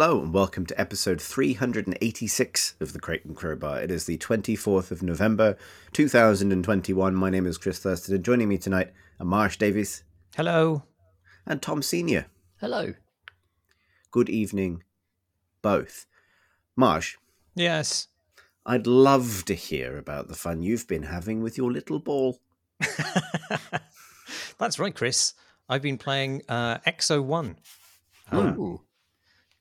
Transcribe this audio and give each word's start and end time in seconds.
Hello 0.00 0.22
and 0.22 0.32
welcome 0.32 0.64
to 0.64 0.80
episode 0.80 1.20
386 1.20 2.76
of 2.78 2.92
the 2.92 3.00
Crate 3.00 3.24
and 3.24 3.34
Crowbar. 3.34 3.80
It 3.80 3.90
is 3.90 4.04
the 4.06 4.16
24th 4.16 4.92
of 4.92 5.02
November 5.02 5.56
2021. 5.92 7.16
My 7.16 7.30
name 7.30 7.46
is 7.48 7.58
Chris 7.58 7.80
Thurston 7.80 8.14
and 8.14 8.24
joining 8.24 8.48
me 8.48 8.58
tonight 8.58 8.92
are 9.18 9.26
Marsh 9.26 9.56
Davies 9.56 10.04
Hello. 10.36 10.84
and 11.48 11.60
Tom 11.60 11.82
Senior. 11.82 12.26
Hello. 12.60 12.94
Good 14.12 14.28
evening, 14.28 14.84
both. 15.62 16.06
Marsh, 16.76 17.16
Yes. 17.56 18.06
I'd 18.64 18.86
love 18.86 19.44
to 19.46 19.54
hear 19.54 19.98
about 19.98 20.28
the 20.28 20.36
fun 20.36 20.62
you've 20.62 20.86
been 20.86 21.02
having 21.02 21.42
with 21.42 21.58
your 21.58 21.72
little 21.72 21.98
ball. 21.98 22.38
That's 24.58 24.78
right, 24.78 24.94
Chris. 24.94 25.34
I've 25.68 25.82
been 25.82 25.98
playing 25.98 26.42
uh, 26.48 26.78
Exo 26.86 27.20
1, 27.20 27.56
uh, 28.30 28.36
Ooh. 28.56 28.82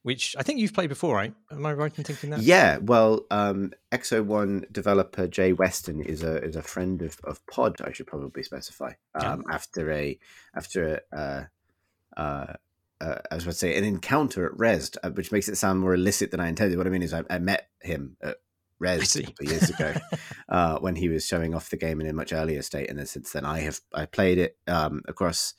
Which 0.04 0.36
I 0.38 0.44
think 0.44 0.60
you've 0.60 0.74
played 0.74 0.90
before, 0.90 1.16
right? 1.16 1.34
Am 1.52 1.66
I 1.66 1.74
right 1.74 1.98
in 1.98 2.04
thinking 2.04 2.30
that? 2.30 2.42
Yeah, 2.42 2.78
well, 2.78 3.26
um, 3.30 3.74
Exo 3.92 4.23
One 4.23 4.66
developer 4.72 5.28
Jay 5.28 5.52
Weston 5.52 6.02
is 6.02 6.23
a 6.23 6.42
is 6.44 6.56
a 6.56 6.62
friend 6.62 7.02
of, 7.02 7.18
of 7.26 7.46
Pod. 7.48 7.82
I 7.82 7.92
should 7.92 8.08
probably 8.08 8.44
specify. 8.44 8.94
Um, 9.16 9.44
After 9.52 9.92
a 9.92 10.18
after 10.56 11.02
a, 11.14 11.18
uh, 11.18 11.44
uh, 12.16 12.54
uh, 13.02 13.16
I 13.32 13.36
was 13.36 13.44
about 13.44 13.54
to 13.54 13.58
say 13.58 13.78
an 13.78 13.84
encounter 13.84 14.46
at 14.46 14.54
Rezzed, 14.54 14.98
uh, 15.04 15.09
which 15.09 15.31
makes 15.31 15.50
it 15.50 15.58
sound 15.58 15.80
more 15.80 15.94
illicit 15.94 16.32
than 16.32 16.39
I 16.39 16.48
intended. 16.48 16.78
What 16.78 16.88
I 16.88 16.92
mean 16.92 17.04
is, 17.04 17.14
I, 17.14 17.23
I 17.30 17.39
met 17.39 17.67
him 17.82 18.17
at 18.22 18.38
I 18.82 18.86
Rezzed 18.86 19.20
a 19.20 19.26
couple 19.26 19.45
of 19.45 19.52
years 19.52 19.70
ago 19.70 19.94
uh, 20.50 20.80
when 20.80 20.95
he 20.95 21.09
was 21.09 21.26
showing 21.26 21.54
off 21.54 21.70
the 21.70 21.78
game 21.78 22.00
in 22.00 22.08
a 22.08 22.14
much 22.14 22.34
earlier 22.34 22.61
state, 22.61 22.89
and 22.89 23.00
then 23.00 23.08
since 23.08 23.32
then 23.32 23.45
I 23.45 23.59
have 23.59 23.80
I 23.94 24.06
played 24.06 24.38
it 24.38 24.58
um, 24.67 25.02
across 25.08 25.54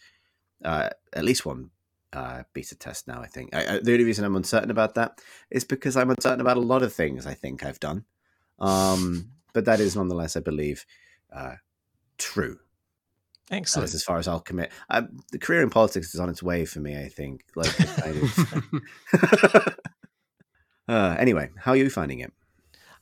uh, 0.64 0.90
at 1.12 1.24
least 1.24 1.44
one 1.44 1.70
uh, 2.12 2.42
beta 2.52 2.76
test 2.76 3.06
now. 3.08 3.20
I 3.20 3.26
think 3.26 3.54
I, 3.54 3.76
I, 3.76 3.78
the 3.78 3.92
only 3.92 4.04
reason 4.04 4.24
I'm 4.24 4.36
uncertain 4.36 4.70
about 4.70 4.94
that 4.94 5.20
is 5.50 5.64
because 5.64 5.96
I'm 5.96 6.10
uncertain 6.10 6.40
about 6.40 6.56
a 6.56 6.60
lot 6.60 6.82
of 6.82 6.92
things 6.92 7.26
I 7.26 7.34
think 7.34 7.64
I've 7.64 7.80
done, 7.80 8.04
um, 8.58 9.30
but 9.52 9.64
that 9.66 9.80
is 9.80 9.96
nonetheless, 9.96 10.36
I 10.36 10.40
believe, 10.40 10.84
uh, 11.32 11.56
true. 12.18 12.58
That 13.50 13.56
Excellent. 13.56 13.88
is 13.88 13.94
as 13.94 14.04
far 14.04 14.18
as 14.18 14.28
I'll 14.28 14.40
commit. 14.40 14.70
Um, 14.90 15.20
the 15.32 15.38
career 15.38 15.62
in 15.62 15.70
politics 15.70 16.14
is 16.14 16.20
on 16.20 16.28
its 16.28 16.42
way 16.42 16.66
for 16.66 16.80
me. 16.80 16.98
I 16.98 17.08
think. 17.08 17.44
Like, 17.56 17.74
kind 17.76 18.16
of. 18.18 19.76
uh, 20.88 21.16
anyway, 21.18 21.48
how 21.56 21.72
are 21.72 21.76
you 21.76 21.88
finding 21.88 22.20
it? 22.20 22.32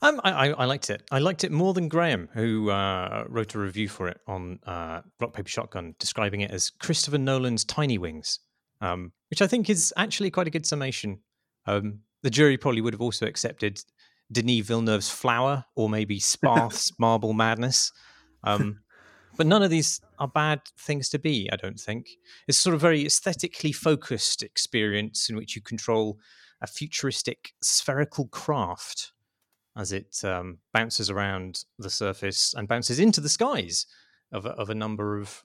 Um, 0.02 0.20
I, 0.22 0.30
I, 0.30 0.46
I 0.50 0.64
liked 0.66 0.90
it. 0.90 1.02
I 1.10 1.18
liked 1.18 1.42
it 1.42 1.50
more 1.50 1.72
than 1.72 1.88
Graham, 1.88 2.28
who 2.34 2.70
uh, 2.70 3.24
wrote 3.28 3.54
a 3.54 3.58
review 3.58 3.88
for 3.88 4.08
it 4.08 4.20
on 4.26 4.60
uh, 4.66 5.00
Rock 5.20 5.32
Paper 5.32 5.48
Shotgun, 5.48 5.94
describing 5.98 6.42
it 6.42 6.50
as 6.50 6.70
Christopher 6.70 7.18
Nolan's 7.18 7.64
Tiny 7.64 7.96
Wings, 7.96 8.40
um, 8.80 9.12
which 9.30 9.42
I 9.42 9.46
think 9.46 9.70
is 9.70 9.92
actually 9.96 10.30
quite 10.30 10.46
a 10.46 10.50
good 10.50 10.66
summation. 10.66 11.20
Um, 11.66 12.00
the 12.22 12.30
jury 12.30 12.56
probably 12.56 12.80
would 12.80 12.94
have 12.94 13.00
also 13.00 13.26
accepted 13.26 13.80
Denis 14.30 14.66
Villeneuve's 14.66 15.08
Flower 15.08 15.64
or 15.74 15.88
maybe 15.88 16.18
Sparth's 16.18 16.92
Marble 16.98 17.32
Madness. 17.32 17.92
Um, 18.44 18.80
but 19.36 19.46
none 19.46 19.62
of 19.62 19.70
these 19.70 20.00
are 20.18 20.28
bad 20.28 20.60
things 20.78 21.08
to 21.10 21.18
be, 21.18 21.48
I 21.52 21.56
don't 21.56 21.78
think. 21.78 22.08
It's 22.48 22.58
sort 22.58 22.74
of 22.74 22.80
very 22.80 23.04
aesthetically 23.04 23.72
focused 23.72 24.42
experience 24.42 25.28
in 25.28 25.36
which 25.36 25.54
you 25.54 25.62
control 25.62 26.18
a 26.60 26.66
futuristic 26.66 27.52
spherical 27.62 28.28
craft 28.28 29.12
as 29.76 29.92
it 29.92 30.24
um, 30.24 30.58
bounces 30.72 31.10
around 31.10 31.64
the 31.78 31.90
surface 31.90 32.54
and 32.54 32.66
bounces 32.66 32.98
into 32.98 33.20
the 33.20 33.28
skies 33.28 33.86
of 34.32 34.46
a, 34.46 34.50
of 34.50 34.70
a 34.70 34.74
number 34.74 35.18
of 35.18 35.44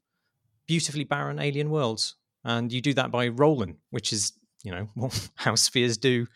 beautifully 0.68 1.04
barren 1.04 1.38
alien 1.38 1.70
worlds. 1.70 2.16
And 2.44 2.72
you 2.72 2.82
do 2.82 2.94
that 2.96 3.12
by 3.12 3.28
rolling, 3.28 3.78
which 3.90 4.14
is, 4.14 4.34
you 4.64 4.72
know, 4.72 4.90
what 4.96 5.30
how 5.36 5.56
spheres 5.56 5.98
do. 5.98 6.28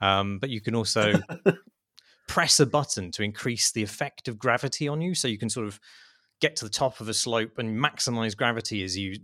Um, 0.00 0.38
but 0.38 0.50
you 0.50 0.60
can 0.60 0.74
also 0.74 1.14
press 2.28 2.60
a 2.60 2.66
button 2.66 3.10
to 3.12 3.22
increase 3.22 3.72
the 3.72 3.82
effect 3.82 4.28
of 4.28 4.38
gravity 4.38 4.88
on 4.88 5.00
you. 5.00 5.14
So 5.14 5.28
you 5.28 5.38
can 5.38 5.48
sort 5.48 5.66
of 5.66 5.80
get 6.40 6.56
to 6.56 6.64
the 6.64 6.70
top 6.70 7.00
of 7.00 7.08
a 7.08 7.14
slope 7.14 7.58
and 7.58 7.78
maximize 7.78 8.36
gravity 8.36 8.82
as 8.82 8.98
you 8.98 9.16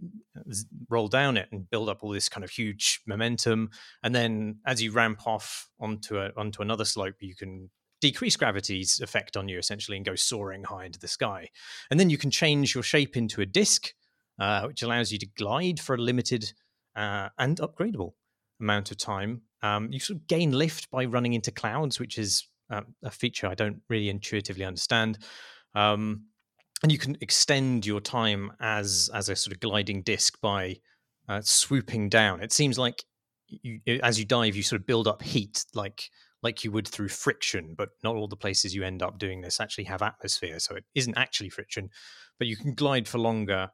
roll 0.88 1.08
down 1.08 1.36
it 1.36 1.48
and 1.50 1.68
build 1.68 1.88
up 1.88 2.02
all 2.02 2.10
this 2.10 2.28
kind 2.28 2.44
of 2.44 2.50
huge 2.50 3.00
momentum. 3.06 3.70
And 4.02 4.14
then 4.14 4.60
as 4.64 4.82
you 4.82 4.92
ramp 4.92 5.26
off 5.26 5.68
onto 5.78 6.18
a, 6.18 6.30
onto 6.36 6.62
another 6.62 6.84
slope, 6.84 7.16
you 7.20 7.34
can 7.34 7.68
decrease 8.00 8.36
gravity's 8.36 9.00
effect 9.00 9.36
on 9.36 9.48
you 9.48 9.58
essentially 9.58 9.97
and 9.97 10.06
go 10.06 10.14
soaring 10.14 10.64
high 10.64 10.86
into 10.86 10.98
the 10.98 11.08
sky. 11.08 11.48
And 11.91 12.00
then 12.00 12.10
you 12.10 12.16
can 12.16 12.30
change 12.30 12.74
your 12.74 12.82
shape 12.82 13.16
into 13.16 13.42
a 13.42 13.47
disk, 13.47 13.92
uh, 14.41 14.62
which 14.62 14.83
allows 14.83 15.12
you 15.12 15.19
to 15.19 15.27
glide 15.37 15.78
for 15.78 15.95
a 15.95 15.99
limited 15.99 16.53
uh, 16.97 17.28
and 17.39 17.59
upgradable 17.59 18.15
amount 18.61 18.91
of 18.91 18.97
time. 18.97 19.43
Um, 19.62 19.93
you 19.93 20.01
sort 20.01 20.19
of 20.19 20.27
gain 20.27 20.53
lift 20.53 20.91
by 20.91 21.05
running 21.05 21.34
into 21.34 21.53
clouds, 21.53 22.01
which 22.01 22.19
is 22.19 22.49
uh, 22.71 22.81
a 23.05 23.11
feature 23.11 23.47
I 23.47 23.55
don't 23.55 23.83
really 23.89 24.09
intuitively 24.09 24.65
understand. 24.65 25.19
Um, 25.75 26.25
and 26.83 26.91
you 26.91 26.99
can 26.99 27.17
extend 27.21 27.84
your 27.84 28.01
time 28.01 28.53
as 28.61 29.11
as 29.12 29.28
a 29.28 29.37
sort 29.37 29.55
of 29.55 29.61
gliding 29.61 30.03
disc 30.03 30.41
by 30.41 30.77
uh, 31.28 31.43
swooping 31.43 32.09
down. 32.09 32.43
It 32.43 32.53
seems 32.53 32.78
like 32.78 33.05
you, 33.49 33.81
as 34.03 34.19
you 34.19 34.25
dive, 34.25 34.57
you 34.57 34.62
sort 34.62 34.81
of 34.81 34.87
build 34.87 35.07
up 35.07 35.22
heat, 35.22 35.67
like 35.75 36.09
like 36.43 36.65
you 36.65 36.72
would 36.72 36.89
through 36.89 37.09
friction. 37.09 37.75
But 37.77 37.91
not 38.03 38.17
all 38.17 38.28
the 38.28 38.37
places 38.37 38.75
you 38.75 38.83
end 38.83 39.03
up 39.03 39.19
doing 39.19 39.43
this 39.43 39.61
actually 39.61 39.84
have 39.84 40.01
atmosphere, 40.01 40.59
so 40.59 40.75
it 40.77 40.84
isn't 40.95 41.19
actually 41.19 41.51
friction. 41.51 41.91
But 42.39 42.49
you 42.49 42.57
can 42.57 42.75
glide 42.75 43.07
for 43.07 43.19
longer 43.19 43.69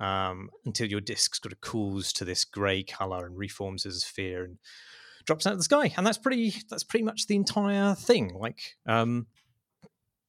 um, 0.00 0.50
until 0.64 0.88
your 0.88 1.00
disc 1.00 1.34
sort 1.34 1.52
of 1.52 1.60
cools 1.60 2.12
to 2.14 2.24
this 2.24 2.44
grey 2.44 2.82
color 2.82 3.26
and 3.26 3.36
reforms 3.36 3.86
as 3.86 3.96
a 3.96 4.00
sphere 4.00 4.44
and 4.44 4.58
drops 5.26 5.46
out 5.46 5.52
of 5.52 5.58
the 5.58 5.64
sky. 5.64 5.92
And 5.96 6.06
that's 6.06 6.18
pretty. 6.18 6.54
That's 6.68 6.82
pretty 6.82 7.04
much 7.04 7.26
the 7.26 7.36
entire 7.36 7.94
thing. 7.94 8.34
Like, 8.34 8.76
um, 8.86 9.26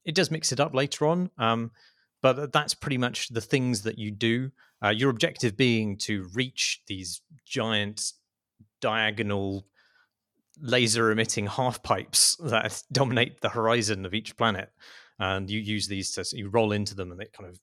it 0.05 0.15
does 0.15 0.31
mix 0.31 0.51
it 0.51 0.59
up 0.59 0.75
later 0.75 1.07
on. 1.07 1.31
Um, 1.37 1.71
but 2.21 2.53
that's 2.53 2.75
pretty 2.75 2.97
much 2.97 3.29
the 3.29 3.41
things 3.41 3.81
that 3.83 3.97
you 3.97 4.11
do. 4.11 4.51
Uh, 4.83 4.89
your 4.89 5.09
objective 5.09 5.57
being 5.57 5.97
to 5.97 6.27
reach 6.33 6.81
these 6.87 7.21
giant 7.45 8.13
diagonal 8.79 9.65
laser 10.59 11.11
emitting 11.11 11.47
half 11.47 11.81
pipes 11.81 12.35
that 12.43 12.83
dominate 12.91 13.41
the 13.41 13.49
horizon 13.49 14.05
of 14.05 14.13
each 14.13 14.37
planet. 14.37 14.69
And 15.19 15.49
you 15.49 15.59
use 15.59 15.87
these 15.87 16.11
to 16.13 16.25
you 16.35 16.49
roll 16.49 16.71
into 16.71 16.95
them, 16.95 17.11
and 17.11 17.21
it 17.21 17.31
kind 17.31 17.47
of 17.47 17.59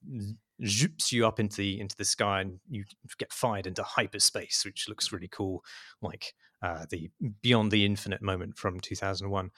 zoops 0.63 1.11
you 1.11 1.25
up 1.25 1.39
into 1.39 1.57
the 1.57 1.79
into 1.79 1.95
the 1.95 2.05
sky, 2.05 2.41
and 2.41 2.59
you 2.69 2.83
get 3.17 3.33
fired 3.33 3.67
into 3.67 3.83
hyperspace, 3.83 4.63
which 4.65 4.87
looks 4.87 5.11
really 5.11 5.29
cool, 5.29 5.63
like 6.01 6.33
uh, 6.61 6.85
the 6.89 7.09
Beyond 7.41 7.71
the 7.71 7.85
Infinite 7.85 8.21
moment 8.21 8.57
from 8.57 8.79
two 8.79 8.95
thousand 8.95 9.29
one. 9.29 9.51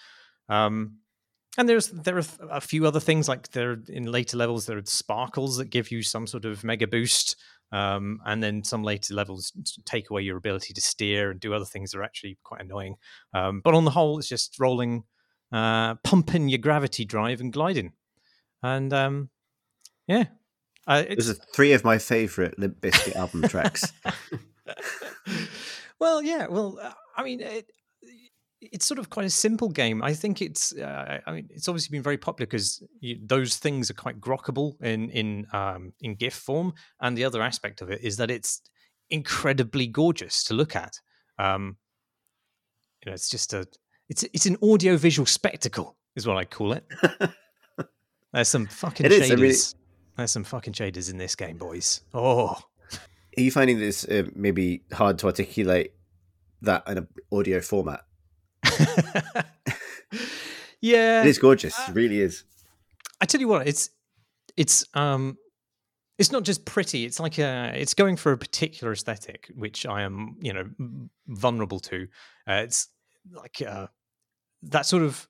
Um, 0.50 0.98
and 1.58 1.68
there's 1.68 1.88
there 1.88 2.18
are 2.18 2.24
a 2.50 2.62
few 2.62 2.88
other 2.88 3.00
things 3.00 3.28
like 3.28 3.52
there 3.52 3.78
in 3.90 4.06
later 4.06 4.38
levels 4.38 4.66
there 4.66 4.78
are 4.78 4.86
sparkles 4.86 5.58
that 5.58 5.70
give 5.70 5.92
you 5.92 6.02
some 6.02 6.26
sort 6.26 6.46
of 6.46 6.64
mega 6.64 6.88
boost 6.88 7.36
um, 7.72 8.20
and 8.26 8.42
then 8.42 8.64
some 8.64 8.84
later 8.84 9.14
levels 9.14 9.52
take 9.86 10.10
away 10.10 10.22
your 10.22 10.38
ability 10.38 10.74
to 10.74 10.82
steer 10.82 11.32
and 11.32 11.40
do 11.40 11.54
other 11.54 11.66
things 11.66 11.92
that 11.92 12.00
are 12.00 12.04
actually 12.04 12.38
quite 12.44 12.62
annoying. 12.62 12.96
Um, 13.34 13.62
but 13.64 13.74
on 13.74 13.86
the 13.86 13.92
whole 13.92 14.20
it's 14.20 14.30
just 14.30 14.60
rolling 14.60 15.04
uh, 15.52 15.96
pumping 16.04 16.48
your 16.48 16.60
gravity 16.60 17.04
drive 17.06 17.42
and 17.42 17.52
gliding. 17.52 17.94
And 18.64 18.94
um, 18.94 19.30
yeah 20.08 20.26
uh, 20.88 21.04
Those 21.16 21.30
are 21.30 21.36
three 21.54 21.74
of 21.74 21.84
my 21.84 21.98
favorite 21.98 22.58
Limp 22.60 22.80
Bizkit 22.82 23.16
album 23.16 23.44
tracks. 23.44 23.92
well, 26.00 26.22
yeah. 26.22 26.48
Well, 26.48 26.80
uh, 26.82 26.92
I 27.16 27.24
mean, 27.24 27.42
it, 27.42 27.68
it's 28.62 28.86
sort 28.86 29.00
of 29.00 29.10
quite 29.10 29.26
a 29.26 29.30
simple 29.30 29.70
game. 29.70 30.04
I 30.04 30.14
think 30.14 30.42
it's. 30.42 30.74
Uh, 30.76 31.20
I 31.26 31.32
mean, 31.32 31.48
it's 31.52 31.68
obviously 31.68 31.96
been 31.96 32.04
very 32.04 32.18
popular 32.18 32.48
because 32.48 32.84
those 33.24 33.58
things 33.58 33.90
are 33.90 33.96
quite 33.96 34.20
grokkable 34.20 34.82
in 34.82 35.10
in 35.12 35.48
um, 35.54 35.94
in 36.02 36.16
GIF 36.16 36.34
form, 36.34 36.74
and 37.00 37.18
the 37.18 37.26
other 37.26 37.42
aspect 37.42 37.82
of 37.82 37.90
it 37.90 38.02
is 38.02 38.18
that 38.18 38.32
it's 38.32 38.62
incredibly 39.10 39.88
gorgeous 39.88 40.44
to 40.46 40.54
look 40.54 40.76
at. 40.76 40.94
Um, 41.38 41.78
you 43.04 43.10
know, 43.12 43.14
it's 43.14 43.30
just 43.30 43.54
a. 43.54 43.66
It's 44.10 44.24
it's 44.34 44.46
an 44.46 44.58
audio 44.62 44.98
visual 44.98 45.26
spectacle, 45.26 45.98
is 46.16 46.28
what 46.28 46.38
I 46.38 46.46
call 46.46 46.74
it. 46.74 46.86
There's 48.34 48.48
some 48.48 48.66
fucking 48.68 49.06
It 49.06 49.12
is, 49.12 49.30
shaders. 49.30 49.40
mean- 49.74 49.81
There's 50.18 50.32
some 50.32 50.44
fucking 50.44 50.74
shaders 50.74 51.10
in 51.10 51.18
this 51.18 51.36
game, 51.36 51.58
boys. 51.58 52.02
Oh, 52.14 52.58
Are 53.38 53.42
you 53.42 53.52
finding 53.52 53.80
this 53.80 54.04
uh, 54.06 54.24
maybe 54.36 54.84
hard 54.94 55.18
to 55.20 55.28
articulate 55.28 55.94
that 56.62 56.84
in 56.88 56.98
an 57.00 57.08
audio 57.32 57.62
format? 57.62 58.02
yeah, 60.82 61.22
It 61.22 61.28
is 61.28 61.40
gorgeous. 61.40 61.78
uh, 61.78 61.86
It 61.90 61.96
really 61.96 62.22
is. 62.22 62.44
I 63.20 63.26
tell 63.26 63.40
you 63.42 63.48
what, 63.48 63.68
it's 63.68 63.90
it's 64.58 64.84
um 64.94 65.38
it's 66.18 66.32
not 66.32 66.44
just 66.44 66.66
pretty. 66.66 67.06
It's 67.06 67.20
like 67.20 67.38
a 67.40 67.72
it's 67.76 67.94
going 67.94 68.18
for 68.18 68.32
a 68.32 68.38
particular 68.38 68.94
aesthetic, 68.94 69.50
which 69.56 69.86
I 69.86 70.02
am 70.02 70.38
you 70.42 70.54
know 70.54 70.70
vulnerable 71.28 71.80
to. 71.82 72.08
Uh, 72.48 72.62
it's 72.66 72.88
like 73.32 73.62
uh, 73.68 73.88
that 74.64 74.86
sort 74.86 75.04
of 75.04 75.28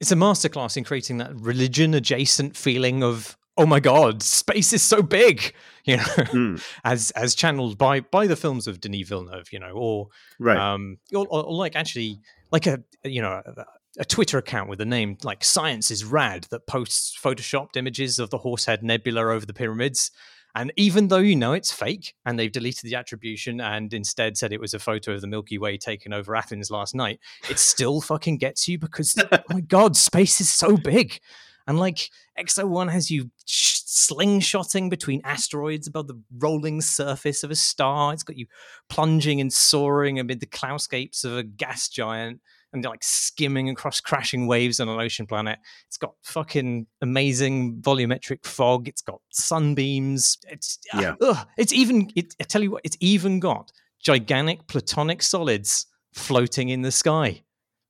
it's 0.00 0.12
a 0.12 0.16
masterclass 0.16 0.76
in 0.76 0.84
creating 0.84 1.18
that 1.18 1.34
religion 1.36 1.94
adjacent 1.94 2.56
feeling 2.56 3.02
of 3.02 3.36
oh 3.56 3.66
my 3.66 3.80
god, 3.80 4.22
space 4.22 4.72
is 4.72 4.82
so 4.82 5.02
big, 5.02 5.54
you 5.84 5.96
know, 5.96 6.02
mm. 6.02 6.64
as 6.84 7.10
as 7.12 7.34
channeled 7.34 7.78
by 7.78 8.00
by 8.00 8.26
the 8.26 8.36
films 8.36 8.66
of 8.66 8.80
Denis 8.80 9.08
Villeneuve, 9.08 9.52
you 9.52 9.58
know, 9.58 9.72
or 9.72 10.08
right, 10.38 10.56
um, 10.56 10.98
or, 11.14 11.26
or, 11.28 11.52
like 11.52 11.76
actually 11.76 12.20
like 12.50 12.66
a 12.66 12.82
you 13.04 13.22
know 13.22 13.42
a, 13.44 13.64
a, 13.98 14.04
Twitter 14.04 14.38
account 14.38 14.68
with 14.68 14.78
the 14.78 14.84
name 14.84 15.18
like 15.22 15.44
Science 15.44 15.90
is 15.90 16.04
Rad 16.04 16.44
that 16.50 16.66
posts 16.66 17.16
photoshopped 17.20 17.76
images 17.76 18.18
of 18.18 18.30
the 18.30 18.38
Horsehead 18.38 18.82
Nebula 18.82 19.26
over 19.26 19.46
the 19.46 19.54
pyramids. 19.54 20.10
And 20.56 20.72
even 20.76 21.08
though 21.08 21.18
you 21.18 21.34
know 21.34 21.52
it's 21.52 21.72
fake 21.72 22.14
and 22.24 22.38
they've 22.38 22.52
deleted 22.52 22.88
the 22.88 22.94
attribution 22.94 23.60
and 23.60 23.92
instead 23.92 24.36
said 24.36 24.52
it 24.52 24.60
was 24.60 24.72
a 24.72 24.78
photo 24.78 25.12
of 25.12 25.20
the 25.20 25.26
Milky 25.26 25.58
Way 25.58 25.76
taken 25.76 26.12
over 26.12 26.36
Athens 26.36 26.70
last 26.70 26.94
night, 26.94 27.18
it 27.50 27.58
still 27.58 28.00
fucking 28.00 28.38
gets 28.38 28.68
you 28.68 28.78
because, 28.78 29.16
oh 29.32 29.38
my 29.50 29.60
God, 29.62 29.96
space 29.96 30.40
is 30.40 30.48
so 30.48 30.76
big. 30.76 31.18
And 31.66 31.78
like 31.78 32.10
EXO-1 32.38 32.90
has 32.90 33.10
you 33.10 33.30
slingshotting 33.46 34.90
between 34.90 35.20
asteroids 35.24 35.86
above 35.86 36.08
the 36.08 36.20
rolling 36.38 36.80
surface 36.80 37.42
of 37.42 37.50
a 37.50 37.56
star. 37.56 38.12
It's 38.12 38.22
got 38.22 38.36
you 38.36 38.46
plunging 38.88 39.40
and 39.40 39.52
soaring 39.52 40.18
amid 40.18 40.40
the 40.40 40.46
cloudscapes 40.46 41.24
of 41.24 41.36
a 41.36 41.42
gas 41.42 41.88
giant 41.88 42.40
and 42.72 42.84
like 42.84 43.02
skimming 43.02 43.70
across 43.70 44.00
crashing 44.00 44.46
waves 44.46 44.80
on 44.80 44.88
an 44.88 45.00
ocean 45.00 45.26
planet. 45.26 45.58
It's 45.86 45.96
got 45.96 46.14
fucking 46.22 46.86
amazing 47.00 47.80
volumetric 47.80 48.44
fog. 48.44 48.88
It's 48.88 49.02
got 49.02 49.20
sunbeams. 49.30 50.38
It's 50.48 50.78
uh, 50.92 51.00
yeah. 51.00 51.14
Uh, 51.20 51.44
it's 51.56 51.72
even. 51.72 52.10
It, 52.14 52.34
I 52.40 52.44
tell 52.44 52.62
you 52.62 52.72
what, 52.72 52.82
it's 52.84 52.96
even 53.00 53.40
got 53.40 53.72
gigantic 54.00 54.66
platonic 54.66 55.22
solids 55.22 55.86
floating 56.12 56.68
in 56.68 56.82
the 56.82 56.92
sky 56.92 57.42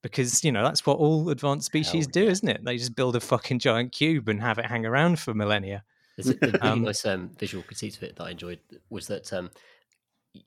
because 0.04 0.44
you 0.44 0.52
know 0.52 0.62
that's 0.62 0.84
what 0.84 0.98
all 0.98 1.30
advanced 1.30 1.64
species 1.64 2.04
Hell 2.04 2.12
do, 2.12 2.24
yeah. 2.24 2.30
isn't 2.30 2.48
it? 2.48 2.62
They 2.62 2.76
just 2.76 2.94
build 2.94 3.16
a 3.16 3.20
fucking 3.20 3.58
giant 3.58 3.92
cube 3.92 4.28
and 4.28 4.40
have 4.42 4.58
it 4.58 4.66
hang 4.66 4.84
around 4.84 5.18
for 5.18 5.32
millennia. 5.32 5.82
The 6.18 6.38
really 6.42 6.60
um, 6.60 6.82
nice 6.82 7.06
um, 7.06 7.30
visual 7.38 7.64
critique 7.64 7.96
of 7.96 8.02
it 8.02 8.16
that 8.16 8.24
I 8.24 8.30
enjoyed 8.32 8.60
was 8.90 9.06
that 9.06 9.32
um, 9.32 9.50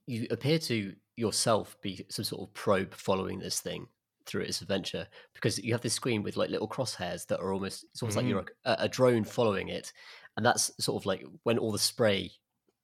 you 0.06 0.28
appear 0.30 0.60
to 0.60 0.94
yourself 1.16 1.76
be 1.82 2.06
some 2.08 2.24
sort 2.24 2.48
of 2.48 2.54
probe 2.54 2.94
following 2.94 3.40
this 3.40 3.60
thing 3.60 3.88
through 4.28 4.44
its 4.44 4.62
adventure 4.62 5.08
because 5.34 5.58
you 5.58 5.74
have 5.74 5.82
this 5.82 5.94
screen 5.94 6.22
with 6.22 6.38
like 6.38 6.52
little 6.52 6.68
crosshairs 6.68 7.26
that 7.26 7.40
are 7.40 7.52
almost 7.52 7.86
it's 7.92 8.04
almost 8.04 8.18
mm-hmm. 8.18 8.28
like 8.28 8.30
you're 8.30 8.44
mm. 8.44 8.80
a, 8.80 8.84
a 8.84 8.90
drone 8.90 9.24
following 9.24 9.70
it 9.70 9.92
and 10.36 10.46
that's 10.46 10.70
sort 10.80 11.02
of 11.02 11.06
like 11.08 11.26
when 11.44 11.58
all 11.58 11.72
the 11.72 11.80
spray 11.80 12.30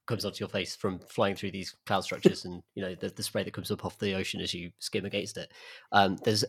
comes 0.05 0.25
onto 0.25 0.39
your 0.39 0.49
face 0.49 0.75
from 0.75 0.99
flying 0.99 1.35
through 1.35 1.51
these 1.51 1.75
cloud 1.85 2.01
structures 2.01 2.45
and 2.45 2.61
you 2.75 2.81
know 2.81 2.93
the, 2.95 3.09
the 3.09 3.23
spray 3.23 3.43
that 3.43 3.53
comes 3.53 3.71
up 3.71 3.85
off 3.85 3.97
the 3.99 4.13
ocean 4.13 4.41
as 4.41 4.53
you 4.53 4.71
skim 4.79 5.05
against 5.05 5.37
it 5.37 5.51
um, 5.91 6.17
there's 6.23 6.43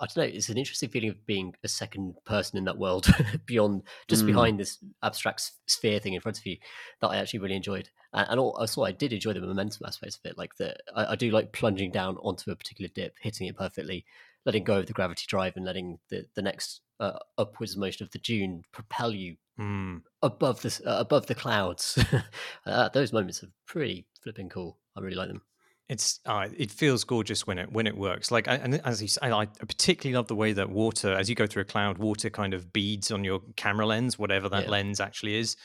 i 0.00 0.06
don't 0.06 0.16
know 0.18 0.22
it's 0.22 0.48
an 0.48 0.58
interesting 0.58 0.88
feeling 0.88 1.10
of 1.10 1.26
being 1.26 1.54
a 1.64 1.68
second 1.68 2.14
person 2.24 2.58
in 2.58 2.64
that 2.64 2.78
world 2.78 3.08
beyond 3.46 3.82
just 4.08 4.24
mm. 4.24 4.26
behind 4.26 4.58
this 4.58 4.78
abstract 5.02 5.52
sphere 5.66 5.98
thing 5.98 6.14
in 6.14 6.20
front 6.20 6.38
of 6.38 6.46
you 6.46 6.56
that 7.00 7.08
i 7.08 7.16
actually 7.16 7.40
really 7.40 7.56
enjoyed 7.56 7.88
and, 8.12 8.26
and 8.30 8.40
also 8.40 8.82
i 8.84 8.92
did 8.92 9.12
enjoy 9.12 9.32
the 9.32 9.40
momentum 9.40 9.86
aspects 9.86 10.16
of 10.16 10.30
it 10.30 10.36
like 10.36 10.54
the 10.56 10.76
I, 10.94 11.12
I, 11.12 11.16
do 11.16 11.30
like 11.30 11.52
plunging 11.52 11.90
down 11.90 12.16
onto 12.18 12.50
a 12.50 12.56
particular 12.56 12.90
dip 12.94 13.14
hitting 13.20 13.46
it 13.46 13.56
perfectly 13.56 14.04
letting 14.44 14.64
go 14.64 14.78
of 14.78 14.86
the 14.86 14.92
gravity 14.92 15.24
drive 15.26 15.56
and 15.56 15.64
letting 15.64 15.98
the, 16.08 16.26
the 16.34 16.42
next 16.42 16.80
uh, 16.98 17.18
upwards 17.38 17.76
motion 17.76 18.04
of 18.04 18.10
the 18.10 18.18
dune 18.18 18.62
propel 18.72 19.14
you 19.14 19.36
mm. 19.60 20.02
above 20.22 20.62
the 20.62 20.80
uh, 20.86 21.00
above 21.00 21.26
the 21.26 21.34
clouds. 21.34 21.98
uh, 22.66 22.88
those 22.90 23.12
moments 23.12 23.42
are 23.42 23.48
pretty 23.66 24.06
flipping 24.22 24.48
cool. 24.48 24.78
I 24.96 25.00
really 25.00 25.16
like 25.16 25.28
them. 25.28 25.42
It's 25.88 26.20
uh, 26.24 26.48
it 26.56 26.70
feels 26.70 27.04
gorgeous 27.04 27.46
when 27.46 27.58
it 27.58 27.72
when 27.72 27.86
it 27.86 27.96
works. 27.96 28.30
Like 28.30 28.46
and 28.48 28.80
as 28.84 29.02
you 29.02 29.08
say, 29.08 29.30
I 29.30 29.46
particularly 29.46 30.16
love 30.16 30.28
the 30.28 30.36
way 30.36 30.52
that 30.52 30.70
water, 30.70 31.12
as 31.14 31.28
you 31.28 31.34
go 31.34 31.46
through 31.46 31.62
a 31.62 31.66
cloud, 31.66 31.98
water 31.98 32.30
kind 32.30 32.54
of 32.54 32.72
beads 32.72 33.10
on 33.10 33.24
your 33.24 33.40
camera 33.56 33.86
lens, 33.86 34.18
whatever 34.18 34.48
that 34.48 34.64
yeah. 34.64 34.70
lens 34.70 35.00
actually 35.00 35.36
is. 35.36 35.56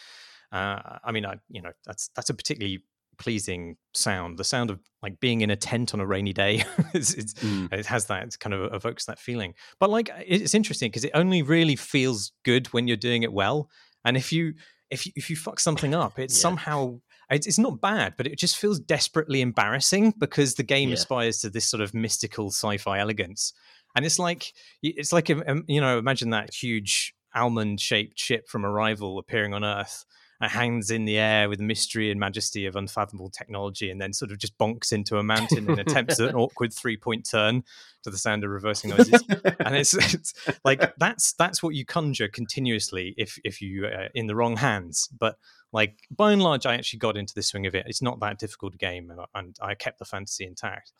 Uh, 0.51 0.97
I 1.03 1.11
mean, 1.11 1.25
I 1.25 1.35
you 1.49 1.61
know 1.61 1.71
that's 1.85 2.09
that's 2.15 2.29
a 2.29 2.33
particularly 2.33 2.83
pleasing 3.17 3.77
sound. 3.93 4.37
The 4.37 4.43
sound 4.43 4.69
of 4.69 4.79
like 5.01 5.19
being 5.19 5.41
in 5.41 5.49
a 5.49 5.55
tent 5.55 5.93
on 5.93 5.99
a 5.99 6.05
rainy 6.05 6.33
day. 6.33 6.63
it's, 6.93 7.13
it's, 7.13 7.33
mm. 7.35 7.71
It 7.71 7.85
has 7.85 8.05
that 8.05 8.23
it 8.23 8.39
kind 8.39 8.53
of 8.53 8.73
evokes 8.73 9.05
that 9.05 9.19
feeling. 9.19 9.53
But 9.79 9.89
like 9.89 10.09
it's 10.25 10.53
interesting 10.53 10.89
because 10.89 11.05
it 11.05 11.11
only 11.13 11.41
really 11.41 11.75
feels 11.75 12.31
good 12.43 12.67
when 12.67 12.87
you're 12.87 12.97
doing 12.97 13.23
it 13.23 13.33
well. 13.33 13.69
And 14.05 14.15
if 14.15 14.31
you 14.31 14.53
if 14.91 15.05
you, 15.05 15.11
if 15.15 15.29
you 15.29 15.35
fuck 15.35 15.59
something 15.59 15.93
up, 15.93 16.19
it's 16.19 16.37
yeah. 16.37 16.41
somehow 16.41 16.99
it's, 17.31 17.47
it's, 17.47 17.57
not 17.57 17.81
bad, 17.81 18.13
but 18.17 18.27
it 18.27 18.37
just 18.37 18.55
feels 18.57 18.79
desperately 18.79 19.41
embarrassing 19.41 20.13
because 20.19 20.53
the 20.53 20.63
game 20.63 20.89
yeah. 20.89 20.93
aspires 20.93 21.39
to 21.39 21.49
this 21.49 21.65
sort 21.65 21.81
of 21.81 21.93
mystical 21.93 22.51
sci-fi 22.51 22.99
elegance. 22.99 23.51
And 23.95 24.05
it's 24.05 24.19
like 24.19 24.53
it's 24.83 25.11
like 25.11 25.29
um, 25.29 25.63
you 25.67 25.81
know 25.81 25.97
imagine 25.97 26.29
that 26.31 26.53
huge 26.53 27.15
almond 27.33 27.81
shaped 27.81 28.19
ship 28.19 28.47
from 28.47 28.65
Arrival 28.65 29.17
appearing 29.17 29.53
on 29.53 29.63
Earth 29.63 30.05
hangs 30.41 30.91
in 30.91 31.05
the 31.05 31.17
air 31.17 31.49
with 31.49 31.59
the 31.59 31.65
mystery 31.65 32.11
and 32.11 32.19
majesty 32.19 32.65
of 32.65 32.75
unfathomable 32.75 33.29
technology, 33.29 33.89
and 33.89 34.01
then 34.01 34.13
sort 34.13 34.31
of 34.31 34.37
just 34.37 34.57
bonks 34.57 34.91
into 34.91 35.17
a 35.17 35.23
mountain 35.23 35.69
and 35.69 35.79
attempts 35.79 36.19
an 36.19 36.35
awkward 36.35 36.73
three 36.73 36.97
point 36.97 37.27
turn 37.29 37.63
to 38.03 38.09
the 38.09 38.17
sound 38.17 38.43
of 38.43 38.49
reversing 38.49 38.91
noises. 38.91 39.23
and 39.59 39.75
it's, 39.75 39.93
it's 40.13 40.33
like 40.63 40.93
that's 40.97 41.33
that's 41.33 41.63
what 41.63 41.75
you 41.75 41.85
conjure 41.85 42.27
continuously 42.27 43.13
if 43.17 43.39
if 43.43 43.61
you 43.61 43.87
uh, 43.87 44.09
in 44.13 44.27
the 44.27 44.35
wrong 44.35 44.57
hands. 44.57 45.09
But 45.17 45.37
like 45.71 45.99
by 46.11 46.31
and 46.31 46.41
large, 46.41 46.65
I 46.65 46.75
actually 46.75 46.99
got 46.99 47.17
into 47.17 47.33
the 47.33 47.43
swing 47.43 47.65
of 47.65 47.75
it. 47.75 47.85
It's 47.87 48.01
not 48.01 48.19
that 48.19 48.39
difficult 48.39 48.75
a 48.75 48.77
game, 48.77 49.11
and, 49.11 49.19
and 49.33 49.55
I 49.61 49.75
kept 49.75 49.99
the 49.99 50.05
fantasy 50.05 50.45
intact. 50.45 50.91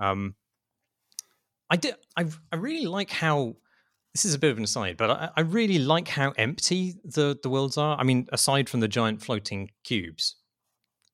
Um, 0.00 0.34
I 1.68 1.76
did. 1.76 1.96
I 2.16 2.26
I 2.52 2.56
really 2.56 2.86
like 2.86 3.10
how 3.10 3.56
this 4.16 4.24
is 4.24 4.32
a 4.32 4.38
bit 4.38 4.50
of 4.50 4.56
an 4.56 4.64
aside, 4.64 4.96
but 4.96 5.10
I, 5.10 5.28
I, 5.36 5.40
really 5.42 5.78
like 5.78 6.08
how 6.08 6.30
empty 6.38 6.94
the 7.04 7.38
the 7.42 7.50
worlds 7.50 7.76
are. 7.76 7.98
I 7.98 8.02
mean, 8.02 8.26
aside 8.32 8.66
from 8.66 8.80
the 8.80 8.88
giant 8.88 9.20
floating 9.20 9.72
cubes, 9.84 10.36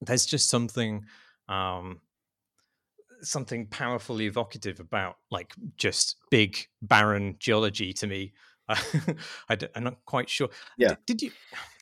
there's 0.01 0.25
just 0.25 0.49
something 0.49 1.05
um, 1.49 2.01
something 3.21 3.67
powerfully 3.67 4.27
evocative 4.27 4.79
about 4.79 5.17
like 5.33 5.53
just 5.77 6.15
big 6.31 6.57
barren 6.81 7.35
geology 7.41 7.93
to 7.95 8.07
me. 8.07 8.35
I 8.69 9.59
am 9.75 9.83
not 9.83 9.97
quite 10.07 10.31
sure. 10.31 10.51
Yeah. 10.79 10.95
Did, 11.05 11.17
did, 11.17 11.23
you 11.23 11.31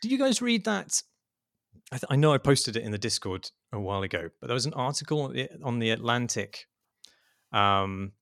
did 0.00 0.11
you 0.11 0.17
guys 0.17 0.40
read 0.40 0.64
that? 0.64 1.02
I, 1.93 1.96
th- 1.96 2.08
I 2.08 2.17
know 2.17 2.32
I 2.32 2.38
posted 2.38 2.78
it 2.78 2.82
in 2.82 2.93
the 2.93 2.99
Discord 2.99 3.50
a 3.75 3.78
while 3.78 4.02
ago, 4.05 4.31
but 4.40 4.46
there 4.46 4.55
was 4.55 4.64
an 4.64 4.72
article 4.72 5.34
on 5.62 5.78
the 5.81 5.90
Atlantic 5.90 6.67
um, 7.53 8.12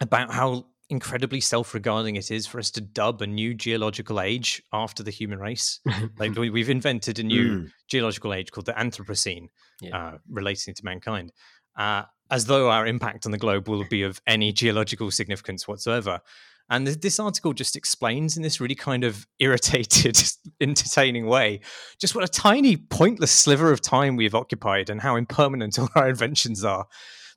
about 0.00 0.32
how 0.32 0.66
incredibly 0.92 1.40
self-regarding 1.40 2.16
it 2.16 2.30
is 2.30 2.46
for 2.46 2.58
us 2.58 2.70
to 2.70 2.80
dub 2.82 3.22
a 3.22 3.26
new 3.26 3.54
geological 3.54 4.20
age 4.20 4.62
after 4.74 5.02
the 5.02 5.10
human 5.10 5.38
race. 5.38 5.80
like 6.18 6.36
we've 6.36 6.68
invented 6.68 7.18
a 7.18 7.22
new 7.34 7.60
mm. 7.60 7.70
geological 7.88 8.34
age 8.34 8.52
called 8.52 8.66
the 8.66 8.74
Anthropocene, 8.74 9.46
yeah. 9.80 9.96
uh, 9.96 10.18
relating 10.28 10.74
to 10.74 10.84
mankind, 10.84 11.32
uh, 11.78 12.02
as 12.30 12.44
though 12.44 12.70
our 12.70 12.86
impact 12.86 13.24
on 13.24 13.32
the 13.32 13.38
globe 13.38 13.70
will 13.70 13.86
be 13.88 14.02
of 14.02 14.20
any 14.26 14.52
geological 14.52 15.10
significance 15.10 15.66
whatsoever. 15.66 16.20
And 16.68 16.86
this 16.86 17.18
article 17.18 17.54
just 17.54 17.74
explains 17.74 18.36
in 18.36 18.42
this 18.42 18.60
really 18.60 18.74
kind 18.74 19.02
of 19.02 19.26
irritated, 19.38 20.22
entertaining 20.60 21.26
way 21.26 21.60
just 21.98 22.14
what 22.14 22.22
a 22.22 22.28
tiny, 22.28 22.76
pointless 22.76 23.32
sliver 23.32 23.72
of 23.72 23.80
time 23.80 24.14
we've 24.16 24.34
occupied 24.34 24.90
and 24.90 25.00
how 25.00 25.16
impermanent 25.16 25.78
all 25.78 25.88
our 25.94 26.10
inventions 26.10 26.64
are. 26.64 26.86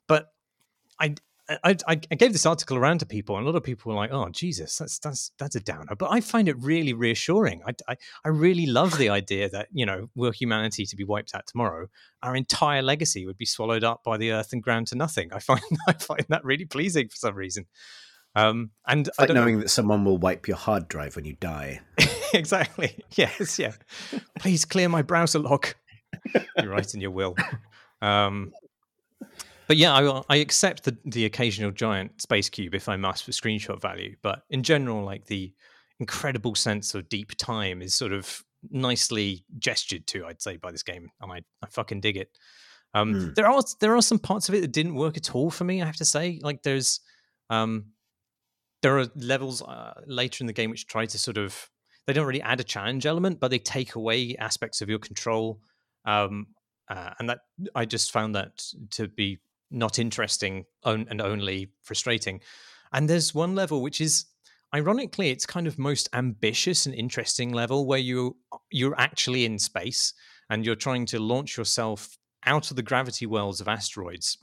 But 0.06 0.26
I, 1.00 1.14
I, 1.48 1.76
I, 1.86 1.94
gave 1.94 2.32
this 2.32 2.44
article 2.44 2.76
around 2.76 2.98
to 2.98 3.06
people, 3.06 3.36
and 3.36 3.46
a 3.46 3.48
lot 3.48 3.56
of 3.56 3.62
people 3.62 3.90
were 3.90 3.96
like, 3.96 4.10
"Oh, 4.12 4.28
Jesus, 4.30 4.78
that's 4.78 4.98
that's 4.98 5.30
that's 5.38 5.54
a 5.54 5.60
downer." 5.60 5.94
But 5.96 6.10
I 6.10 6.20
find 6.20 6.48
it 6.48 6.56
really 6.58 6.92
reassuring. 6.92 7.62
I, 7.66 7.72
I, 7.88 7.96
I 8.24 8.28
really 8.28 8.66
love 8.66 8.98
the 8.98 9.10
idea 9.10 9.48
that 9.50 9.68
you 9.72 9.86
know, 9.86 10.10
were 10.16 10.32
humanity 10.32 10.86
to 10.86 10.96
be 10.96 11.04
wiped 11.04 11.34
out 11.34 11.46
tomorrow, 11.46 11.86
our 12.22 12.34
entire 12.34 12.82
legacy 12.82 13.26
would 13.26 13.38
be 13.38 13.46
swallowed 13.46 13.84
up 13.84 14.02
by 14.02 14.16
the 14.16 14.32
earth 14.32 14.52
and 14.52 14.62
ground 14.62 14.88
to 14.88 14.96
nothing. 14.96 15.32
I 15.32 15.38
find 15.38 15.62
I 15.88 15.92
find 15.92 16.24
that 16.28 16.44
really 16.44 16.64
pleasing 16.64 17.08
for 17.08 17.16
some 17.16 17.34
reason. 17.34 17.66
Um, 18.34 18.70
and 18.86 19.08
like 19.18 19.30
knowing 19.30 19.56
know. 19.56 19.62
that 19.62 19.70
someone 19.70 20.04
will 20.04 20.18
wipe 20.18 20.46
your 20.46 20.58
hard 20.58 20.88
drive 20.88 21.16
when 21.16 21.24
you 21.24 21.36
die. 21.40 21.80
exactly. 22.34 23.02
Yes. 23.12 23.58
Yeah. 23.58 23.72
Please 24.38 24.66
clear 24.66 24.90
my 24.90 25.00
browser 25.00 25.38
log. 25.38 25.68
you 26.34 26.68
write 26.68 26.92
in 26.92 27.00
your 27.00 27.12
will. 27.12 27.34
Um, 28.02 28.52
but 29.66 29.76
yeah, 29.76 29.94
I, 29.94 30.22
I 30.28 30.36
accept 30.36 30.84
the, 30.84 30.96
the 31.04 31.24
occasional 31.24 31.70
giant 31.70 32.20
space 32.20 32.48
cube 32.48 32.74
if 32.74 32.88
I 32.88 32.96
must 32.96 33.24
for 33.24 33.32
screenshot 33.32 33.80
value. 33.80 34.16
But 34.22 34.42
in 34.50 34.62
general, 34.62 35.04
like 35.04 35.26
the 35.26 35.52
incredible 35.98 36.54
sense 36.54 36.94
of 36.94 37.08
deep 37.08 37.36
time 37.36 37.82
is 37.82 37.94
sort 37.94 38.12
of 38.12 38.44
nicely 38.70 39.44
gestured 39.58 40.06
to, 40.08 40.26
I'd 40.26 40.42
say, 40.42 40.56
by 40.56 40.72
this 40.72 40.82
game, 40.82 41.08
and 41.20 41.32
I, 41.32 41.42
I 41.62 41.66
fucking 41.70 42.00
dig 42.00 42.16
it. 42.16 42.30
Um, 42.94 43.14
mm. 43.14 43.34
There 43.34 43.48
are 43.48 43.62
there 43.80 43.96
are 43.96 44.02
some 44.02 44.18
parts 44.18 44.48
of 44.48 44.54
it 44.54 44.60
that 44.60 44.72
didn't 44.72 44.94
work 44.94 45.16
at 45.16 45.34
all 45.34 45.50
for 45.50 45.64
me. 45.64 45.82
I 45.82 45.86
have 45.86 45.96
to 45.96 46.04
say, 46.04 46.40
like 46.42 46.62
there's 46.62 47.00
um, 47.50 47.86
there 48.82 48.98
are 48.98 49.06
levels 49.16 49.62
uh, 49.62 49.94
later 50.06 50.42
in 50.42 50.46
the 50.46 50.52
game 50.52 50.70
which 50.70 50.86
try 50.86 51.06
to 51.06 51.18
sort 51.18 51.38
of 51.38 51.68
they 52.06 52.12
don't 52.12 52.26
really 52.26 52.42
add 52.42 52.60
a 52.60 52.64
challenge 52.64 53.04
element, 53.04 53.40
but 53.40 53.50
they 53.50 53.58
take 53.58 53.96
away 53.96 54.36
aspects 54.38 54.80
of 54.80 54.88
your 54.88 54.98
control. 54.98 55.60
Um, 56.04 56.48
uh, 56.88 57.10
and 57.18 57.28
that 57.28 57.40
I 57.74 57.84
just 57.84 58.12
found 58.12 58.36
that 58.36 58.62
to 58.92 59.08
be 59.08 59.40
not 59.70 59.98
interesting 59.98 60.64
and 60.84 61.20
only 61.20 61.70
frustrating. 61.82 62.40
And 62.92 63.10
there's 63.10 63.34
one 63.34 63.54
level 63.54 63.82
which 63.82 64.00
is 64.00 64.26
ironically, 64.74 65.30
it's 65.30 65.46
kind 65.46 65.66
of 65.66 65.78
most 65.78 66.08
ambitious 66.12 66.86
and 66.86 66.94
interesting 66.94 67.52
level 67.52 67.86
where 67.86 67.98
you 67.98 68.36
you're 68.70 68.98
actually 68.98 69.44
in 69.44 69.58
space 69.58 70.12
and 70.50 70.64
you're 70.64 70.74
trying 70.74 71.06
to 71.06 71.18
launch 71.18 71.56
yourself 71.56 72.18
out 72.44 72.70
of 72.70 72.76
the 72.76 72.82
gravity 72.82 73.26
wells 73.26 73.60
of 73.60 73.68
asteroids, 73.68 74.38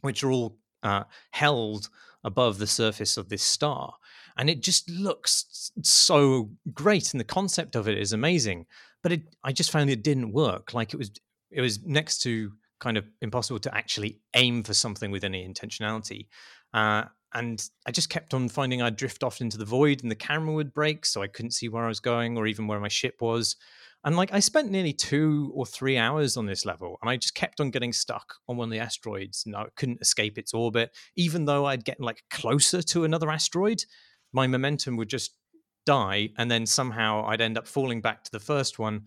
which 0.00 0.24
are 0.24 0.30
all 0.30 0.58
uh, 0.82 1.04
held 1.30 1.88
above 2.24 2.58
the 2.58 2.66
surface 2.66 3.16
of 3.16 3.28
this 3.28 3.42
star. 3.42 3.94
And 4.36 4.50
it 4.50 4.62
just 4.62 4.90
looks 4.90 5.70
so 5.82 6.50
great, 6.72 7.12
and 7.12 7.20
the 7.20 7.24
concept 7.24 7.76
of 7.76 7.86
it 7.86 7.96
is 7.96 8.12
amazing. 8.12 8.66
But 9.02 9.12
it, 9.12 9.22
I 9.44 9.52
just 9.52 9.70
found 9.70 9.90
it 9.90 10.02
didn't 10.02 10.32
work. 10.32 10.74
Like 10.74 10.92
it 10.92 10.96
was, 10.96 11.12
it 11.50 11.60
was 11.60 11.82
next 11.84 12.18
to 12.22 12.52
kind 12.80 12.96
of 12.96 13.04
impossible 13.20 13.60
to 13.60 13.74
actually 13.74 14.20
aim 14.34 14.62
for 14.62 14.74
something 14.74 15.10
with 15.10 15.24
any 15.24 15.46
intentionality. 15.46 16.26
Uh, 16.72 17.04
and 17.34 17.68
I 17.86 17.90
just 17.90 18.10
kept 18.10 18.32
on 18.32 18.48
finding 18.48 18.80
I'd 18.80 18.96
drift 18.96 19.24
off 19.24 19.40
into 19.40 19.58
the 19.58 19.64
void, 19.64 20.02
and 20.02 20.10
the 20.10 20.16
camera 20.16 20.54
would 20.54 20.72
break, 20.72 21.04
so 21.04 21.22
I 21.22 21.26
couldn't 21.26 21.50
see 21.50 21.68
where 21.68 21.84
I 21.84 21.88
was 21.88 22.00
going 22.00 22.36
or 22.36 22.46
even 22.46 22.66
where 22.66 22.80
my 22.80 22.88
ship 22.88 23.16
was. 23.20 23.56
And 24.04 24.16
like 24.16 24.32
I 24.32 24.40
spent 24.40 24.70
nearly 24.70 24.92
two 24.92 25.50
or 25.54 25.66
three 25.66 25.96
hours 25.96 26.36
on 26.36 26.46
this 26.46 26.64
level, 26.64 26.98
and 27.00 27.10
I 27.10 27.16
just 27.16 27.34
kept 27.34 27.60
on 27.60 27.70
getting 27.70 27.92
stuck 27.92 28.34
on 28.48 28.56
one 28.56 28.68
of 28.68 28.72
the 28.72 28.78
asteroids, 28.78 29.44
and 29.46 29.56
I 29.56 29.64
couldn't 29.76 30.02
escape 30.02 30.38
its 30.38 30.54
orbit. 30.54 30.90
Even 31.16 31.44
though 31.46 31.64
I'd 31.64 31.84
get 31.84 32.00
like 32.00 32.22
closer 32.30 32.82
to 32.82 33.04
another 33.04 33.30
asteroid, 33.30 33.84
my 34.32 34.46
momentum 34.46 34.96
would 34.96 35.08
just 35.08 35.32
die, 35.86 36.30
and 36.38 36.50
then 36.50 36.66
somehow 36.66 37.26
I'd 37.26 37.40
end 37.40 37.58
up 37.58 37.66
falling 37.66 38.00
back 38.00 38.24
to 38.24 38.30
the 38.30 38.40
first 38.40 38.78
one. 38.78 39.06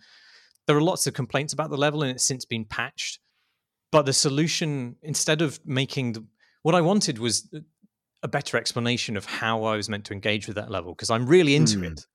There 0.65 0.75
are 0.75 0.81
lots 0.81 1.07
of 1.07 1.13
complaints 1.13 1.53
about 1.53 1.69
the 1.69 1.77
level, 1.77 2.01
and 2.01 2.12
it's 2.12 2.27
since 2.27 2.43
been 2.43 2.65
patched. 2.65 3.19
But 3.91 4.06
the 4.06 4.13
solution, 4.13 4.98
instead 5.01 5.41
of 5.41 5.60
making 5.65 6.13
the, 6.13 6.25
what 6.63 6.75
I 6.75 6.82
wanted 6.82 7.20
was 7.20 7.50
a 8.24 8.27
better 8.27 8.58
explanation 8.58 9.15
of 9.15 9.25
how 9.25 9.63
I 9.63 9.75
was 9.75 9.89
meant 9.89 10.06
to 10.06 10.13
engage 10.13 10.48
with 10.48 10.56
that 10.56 10.72
level 10.72 10.94
because 10.94 11.10
I'm 11.10 11.25
really 11.25 11.56
into 11.56 11.79
mm. 11.79 11.91
it. 11.91 12.06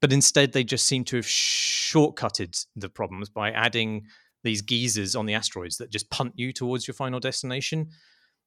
But 0.00 0.12
instead, 0.12 0.52
they 0.52 0.64
just 0.64 0.86
seem 0.86 1.04
to 1.04 1.16
have 1.16 1.26
shortcutted 1.26 2.64
the 2.76 2.88
problems 2.88 3.28
by 3.28 3.50
adding 3.50 4.06
these 4.44 4.62
geysers 4.62 5.16
on 5.16 5.26
the 5.26 5.34
asteroids 5.34 5.76
that 5.78 5.90
just 5.90 6.08
punt 6.10 6.32
you 6.36 6.52
towards 6.52 6.86
your 6.86 6.94
final 6.94 7.18
destination, 7.18 7.88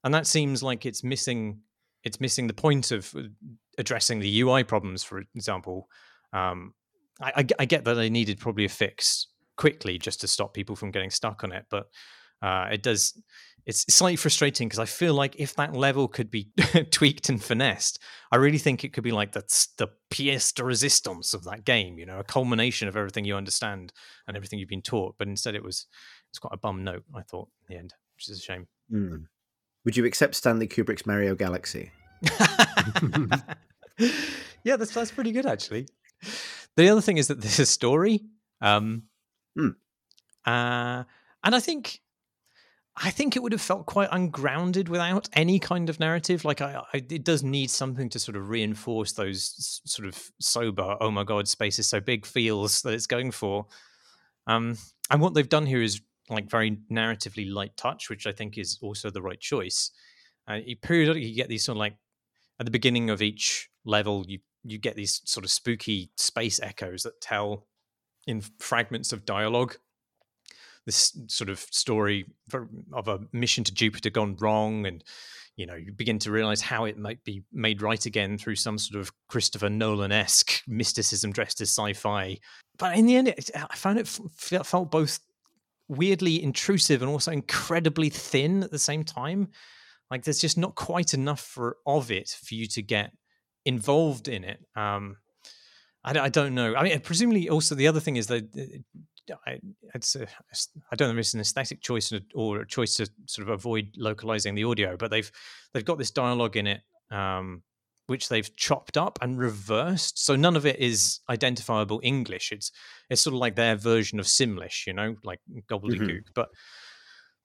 and 0.03 0.13
that 0.13 0.25
seems 0.25 0.63
like 0.63 0.85
it's 0.85 1.03
missing 1.03 1.59
it's 2.03 2.19
missing 2.19 2.47
the 2.47 2.53
point 2.53 2.91
of 2.91 3.13
uh, 3.15 3.23
addressing 3.77 4.19
the 4.19 4.41
UI 4.41 4.63
problems. 4.63 5.03
For 5.03 5.23
example, 5.35 5.87
um, 6.33 6.73
I, 7.21 7.31
I, 7.35 7.45
I, 7.59 7.65
get 7.65 7.85
that 7.85 7.93
they 7.93 8.09
needed 8.09 8.39
probably 8.39 8.65
a 8.65 8.69
fix 8.69 9.27
quickly 9.55 9.99
just 9.99 10.21
to 10.21 10.27
stop 10.27 10.53
people 10.53 10.75
from 10.75 10.89
getting 10.89 11.11
stuck 11.11 11.43
on 11.43 11.51
it, 11.51 11.65
but 11.69 11.87
uh, 12.41 12.67
it 12.71 12.83
does 12.83 13.13
it's 13.65 13.93
slightly 13.93 14.15
frustrating 14.15 14.67
because 14.67 14.79
I 14.79 14.85
feel 14.85 15.13
like 15.13 15.35
if 15.37 15.55
that 15.55 15.75
level 15.75 16.07
could 16.07 16.31
be 16.31 16.49
tweaked 16.91 17.29
and 17.29 17.41
finessed, 17.41 17.99
I 18.31 18.37
really 18.37 18.57
think 18.57 18.83
it 18.83 18.93
could 18.93 19.03
be 19.03 19.11
like 19.11 19.33
the 19.33 19.43
the 19.77 19.87
pièce 20.11 20.53
de 20.53 20.63
résistance 20.63 21.33
of 21.33 21.43
that 21.43 21.63
game. 21.63 21.99
You 21.99 22.05
know, 22.05 22.19
a 22.19 22.23
culmination 22.23 22.87
of 22.87 22.97
everything 22.97 23.25
you 23.25 23.35
understand 23.35 23.93
and 24.27 24.35
everything 24.35 24.59
you've 24.59 24.69
been 24.69 24.81
taught. 24.81 25.15
But 25.17 25.27
instead, 25.27 25.55
it 25.55 25.63
was 25.63 25.85
it's 26.29 26.39
quite 26.39 26.53
a 26.53 26.57
bum 26.57 26.83
note. 26.83 27.03
I 27.15 27.21
thought 27.21 27.49
in 27.67 27.75
the 27.75 27.79
end, 27.79 27.93
which 28.15 28.29
is 28.29 28.39
a 28.39 28.41
shame. 28.41 28.67
Mm. 28.91 29.25
Would 29.85 29.97
you 29.97 30.05
accept 30.05 30.35
Stanley 30.35 30.67
Kubrick's 30.67 31.05
Mario 31.05 31.35
Galaxy? 31.35 31.91
yeah, 34.63 34.75
that's 34.75 34.93
that's 34.93 35.11
pretty 35.11 35.31
good 35.31 35.45
actually. 35.45 35.87
The 36.77 36.89
other 36.89 37.01
thing 37.01 37.17
is 37.17 37.27
that 37.27 37.41
there's 37.41 37.59
a 37.59 37.65
story, 37.65 38.21
um, 38.61 39.03
mm. 39.57 39.75
uh, 40.45 41.03
and 41.43 41.55
I 41.55 41.59
think 41.59 41.99
I 42.97 43.09
think 43.09 43.35
it 43.35 43.43
would 43.43 43.53
have 43.53 43.61
felt 43.61 43.85
quite 43.85 44.09
ungrounded 44.11 44.89
without 44.89 45.29
any 45.33 45.59
kind 45.59 45.89
of 45.89 45.99
narrative. 45.99 46.43
Like, 46.43 46.61
I, 46.61 46.81
I, 46.93 46.97
it 46.97 47.23
does 47.23 47.41
need 47.41 47.69
something 47.69 48.09
to 48.09 48.19
sort 48.19 48.35
of 48.35 48.49
reinforce 48.49 49.13
those 49.13 49.81
sort 49.85 50.07
of 50.07 50.21
sober, 50.39 50.97
oh 50.99 51.09
my 51.09 51.23
god, 51.23 51.47
space 51.47 51.79
is 51.79 51.87
so 51.87 52.01
big 52.01 52.25
feels 52.25 52.81
that 52.81 52.93
it's 52.93 53.07
going 53.07 53.31
for. 53.31 53.65
Um, 54.47 54.77
and 55.09 55.21
what 55.21 55.33
they've 55.33 55.47
done 55.47 55.65
here 55.65 55.81
is 55.81 56.01
like 56.29 56.49
very 56.49 56.79
narratively 56.91 57.51
light 57.51 57.75
touch, 57.77 58.09
which 58.09 58.27
I 58.27 58.31
think 58.31 58.57
is 58.57 58.77
also 58.81 59.09
the 59.09 59.21
right 59.21 59.39
choice. 59.39 59.91
Uh, 60.49 60.59
you 60.65 60.75
periodically 60.75 61.25
you 61.25 61.35
get 61.35 61.49
these 61.49 61.65
sort 61.65 61.77
of 61.77 61.79
like 61.79 61.95
at 62.59 62.65
the 62.65 62.71
beginning 62.71 63.09
of 63.09 63.21
each 63.21 63.69
level, 63.85 64.25
you 64.27 64.39
you 64.63 64.77
get 64.77 64.95
these 64.95 65.21
sort 65.25 65.43
of 65.43 65.51
spooky 65.51 66.11
space 66.17 66.59
echoes 66.59 67.03
that 67.03 67.19
tell 67.21 67.67
in 68.27 68.41
fragments 68.59 69.11
of 69.11 69.25
dialogue 69.25 69.75
this 70.85 71.17
sort 71.27 71.49
of 71.49 71.59
story 71.59 72.25
of 72.93 73.07
a 73.07 73.19
mission 73.31 73.63
to 73.63 73.73
Jupiter 73.73 74.09
gone 74.09 74.35
wrong, 74.37 74.85
and 74.85 75.03
you 75.55 75.65
know 75.65 75.75
you 75.75 75.91
begin 75.91 76.19
to 76.19 76.31
realize 76.31 76.61
how 76.61 76.85
it 76.85 76.97
might 76.97 77.23
be 77.23 77.43
made 77.51 77.81
right 77.81 78.05
again 78.05 78.37
through 78.37 78.55
some 78.55 78.77
sort 78.77 78.99
of 78.99 79.11
Christopher 79.27 79.69
Nolan 79.69 80.11
esque 80.11 80.61
mysticism 80.67 81.31
dressed 81.31 81.61
as 81.61 81.69
sci-fi. 81.69 82.37
But 82.77 82.97
in 82.97 83.05
the 83.05 83.15
end, 83.15 83.27
it, 83.27 83.49
I 83.55 83.75
found 83.75 83.99
it 83.99 84.07
felt 84.07 84.91
both 84.91 85.19
weirdly 85.87 86.41
intrusive 86.41 87.01
and 87.01 87.11
also 87.11 87.31
incredibly 87.31 88.09
thin 88.09 88.63
at 88.63 88.71
the 88.71 88.79
same 88.79 89.03
time. 89.03 89.49
Like 90.09 90.23
there's 90.23 90.39
just 90.39 90.57
not 90.57 90.75
quite 90.75 91.13
enough 91.13 91.41
for 91.41 91.77
of 91.85 92.11
it 92.11 92.35
for 92.43 92.55
you 92.55 92.65
to 92.67 92.81
get 92.81 93.11
involved 93.65 94.27
in 94.27 94.43
it. 94.43 94.59
Um, 94.75 95.17
I, 96.03 96.17
I, 96.17 96.29
don't 96.29 96.55
know. 96.55 96.75
I 96.75 96.83
mean, 96.83 96.99
presumably, 97.01 97.49
also 97.49 97.75
the 97.75 97.87
other 97.87 97.99
thing 97.99 98.15
is 98.15 98.27
that 98.27 98.83
I, 99.47 99.59
it's 99.93 100.15
a, 100.15 100.27
I 100.91 100.95
don't 100.95 101.09
know 101.09 101.13
if 101.13 101.19
it's 101.19 101.33
an 101.33 101.39
aesthetic 101.39 101.81
choice 101.81 102.13
or 102.33 102.61
a 102.61 102.67
choice 102.67 102.95
to 102.95 103.09
sort 103.25 103.47
of 103.47 103.53
avoid 103.53 103.93
localizing 103.97 104.55
the 104.55 104.63
audio, 104.63 104.97
but 104.97 105.11
they've 105.11 105.31
they've 105.73 105.85
got 105.85 105.97
this 105.97 106.11
dialogue 106.11 106.57
in 106.57 106.67
it, 106.67 106.81
um, 107.11 107.63
which 108.07 108.29
they've 108.29 108.55
chopped 108.55 108.97
up 108.97 109.19
and 109.21 109.39
reversed, 109.39 110.23
so 110.23 110.35
none 110.35 110.55
of 110.55 110.65
it 110.65 110.79
is 110.79 111.19
identifiable 111.29 111.99
English. 112.03 112.51
It's 112.51 112.71
it's 113.09 113.21
sort 113.21 113.33
of 113.33 113.39
like 113.39 113.55
their 113.55 113.75
version 113.75 114.19
of 114.19 114.25
Simlish, 114.25 114.85
you 114.87 114.93
know, 114.93 115.15
like 115.23 115.39
gobbledygook, 115.69 116.01
mm-hmm. 116.01 116.31
but 116.35 116.49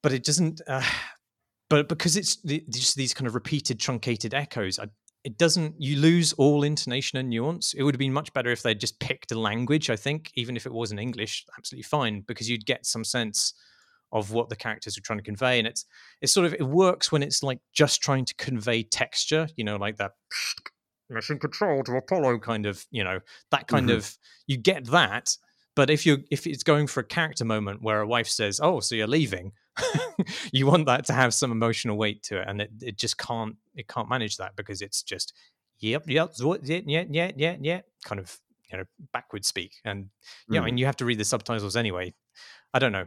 but 0.03 0.13
it 0.13 0.25
doesn't. 0.25 0.61
Uh, 0.67 0.83
but 1.69 1.89
because 1.89 2.17
it's 2.17 2.37
the, 2.43 2.65
just 2.71 2.97
these 2.97 3.13
kind 3.13 3.27
of 3.27 3.35
repeated 3.35 3.81
truncated 3.81 4.35
echoes, 4.35 4.79
I, 4.79 4.87
it 5.27 5.37
doesn't 5.37 5.75
you 5.77 5.99
lose 5.99 6.33
all 6.35 6.63
intonation 6.63 7.19
and 7.19 7.29
nuance 7.29 7.75
it 7.75 7.83
would 7.83 7.93
have 7.93 7.99
been 7.99 8.13
much 8.13 8.33
better 8.33 8.51
if 8.51 8.63
they'd 8.63 8.79
just 8.79 8.99
picked 9.01 9.33
a 9.33 9.39
language 9.39 9.91
i 9.91 9.97
think 9.97 10.31
even 10.37 10.57
if 10.57 10.67
it 10.67 10.73
wasn't 10.73 10.99
english 10.99 11.45
absolutely 11.59 11.83
fine 11.83 12.23
because 12.29 12.49
you'd 12.49 12.65
get 12.65 12.87
some 12.87 13.05
sense 13.05 13.53
of 14.13 14.31
what 14.31 14.49
the 14.49 14.55
characters 14.57 14.97
are 14.97 15.01
trying 15.01 15.19
to 15.19 15.25
convey 15.25 15.59
and 15.59 15.67
it's 15.67 15.85
it's 16.23 16.33
sort 16.33 16.47
of 16.47 16.55
it 16.55 16.63
works 16.63 17.11
when 17.11 17.25
it's 17.25 17.43
like 17.43 17.59
just 17.75 18.01
trying 18.01 18.25
to 18.25 18.35
convey 18.37 18.85
texture 18.85 19.49
you 19.57 19.65
know 19.65 19.77
like 19.77 19.97
that 19.97 20.13
mission 21.11 21.41
control 21.41 21.83
to 21.83 21.97
apollo 21.97 22.39
kind 22.39 22.65
of 22.65 22.87
you 22.93 23.03
know 23.03 23.19
that 23.51 23.67
kind 23.67 23.89
mm-hmm. 23.89 23.99
of 23.99 24.17
you 24.47 24.57
get 24.57 24.87
that 24.87 25.37
but 25.75 25.91
if 25.91 26.07
you 26.07 26.19
if 26.31 26.47
it's 26.47 26.63
going 26.63 26.87
for 26.87 27.01
a 27.01 27.05
character 27.05 27.45
moment 27.45 27.83
where 27.83 28.01
a 28.01 28.07
wife 28.07 28.29
says 28.29 28.61
oh 28.63 28.79
so 28.79 28.95
you're 28.95 29.09
leaving 29.09 29.51
you 30.53 30.67
want 30.67 30.87
that 30.87 31.07
to 31.07 31.13
have 31.13 31.35
some 31.35 31.53
emotional 31.53 31.97
weight 31.97 32.23
to 32.25 32.41
it, 32.41 32.49
and 32.49 32.63
it, 32.63 32.71
it 32.81 32.99
just 32.99 33.19
can't 33.19 33.57
it 33.75 33.89
can't 33.89 34.09
manage 34.09 34.37
that 34.37 34.57
because 34.57 34.83
it's 34.83 35.03
just 35.03 35.33
yep 35.79 36.05
yep 36.07 36.33
yeah 36.39 36.81
yeah 36.87 37.05
yeah 37.09 37.31
yeah 37.37 37.57
yeah 37.61 37.81
kind 38.05 38.19
of 38.19 38.39
you 38.71 38.79
know 38.79 38.85
backward 39.13 39.45
speak, 39.45 39.75
and 39.85 40.11
yeah, 40.49 40.61
mm. 40.61 40.63
I 40.63 40.67
mean 40.67 40.79
you 40.79 40.87
have 40.87 40.97
to 40.97 41.05
read 41.05 41.19
the 41.19 41.25
subtitles 41.25 41.77
anyway. 41.77 42.15
I 42.73 42.79
don't 42.79 42.93
know. 42.93 43.07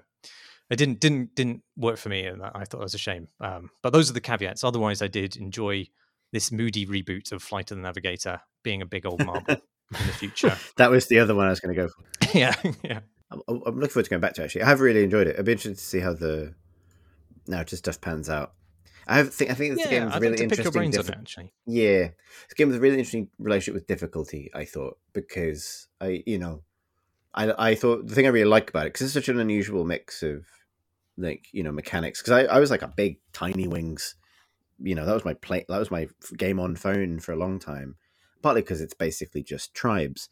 It 0.70 0.78
didn't 0.78 1.00
didn't 1.00 1.36
didn't 1.36 1.64
work 1.76 1.98
for 1.98 2.10
me, 2.10 2.26
and 2.26 2.44
I 2.44 2.64
thought 2.66 2.82
it 2.82 2.84
was 2.84 2.94
a 2.94 3.00
shame. 3.00 3.28
Um, 3.40 3.72
but 3.82 3.92
those 3.92 4.10
are 4.10 4.14
the 4.14 4.22
caveats. 4.22 4.64
Otherwise, 4.64 5.02
I 5.02 5.08
did 5.08 5.36
enjoy 5.36 5.88
this 6.32 6.52
moody 6.52 6.86
reboot 6.86 7.32
of 7.32 7.42
Flight 7.42 7.72
of 7.72 7.78
the 7.78 7.84
Navigator 7.84 8.42
being 8.64 8.82
a 8.82 8.86
big 8.86 9.06
old 9.06 9.26
marble 9.26 9.54
in 9.54 10.08
the 10.08 10.14
future. 10.14 10.56
That 10.78 10.92
was 10.92 11.08
the 11.08 11.20
other 11.20 11.36
one 11.36 11.48
I 11.48 11.50
was 11.50 11.60
going 11.60 11.76
to 11.76 11.82
go 11.82 11.88
for. 11.88 12.38
yeah, 12.38 12.56
yeah. 12.84 13.00
I'm, 13.32 13.42
I'm, 13.48 13.80
looking 13.80 13.90
forward 13.90 14.06
to 14.06 14.10
going 14.10 14.22
back 14.22 14.34
to 14.34 14.44
actually. 14.44 14.64
I 14.64 14.68
have 14.68 14.80
really 14.80 15.04
enjoyed 15.04 15.28
it. 15.28 15.38
I'd 15.38 15.46
be 15.46 15.52
interested 15.52 15.78
to 15.78 15.84
see 15.84 16.00
how 16.00 16.14
the 16.14 16.54
narrative 17.50 17.80
stuff 17.80 18.00
pans 18.00 18.30
out. 18.30 18.54
I 19.08 19.18
have, 19.18 19.34
think 19.34 19.50
I 19.50 19.56
think 19.56 19.76
this 19.76 19.86
yeah, 19.86 19.90
game 19.90 20.12
a 20.12 20.20
really 20.20 20.42
interesting. 20.44 20.92
Diff- 20.92 21.10
it, 21.10 21.16
actually. 21.18 21.52
Yeah, 21.66 22.10
this 22.48 22.54
game 22.56 22.68
was 22.68 22.78
a 22.78 22.80
really 22.80 22.98
interesting 22.98 23.30
relationship 23.40 23.74
with 23.74 23.88
difficulty. 23.88 24.52
I 24.54 24.66
thought 24.66 25.00
because 25.14 25.88
I, 26.00 26.24
you 26.28 26.38
know, 26.38 26.62
I 27.34 27.72
I 27.72 27.76
thought 27.76 28.08
the 28.08 28.14
thing 28.14 28.28
I 28.28 28.30
really 28.30 28.50
like 28.50 28.70
about 28.70 28.86
it 28.86 28.94
because 28.94 29.06
it's 29.06 29.14
such 29.14 29.30
an 29.30 29.40
unusual 29.40 29.84
mix 29.84 30.22
of 30.22 30.46
like 31.18 31.48
you 31.52 31.64
know 31.64 31.72
mechanics. 31.72 32.22
Because 32.22 32.46
I, 32.46 32.56
I 32.56 32.60
was 32.60 32.70
like 32.70 32.84
a 32.84 32.94
big 32.96 33.18
tiny 33.34 33.68
wings, 33.68 34.16
you 34.80 34.94
know 34.94 35.06
that 35.06 35.14
was 35.14 35.26
my 35.26 35.34
play 35.34 35.66
that 35.68 35.80
was 35.80 35.90
my 35.90 36.08
game 36.38 36.60
on 36.60 36.76
phone 36.76 37.20
for 37.20 37.32
a 37.32 37.38
long 37.38 37.58
time. 37.58 37.96
Partly 38.44 38.62
because 38.62 38.80
it's 38.80 38.94
basically 38.94 39.42
just 39.42 39.74
tribes, 39.74 40.30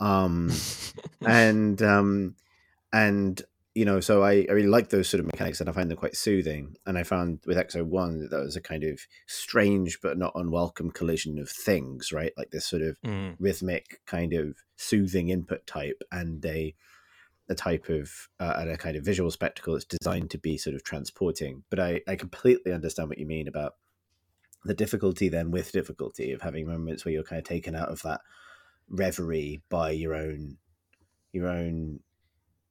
um, 0.00 0.52
and 1.26 1.80
um, 1.82 2.34
and 2.92 3.40
you 3.78 3.84
know, 3.84 4.00
so 4.00 4.24
I, 4.24 4.44
I 4.48 4.52
really 4.54 4.66
like 4.66 4.88
those 4.88 5.08
sort 5.08 5.20
of 5.20 5.26
mechanics 5.26 5.60
and 5.60 5.70
I 5.70 5.72
find 5.72 5.88
them 5.88 5.96
quite 5.96 6.16
soothing. 6.16 6.74
And 6.84 6.98
I 6.98 7.04
found 7.04 7.38
with 7.46 7.56
Exo 7.56 7.84
One 7.84 8.18
that 8.18 8.30
that 8.30 8.40
was 8.40 8.56
a 8.56 8.60
kind 8.60 8.82
of 8.82 8.98
strange 9.28 10.00
but 10.02 10.18
not 10.18 10.32
unwelcome 10.34 10.90
collision 10.90 11.38
of 11.38 11.48
things, 11.48 12.10
right? 12.10 12.32
Like 12.36 12.50
this 12.50 12.66
sort 12.66 12.82
of 12.82 13.00
mm. 13.02 13.36
rhythmic 13.38 14.00
kind 14.04 14.32
of 14.32 14.56
soothing 14.74 15.28
input 15.28 15.64
type 15.68 16.02
and 16.10 16.44
a 16.44 16.74
a 17.48 17.54
type 17.54 17.88
of 17.88 18.10
uh, 18.40 18.54
and 18.56 18.68
a 18.68 18.76
kind 18.76 18.96
of 18.96 19.04
visual 19.04 19.30
spectacle 19.30 19.74
that's 19.74 19.84
designed 19.84 20.32
to 20.32 20.38
be 20.38 20.58
sort 20.58 20.74
of 20.74 20.82
transporting. 20.82 21.62
But 21.70 21.78
I 21.78 22.00
I 22.08 22.16
completely 22.16 22.72
understand 22.72 23.08
what 23.08 23.18
you 23.18 23.26
mean 23.26 23.46
about 23.46 23.76
the 24.64 24.74
difficulty 24.74 25.28
then 25.28 25.52
with 25.52 25.70
difficulty 25.70 26.32
of 26.32 26.42
having 26.42 26.66
moments 26.66 27.04
where 27.04 27.14
you're 27.14 27.22
kind 27.22 27.38
of 27.38 27.44
taken 27.44 27.76
out 27.76 27.90
of 27.90 28.02
that 28.02 28.22
reverie 28.88 29.62
by 29.68 29.92
your 29.92 30.16
own 30.16 30.56
your 31.30 31.46
own 31.46 32.00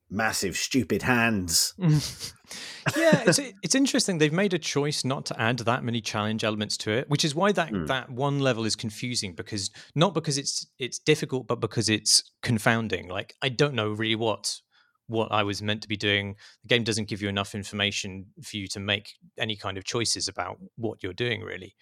massive 0.09 0.55
stupid 0.55 1.01
hands. 1.03 1.73
yeah, 1.79 3.23
it's 3.25 3.39
it's 3.61 3.75
interesting. 3.75 4.17
They've 4.17 4.31
made 4.31 4.53
a 4.53 4.59
choice 4.59 5.03
not 5.03 5.25
to 5.27 5.39
add 5.39 5.59
that 5.59 5.83
many 5.83 6.01
challenge 6.01 6.43
elements 6.43 6.77
to 6.77 6.91
it, 6.91 7.09
which 7.09 7.25
is 7.25 7.35
why 7.35 7.51
that 7.53 7.71
mm. 7.71 7.87
that 7.87 8.09
one 8.09 8.39
level 8.39 8.65
is 8.65 8.75
confusing 8.75 9.33
because 9.33 9.69
not 9.95 10.13
because 10.13 10.37
it's 10.37 10.67
it's 10.79 10.99
difficult, 10.99 11.47
but 11.47 11.59
because 11.59 11.89
it's 11.89 12.23
confounding. 12.41 13.07
Like 13.09 13.35
I 13.41 13.49
don't 13.49 13.73
know 13.73 13.89
really 13.91 14.15
what 14.15 14.61
what 15.07 15.31
I 15.31 15.43
was 15.43 15.61
meant 15.61 15.81
to 15.81 15.87
be 15.87 15.97
doing. 15.97 16.35
The 16.63 16.67
game 16.67 16.83
doesn't 16.83 17.07
give 17.07 17.21
you 17.21 17.29
enough 17.29 17.55
information 17.55 18.27
for 18.43 18.57
you 18.57 18.67
to 18.67 18.79
make 18.79 19.13
any 19.37 19.55
kind 19.55 19.77
of 19.77 19.85
choices 19.85 20.27
about 20.27 20.57
what 20.75 21.01
you're 21.01 21.13
doing, 21.13 21.41
really. 21.41 21.75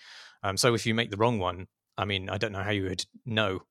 Um, 0.44 0.58
so 0.58 0.76
if 0.76 0.86
you 0.86 0.94
make 0.94 1.10
the 1.10 1.18
wrong 1.18 1.40
one, 1.40 1.68
I 1.98 2.06
mean, 2.06 2.30
I 2.30 2.38
don't 2.38 2.52
know 2.52 2.62
how 2.62 2.72
you 2.72 2.84
would 2.84 3.06
know. 3.26 3.62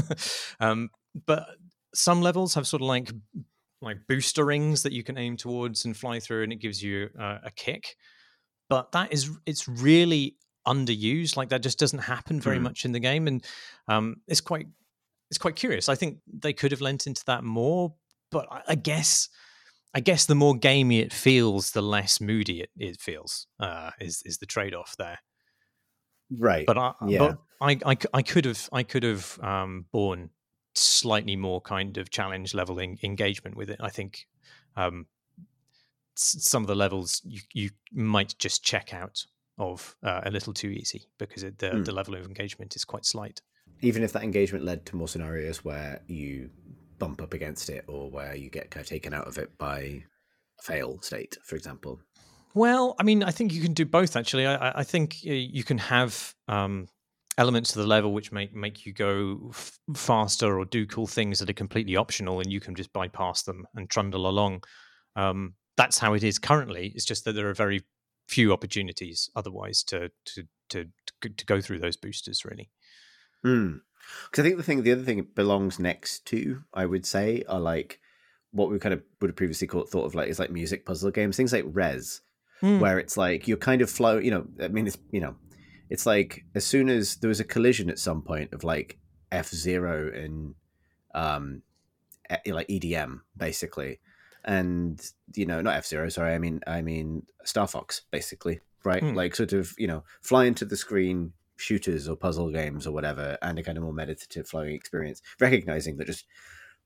um, 0.60 0.90
but 1.26 1.46
some 1.92 2.20
levels 2.22 2.54
have 2.54 2.66
sort 2.66 2.82
of 2.82 2.88
like 2.88 3.10
like 3.82 4.06
booster 4.08 4.44
rings 4.44 4.82
that 4.82 4.92
you 4.92 5.02
can 5.02 5.16
aim 5.16 5.36
towards 5.36 5.84
and 5.84 5.96
fly 5.96 6.20
through, 6.20 6.42
and 6.42 6.52
it 6.52 6.60
gives 6.60 6.82
you 6.82 7.10
uh, 7.18 7.38
a 7.44 7.50
kick. 7.50 7.96
But 8.68 8.92
that 8.92 9.12
is 9.12 9.30
it's 9.46 9.68
really 9.68 10.36
underused. 10.66 11.36
Like 11.36 11.48
that 11.50 11.62
just 11.62 11.78
doesn't 11.78 12.00
happen 12.00 12.40
very 12.40 12.58
mm. 12.58 12.62
much 12.62 12.84
in 12.84 12.92
the 12.92 13.00
game, 13.00 13.26
and 13.26 13.44
um, 13.88 14.16
it's 14.26 14.40
quite 14.40 14.66
it's 15.30 15.38
quite 15.38 15.56
curious. 15.56 15.88
I 15.88 15.94
think 15.94 16.18
they 16.32 16.52
could 16.52 16.72
have 16.72 16.80
lent 16.80 17.06
into 17.06 17.24
that 17.26 17.44
more, 17.44 17.94
but 18.30 18.46
I, 18.50 18.62
I 18.68 18.74
guess 18.74 19.28
I 19.94 20.00
guess 20.00 20.26
the 20.26 20.34
more 20.34 20.54
gamey 20.54 21.00
it 21.00 21.12
feels, 21.12 21.72
the 21.72 21.82
less 21.82 22.20
moody 22.20 22.60
it, 22.60 22.70
it 22.76 23.00
feels. 23.00 23.46
Uh, 23.58 23.90
is 24.00 24.22
is 24.24 24.38
the 24.38 24.46
trade 24.46 24.74
off 24.74 24.94
there? 24.98 25.18
Right. 26.30 26.66
But 26.66 26.78
I, 26.78 26.92
yeah. 27.06 27.18
But 27.18 27.38
I, 27.60 27.78
I, 27.84 27.96
I 28.14 28.22
could 28.22 28.44
have 28.44 28.68
I 28.72 28.82
could 28.82 29.02
have 29.02 29.38
um, 29.42 29.86
borne 29.92 30.30
slightly 30.74 31.36
more 31.36 31.60
kind 31.60 31.98
of 31.98 32.10
challenge 32.10 32.54
leveling 32.54 32.98
engagement 33.02 33.56
with 33.56 33.70
it. 33.70 33.78
I 33.80 33.90
think 33.90 34.26
um, 34.76 35.06
some 36.14 36.62
of 36.62 36.68
the 36.68 36.74
levels 36.74 37.22
you, 37.24 37.40
you 37.52 37.70
might 37.92 38.34
just 38.38 38.62
check 38.62 38.94
out 38.94 39.24
of 39.58 39.96
uh, 40.02 40.22
a 40.24 40.30
little 40.30 40.52
too 40.52 40.68
easy 40.68 41.06
because 41.18 41.42
it, 41.42 41.58
the, 41.58 41.70
mm. 41.70 41.84
the 41.84 41.92
level 41.92 42.14
of 42.14 42.26
engagement 42.26 42.76
is 42.76 42.84
quite 42.84 43.04
slight. 43.04 43.40
Even 43.82 44.02
if 44.02 44.12
that 44.12 44.22
engagement 44.22 44.64
led 44.64 44.84
to 44.86 44.96
more 44.96 45.08
scenarios 45.08 45.64
where 45.64 46.00
you 46.06 46.50
bump 46.98 47.22
up 47.22 47.34
against 47.34 47.68
it 47.70 47.84
or 47.86 48.10
where 48.10 48.34
you 48.34 48.50
get 48.50 48.70
kind 48.70 48.84
of 48.84 48.88
taken 48.88 49.14
out 49.14 49.26
of 49.26 49.38
it 49.38 49.56
by 49.58 50.04
fail 50.60 51.00
state, 51.00 51.38
for 51.44 51.56
example. 51.56 52.00
Well, 52.54 52.96
I 52.98 53.04
mean, 53.04 53.22
I 53.22 53.30
think 53.30 53.52
you 53.52 53.62
can 53.62 53.72
do 53.72 53.86
both. 53.86 54.16
Actually, 54.16 54.46
I, 54.46 54.80
I 54.80 54.84
think 54.84 55.18
uh, 55.26 55.32
you 55.32 55.64
can 55.64 55.78
have 55.78 56.34
um, 56.48 56.88
elements 57.38 57.72
to 57.72 57.78
the 57.78 57.86
level 57.86 58.12
which 58.12 58.32
make 58.32 58.54
make 58.54 58.84
you 58.84 58.92
go 58.92 59.50
f- 59.50 59.78
faster 59.94 60.58
or 60.58 60.64
do 60.64 60.86
cool 60.86 61.06
things 61.06 61.38
that 61.38 61.50
are 61.50 61.54
completely 61.54 61.96
optional, 61.96 62.40
and 62.40 62.52
you 62.52 62.60
can 62.60 62.74
just 62.74 62.92
bypass 62.92 63.42
them 63.42 63.66
and 63.74 63.88
trundle 63.88 64.26
along. 64.26 64.64
Um, 65.16 65.54
that's 65.76 65.98
how 65.98 66.14
it 66.14 66.24
is 66.24 66.38
currently. 66.38 66.92
It's 66.94 67.04
just 67.04 67.24
that 67.24 67.32
there 67.34 67.48
are 67.48 67.54
very 67.54 67.82
few 68.28 68.52
opportunities 68.52 69.30
otherwise 69.34 69.82
to 69.84 70.10
to 70.24 70.44
to 70.68 70.86
to 71.20 71.46
go 71.46 71.60
through 71.60 71.78
those 71.78 71.96
boosters 71.96 72.44
really. 72.44 72.70
Because 73.42 73.56
mm. 73.56 73.80
I 74.38 74.42
think 74.42 74.56
the 74.56 74.62
thing, 74.62 74.82
the 74.82 74.92
other 74.92 75.02
thing 75.02 75.18
it 75.18 75.34
belongs 75.34 75.78
next 75.78 76.26
to, 76.26 76.62
I 76.74 76.86
would 76.86 77.06
say, 77.06 77.42
are 77.48 77.60
like 77.60 78.00
what 78.52 78.70
we 78.70 78.78
kind 78.78 78.92
of 78.92 79.02
would 79.20 79.30
have 79.30 79.36
previously 79.36 79.66
called, 79.66 79.88
thought 79.88 80.04
of 80.04 80.14
like 80.14 80.28
is 80.28 80.38
like 80.38 80.50
music 80.50 80.84
puzzle 80.84 81.10
games, 81.10 81.36
things 81.36 81.52
like 81.52 81.64
Rez, 81.66 82.20
mm. 82.62 82.80
where 82.80 82.98
it's 82.98 83.16
like 83.16 83.48
you're 83.48 83.56
kind 83.56 83.82
of 83.82 83.90
flow. 83.90 84.18
You 84.18 84.30
know, 84.30 84.46
I 84.62 84.68
mean, 84.68 84.86
it's 84.86 84.98
you 85.10 85.20
know, 85.20 85.36
it's 85.90 86.06
like 86.06 86.44
as 86.54 86.64
soon 86.64 86.88
as 86.88 87.16
there 87.16 87.28
was 87.28 87.40
a 87.40 87.44
collision 87.44 87.90
at 87.90 87.98
some 87.98 88.22
point 88.22 88.52
of 88.52 88.64
like 88.64 88.98
F 89.30 89.48
Zero 89.48 90.10
and 90.14 90.54
um 91.14 91.62
like 92.46 92.68
EDM 92.68 93.20
basically, 93.36 94.00
and 94.44 95.04
you 95.34 95.44
know 95.44 95.60
not 95.60 95.74
F 95.74 95.86
Zero 95.86 96.08
sorry 96.08 96.32
I 96.32 96.38
mean 96.38 96.60
I 96.66 96.80
mean 96.80 97.26
Star 97.44 97.66
Fox 97.66 98.02
basically 98.10 98.60
right 98.84 99.02
hmm. 99.02 99.14
like 99.14 99.34
sort 99.34 99.52
of 99.52 99.74
you 99.76 99.86
know 99.86 100.04
fly 100.22 100.46
into 100.46 100.64
the 100.64 100.76
screen 100.76 101.32
shooters 101.56 102.08
or 102.08 102.16
puzzle 102.16 102.50
games 102.50 102.86
or 102.86 102.92
whatever 102.92 103.36
and 103.42 103.58
a 103.58 103.62
kind 103.62 103.76
of 103.76 103.84
more 103.84 103.92
meditative 103.92 104.48
flowing 104.48 104.74
experience 104.74 105.20
recognizing 105.38 105.98
that 105.98 106.06
just 106.06 106.24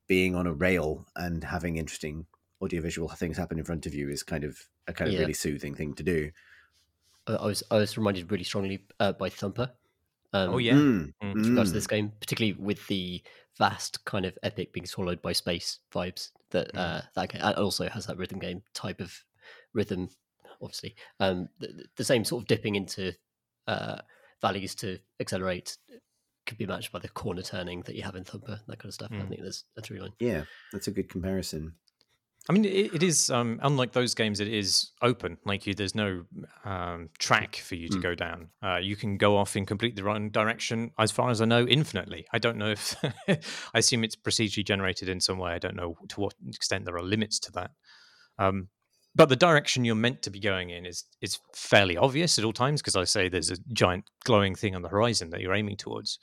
being 0.07 0.35
on 0.35 0.45
a 0.45 0.53
rail 0.53 1.05
and 1.15 1.45
having 1.45 1.77
interesting 1.77 2.25
audiovisual 2.61 3.07
things 3.07 3.37
happen 3.37 3.57
in 3.57 3.63
front 3.63 3.85
of 3.85 3.93
you 3.93 4.09
is 4.09 4.21
kind 4.21 4.43
of 4.43 4.57
a 4.87 4.93
kind 4.93 5.07
of 5.07 5.13
yeah. 5.13 5.21
really 5.21 5.33
soothing 5.33 5.73
thing 5.73 5.93
to 5.93 6.03
do 6.03 6.29
I 7.27 7.45
was 7.45 7.63
I 7.71 7.77
was 7.77 7.97
reminded 7.97 8.31
really 8.31 8.43
strongly 8.43 8.85
uh, 8.99 9.13
by 9.13 9.29
Thumper. 9.29 9.71
Um, 10.33 10.55
oh 10.55 10.57
yeah, 10.57 10.73
mm, 10.73 11.13
mm. 11.23 11.33
with 11.33 11.47
regards 11.47 11.71
to 11.71 11.75
this 11.75 11.87
game, 11.87 12.11
particularly 12.19 12.53
with 12.59 12.85
the 12.87 13.21
vast 13.57 14.03
kind 14.05 14.25
of 14.25 14.37
epic 14.43 14.73
being 14.73 14.85
swallowed 14.85 15.21
by 15.21 15.31
space 15.31 15.79
vibes 15.93 16.31
that 16.51 16.73
mm. 16.73 16.79
uh, 16.79 17.01
that 17.15 17.29
game 17.29 17.41
also 17.57 17.87
has 17.87 18.05
that 18.07 18.17
rhythm 18.17 18.39
game 18.39 18.61
type 18.73 18.99
of 18.99 19.13
rhythm. 19.73 20.09
Obviously, 20.61 20.95
um, 21.19 21.49
the, 21.59 21.85
the, 21.97 22.03
same 22.03 22.23
sort 22.23 22.43
of 22.43 22.47
dipping 22.47 22.75
into 22.75 23.13
uh, 23.67 23.97
valleys 24.41 24.73
to 24.75 24.97
accelerate 25.19 25.77
could 26.45 26.57
be 26.57 26.65
matched 26.65 26.91
by 26.91 26.99
the 26.99 27.09
corner 27.09 27.41
turning 27.41 27.81
that 27.83 27.95
you 27.95 28.03
have 28.03 28.15
in 28.15 28.23
Thumper, 28.23 28.59
that 28.67 28.79
kind 28.79 28.89
of 28.89 28.93
stuff. 28.93 29.09
I 29.11 29.15
mm. 29.15 29.29
think 29.29 29.41
that's 29.41 29.65
a 29.77 29.81
true 29.81 29.99
line. 29.99 30.13
Yeah, 30.19 30.43
that's 30.71 30.87
a 30.87 30.91
good 30.91 31.09
comparison. 31.09 31.73
I 32.47 32.53
mean, 32.53 32.65
it, 32.65 32.93
it 32.93 33.03
is 33.03 33.31
um, 33.31 33.59
unlike 33.63 33.91
those 33.93 34.13
games. 34.13 34.39
It 34.39 34.47
is 34.47 34.91
open. 35.01 35.37
Like 35.45 35.65
you, 35.65 35.73
there's 35.73 35.95
no 35.95 36.25
um, 36.63 37.09
track 37.17 37.55
for 37.55 37.75
you 37.75 37.89
to 37.89 37.97
mm. 37.97 38.03
go 38.03 38.13
down. 38.13 38.49
Uh, 38.61 38.77
you 38.77 38.95
can 38.95 39.17
go 39.17 39.35
off 39.35 39.55
in 39.55 39.65
completely 39.65 40.01
the 40.01 40.03
wrong 40.03 40.29
direction, 40.29 40.91
as 40.99 41.11
far 41.11 41.31
as 41.31 41.41
I 41.41 41.45
know, 41.45 41.65
infinitely. 41.65 42.27
I 42.31 42.37
don't 42.37 42.57
know 42.57 42.69
if 42.69 42.95
I 43.27 43.79
assume 43.79 44.03
it's 44.03 44.15
procedurally 44.15 44.65
generated 44.65 45.09
in 45.09 45.19
some 45.19 45.39
way. 45.39 45.53
I 45.53 45.59
don't 45.59 45.75
know 45.75 45.97
to 46.09 46.19
what 46.19 46.35
extent 46.47 46.85
there 46.85 46.95
are 46.97 47.03
limits 47.03 47.39
to 47.39 47.51
that. 47.53 47.71
Um, 48.37 48.69
but 49.15 49.29
the 49.29 49.35
direction 49.35 49.85
you're 49.85 49.95
meant 49.95 50.21
to 50.23 50.29
be 50.29 50.39
going 50.39 50.69
in 50.69 50.85
is 50.85 51.05
is 51.21 51.39
fairly 51.53 51.97
obvious 51.97 52.37
at 52.37 52.45
all 52.45 52.53
times 52.53 52.81
because 52.81 52.95
I 52.95 53.05
say 53.05 53.27
there's 53.27 53.49
a 53.49 53.57
giant 53.73 54.03
glowing 54.23 54.53
thing 54.53 54.75
on 54.75 54.83
the 54.83 54.89
horizon 54.89 55.31
that 55.31 55.41
you're 55.41 55.55
aiming 55.55 55.77
towards. 55.77 56.19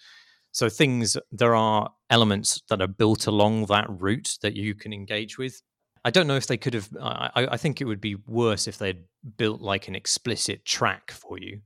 So 0.52 0.68
things 0.68 1.16
there 1.32 1.56
are 1.56 1.90
elements 2.10 2.62
that 2.68 2.82
are 2.82 2.86
built 2.86 3.26
along 3.26 3.66
that 3.66 3.86
route 3.88 4.36
that 4.42 4.54
you 4.54 4.74
can 4.74 4.92
engage 4.92 5.38
with 5.38 5.62
I 6.04 6.10
don't 6.10 6.26
know 6.26 6.36
if 6.36 6.46
they 6.46 6.56
could 6.56 6.74
have. 6.74 6.88
I, 7.00 7.46
I 7.52 7.56
think 7.56 7.80
it 7.80 7.84
would 7.84 8.00
be 8.00 8.16
worse 8.26 8.66
if 8.66 8.78
they'd 8.78 9.04
built 9.36 9.60
like 9.60 9.88
an 9.88 9.94
explicit 9.94 10.64
track 10.64 11.10
for 11.12 11.38
you. 11.38 11.60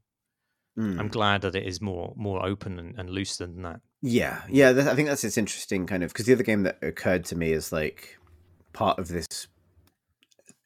Mm. 0.78 1.00
I'm 1.00 1.08
glad 1.08 1.40
that 1.40 1.56
it 1.56 1.64
is 1.64 1.80
more 1.80 2.12
more 2.16 2.44
open 2.44 2.78
and, 2.78 2.98
and 2.98 3.08
loose 3.08 3.38
than 3.38 3.62
that. 3.62 3.80
Yeah, 4.02 4.42
yeah. 4.48 4.70
I 4.70 4.94
think 4.94 5.08
that's 5.08 5.24
it's 5.24 5.38
interesting, 5.38 5.86
kind 5.86 6.02
of, 6.02 6.12
because 6.12 6.26
the 6.26 6.34
other 6.34 6.42
game 6.42 6.64
that 6.64 6.78
occurred 6.82 7.24
to 7.26 7.36
me 7.36 7.52
is 7.52 7.72
like 7.72 8.18
part 8.74 8.98
of 8.98 9.08
this 9.08 9.26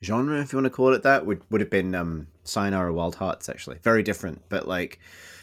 genre, 0.02 0.40
if 0.40 0.52
you 0.52 0.56
want 0.56 0.66
to 0.66 0.70
call 0.70 0.92
it 0.94 1.04
that, 1.04 1.26
would 1.26 1.42
would 1.50 1.60
have 1.60 1.70
been 1.70 1.94
um 1.94 2.26
Sayonara 2.42 2.92
Wild 2.92 3.14
Hearts. 3.14 3.48
Actually, 3.48 3.78
very 3.82 4.02
different, 4.02 4.42
but 4.48 4.66
like 4.66 4.98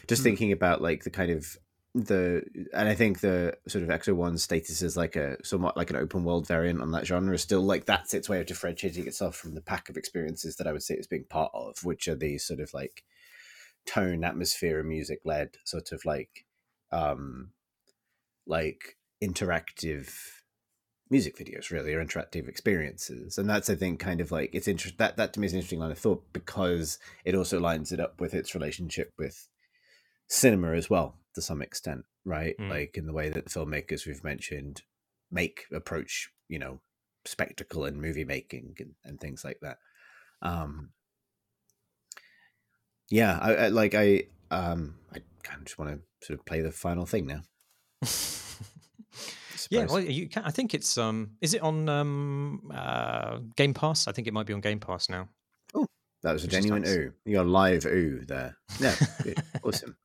just 0.06 0.20
mm. 0.20 0.24
thinking 0.24 0.52
about 0.52 0.82
like 0.82 1.04
the 1.04 1.10
kind 1.10 1.30
of 1.30 1.56
the 1.94 2.42
and 2.74 2.88
I 2.88 2.94
think 2.94 3.20
the 3.20 3.56
sort 3.66 3.82
of 3.82 3.90
Exo 3.90 4.14
One 4.14 4.36
status 4.38 4.82
is 4.82 4.96
like 4.96 5.16
a 5.16 5.42
somewhat 5.44 5.76
like 5.76 5.90
an 5.90 5.96
open 5.96 6.24
world 6.24 6.46
variant 6.46 6.82
on 6.82 6.92
that 6.92 7.06
genre 7.06 7.34
is 7.34 7.42
still 7.42 7.62
like 7.62 7.86
that's 7.86 8.14
its 8.14 8.28
way 8.28 8.40
of 8.40 8.46
differentiating 8.46 9.06
itself 9.06 9.36
from 9.36 9.54
the 9.54 9.62
pack 9.62 9.88
of 9.88 9.96
experiences 9.96 10.56
that 10.56 10.66
I 10.66 10.72
would 10.72 10.82
say 10.82 10.94
it's 10.94 11.06
being 11.06 11.24
part 11.24 11.50
of, 11.54 11.78
which 11.84 12.06
are 12.06 12.14
these 12.14 12.44
sort 12.44 12.60
of 12.60 12.72
like 12.74 13.04
tone, 13.86 14.22
atmosphere, 14.22 14.80
and 14.80 14.88
music 14.88 15.20
led 15.24 15.56
sort 15.64 15.92
of 15.92 16.04
like 16.04 16.44
um 16.92 17.50
like 18.46 18.96
interactive 19.22 20.10
music 21.10 21.38
videos 21.38 21.70
really 21.70 21.94
or 21.94 22.04
interactive 22.04 22.48
experiences. 22.48 23.38
And 23.38 23.48
that's 23.48 23.70
i 23.70 23.74
think 23.74 23.98
kind 23.98 24.20
of 24.20 24.30
like 24.30 24.50
it's 24.52 24.68
interesting 24.68 24.98
that 24.98 25.16
that 25.16 25.32
to 25.32 25.40
me 25.40 25.46
is 25.46 25.52
an 25.52 25.58
interesting 25.58 25.80
line 25.80 25.90
of 25.90 25.98
thought 25.98 26.22
because 26.32 26.98
it 27.24 27.34
also 27.34 27.58
lines 27.58 27.92
it 27.92 28.00
up 28.00 28.20
with 28.20 28.34
its 28.34 28.54
relationship 28.54 29.12
with 29.18 29.48
cinema 30.28 30.72
as 30.72 30.88
well 30.88 31.16
to 31.34 31.42
some 31.42 31.62
extent, 31.62 32.04
right? 32.24 32.56
Mm. 32.58 32.70
Like 32.70 32.96
in 32.96 33.06
the 33.06 33.12
way 33.12 33.28
that 33.28 33.48
filmmakers 33.48 34.06
we've 34.06 34.24
mentioned 34.24 34.82
make 35.30 35.66
approach, 35.72 36.30
you 36.48 36.58
know, 36.58 36.80
spectacle 37.24 37.84
and 37.84 38.00
movie 38.00 38.24
making 38.24 38.74
and, 38.78 38.94
and 39.04 39.20
things 39.20 39.44
like 39.44 39.58
that. 39.62 39.78
Um, 40.42 40.90
yeah, 43.10 43.38
I, 43.40 43.54
I 43.54 43.68
like 43.68 43.94
I 43.94 44.24
um 44.50 44.96
I 45.12 45.20
kind 45.42 45.60
of 45.60 45.64
just 45.64 45.78
want 45.78 45.90
to 45.92 46.26
sort 46.26 46.38
of 46.38 46.46
play 46.46 46.60
the 46.60 46.72
final 46.72 47.06
thing 47.06 47.26
now. 47.26 47.42
yeah, 49.70 49.86
well, 49.86 50.00
you 50.00 50.28
can. 50.28 50.44
I 50.44 50.50
think 50.50 50.74
it's 50.74 50.96
um. 50.98 51.32
Is 51.40 51.54
it 51.54 51.62
on 51.62 51.88
um 51.88 52.70
uh 52.74 53.38
Game 53.56 53.74
Pass? 53.74 54.08
I 54.08 54.12
think 54.12 54.28
it 54.28 54.34
might 54.34 54.46
be 54.46 54.52
on 54.52 54.60
Game 54.60 54.80
Pass 54.80 55.08
now. 55.08 55.28
Oh, 55.74 55.86
that 56.22 56.32
was 56.32 56.44
a 56.44 56.48
genuine 56.48 56.86
ooh. 56.86 57.12
You 57.24 57.36
got 57.36 57.46
live 57.46 57.86
ooh 57.86 58.24
there. 58.26 58.56
Yeah, 58.78 58.94
awesome. 59.62 59.96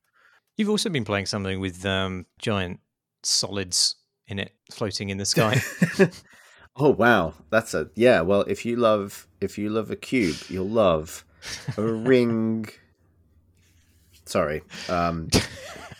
You've 0.57 0.69
also 0.69 0.89
been 0.89 1.05
playing 1.05 1.25
something 1.25 1.59
with 1.59 1.85
um, 1.85 2.25
giant 2.37 2.79
solids 3.23 3.95
in 4.27 4.39
it 4.39 4.53
floating 4.71 5.09
in 5.09 5.17
the 5.17 5.25
sky. 5.25 5.61
oh 6.75 6.91
wow, 6.91 7.33
that's 7.49 7.73
a 7.73 7.89
yeah. 7.95 8.21
Well, 8.21 8.41
if 8.41 8.65
you 8.65 8.75
love 8.75 9.27
if 9.41 9.57
you 9.57 9.69
love 9.69 9.91
a 9.91 9.95
cube, 9.95 10.37
you'll 10.49 10.69
love 10.69 11.25
a 11.77 11.81
ring 11.81 12.67
Sorry. 14.25 14.61
Um, 14.89 15.29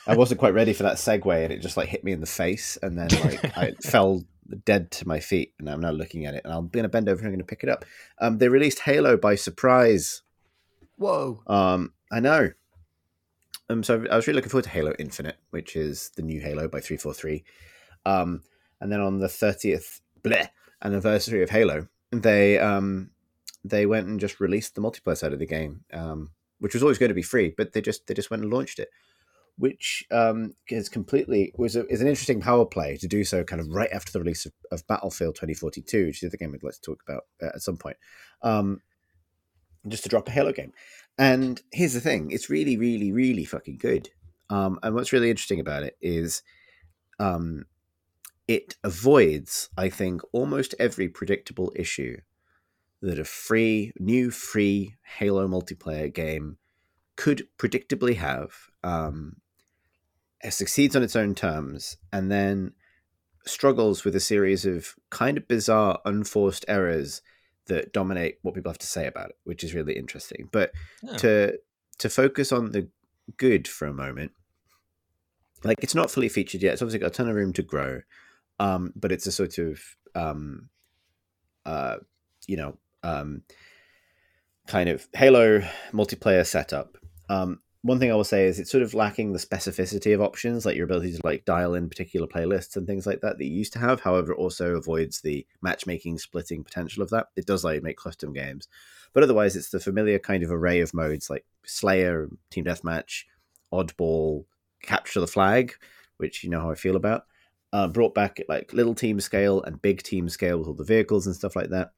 I 0.08 0.16
wasn't 0.16 0.40
quite 0.40 0.54
ready 0.54 0.74
for 0.74 0.84
that 0.84 0.96
segue, 0.96 1.44
and 1.44 1.52
it 1.52 1.62
just 1.62 1.78
like 1.78 1.90
hit 1.90 2.04
me 2.04 2.12
in 2.12 2.22
the 2.22 2.26
face, 2.26 2.78
and 2.82 2.98
then 2.98 3.10
like 3.24 3.58
I 3.58 3.72
fell 3.84 4.24
dead 4.66 4.92
to 4.92 5.08
my 5.08 5.20
feet, 5.20 5.54
and 5.60 5.70
I'm 5.70 5.82
now 5.82 5.92
looking 5.92 6.26
at 6.26 6.34
it, 6.34 6.42
and 6.44 6.54
I'm 6.54 6.68
going 6.70 6.84
to 6.84 6.90
bend 6.90 7.10
over 7.10 7.20
and 7.20 7.28
I'm 7.28 7.34
going 7.34 7.40
to 7.40 7.46
pick 7.46 7.64
it 7.64 7.70
up. 7.70 7.86
Um, 8.20 8.38
they 8.38 8.50
released 8.50 8.80
Halo 8.80 9.18
by 9.18 9.36
surprise. 9.36 10.22
Whoa! 10.98 11.42
Um, 11.48 11.94
I 12.12 12.20
know. 12.20 12.52
Um, 13.70 13.84
so 13.84 14.06
I 14.10 14.16
was 14.16 14.28
really 14.28 14.36
looking 14.36 14.50
forward 14.50 14.66
to 14.66 14.70
Halo 14.70 14.94
Infinite, 15.00 15.38
which 15.52 15.76
is 15.76 16.12
the 16.16 16.22
new 16.22 16.42
Halo 16.42 16.68
by 16.68 16.80
three 16.80 16.98
four 16.98 17.14
three. 17.14 17.44
Um, 18.06 18.42
and 18.82 18.92
then 18.92 19.00
on 19.00 19.20
the 19.20 19.30
thirtieth 19.30 20.02
anniversary 20.84 21.42
of 21.44 21.50
Halo, 21.50 21.88
they 22.12 22.60
um 22.60 23.12
they 23.64 23.86
went 23.86 24.08
and 24.08 24.20
just 24.20 24.40
released 24.40 24.76
the 24.76 24.82
multiplayer 24.82 25.18
side 25.18 25.34
of 25.34 25.40
the 25.40 25.46
game, 25.46 25.82
um, 25.94 26.32
which 26.60 26.74
was 26.74 26.84
always 26.84 26.98
going 26.98 27.10
to 27.10 27.16
be 27.16 27.22
free, 27.22 27.54
but 27.56 27.74
they 27.74 27.82
just 27.82 28.08
they 28.08 28.14
just 28.14 28.30
went 28.30 28.44
and 28.44 28.52
launched 28.52 28.80
it, 28.80 28.90
which 29.58 30.04
um, 30.12 30.54
is 30.68 30.90
completely 30.90 31.54
was 31.58 31.76
a, 31.76 31.86
is 31.88 32.02
an 32.02 32.08
interesting 32.08 32.42
power 32.42 32.66
play 32.66 32.98
to 32.98 33.08
do 33.08 33.24
so 33.24 33.44
kind 33.44 33.62
of 33.62 33.70
right 33.70 33.92
after 33.92 34.12
the 34.12 34.20
release 34.20 34.46
of, 34.46 34.52
of 34.72 34.86
Battlefield 34.88 35.36
2042, 35.36 36.08
which 36.08 36.24
is 36.24 36.32
the 36.32 36.38
game 36.38 36.52
we'd 36.52 36.64
like 36.64 36.74
to 36.74 36.82
talk 36.82 37.02
about 37.08 37.24
uh, 37.42 37.56
at 37.56 37.62
some 37.62 37.78
point. 37.78 37.98
Um, 38.42 38.82
just 39.88 40.04
to 40.04 40.10
drop 40.10 40.28
a 40.28 40.32
Halo 40.32 40.54
game, 40.54 40.72
and 41.18 41.62
here's 41.72 41.94
the 41.94 42.02
thing: 42.02 42.32
it's 42.32 42.50
really, 42.50 42.78
really, 42.78 43.12
really 43.12 43.46
fucking 43.46 43.78
good. 43.78 44.10
Um, 44.50 44.80
and 44.84 44.94
what's 44.94 45.14
really 45.14 45.30
interesting 45.30 45.60
about 45.60 45.84
it 45.84 45.98
is, 46.02 46.44
um, 47.20 47.66
it 48.48 48.76
avoids, 48.84 49.70
I 49.78 49.90
think, 49.90 50.22
almost 50.32 50.76
every 50.80 51.08
predictable 51.08 51.72
issue 51.76 52.18
that 53.02 53.20
a 53.20 53.26
free, 53.26 53.94
new 54.00 54.32
free 54.32 54.96
Halo 55.18 55.48
multiplayer 55.48 56.14
game 56.14 56.58
could 57.16 57.48
predictably 57.58 58.16
have. 58.16 58.54
Um, 58.84 59.38
succeeds 60.50 60.96
on 60.96 61.04
its 61.04 61.16
own 61.16 61.36
terms, 61.36 61.98
and 62.12 62.32
then 62.32 62.74
struggles 63.46 64.04
with 64.04 64.16
a 64.16 64.20
series 64.20 64.66
of 64.66 64.96
kind 65.10 65.38
of 65.38 65.48
bizarre, 65.48 66.00
unforced 66.06 66.66
errors 66.68 67.22
that 67.68 67.94
dominate 67.94 68.40
what 68.42 68.56
people 68.56 68.70
have 68.72 68.78
to 68.80 68.88
say 68.88 69.08
about 69.08 69.30
it, 69.30 69.38
which 69.44 69.64
is 69.64 69.74
really 69.74 69.94
interesting. 69.98 70.50
But 70.52 70.72
Oh. 71.08 71.18
to 71.18 71.60
to 72.00 72.10
focus 72.10 72.52
on 72.52 72.72
the 72.72 72.90
good 73.38 73.68
for 73.68 73.88
a 73.88 73.94
moment, 73.94 74.32
like 75.64 75.78
it's 75.82 75.96
not 75.96 76.12
fully 76.12 76.30
featured 76.30 76.62
yet. 76.62 76.74
It's 76.74 76.82
obviously 76.82 77.00
got 77.00 77.08
a 77.08 77.10
ton 77.12 77.30
of 77.30 77.36
room 77.36 77.54
to 77.54 77.62
grow, 77.64 78.02
um, 78.60 78.92
but 78.96 79.12
it's 79.12 79.28
a 79.28 79.32
sort 79.32 79.58
of 79.58 79.80
um, 80.16 80.70
uh, 81.66 81.98
you 82.48 82.58
know 82.58 82.78
um, 83.04 83.44
kind 84.68 84.90
of 84.90 85.08
Halo 85.14 85.60
multiplayer 85.92 86.46
setup. 86.46 86.98
Um, 87.30 87.60
one 87.84 88.00
thing 88.00 88.12
I 88.12 88.16
will 88.16 88.24
say 88.24 88.46
is 88.46 88.60
it's 88.60 88.72
sort 88.72 88.82
of 88.82 88.94
lacking 88.94 89.34
the 89.34 89.40
specificity 89.40 90.14
of 90.14 90.22
options, 90.22 90.66
like 90.66 90.78
your 90.78 90.86
ability 90.86 91.12
to 91.14 91.22
like 91.24 91.44
dial 91.44 91.76
in 91.76 91.90
particular 91.90 92.28
playlists 92.28 92.78
and 92.78 92.88
things 92.88 93.06
like 93.06 93.20
that 93.22 93.38
that 93.38 93.46
you 93.46 93.54
used 93.54 93.74
to 93.74 93.80
have. 93.80 94.00
However, 94.00 94.32
it 94.32 94.38
also 94.38 94.76
avoids 94.76 95.20
the 95.20 95.46
matchmaking 95.62 96.18
splitting 96.18 96.64
potential 96.64 97.04
of 97.04 97.10
that. 97.10 97.28
It 97.36 97.46
does 97.46 97.66
like 97.66 97.84
make 97.84 97.98
custom 97.98 98.32
games, 98.32 98.70
but 99.12 99.22
otherwise, 99.22 99.58
it's 99.58 99.70
the 99.70 99.82
familiar 99.82 100.18
kind 100.18 100.44
of 100.44 100.52
array 100.52 100.80
of 100.80 100.94
modes 100.94 101.30
like 101.30 101.46
Slayer, 101.66 102.30
Team 102.50 102.64
Deathmatch, 102.64 103.26
Oddball, 103.74 104.46
Capture 104.82 105.20
the 105.20 105.28
Flag, 105.28 105.74
which 106.18 106.42
you 106.42 106.50
know 106.50 106.62
how 106.62 106.72
I 106.72 106.76
feel 106.76 106.96
about. 106.96 107.26
Uh, 107.74 107.88
brought 107.88 108.14
back 108.14 108.40
at 108.40 108.48
like 108.48 108.72
little 108.72 108.96
team 108.96 109.20
scale 109.20 109.62
and 109.64 109.82
big 109.82 110.02
team 110.04 110.30
scale 110.30 110.58
with 110.58 110.68
all 110.68 110.74
the 110.74 110.84
vehicles 110.86 111.28
and 111.28 111.36
stuff 111.36 111.56
like 111.56 111.70
that. 111.72 111.92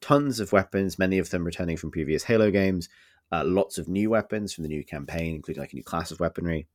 Tons 0.00 0.38
of 0.38 0.52
weapons, 0.52 0.98
many 0.98 1.18
of 1.18 1.30
them 1.30 1.42
returning 1.42 1.76
from 1.76 1.90
previous 1.90 2.22
Halo 2.24 2.50
games. 2.50 2.88
Uh, 3.32 3.42
lots 3.44 3.78
of 3.78 3.88
new 3.88 4.10
weapons 4.10 4.52
from 4.52 4.62
the 4.62 4.68
new 4.68 4.84
campaign, 4.84 5.34
including 5.34 5.62
like 5.62 5.72
a 5.72 5.76
new 5.76 5.82
class 5.82 6.10
of 6.10 6.20
weaponry. 6.20 6.66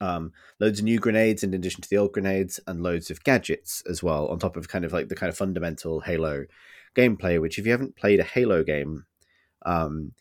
Um, 0.00 0.32
loads 0.60 0.80
of 0.80 0.84
new 0.84 0.98
grenades 0.98 1.42
in 1.42 1.54
addition 1.54 1.80
to 1.80 1.88
the 1.88 1.96
old 1.96 2.12
grenades, 2.12 2.60
and 2.66 2.82
loads 2.82 3.10
of 3.10 3.24
gadgets 3.24 3.82
as 3.88 4.02
well, 4.02 4.26
on 4.28 4.38
top 4.38 4.56
of 4.56 4.68
kind 4.68 4.84
of 4.84 4.92
like 4.92 5.08
the 5.08 5.14
kind 5.14 5.30
of 5.30 5.38
fundamental 5.38 6.00
Halo 6.00 6.44
gameplay. 6.94 7.40
Which, 7.40 7.58
if 7.58 7.64
you 7.64 7.72
haven't 7.72 7.96
played 7.96 8.20
a 8.20 8.24
Halo 8.24 8.62
game, 8.62 9.06
um, 9.64 10.12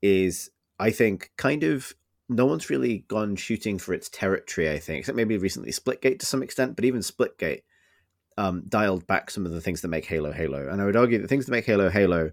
is 0.00 0.50
I 0.78 0.90
think 0.90 1.32
kind 1.36 1.64
of 1.64 1.94
no 2.28 2.46
one's 2.46 2.70
really 2.70 3.04
gone 3.08 3.34
shooting 3.34 3.78
for 3.78 3.92
its 3.94 4.08
territory. 4.08 4.70
I 4.70 4.78
think, 4.78 5.00
except 5.00 5.16
maybe 5.16 5.36
recently 5.36 5.72
Splitgate 5.72 6.20
to 6.20 6.26
some 6.26 6.42
extent, 6.44 6.76
but 6.76 6.84
even 6.84 7.00
Splitgate 7.00 7.62
um, 8.38 8.62
dialed 8.68 9.06
back 9.06 9.30
some 9.30 9.46
of 9.46 9.52
the 9.52 9.60
things 9.60 9.80
that 9.80 9.88
make 9.88 10.04
Halo 10.04 10.32
Halo. 10.32 10.68
And 10.68 10.80
I 10.80 10.84
would 10.84 10.96
argue 10.96 11.20
the 11.20 11.28
things 11.28 11.46
that 11.46 11.52
make 11.52 11.66
Halo 11.66 11.90
Halo 11.90 12.30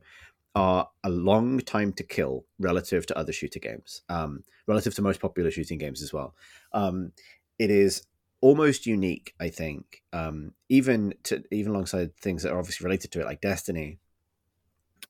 are 0.56 0.90
a 1.04 1.10
long 1.10 1.60
time 1.60 1.94
to 1.94 2.04
kill 2.04 2.46
relative 2.58 3.06
to 3.08 3.18
other 3.18 3.32
shooter 3.32 3.60
games, 3.60 4.02
um, 4.10 4.44
relative 4.68 4.96
to 4.96 5.02
most 5.02 5.22
popular 5.22 5.52
shooting 5.52 5.78
games 5.78 6.02
as 6.02 6.12
well. 6.12 6.36
Um, 6.74 7.12
it 7.58 7.70
is 7.70 8.04
almost 8.42 8.86
unique, 8.86 9.34
I 9.40 9.50
think, 9.50 10.04
um, 10.14 10.54
even 10.70 11.14
to 11.24 11.44
even 11.52 11.74
alongside 11.74 12.16
things 12.18 12.44
that 12.44 12.52
are 12.52 12.60
obviously 12.60 12.86
related 12.86 13.12
to 13.12 13.22
it, 13.22 13.26
like 13.26 13.42
Destiny, 13.42 14.00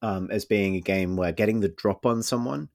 um, 0.02 0.30
as 0.32 0.46
being 0.46 0.76
a 0.76 0.82
game 0.82 1.16
where 1.16 1.32
getting 1.32 1.60
the 1.60 1.70
drop 1.70 2.06
on 2.06 2.24
someone 2.24 2.70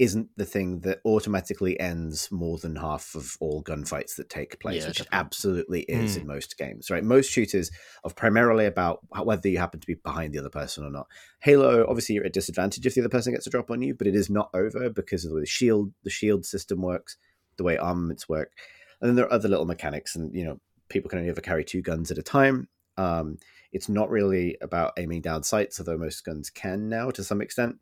isn't 0.00 0.30
the 0.36 0.46
thing 0.46 0.80
that 0.80 0.98
automatically 1.04 1.78
ends 1.78 2.32
more 2.32 2.56
than 2.56 2.74
half 2.74 3.14
of 3.14 3.36
all 3.38 3.62
gunfights 3.62 4.16
that 4.16 4.30
take 4.30 4.58
place, 4.58 4.82
Yeah, 4.82 4.88
which 4.88 4.96
definitely. 4.98 5.18
absolutely 5.18 5.80
is 5.82 6.16
Mm. 6.16 6.20
in 6.22 6.26
most 6.26 6.56
games, 6.56 6.90
right? 6.90 7.04
Most 7.04 7.30
shooters 7.30 7.70
are 8.02 8.10
primarily 8.10 8.64
about 8.64 9.00
whether 9.24 9.46
you 9.46 9.58
happen 9.58 9.78
to 9.78 9.86
be 9.86 9.94
behind 9.94 10.32
the 10.32 10.38
other 10.38 10.48
person 10.48 10.84
or 10.84 10.90
not. 10.90 11.06
Halo, 11.40 11.86
obviously, 11.86 12.14
you're 12.14 12.24
at 12.24 12.32
disadvantage 12.32 12.86
if 12.86 12.94
the 12.94 13.02
other 13.02 13.10
person 13.10 13.34
gets 13.34 13.46
a 13.46 13.50
drop 13.50 13.70
on 13.70 13.82
you, 13.82 13.94
but 13.94 14.06
it 14.06 14.14
is 14.14 14.30
not 14.30 14.48
over 14.54 14.88
because 14.88 15.24
of 15.24 15.28
the 15.30 15.34
way 15.34 15.42
the 15.42 15.46
shield, 15.46 15.92
the 16.02 16.08
shield 16.10 16.46
system 16.46 16.80
works, 16.80 17.18
the 17.58 17.64
way 17.64 17.76
armaments 17.76 18.26
work, 18.26 18.52
and 19.00 19.08
then 19.08 19.16
there 19.16 19.26
are 19.26 19.32
other 19.32 19.50
little 19.50 19.66
mechanics, 19.66 20.16
and 20.16 20.34
you 20.34 20.44
know, 20.44 20.58
people 20.88 21.10
can 21.10 21.18
only 21.18 21.30
ever 21.30 21.42
carry 21.42 21.62
two 21.62 21.82
guns 21.82 22.10
at 22.10 22.16
a 22.16 22.22
time. 22.22 22.68
Um, 22.96 23.36
it's 23.70 23.90
not 23.90 24.08
really 24.08 24.56
about 24.62 24.94
aiming 24.96 25.20
down 25.20 25.42
sights, 25.42 25.78
although 25.78 25.98
most 25.98 26.24
guns 26.24 26.48
can 26.48 26.88
now 26.88 27.10
to 27.10 27.22
some 27.22 27.42
extent. 27.42 27.76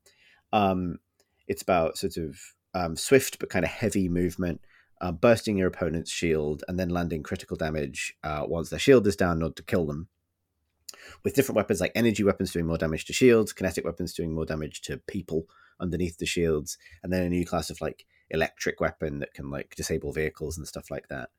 Um, 0.52 0.98
it's 1.48 1.62
about 1.62 1.98
sort 1.98 2.16
of 2.16 2.38
um, 2.74 2.96
swift 2.96 3.38
but 3.38 3.50
kind 3.50 3.64
of 3.64 3.70
heavy 3.70 4.08
movement, 4.08 4.61
uh, 5.00 5.12
bursting 5.12 5.56
your 5.56 5.68
opponent's 5.68 6.11
shield 6.11 6.62
and 6.68 6.78
then 6.78 6.88
landing 6.88 7.22
critical 7.22 7.56
damage 7.56 8.16
uh, 8.22 8.44
once 8.46 8.70
their 8.70 8.78
shield 8.78 9.06
is 9.06 9.16
down 9.16 9.38
in 9.38 9.42
order 9.42 9.54
to 9.54 9.62
kill 9.62 9.87
them. 9.87 10.08
With 11.24 11.34
different 11.34 11.56
weapons 11.56 11.80
like 11.80 11.92
energy 11.94 12.22
weapons 12.22 12.52
doing 12.52 12.66
more 12.66 12.78
damage 12.78 13.04
to 13.06 13.12
shields, 13.12 13.52
kinetic 13.52 13.84
weapons 13.84 14.12
doing 14.12 14.34
more 14.34 14.44
damage 14.44 14.82
to 14.82 14.98
people 14.98 15.46
underneath 15.80 16.18
the 16.18 16.26
shields, 16.26 16.76
and 17.02 17.12
then 17.12 17.22
a 17.22 17.28
new 17.28 17.46
class 17.46 17.70
of 17.70 17.80
like 17.80 18.04
electric 18.30 18.80
weapon 18.80 19.20
that 19.20 19.32
can 19.34 19.50
like 19.50 19.74
disable 19.74 20.12
vehicles 20.12 20.58
and 20.58 20.66
stuff 20.66 20.90
like 20.90 21.08
that. 21.08 21.30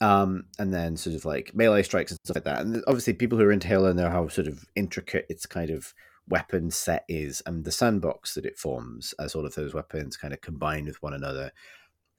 Um, 0.00 0.44
and 0.58 0.72
then 0.72 0.96
sort 0.96 1.16
of 1.16 1.24
like 1.24 1.54
melee 1.54 1.82
strikes 1.82 2.12
and 2.12 2.20
stuff 2.24 2.36
like 2.36 2.44
that. 2.44 2.60
And 2.60 2.84
obviously, 2.86 3.14
people 3.14 3.38
who 3.38 3.44
are 3.44 3.52
into 3.52 3.68
Halo 3.68 3.92
know 3.92 4.10
how 4.10 4.28
sort 4.28 4.48
of 4.48 4.64
intricate 4.76 5.26
its 5.28 5.46
kind 5.46 5.70
of 5.70 5.94
weapon 6.28 6.70
set 6.70 7.04
is 7.08 7.42
and 7.46 7.64
the 7.64 7.72
sandbox 7.72 8.34
that 8.34 8.46
it 8.46 8.58
forms 8.58 9.14
as 9.18 9.34
all 9.34 9.44
of 9.44 9.54
those 9.54 9.74
weapons 9.74 10.16
kind 10.16 10.32
of 10.32 10.40
combine 10.40 10.86
with 10.86 11.02
one 11.02 11.12
another. 11.12 11.52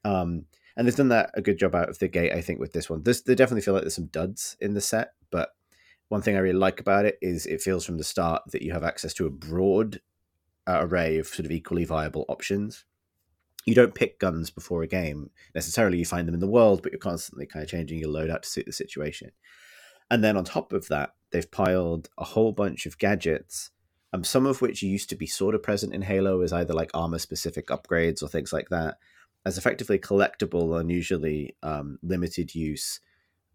Um, 0.04 0.46
and 0.78 0.88
they've 0.88 0.96
done 0.96 1.10
that 1.10 1.32
a 1.34 1.42
good 1.42 1.58
job 1.58 1.74
out 1.74 1.90
of 1.90 2.00
the 2.00 2.08
gate, 2.08 2.34
I 2.34 2.42
think, 2.42 2.60
with 2.60 2.74
this 2.74 2.90
one. 2.90 3.04
This 3.04 3.22
they 3.22 3.36
definitely 3.36 3.62
feel 3.62 3.74
like 3.74 3.84
there's 3.84 3.96
some 3.96 4.08
duds 4.08 4.58
in 4.60 4.74
the 4.74 4.82
set, 4.82 5.14
but 5.32 5.50
one 6.10 6.22
thing 6.22 6.36
I 6.36 6.40
really 6.40 6.58
like 6.58 6.80
about 6.80 7.06
it 7.06 7.18
is 7.22 7.46
it 7.46 7.62
feels 7.62 7.86
from 7.86 7.98
the 7.98 8.04
start 8.04 8.44
that 8.52 8.62
you 8.62 8.74
have 8.74 8.84
access 8.84 9.14
to 9.16 9.26
a 9.26 9.32
broad 9.32 10.02
uh, 10.68 10.80
array 10.82 11.18
of 11.18 11.28
sort 11.28 11.46
of 11.46 11.52
equally 11.52 11.86
viable 11.86 12.26
options. 12.30 12.86
You 13.66 13.74
don't 13.74 13.96
pick 13.96 14.20
guns 14.20 14.52
before 14.52 14.84
a 14.84 14.88
game 14.88 15.32
necessarily. 15.56 15.98
You 15.98 16.06
find 16.06 16.28
them 16.28 16.36
in 16.36 16.40
the 16.40 16.48
world, 16.48 16.84
but 16.84 16.92
you're 16.92 17.00
constantly 17.00 17.48
kind 17.48 17.64
of 17.64 17.70
changing 17.70 18.00
your 18.00 18.10
loadout 18.10 18.44
to 18.44 18.50
suit 18.50 18.68
the 18.68 18.72
situation. 18.72 19.32
And 20.12 20.24
then 20.24 20.38
on 20.38 20.44
top 20.44 20.72
of 20.72 20.88
that, 20.90 21.16
they've 21.32 21.50
piled 21.50 22.10
a 22.20 22.24
whole 22.24 22.52
bunch 22.52 22.86
of 22.86 23.00
gadgets 23.00 23.72
um, 24.16 24.24
some 24.24 24.46
of 24.46 24.62
which 24.62 24.82
used 24.82 25.10
to 25.10 25.16
be 25.16 25.28
sort 25.28 25.56
of 25.56 25.64
present 25.64 25.94
in 25.94 26.02
Halo 26.02 26.40
as 26.40 26.54
either 26.54 26.74
like 26.74 26.90
armor 26.94 27.20
specific 27.20 27.68
upgrades 27.68 28.24
or 28.24 28.30
things 28.30 28.54
like 28.54 28.70
that, 28.70 28.98
as 29.46 29.58
effectively 29.58 30.00
collectible 30.00 30.80
and 30.80 30.90
usually 30.90 31.56
um, 31.62 32.00
limited 32.02 32.56
use 32.56 33.02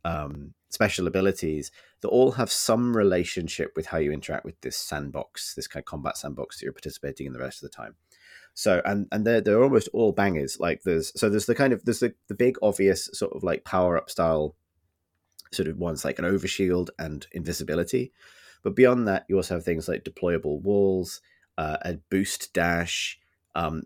um, 0.04 0.52
special 0.68 1.06
abilities 1.06 1.70
that 2.02 2.08
all 2.08 2.32
have 2.32 2.50
some 2.50 2.94
relationship 2.94 3.72
with 3.74 3.86
how 3.86 3.96
you 3.96 4.12
interact 4.12 4.44
with 4.44 4.60
this 4.60 4.76
sandbox, 4.76 5.54
this 5.54 5.66
kind 5.66 5.80
of 5.80 5.86
combat 5.86 6.18
sandbox 6.18 6.58
that 6.58 6.64
you're 6.64 6.74
participating 6.74 7.26
in 7.26 7.32
the 7.32 7.38
rest 7.38 7.62
of 7.62 7.70
the 7.70 7.74
time. 7.74 7.94
So 8.52 8.82
and 8.84 9.06
and 9.12 9.26
they're 9.26 9.40
they're 9.40 9.62
almost 9.62 9.88
all 9.94 10.12
bangers. 10.12 10.60
Like 10.60 10.82
there's 10.82 11.18
so 11.18 11.30
there's 11.30 11.46
the 11.46 11.54
kind 11.54 11.72
of 11.72 11.84
there's 11.86 12.00
the, 12.00 12.12
the 12.28 12.34
big 12.34 12.58
obvious 12.60 13.08
sort 13.14 13.32
of 13.32 13.42
like 13.42 13.64
power 13.64 13.96
up 13.96 14.10
style 14.10 14.56
sort 15.52 15.68
of 15.68 15.78
ones 15.78 16.04
like 16.04 16.18
an 16.18 16.26
overshield 16.26 16.90
and 16.98 17.26
invisibility. 17.32 18.12
But 18.62 18.76
beyond 18.76 19.08
that, 19.08 19.24
you 19.28 19.36
also 19.36 19.54
have 19.54 19.64
things 19.64 19.88
like 19.88 20.04
deployable 20.04 20.60
walls, 20.62 21.20
uh, 21.58 21.78
a 21.82 21.94
boost 22.10 22.52
dash, 22.52 23.18
um, 23.54 23.84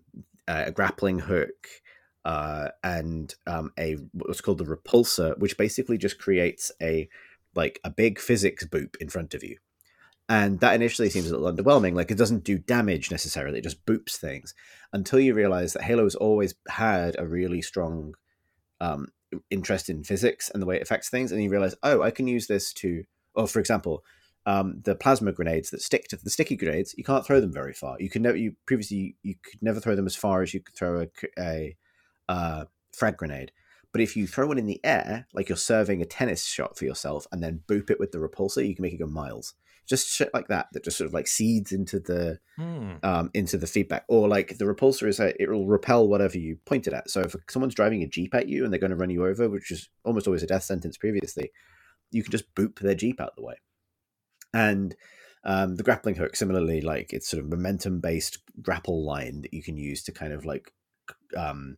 a 0.48 0.72
grappling 0.72 1.20
hook, 1.20 1.68
uh, 2.24 2.68
and 2.82 3.34
um, 3.46 3.72
a 3.78 3.96
what's 4.12 4.40
called 4.40 4.58
the 4.58 4.64
repulsor, 4.64 5.38
which 5.38 5.56
basically 5.56 5.98
just 5.98 6.18
creates 6.18 6.72
a 6.82 7.08
like 7.54 7.80
a 7.84 7.90
big 7.90 8.18
physics 8.18 8.64
boop 8.66 8.96
in 9.00 9.08
front 9.08 9.34
of 9.34 9.44
you. 9.44 9.58
And 10.28 10.58
that 10.60 10.74
initially 10.74 11.10
seems 11.10 11.30
a 11.30 11.36
little 11.36 11.52
underwhelming. 11.52 11.94
Like 11.94 12.10
it 12.10 12.18
doesn't 12.18 12.44
do 12.44 12.58
damage 12.58 13.10
necessarily; 13.10 13.58
it 13.58 13.64
just 13.64 13.84
boops 13.84 14.16
things. 14.16 14.54
until 14.92 15.20
you 15.20 15.34
realize 15.34 15.74
that 15.74 15.82
Halo 15.82 16.04
has 16.04 16.14
always 16.14 16.54
had 16.68 17.16
a 17.18 17.26
really 17.26 17.60
strong 17.60 18.14
um, 18.80 19.08
interest 19.50 19.90
in 19.90 20.04
physics 20.04 20.50
and 20.50 20.62
the 20.62 20.66
way 20.66 20.76
it 20.76 20.82
affects 20.82 21.10
things, 21.10 21.30
and 21.30 21.42
you 21.42 21.50
realize, 21.50 21.74
oh, 21.82 22.02
I 22.02 22.10
can 22.10 22.26
use 22.26 22.46
this 22.46 22.72
to, 22.74 23.04
or 23.34 23.46
for 23.46 23.58
example, 23.60 24.02
um, 24.46 24.80
the 24.84 24.94
plasma 24.94 25.32
grenades 25.32 25.70
that 25.70 25.80
stick 25.80 26.08
to 26.08 26.16
the 26.16 26.30
sticky 26.30 26.56
grenades, 26.56 26.94
you 26.98 27.04
can't 27.04 27.24
throw 27.24 27.40
them 27.40 27.52
very 27.52 27.72
far. 27.72 27.96
You 27.98 28.10
can 28.10 28.22
never, 28.22 28.36
you 28.36 28.56
previously 28.66 29.16
you 29.22 29.34
could 29.42 29.62
never 29.62 29.80
throw 29.80 29.94
them 29.94 30.06
as 30.06 30.16
far 30.16 30.42
as 30.42 30.52
you 30.52 30.60
could 30.60 30.74
throw 30.74 31.02
a, 31.02 31.08
a 31.38 31.76
uh, 32.28 32.64
frag 32.92 33.16
grenade. 33.16 33.52
But 33.92 34.00
if 34.00 34.16
you 34.16 34.26
throw 34.26 34.48
one 34.48 34.58
in 34.58 34.66
the 34.66 34.80
air, 34.84 35.28
like 35.32 35.48
you're 35.48 35.56
serving 35.56 36.02
a 36.02 36.06
tennis 36.06 36.44
shot 36.44 36.76
for 36.76 36.84
yourself, 36.84 37.26
and 37.30 37.42
then 37.42 37.62
boop 37.68 37.90
it 37.90 38.00
with 38.00 38.12
the 38.12 38.18
repulsor, 38.18 38.66
you 38.66 38.74
can 38.74 38.82
make 38.82 38.92
it 38.92 38.98
go 38.98 39.06
miles. 39.06 39.54
Just 39.86 40.08
shit 40.08 40.30
like 40.34 40.48
that 40.48 40.66
that 40.72 40.82
just 40.82 40.96
sort 40.96 41.06
of 41.06 41.14
like 41.14 41.28
seeds 41.28 41.70
into 41.70 42.00
the 42.00 42.38
Hmm. 42.56 42.94
um, 43.02 43.30
into 43.34 43.56
the 43.56 43.66
feedback, 43.66 44.04
or 44.08 44.28
like 44.28 44.58
the 44.58 44.64
repulsor 44.64 45.08
is 45.08 45.20
a, 45.20 45.40
it 45.40 45.48
will 45.48 45.66
repel 45.66 46.08
whatever 46.08 46.38
you 46.38 46.58
point 46.64 46.86
it 46.86 46.92
at. 46.92 47.10
So 47.10 47.20
if 47.20 47.36
someone's 47.48 47.74
driving 47.74 48.02
a 48.02 48.08
jeep 48.08 48.34
at 48.34 48.48
you 48.48 48.64
and 48.64 48.72
they're 48.72 48.80
going 48.80 48.90
to 48.90 48.96
run 48.96 49.10
you 49.10 49.26
over, 49.26 49.48
which 49.48 49.70
is 49.70 49.88
almost 50.04 50.26
always 50.26 50.42
a 50.42 50.46
death 50.46 50.64
sentence 50.64 50.96
previously, 50.96 51.50
you 52.10 52.22
can 52.22 52.32
just 52.32 52.54
boop 52.54 52.78
their 52.78 52.94
jeep 52.94 53.20
out 53.20 53.30
of 53.30 53.36
the 53.36 53.42
way. 53.42 53.56
And 54.54 54.94
um, 55.44 55.76
the 55.76 55.82
grappling 55.82 56.14
hook, 56.14 56.36
similarly, 56.36 56.80
like 56.80 57.12
it's 57.12 57.28
sort 57.28 57.42
of 57.42 57.50
momentum 57.50 58.00
based 58.00 58.38
grapple 58.62 59.04
line 59.04 59.42
that 59.42 59.52
you 59.52 59.62
can 59.62 59.76
use 59.76 60.02
to 60.04 60.12
kind 60.12 60.32
of 60.32 60.46
like, 60.46 60.72
um, 61.36 61.76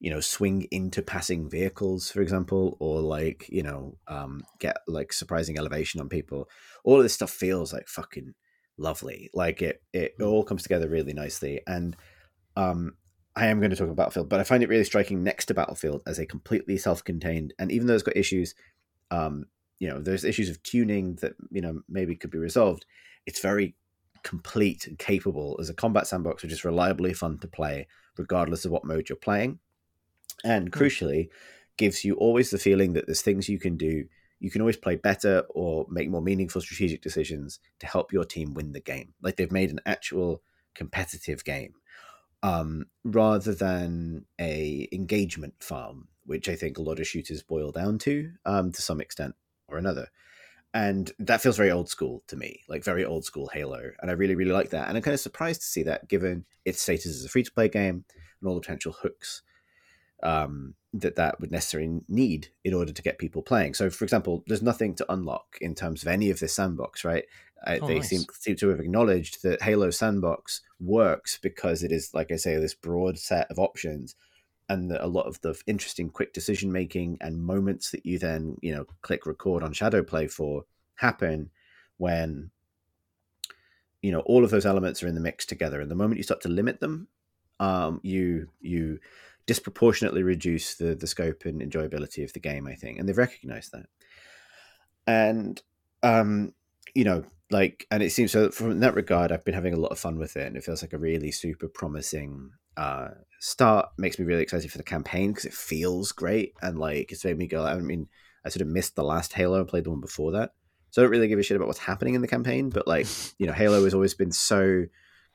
you 0.00 0.10
know, 0.10 0.20
swing 0.20 0.68
into 0.70 1.00
passing 1.00 1.48
vehicles, 1.48 2.10
for 2.10 2.20
example, 2.20 2.76
or 2.80 3.00
like 3.00 3.48
you 3.48 3.62
know, 3.62 3.96
um, 4.08 4.42
get 4.58 4.76
like 4.86 5.14
surprising 5.14 5.56
elevation 5.56 6.00
on 6.00 6.10
people. 6.10 6.50
All 6.84 6.96
of 6.96 7.02
this 7.02 7.14
stuff 7.14 7.30
feels 7.30 7.72
like 7.72 7.88
fucking 7.88 8.34
lovely. 8.76 9.30
Like 9.34 9.62
it, 9.62 9.82
it 9.92 10.14
all 10.22 10.44
comes 10.44 10.62
together 10.62 10.88
really 10.88 11.12
nicely. 11.12 11.60
And 11.66 11.96
um, 12.56 12.94
I 13.36 13.46
am 13.46 13.60
going 13.60 13.70
to 13.70 13.76
talk 13.76 13.86
about 13.86 13.96
Battlefield, 13.96 14.28
but 14.28 14.40
I 14.40 14.44
find 14.44 14.62
it 14.62 14.68
really 14.68 14.84
striking 14.84 15.22
next 15.22 15.46
to 15.46 15.54
Battlefield 15.54 16.02
as 16.06 16.18
a 16.18 16.26
completely 16.26 16.78
self-contained. 16.78 17.54
And 17.58 17.70
even 17.70 17.86
though 17.86 17.94
it's 17.94 18.02
got 18.02 18.16
issues, 18.16 18.54
um, 19.10 19.46
you 19.78 19.88
know, 19.88 20.00
there's 20.00 20.24
issues 20.24 20.50
of 20.50 20.62
tuning 20.62 21.16
that 21.16 21.34
you 21.50 21.60
know 21.60 21.80
maybe 21.88 22.16
could 22.16 22.30
be 22.30 22.38
resolved. 22.38 22.84
It's 23.26 23.40
very 23.40 23.76
complete 24.22 24.86
and 24.86 24.98
capable 24.98 25.56
as 25.60 25.70
a 25.70 25.74
combat 25.74 26.06
sandbox, 26.06 26.42
which 26.42 26.52
is 26.52 26.64
reliably 26.64 27.14
fun 27.14 27.38
to 27.38 27.48
play, 27.48 27.86
regardless 28.16 28.64
of 28.64 28.72
what 28.72 28.84
mode 28.84 29.08
you're 29.08 29.16
playing. 29.16 29.58
And 30.44 30.70
crucially, 30.70 31.28
gives 31.76 32.04
you 32.04 32.14
always 32.14 32.50
the 32.50 32.58
feeling 32.58 32.92
that 32.92 33.06
there's 33.06 33.22
things 33.22 33.48
you 33.48 33.58
can 33.58 33.76
do. 33.76 34.04
You 34.40 34.50
can 34.50 34.60
always 34.60 34.76
play 34.76 34.96
better 34.96 35.44
or 35.50 35.86
make 35.88 36.08
more 36.08 36.22
meaningful 36.22 36.60
strategic 36.60 37.02
decisions 37.02 37.58
to 37.80 37.86
help 37.86 38.12
your 38.12 38.24
team 38.24 38.54
win 38.54 38.72
the 38.72 38.80
game. 38.80 39.14
Like 39.22 39.36
they've 39.36 39.50
made 39.50 39.70
an 39.70 39.80
actual 39.84 40.42
competitive 40.74 41.44
game 41.44 41.74
um, 42.42 42.86
rather 43.04 43.52
than 43.52 44.26
a 44.40 44.88
engagement 44.92 45.54
farm, 45.60 46.08
which 46.24 46.48
I 46.48 46.54
think 46.54 46.78
a 46.78 46.82
lot 46.82 47.00
of 47.00 47.06
shooters 47.06 47.42
boil 47.42 47.72
down 47.72 47.98
to 48.00 48.30
um, 48.44 48.70
to 48.72 48.82
some 48.82 49.00
extent 49.00 49.34
or 49.68 49.78
another. 49.78 50.08
And 50.74 51.10
that 51.18 51.40
feels 51.40 51.56
very 51.56 51.70
old 51.70 51.88
school 51.88 52.22
to 52.28 52.36
me, 52.36 52.60
like 52.68 52.84
very 52.84 53.04
old 53.04 53.24
school 53.24 53.48
Halo. 53.48 53.90
And 54.00 54.10
I 54.10 54.14
really, 54.14 54.34
really 54.34 54.52
like 54.52 54.70
that. 54.70 54.88
And 54.88 54.96
I'm 54.96 55.02
kind 55.02 55.14
of 55.14 55.20
surprised 55.20 55.62
to 55.62 55.66
see 55.66 55.82
that 55.84 56.08
given 56.08 56.44
its 56.64 56.82
status 56.82 57.06
as 57.06 57.24
a 57.24 57.28
free 57.28 57.42
to 57.42 57.52
play 57.52 57.68
game 57.68 58.04
and 58.40 58.48
all 58.48 58.54
the 58.54 58.60
potential 58.60 58.92
hooks 58.92 59.42
um, 60.22 60.74
that 60.92 61.16
that 61.16 61.40
would 61.40 61.50
necessarily 61.50 62.00
need 62.08 62.48
in 62.64 62.74
order 62.74 62.92
to 62.92 63.02
get 63.02 63.18
people 63.18 63.42
playing. 63.42 63.74
So, 63.74 63.88
for 63.88 64.04
example, 64.04 64.44
there's 64.46 64.62
nothing 64.62 64.94
to 64.96 65.12
unlock 65.12 65.56
in 65.60 65.74
terms 65.74 66.02
of 66.02 66.08
any 66.08 66.30
of 66.30 66.40
this 66.40 66.54
sandbox, 66.54 67.04
right? 67.04 67.24
Uh, 67.66 67.78
Oh, 67.80 67.86
they 67.86 67.96
nice. 67.96 68.08
seem, 68.08 68.22
seem 68.32 68.56
to 68.56 68.68
have 68.68 68.80
acknowledged 68.80 69.42
that 69.42 69.62
Halo 69.62 69.90
Sandbox 69.90 70.60
works 70.80 71.38
because 71.42 71.82
it 71.82 71.92
is, 71.92 72.12
like 72.14 72.30
I 72.30 72.36
say, 72.36 72.56
this 72.56 72.74
broad 72.74 73.18
set 73.18 73.50
of 73.50 73.58
options, 73.58 74.14
and 74.68 74.90
that 74.90 75.04
a 75.04 75.06
lot 75.06 75.26
of 75.26 75.40
the 75.40 75.58
interesting, 75.66 76.10
quick 76.10 76.32
decision 76.32 76.70
making 76.70 77.18
and 77.20 77.42
moments 77.42 77.90
that 77.90 78.04
you 78.04 78.18
then, 78.18 78.56
you 78.60 78.74
know, 78.74 78.84
click 79.02 79.26
record 79.26 79.62
on 79.62 79.72
shadow 79.72 80.02
play 80.02 80.26
for 80.26 80.64
happen 80.96 81.50
when 81.96 82.50
you 84.02 84.12
know 84.12 84.20
all 84.20 84.44
of 84.44 84.50
those 84.50 84.66
elements 84.66 85.02
are 85.02 85.08
in 85.08 85.14
the 85.14 85.20
mix 85.20 85.46
together. 85.46 85.80
And 85.80 85.90
the 85.90 85.96
moment 85.96 86.18
you 86.18 86.22
start 86.22 86.40
to 86.42 86.48
limit 86.48 86.80
them 86.80 87.08
um, 87.60 88.00
you 88.02 88.48
you 88.60 88.98
disproportionately 89.46 90.22
reduce 90.22 90.74
the 90.74 90.94
the 90.94 91.06
scope 91.06 91.44
and 91.44 91.60
enjoyability 91.60 92.22
of 92.22 92.32
the 92.32 92.40
game 92.40 92.66
i 92.66 92.74
think. 92.74 92.98
And 92.98 93.08
they've 93.08 93.16
recognized 93.16 93.72
that. 93.72 93.86
And 95.06 95.60
um 96.02 96.52
you 96.94 97.04
know 97.04 97.24
like 97.50 97.86
and 97.90 98.02
it 98.02 98.10
seems 98.10 98.32
so 98.32 98.50
from 98.50 98.80
that 98.80 98.94
regard 98.94 99.32
i've 99.32 99.44
been 99.44 99.54
having 99.54 99.72
a 99.72 99.78
lot 99.78 99.90
of 99.90 99.98
fun 99.98 100.18
with 100.18 100.36
it 100.36 100.46
and 100.46 100.56
it 100.56 100.64
feels 100.64 100.82
like 100.82 100.92
a 100.92 100.98
really 100.98 101.30
super 101.30 101.68
promising 101.68 102.50
uh 102.76 103.08
start. 103.40 103.88
Makes 103.96 104.18
me 104.18 104.24
really 104.24 104.42
excited 104.42 104.70
for 104.70 104.78
the 104.78 104.84
campaign 104.84 105.30
because 105.30 105.44
it 105.44 105.54
feels 105.54 106.12
great 106.12 106.54
and 106.62 106.78
like 106.78 107.12
it's 107.12 107.24
made 107.24 107.38
me 107.38 107.46
go 107.46 107.64
i 107.64 107.76
mean 107.76 108.08
i 108.44 108.48
sort 108.48 108.62
of 108.62 108.68
missed 108.68 108.96
the 108.96 109.04
last 109.04 109.32
halo 109.32 109.60
and 109.60 109.68
played 109.68 109.84
the 109.84 109.90
one 109.90 110.00
before 110.00 110.32
that. 110.32 110.52
So 110.90 111.00
i 111.00 111.04
don't 111.04 111.10
really 111.10 111.28
give 111.28 111.38
a 111.38 111.42
shit 111.42 111.56
about 111.56 111.66
what's 111.66 111.78
happening 111.78 112.14
in 112.14 112.20
the 112.20 112.28
campaign 112.28 112.70
but 112.70 112.86
like 112.86 113.06
you 113.38 113.46
know 113.46 113.52
halo 113.52 113.82
has 113.84 113.94
always 113.94 114.14
been 114.14 114.32
so 114.32 114.84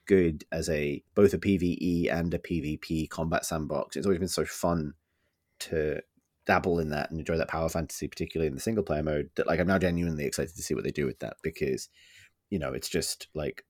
good 0.06 0.44
as 0.52 0.70
a 0.70 1.04
both 1.16 1.34
a 1.34 1.38
pve 1.38 2.12
and 2.12 2.34
a 2.34 2.40
pvp 2.40 3.10
combat 3.10 3.46
sandbox. 3.46 3.96
It's 3.96 4.06
always 4.06 4.20
been 4.20 4.28
so 4.28 4.46
fun 4.46 4.94
to 5.60 6.02
dabble 6.46 6.80
in 6.80 6.90
that 6.90 7.10
and 7.10 7.20
enjoy 7.20 7.38
that 7.38 7.48
power 7.48 7.70
fantasy 7.70 8.08
particularly 8.08 8.48
in 8.48 8.56
the 8.56 8.62
single 8.62 8.84
player 8.84 9.04
mode 9.04 9.30
that 9.36 9.48
like 9.48 9.60
i'm 9.60 9.68
now 9.68 9.78
genuinely 9.78 10.26
excited 10.26 10.56
to 10.56 10.62
see 10.62 10.74
what 10.74 10.84
they 10.84 10.92
do 10.92 11.06
with 11.06 11.20
that 11.20 11.38
because 11.42 11.90
you 12.50 12.60
know 12.60 12.74
it's 12.74 12.90
just 12.90 13.28
like 13.34 13.64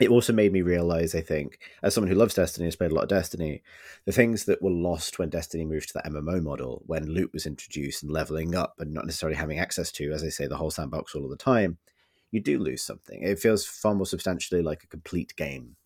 it 0.00 0.08
also 0.08 0.32
made 0.32 0.52
me 0.52 0.62
realize 0.62 1.14
i 1.14 1.20
think 1.20 1.58
as 1.82 1.94
someone 1.94 2.10
who 2.10 2.18
loves 2.18 2.34
destiny 2.34 2.66
has 2.66 2.76
played 2.76 2.90
a 2.90 2.94
lot 2.94 3.04
of 3.04 3.08
destiny 3.08 3.62
the 4.04 4.12
things 4.12 4.44
that 4.46 4.60
were 4.62 4.70
lost 4.70 5.18
when 5.18 5.28
destiny 5.28 5.64
moved 5.64 5.88
to 5.88 5.94
the 5.94 6.10
mmo 6.10 6.42
model 6.42 6.82
when 6.86 7.06
loot 7.06 7.32
was 7.32 7.46
introduced 7.46 8.02
and 8.02 8.10
leveling 8.10 8.54
up 8.54 8.74
and 8.78 8.92
not 8.92 9.06
necessarily 9.06 9.36
having 9.36 9.58
access 9.58 9.92
to 9.92 10.10
as 10.10 10.24
i 10.24 10.28
say 10.28 10.46
the 10.46 10.56
whole 10.56 10.70
sandbox 10.70 11.14
all 11.14 11.24
of 11.24 11.30
the 11.30 11.36
time 11.36 11.78
you 12.32 12.40
do 12.40 12.58
lose 12.58 12.82
something. 12.82 13.22
It 13.22 13.38
feels 13.38 13.64
far 13.64 13.94
more 13.94 14.06
substantially 14.06 14.62
like 14.62 14.82
a 14.82 14.88
complete 14.88 15.36
game 15.36 15.76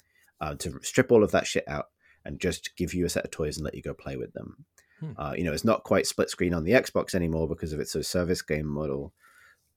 uh, 0.41 0.55
to 0.55 0.79
strip 0.83 1.13
all 1.13 1.23
of 1.23 1.33
that 1.33 1.47
shit 1.47 1.69
out 1.69 1.89
and 2.25 2.41
just 2.41 2.75
give 2.77 2.95
you 2.95 3.05
a 3.05 3.11
set 3.11 3.25
of 3.25 3.31
toys 3.31 3.57
and 3.57 3.65
let 3.65 3.75
you 3.75 3.83
go 3.83 3.93
play 3.93 4.17
with 4.17 4.33
them 4.33 4.65
Hmm. 5.01 5.13
uh, 5.17 5.35
you 5.37 5.45
know 5.45 5.53
it's 5.53 5.65
not 5.65 5.85
quite 5.85 6.07
split 6.07 6.31
screen 6.31 6.55
on 6.55 6.65
the 6.65 6.73
xbox 6.73 7.15
anymore 7.15 7.49
because 7.49 7.73
of 7.73 7.81
its 7.81 7.93
sort 7.93 8.01
of 8.01 8.07
service 8.07 8.43
game 8.43 8.67
model 8.67 9.13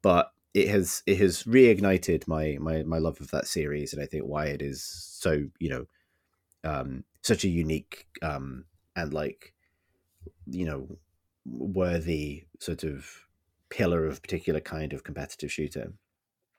but 0.02 0.32
it 0.54 0.68
has 0.70 1.04
it 1.06 1.18
has 1.18 1.44
reignited 1.44 2.28
my 2.28 2.58
my 2.60 2.84
my 2.84 2.98
love 2.98 3.20
of 3.22 3.32
that 3.32 3.48
series 3.48 3.94
and 3.94 4.02
i 4.02 4.06
think 4.06 4.24
why 4.24 4.46
it 4.46 4.62
is 4.62 4.84
so 4.84 5.44
you 5.60 5.70
know 5.70 5.86
um 6.64 7.04
such 7.22 7.44
a 7.44 7.50
unique 7.50 8.08
um 8.22 8.66
and 8.96 9.14
like 9.14 9.54
you 10.46 10.66
know 10.66 10.88
worthy 11.46 12.46
sort 12.60 12.84
of 12.84 13.26
pillar 13.70 14.06
of 14.06 14.22
particular 14.22 14.60
kind 14.60 14.94
of 14.94 15.04
competitive 15.04 15.52
shooter 15.52 15.94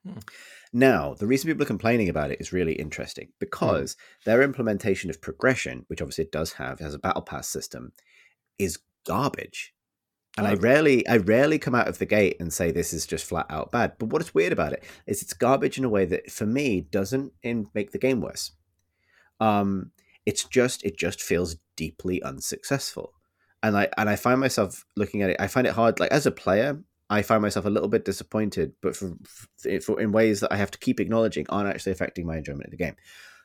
Hmm. 0.02 0.20
now 0.72 1.12
the 1.12 1.26
reason 1.26 1.48
people 1.48 1.62
are 1.62 1.66
complaining 1.66 2.08
about 2.08 2.30
it 2.30 2.40
is 2.40 2.54
really 2.54 2.72
interesting 2.72 3.28
because 3.38 3.98
their 4.24 4.40
implementation 4.40 5.10
of 5.10 5.20
progression 5.20 5.84
which 5.88 6.00
obviously 6.00 6.24
it 6.24 6.32
does 6.32 6.52
have 6.54 6.78
has 6.78 6.94
a 6.94 6.98
battle 6.98 7.20
pass 7.20 7.48
system 7.48 7.92
is 8.60 8.78
garbage 9.06 9.74
and 10.38 10.46
I 10.46 10.54
rarely, 10.54 11.06
I 11.06 11.16
rarely 11.16 11.58
come 11.58 11.74
out 11.74 11.88
of 11.88 11.98
the 11.98 12.06
gate 12.06 12.36
and 12.40 12.52
say 12.52 12.70
this 12.70 12.92
is 12.92 13.06
just 13.06 13.24
flat 13.24 13.46
out 13.50 13.72
bad. 13.72 13.94
But 13.98 14.06
what 14.06 14.22
is 14.22 14.32
weird 14.32 14.52
about 14.52 14.72
it 14.72 14.84
is 15.06 15.22
it's 15.22 15.32
garbage 15.32 15.76
in 15.76 15.84
a 15.84 15.88
way 15.88 16.04
that, 16.06 16.30
for 16.30 16.46
me, 16.46 16.80
doesn't 16.80 17.32
in, 17.42 17.66
make 17.74 17.90
the 17.90 17.98
game 17.98 18.20
worse. 18.20 18.52
Um, 19.40 19.90
it's 20.24 20.44
just, 20.44 20.84
it 20.84 20.96
just 20.96 21.20
feels 21.20 21.56
deeply 21.76 22.22
unsuccessful, 22.22 23.12
and 23.62 23.76
I 23.76 23.88
and 23.96 24.08
I 24.08 24.16
find 24.16 24.38
myself 24.38 24.84
looking 24.96 25.22
at 25.22 25.30
it. 25.30 25.36
I 25.40 25.46
find 25.46 25.66
it 25.66 25.72
hard, 25.72 25.98
like 25.98 26.12
as 26.12 26.26
a 26.26 26.30
player, 26.30 26.78
I 27.08 27.22
find 27.22 27.42
myself 27.42 27.64
a 27.64 27.70
little 27.70 27.88
bit 27.88 28.04
disappointed, 28.04 28.72
but 28.82 28.94
for, 28.94 29.12
for 29.82 30.00
in 30.00 30.12
ways 30.12 30.40
that 30.40 30.52
I 30.52 30.56
have 30.56 30.70
to 30.72 30.78
keep 30.78 31.00
acknowledging 31.00 31.46
aren't 31.48 31.68
actually 31.68 31.92
affecting 31.92 32.26
my 32.26 32.36
enjoyment 32.36 32.66
of 32.66 32.70
the 32.70 32.76
game. 32.76 32.96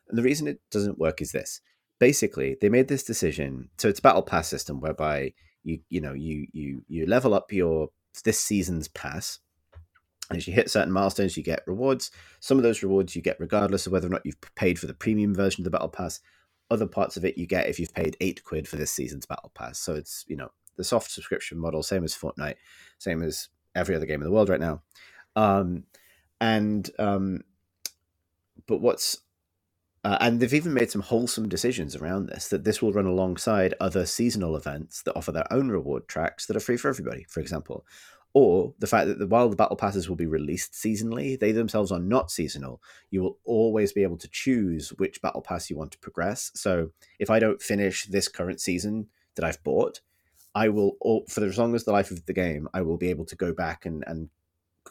And 0.10 0.17
the 0.17 0.23
reason 0.23 0.47
it 0.47 0.60
doesn't 0.69 0.99
work 0.99 1.21
is 1.21 1.32
this: 1.32 1.62
basically, 1.99 2.58
they 2.60 2.69
made 2.69 2.88
this 2.88 3.03
decision. 3.03 3.69
So 3.77 3.89
it's 3.89 3.99
a 3.99 4.03
battle 4.03 4.21
pass 4.21 4.47
system 4.47 4.81
whereby 4.81 5.34
you 5.63 5.79
you 5.89 6.01
know 6.01 6.13
you 6.13 6.47
you 6.53 6.84
you 6.88 7.05
level 7.05 7.34
up 7.34 7.51
your 7.51 7.89
this 8.23 8.39
season's 8.39 8.88
pass. 8.88 9.39
As 10.31 10.47
you 10.47 10.53
hit 10.53 10.71
certain 10.71 10.91
milestones 10.91 11.38
you 11.38 11.43
get 11.43 11.63
rewards. 11.67 12.10
Some 12.39 12.58
of 12.58 12.63
those 12.63 12.81
rewards 12.81 13.15
you 13.15 13.21
get 13.21 13.39
regardless 13.39 13.86
of 13.86 13.93
whether 13.93 14.08
or 14.08 14.12
not 14.12 14.25
you've 14.25 14.41
paid 14.55 14.79
for 14.79 14.88
the 14.88 14.93
premium 14.93 15.36
version 15.36 15.62
of 15.62 15.65
the 15.65 15.69
battle 15.71 15.89
pass. 15.89 16.19
Other 16.71 16.88
parts 16.88 17.15
of 17.15 17.25
it 17.25 17.38
you 17.38 17.45
get 17.45 17.69
if 17.69 17.79
you've 17.79 17.93
paid 17.93 18.17
eight 18.19 18.43
quid 18.43 18.67
for 18.67 18.75
this 18.75 18.91
season's 18.91 19.27
battle 19.27 19.51
pass. 19.53 19.79
So 19.79 19.93
it's 19.93 20.25
you 20.27 20.36
know 20.36 20.49
the 20.77 20.84
soft 20.84 21.12
subscription 21.12 21.58
model 21.58 21.84
same 21.84 22.03
as 22.03 22.15
fortnite 22.15 22.55
same 22.97 23.21
as 23.21 23.49
every 23.75 23.95
other 23.95 24.05
game 24.05 24.21
in 24.21 24.25
the 24.25 24.31
world 24.34 24.49
right 24.49 24.60
now. 24.60 24.81
Um 25.36 25.84
and 26.41 26.89
um 26.97 27.41
but 28.67 28.81
what's 28.81 29.19
uh, 30.05 30.17
and 30.21 30.39
they've 30.39 30.53
even 30.53 30.71
made 30.71 30.91
some 30.91 31.01
wholesome 31.01 31.49
decisions 31.49 31.95
around 31.95 32.27
this 32.27 32.47
that 32.49 32.63
this 32.63 32.79
will 32.79 32.93
run 32.93 33.07
alongside 33.07 33.73
other 33.79 34.05
seasonal 34.05 34.55
events 34.55 35.01
that 35.01 35.15
offer 35.15 35.31
their 35.31 35.51
own 35.51 35.69
reward 35.69 36.07
tracks 36.07 36.45
that 36.45 36.55
are 36.55 36.59
free 36.59 36.77
for 36.77 36.89
everybody, 36.89 37.25
for 37.27 37.39
example. 37.39 37.83
or 38.35 38.73
the 38.79 38.85
fact 38.85 39.07
that 39.07 39.17
the, 39.17 39.25
while 39.25 39.47
the 39.47 39.55
battle 39.55 39.77
passes 39.77 40.09
will 40.09 40.17
be 40.17 40.25
released 40.25 40.73
seasonally, 40.73 41.39
they 41.39 41.53
themselves 41.53 41.89
are 41.89 42.01
not 42.01 42.29
seasonal. 42.29 42.81
You 43.09 43.21
will 43.21 43.39
always 43.45 43.93
be 43.93 44.03
able 44.03 44.17
to 44.17 44.27
choose 44.27 44.89
which 44.97 45.21
battle 45.21 45.41
pass 45.41 45.69
you 45.69 45.77
want 45.77 45.93
to 45.93 45.99
progress. 45.99 46.51
So 46.53 46.91
if 47.17 47.29
I 47.29 47.39
don't 47.39 47.61
finish 47.61 48.05
this 48.05 48.27
current 48.27 48.59
season 48.59 49.07
that 49.35 49.45
I've 49.45 49.63
bought, 49.63 50.01
I 50.53 50.67
will, 50.67 50.97
for 51.29 51.45
as 51.45 51.57
long 51.57 51.75
as 51.75 51.85
the 51.85 51.93
life 51.93 52.11
of 52.11 52.25
the 52.25 52.33
game, 52.33 52.67
I 52.73 52.81
will 52.81 52.97
be 52.97 53.09
able 53.09 53.25
to 53.25 53.37
go 53.37 53.53
back 53.53 53.85
and, 53.85 54.03
and 54.05 54.29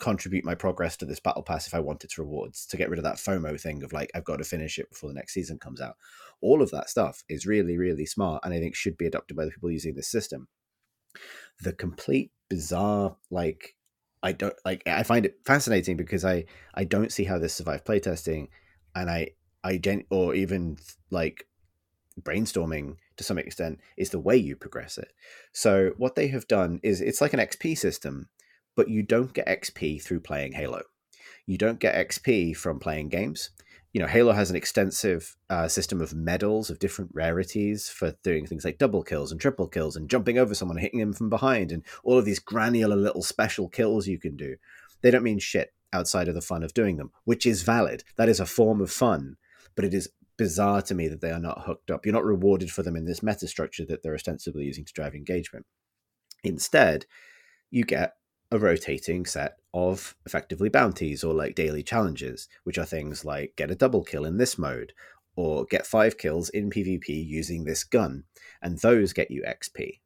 contribute 0.00 0.44
my 0.44 0.54
progress 0.54 0.96
to 0.96 1.06
this 1.06 1.20
battle 1.20 1.42
pass 1.42 1.66
if 1.66 1.74
I 1.74 1.80
want 1.80 2.04
its 2.04 2.18
rewards 2.18 2.66
to 2.66 2.76
get 2.76 2.90
rid 2.90 2.98
of 2.98 3.04
that 3.04 3.16
FOMO 3.16 3.60
thing 3.60 3.82
of 3.82 3.92
like 3.92 4.10
I've 4.14 4.24
got 4.24 4.36
to 4.36 4.44
finish 4.44 4.78
it 4.78 4.90
before 4.90 5.08
the 5.08 5.14
next 5.14 5.34
season 5.34 5.58
comes 5.58 5.80
out. 5.80 5.96
All 6.40 6.62
of 6.62 6.70
that 6.72 6.90
stuff 6.90 7.22
is 7.28 7.46
really 7.46 7.78
really 7.78 8.06
smart 8.06 8.42
and 8.44 8.52
I 8.52 8.58
think 8.58 8.74
should 8.74 8.96
be 8.96 9.06
adopted 9.06 9.36
by 9.36 9.44
the 9.44 9.50
people 9.52 9.70
using 9.70 9.94
this 9.94 10.08
system. 10.08 10.48
The 11.60 11.72
complete 11.72 12.32
bizarre 12.48 13.16
like 13.30 13.76
I 14.22 14.32
don't 14.32 14.54
like 14.64 14.82
I 14.86 15.04
find 15.04 15.26
it 15.26 15.38
fascinating 15.44 15.96
because 15.96 16.24
I 16.24 16.46
I 16.74 16.84
don't 16.84 17.12
see 17.12 17.24
how 17.24 17.38
this 17.38 17.54
survived 17.54 17.86
playtesting 17.86 18.48
and 18.94 19.08
I 19.08 19.30
I 19.62 19.78
gen- 19.78 20.06
or 20.10 20.34
even 20.34 20.78
like 21.10 21.46
brainstorming 22.20 22.96
to 23.16 23.24
some 23.24 23.38
extent 23.38 23.80
is 23.96 24.10
the 24.10 24.18
way 24.18 24.36
you 24.36 24.56
progress 24.56 24.98
it. 24.98 25.12
So 25.52 25.92
what 25.98 26.16
they 26.16 26.28
have 26.28 26.48
done 26.48 26.80
is 26.82 27.00
it's 27.00 27.20
like 27.20 27.32
an 27.32 27.40
XP 27.40 27.78
system 27.78 28.28
but 28.76 28.88
you 28.88 29.02
don't 29.02 29.32
get 29.32 29.46
XP 29.46 30.02
through 30.02 30.20
playing 30.20 30.52
Halo. 30.52 30.82
You 31.46 31.58
don't 31.58 31.80
get 31.80 31.94
XP 32.08 32.56
from 32.56 32.78
playing 32.78 33.08
games. 33.08 33.50
You 33.92 34.00
know, 34.00 34.08
Halo 34.08 34.32
has 34.32 34.50
an 34.50 34.56
extensive 34.56 35.36
uh, 35.48 35.68
system 35.68 36.00
of 36.00 36.14
medals 36.14 36.68
of 36.68 36.80
different 36.80 37.12
rarities 37.14 37.88
for 37.88 38.16
doing 38.24 38.44
things 38.44 38.64
like 38.64 38.78
double 38.78 39.04
kills 39.04 39.30
and 39.30 39.40
triple 39.40 39.68
kills 39.68 39.94
and 39.94 40.10
jumping 40.10 40.36
over 40.36 40.54
someone, 40.54 40.78
hitting 40.78 40.98
them 40.98 41.12
from 41.12 41.30
behind, 41.30 41.70
and 41.70 41.84
all 42.02 42.18
of 42.18 42.24
these 42.24 42.40
granular 42.40 42.96
little 42.96 43.22
special 43.22 43.68
kills 43.68 44.08
you 44.08 44.18
can 44.18 44.36
do. 44.36 44.56
They 45.02 45.12
don't 45.12 45.22
mean 45.22 45.38
shit 45.38 45.72
outside 45.92 46.26
of 46.26 46.34
the 46.34 46.40
fun 46.40 46.64
of 46.64 46.74
doing 46.74 46.96
them, 46.96 47.12
which 47.24 47.46
is 47.46 47.62
valid. 47.62 48.02
That 48.16 48.28
is 48.28 48.40
a 48.40 48.46
form 48.46 48.80
of 48.80 48.90
fun, 48.90 49.36
but 49.76 49.84
it 49.84 49.94
is 49.94 50.10
bizarre 50.36 50.82
to 50.82 50.94
me 50.94 51.06
that 51.08 51.20
they 51.20 51.30
are 51.30 51.38
not 51.38 51.62
hooked 51.64 51.90
up. 51.90 52.04
You're 52.04 52.14
not 52.14 52.24
rewarded 52.24 52.70
for 52.70 52.82
them 52.82 52.96
in 52.96 53.04
this 53.04 53.22
meta 53.22 53.46
structure 53.46 53.84
that 53.86 54.02
they're 54.02 54.14
ostensibly 54.14 54.64
using 54.64 54.84
to 54.84 54.92
drive 54.92 55.14
engagement. 55.14 55.66
Instead, 56.42 57.06
you 57.70 57.84
get 57.84 58.14
a 58.54 58.58
rotating 58.58 59.26
set 59.26 59.56
of 59.74 60.14
effectively 60.24 60.68
bounties 60.68 61.24
or 61.24 61.34
like 61.34 61.54
daily 61.54 61.82
challenges, 61.82 62.48
which 62.62 62.78
are 62.78 62.84
things 62.84 63.24
like 63.24 63.54
get 63.56 63.70
a 63.70 63.74
double 63.74 64.04
kill 64.04 64.24
in 64.24 64.38
this 64.38 64.56
mode 64.56 64.92
or 65.36 65.64
get 65.64 65.86
five 65.86 66.16
kills 66.16 66.48
in 66.48 66.70
PvP 66.70 67.08
using 67.08 67.64
this 67.64 67.82
gun, 67.82 68.24
and 68.62 68.78
those 68.78 69.12
get 69.12 69.30
you 69.30 69.42
XP. 69.42 69.98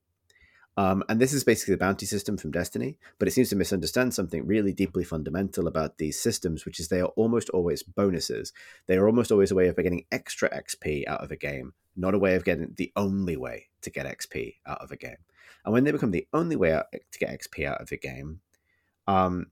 Um, 0.79 1.03
and 1.09 1.21
this 1.21 1.33
is 1.33 1.43
basically 1.43 1.75
the 1.75 1.79
bounty 1.79 2.07
system 2.07 2.39
from 2.39 2.53
Destiny, 2.53 2.99
but 3.19 3.27
it 3.27 3.33
seems 3.33 3.49
to 3.51 3.57
misunderstand 3.57 4.15
something 4.15 4.47
really 4.47 4.73
deeply 4.73 5.03
fundamental 5.03 5.67
about 5.67 5.99
these 5.99 6.21
systems, 6.21 6.65
which 6.65 6.79
is 6.79 6.89
they 6.89 7.01
are 7.01 7.13
almost 7.17 7.51
always 7.51 7.83
bonuses. 7.83 8.53
They 8.87 8.97
are 8.97 9.07
almost 9.07 9.33
always 9.33 9.51
a 9.51 9.57
way 9.57 9.67
of 9.67 9.77
getting 9.77 10.05
extra 10.13 10.49
XP 10.49 11.07
out 11.09 11.23
of 11.23 11.33
a 11.33 11.37
game, 11.37 11.75
not 11.97 12.15
a 12.15 12.19
way 12.19 12.37
of 12.37 12.45
getting 12.45 12.75
the 12.77 12.93
only 12.95 13.37
way 13.37 13.67
to 13.83 13.91
get 13.91 14.07
XP 14.07 14.55
out 14.67 14.81
of 14.81 14.93
a 14.93 14.97
game. 14.97 15.17
And 15.69 15.75
when 15.75 15.85
they 15.85 15.93
become 15.93 16.13
the 16.13 16.27
only 16.33 16.57
way 16.57 16.73
out 16.73 16.87
to 16.93 17.19
get 17.19 17.29
XP 17.29 17.67
out 17.67 17.83
of 17.83 17.91
the 17.91 17.99
game, 17.99 18.41
um, 19.07 19.49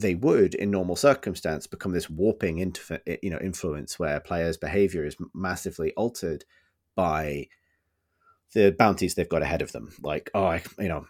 they 0.00 0.16
would, 0.16 0.56
in 0.56 0.72
normal 0.72 0.96
circumstance, 0.96 1.68
become 1.68 1.92
this 1.92 2.10
warping 2.10 2.58
into 2.58 3.00
you 3.22 3.30
know 3.30 3.38
influence 3.38 3.96
where 3.96 4.18
players' 4.18 4.56
behavior 4.56 5.04
is 5.04 5.14
massively 5.32 5.92
altered 5.92 6.44
by 6.96 7.46
the 8.52 8.74
bounties 8.76 9.14
they've 9.14 9.28
got 9.28 9.42
ahead 9.42 9.62
of 9.62 9.70
them. 9.70 9.92
Like, 10.02 10.28
oh, 10.34 10.46
I, 10.46 10.64
you 10.76 10.88
know, 10.88 11.06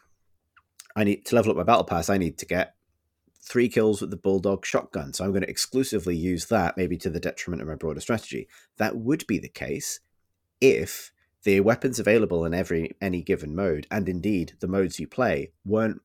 I 0.94 1.04
need 1.04 1.24
to 1.24 1.36
level 1.36 1.52
up 1.52 1.56
my 1.56 1.62
battle 1.62 1.84
pass. 1.84 2.10
I 2.10 2.18
need 2.18 2.36
to 2.36 2.44
get 2.44 2.74
three 3.42 3.70
kills 3.70 4.02
with 4.02 4.10
the 4.10 4.18
bulldog 4.18 4.66
shotgun, 4.66 5.14
so 5.14 5.24
I'm 5.24 5.30
going 5.30 5.40
to 5.40 5.48
exclusively 5.48 6.16
use 6.16 6.48
that, 6.48 6.76
maybe 6.76 6.98
to 6.98 7.08
the 7.08 7.18
detriment 7.18 7.62
of 7.62 7.68
my 7.68 7.76
broader 7.76 8.02
strategy. 8.02 8.46
That 8.76 8.98
would 8.98 9.26
be 9.26 9.38
the 9.38 9.48
case 9.48 10.00
if 10.60 11.12
the 11.44 11.60
weapons 11.60 11.98
available 11.98 12.44
in 12.44 12.54
every 12.54 12.96
any 13.00 13.22
given 13.22 13.54
mode, 13.54 13.86
and 13.90 14.08
indeed 14.08 14.54
the 14.60 14.68
modes 14.68 15.00
you 15.00 15.06
play, 15.06 15.52
weren't 15.64 16.00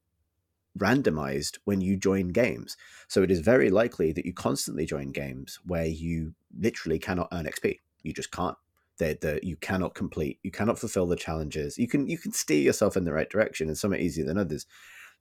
randomized 0.78 1.58
when 1.66 1.82
you 1.82 1.98
join 1.98 2.30
games. 2.30 2.76
So 3.08 3.24
it 3.24 3.32
is 3.32 3.40
very 3.40 3.70
likely 3.70 4.12
that 4.12 4.26
you 4.26 4.34
constantly 4.34 4.86
join 4.86 5.12
games 5.12 5.60
where 5.66 5.86
you 5.86 6.34
literally 6.58 7.00
cannot 7.00 7.30
earn 7.32 7.46
XP. 7.46 7.80
You 8.04 8.14
just 8.14 8.32
can't. 8.32 8.58
That 8.98 9.20
that 9.22 9.44
you 9.44 9.58
cannot 9.58 9.94
complete. 9.94 10.40
You 10.42 10.52
cannot 10.52 10.80
fulfill 10.80 11.06
the 11.06 11.18
challenges. 11.18 11.78
You 11.78 11.88
can 11.88 12.08
you 12.08 12.18
can 12.18 12.32
steer 12.32 12.62
yourself 12.62 12.96
in 12.96 13.04
the 13.04 13.12
right 13.12 13.30
direction, 13.30 13.68
and 13.68 13.78
some 13.78 13.92
are 13.92 13.98
easier 13.98 14.24
than 14.26 14.38
others. 14.38 14.66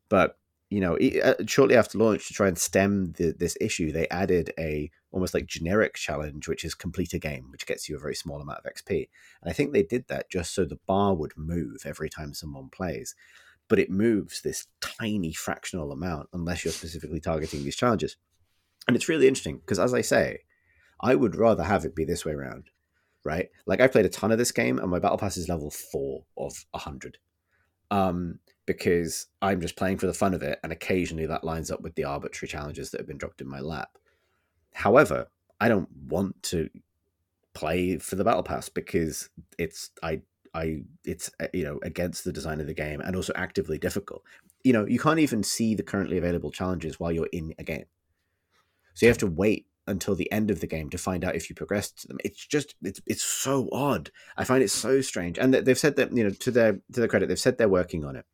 But 0.09 0.39
you 0.71 0.81
know, 0.81 0.97
uh, 0.97 1.35
shortly 1.47 1.77
after 1.77 1.99
launch, 1.99 2.29
to 2.29 2.35
try 2.35 2.49
and 2.49 2.57
stem 2.59 3.13
the, 3.13 3.33
this 3.33 3.57
issue, 3.61 3.91
they 3.91 4.09
added 4.09 4.53
a 4.59 4.91
almost 5.15 5.33
like 5.33 5.47
generic 5.47 5.95
challenge, 5.95 6.49
which 6.49 6.65
is 6.65 6.75
complete 6.75 7.15
a 7.15 7.19
game, 7.21 7.47
which 7.53 7.67
gets 7.67 7.89
you 7.89 7.97
a 7.97 8.01
very 8.01 8.17
small 8.17 8.41
amount 8.41 8.59
of 8.59 8.65
XP. 8.65 9.09
And 9.41 9.49
I 9.49 9.53
think 9.53 9.73
they 9.73 9.85
did 9.85 10.09
that 10.09 10.29
just 10.29 10.53
so 10.53 10.65
the 10.65 10.81
bar 10.89 11.15
would 11.15 11.37
move 11.37 11.83
every 11.87 12.11
time 12.11 12.35
someone 12.35 12.69
plays. 12.69 13.15
But 13.69 13.79
it 13.79 13.91
moves 13.91 14.43
this 14.43 14.67
tiny 14.81 15.33
fractional 15.33 15.93
amount 15.93 16.31
unless 16.33 16.65
you're 16.65 16.73
specifically 16.73 17.21
targeting 17.21 17.63
these 17.63 17.77
challenges. 17.77 18.17
And 18.89 18.97
it's 18.97 19.09
really 19.09 19.29
interesting 19.29 19.59
because, 19.59 19.79
as 19.79 19.95
I 19.95 20.01
say, 20.01 20.41
I 21.01 21.15
would 21.15 21.37
rather 21.37 21.63
have 21.63 21.85
it 21.85 21.95
be 21.95 22.05
this 22.05 22.25
way 22.25 22.33
around, 22.33 22.71
right? 23.25 23.51
Like 23.67 23.81
I 23.81 23.87
played 23.87 24.07
a 24.07 24.11
ton 24.11 24.33
of 24.33 24.39
this 24.39 24.53
game, 24.53 24.81
and 24.81 24.91
my 24.91 24.99
battle 24.99 25.17
pass 25.17 25.37
is 25.37 25.49
level 25.49 25.71
four 25.71 26.25
of 26.37 26.67
hundred. 26.75 27.19
Um, 27.93 28.41
because 28.67 29.29
I'm 29.41 29.61
just 29.61 29.77
playing 29.77 29.99
for 29.99 30.09
the 30.09 30.13
fun 30.13 30.35
of 30.35 30.43
it, 30.43 30.59
and 30.65 30.73
occasionally 30.73 31.27
that 31.27 31.45
lines 31.45 31.71
up 31.71 31.83
with 31.83 31.95
the 31.95 32.05
arbitrary 32.05 32.49
challenges 32.49 32.91
that 32.91 33.01
have 33.01 33.07
been 33.07 33.19
dropped 33.19 33.41
in 33.41 33.49
my 33.49 33.61
lap. 33.61 33.97
However, 34.75 35.29
I 35.61 35.69
don't 35.69 35.89
want 36.09 36.43
to 36.45 36.69
play 37.55 37.97
for 37.99 38.17
the 38.17 38.25
battle 38.25 38.43
pass 38.43 38.69
because 38.69 39.31
it's 39.57 39.91
I 40.03 40.21
I 40.53 40.83
it's 41.05 41.31
uh, 41.41 41.47
you 41.55 41.65
know 41.65 41.79
against 41.83 42.25
the 42.25 42.33
design 42.33 42.61
of 42.61 42.67
the 42.67 42.75
game 42.75 43.01
and 43.01 43.17
also 43.17 43.33
actively 43.37 43.79
difficult. 43.79 44.23
You 44.65 44.73
know, 44.73 44.85
you 44.87 44.99
can't 44.99 45.21
even 45.21 45.43
see 45.43 45.75
the 45.75 45.83
currently 45.83 46.19
available 46.19 46.51
challenges 46.51 46.99
while 46.99 47.13
you're 47.13 47.29
in 47.33 47.55
a 47.59 47.65
game. 47.65 47.85
So 48.95 49.07
you 49.07 49.11
have 49.11 49.19
to 49.19 49.27
wait 49.27 49.67
until 49.87 50.15
the 50.15 50.31
end 50.33 50.51
of 50.51 50.61
the 50.61 50.67
game 50.67 50.91
to 50.91 50.99
find 50.99 51.25
out 51.25 51.37
if 51.37 51.49
you 51.49 51.55
progressed 51.55 52.03
to 52.03 52.09
them. 52.09 52.19
It's 52.25 52.45
just 52.45 52.75
it's 52.83 53.01
it's 53.07 53.25
so 53.25 53.69
odd. 53.73 54.11
I 54.37 54.45
find 54.45 54.63
it 54.63 54.71
so 54.71 55.01
strange. 55.01 55.39
And 55.39 55.55
they've 55.55 55.79
said 55.79 55.97
that 55.97 56.13
you 56.13 56.25
know 56.25 56.31
to 56.31 56.51
their 56.51 56.73
to 56.73 57.01
their 57.01 57.09
credit, 57.09 57.29
they've 57.29 57.39
said 57.39 57.59
they're 57.59 57.69
working 57.69 58.05
on 58.05 58.17
it. 58.17 58.27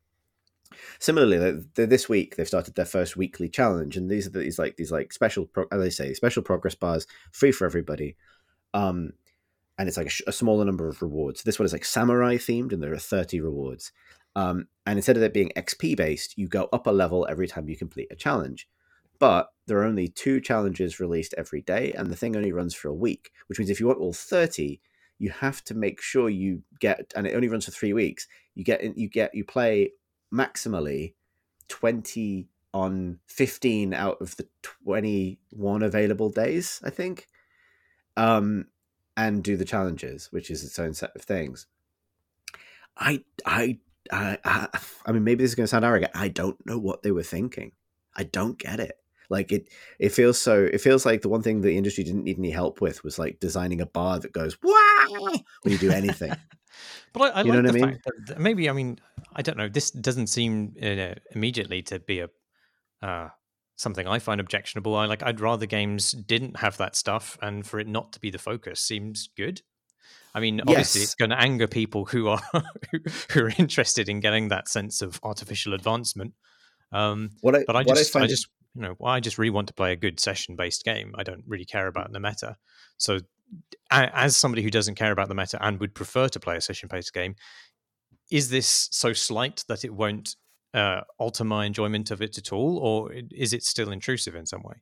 Similarly, 0.99 1.63
this 1.75 2.07
week 2.07 2.35
they've 2.35 2.47
started 2.47 2.75
their 2.75 2.85
first 2.85 3.17
weekly 3.17 3.49
challenge, 3.49 3.97
and 3.97 4.09
these 4.09 4.27
are 4.27 4.31
these 4.31 4.59
like 4.59 4.77
these 4.77 4.91
like 4.91 5.13
special, 5.13 5.49
as 5.71 5.79
they 5.79 5.89
say, 5.89 6.13
special 6.13 6.43
progress 6.43 6.75
bars, 6.75 7.07
free 7.31 7.51
for 7.51 7.65
everybody. 7.65 8.15
Um, 8.73 9.13
and 9.77 9.87
it's 9.87 9.97
like 9.97 10.07
a, 10.07 10.29
a, 10.29 10.31
smaller 10.31 10.63
number 10.63 10.87
of 10.87 11.01
rewards. 11.01 11.43
This 11.43 11.59
one 11.59 11.65
is 11.65 11.73
like 11.73 11.85
samurai 11.85 12.35
themed, 12.37 12.71
and 12.71 12.81
there 12.81 12.93
are 12.93 12.99
thirty 12.99 13.41
rewards. 13.41 13.91
Um, 14.35 14.67
and 14.85 14.97
instead 14.97 15.17
of 15.17 15.23
it 15.23 15.33
being 15.33 15.51
XP 15.57 15.97
based, 15.97 16.37
you 16.37 16.47
go 16.47 16.69
up 16.71 16.87
a 16.87 16.91
level 16.91 17.27
every 17.29 17.47
time 17.47 17.67
you 17.67 17.75
complete 17.75 18.07
a 18.11 18.15
challenge. 18.15 18.69
But 19.19 19.49
there 19.67 19.77
are 19.79 19.85
only 19.85 20.07
two 20.07 20.39
challenges 20.39 20.99
released 20.99 21.35
every 21.37 21.61
day, 21.61 21.93
and 21.93 22.09
the 22.09 22.15
thing 22.15 22.35
only 22.35 22.51
runs 22.51 22.73
for 22.73 22.87
a 22.87 22.93
week, 22.93 23.31
which 23.47 23.59
means 23.59 23.69
if 23.69 23.79
you 23.79 23.87
want 23.87 23.99
all 23.99 24.13
thirty, 24.13 24.81
you 25.19 25.29
have 25.29 25.63
to 25.65 25.75
make 25.75 26.01
sure 26.01 26.29
you 26.29 26.63
get, 26.79 27.11
and 27.15 27.27
it 27.27 27.35
only 27.35 27.47
runs 27.47 27.65
for 27.65 27.71
three 27.71 27.93
weeks. 27.93 28.27
You 28.55 28.63
get, 28.63 28.97
you 28.97 29.07
get, 29.07 29.35
you 29.35 29.45
play 29.45 29.91
maximally 30.33 31.13
20 31.67 32.47
on 32.73 33.19
15 33.27 33.93
out 33.93 34.21
of 34.21 34.37
the 34.37 34.47
21 34.61 35.83
available 35.83 36.29
days, 36.29 36.81
I 36.83 36.89
think. 36.89 37.27
Um, 38.15 38.67
and 39.17 39.43
do 39.43 39.57
the 39.57 39.65
challenges, 39.65 40.29
which 40.31 40.49
is 40.49 40.63
its 40.63 40.79
own 40.79 40.93
set 40.93 41.15
of 41.15 41.21
things. 41.21 41.67
I, 42.97 43.23
I, 43.45 43.79
I, 44.11 44.37
I 44.43 44.67
I 45.05 45.11
mean, 45.11 45.23
maybe 45.23 45.43
this 45.43 45.51
is 45.51 45.55
going 45.55 45.65
to 45.65 45.67
sound 45.69 45.85
arrogant. 45.85 46.11
I 46.15 46.29
don't 46.29 46.65
know 46.65 46.77
what 46.77 47.03
they 47.03 47.11
were 47.11 47.23
thinking. 47.23 47.73
I 48.15 48.23
don't 48.23 48.57
get 48.57 48.79
it. 48.79 49.00
Like 49.31 49.53
it, 49.53 49.69
it 49.97 50.09
feels 50.09 50.39
so. 50.39 50.65
It 50.65 50.81
feels 50.81 51.05
like 51.05 51.21
the 51.21 51.29
one 51.29 51.41
thing 51.41 51.61
the 51.61 51.77
industry 51.77 52.03
didn't 52.03 52.25
need 52.25 52.37
any 52.37 52.51
help 52.51 52.81
with 52.81 53.03
was 53.03 53.17
like 53.17 53.39
designing 53.39 53.79
a 53.79 53.85
bar 53.85 54.19
that 54.19 54.33
goes 54.33 54.57
wow 54.61 55.39
when 55.61 55.71
you 55.71 55.77
do 55.77 55.89
anything. 55.89 56.33
but 57.13 57.33
I, 57.33 57.39
I 57.39 57.43
you 57.43 57.53
like 57.53 57.63
the 57.63 57.69
I 57.69 57.71
mean? 57.71 57.83
fact 57.83 58.09
that 58.27 58.39
maybe 58.39 58.69
I 58.69 58.73
mean 58.73 58.99
I 59.33 59.41
don't 59.41 59.57
know. 59.57 59.69
This 59.69 59.89
doesn't 59.89 60.27
seem 60.27 60.75
uh, 60.83 61.15
immediately 61.31 61.81
to 61.83 61.99
be 61.99 62.19
a 62.19 62.29
uh, 63.01 63.29
something 63.77 64.05
I 64.05 64.19
find 64.19 64.41
objectionable. 64.41 64.95
I 64.95 65.05
like. 65.05 65.23
I'd 65.23 65.39
rather 65.39 65.65
games 65.65 66.11
didn't 66.11 66.57
have 66.57 66.75
that 66.77 66.97
stuff, 66.97 67.37
and 67.41 67.65
for 67.65 67.79
it 67.79 67.87
not 67.87 68.11
to 68.13 68.19
be 68.19 68.31
the 68.31 68.37
focus 68.37 68.81
seems 68.81 69.29
good. 69.37 69.61
I 70.35 70.41
mean, 70.41 70.61
obviously, 70.61 71.01
yes. 71.01 71.09
it's 71.09 71.15
going 71.15 71.31
to 71.31 71.39
anger 71.39 71.67
people 71.67 72.05
who 72.05 72.27
are 72.27 72.41
who 73.31 73.45
are 73.45 73.51
interested 73.57 74.09
in 74.09 74.19
getting 74.19 74.49
that 74.49 74.67
sense 74.67 75.01
of 75.01 75.19
artificial 75.23 75.73
advancement. 75.73 76.33
Um, 76.91 77.31
what 77.41 77.55
I, 77.55 77.63
but 77.65 77.75
I 77.77 77.83
just, 77.83 78.15
I, 78.15 78.23
I 78.23 78.27
just, 78.27 78.47
you 78.75 78.81
know, 78.81 78.95
well, 78.99 79.13
I 79.13 79.19
just 79.19 79.37
really 79.37 79.49
want 79.49 79.67
to 79.67 79.73
play 79.73 79.91
a 79.91 79.97
good 79.97 80.19
session-based 80.19 80.83
game. 80.83 81.13
I 81.17 81.23
don't 81.23 81.43
really 81.47 81.65
care 81.65 81.87
about 81.87 82.11
the 82.11 82.19
meta. 82.19 82.57
So, 82.97 83.19
as 83.89 84.37
somebody 84.37 84.61
who 84.61 84.69
doesn't 84.69 84.95
care 84.95 85.11
about 85.11 85.27
the 85.27 85.35
meta 85.35 85.57
and 85.61 85.79
would 85.79 85.93
prefer 85.93 86.29
to 86.29 86.39
play 86.39 86.55
a 86.55 86.61
session-based 86.61 87.13
game, 87.13 87.35
is 88.31 88.49
this 88.49 88.87
so 88.91 89.11
slight 89.11 89.65
that 89.67 89.83
it 89.83 89.93
won't 89.93 90.35
uh, 90.73 91.01
alter 91.17 91.43
my 91.43 91.65
enjoyment 91.65 92.11
of 92.11 92.21
it 92.21 92.37
at 92.37 92.53
all, 92.53 92.77
or 92.77 93.11
is 93.31 93.51
it 93.53 93.63
still 93.63 93.91
intrusive 93.91 94.35
in 94.35 94.45
some 94.45 94.63
way? 94.63 94.75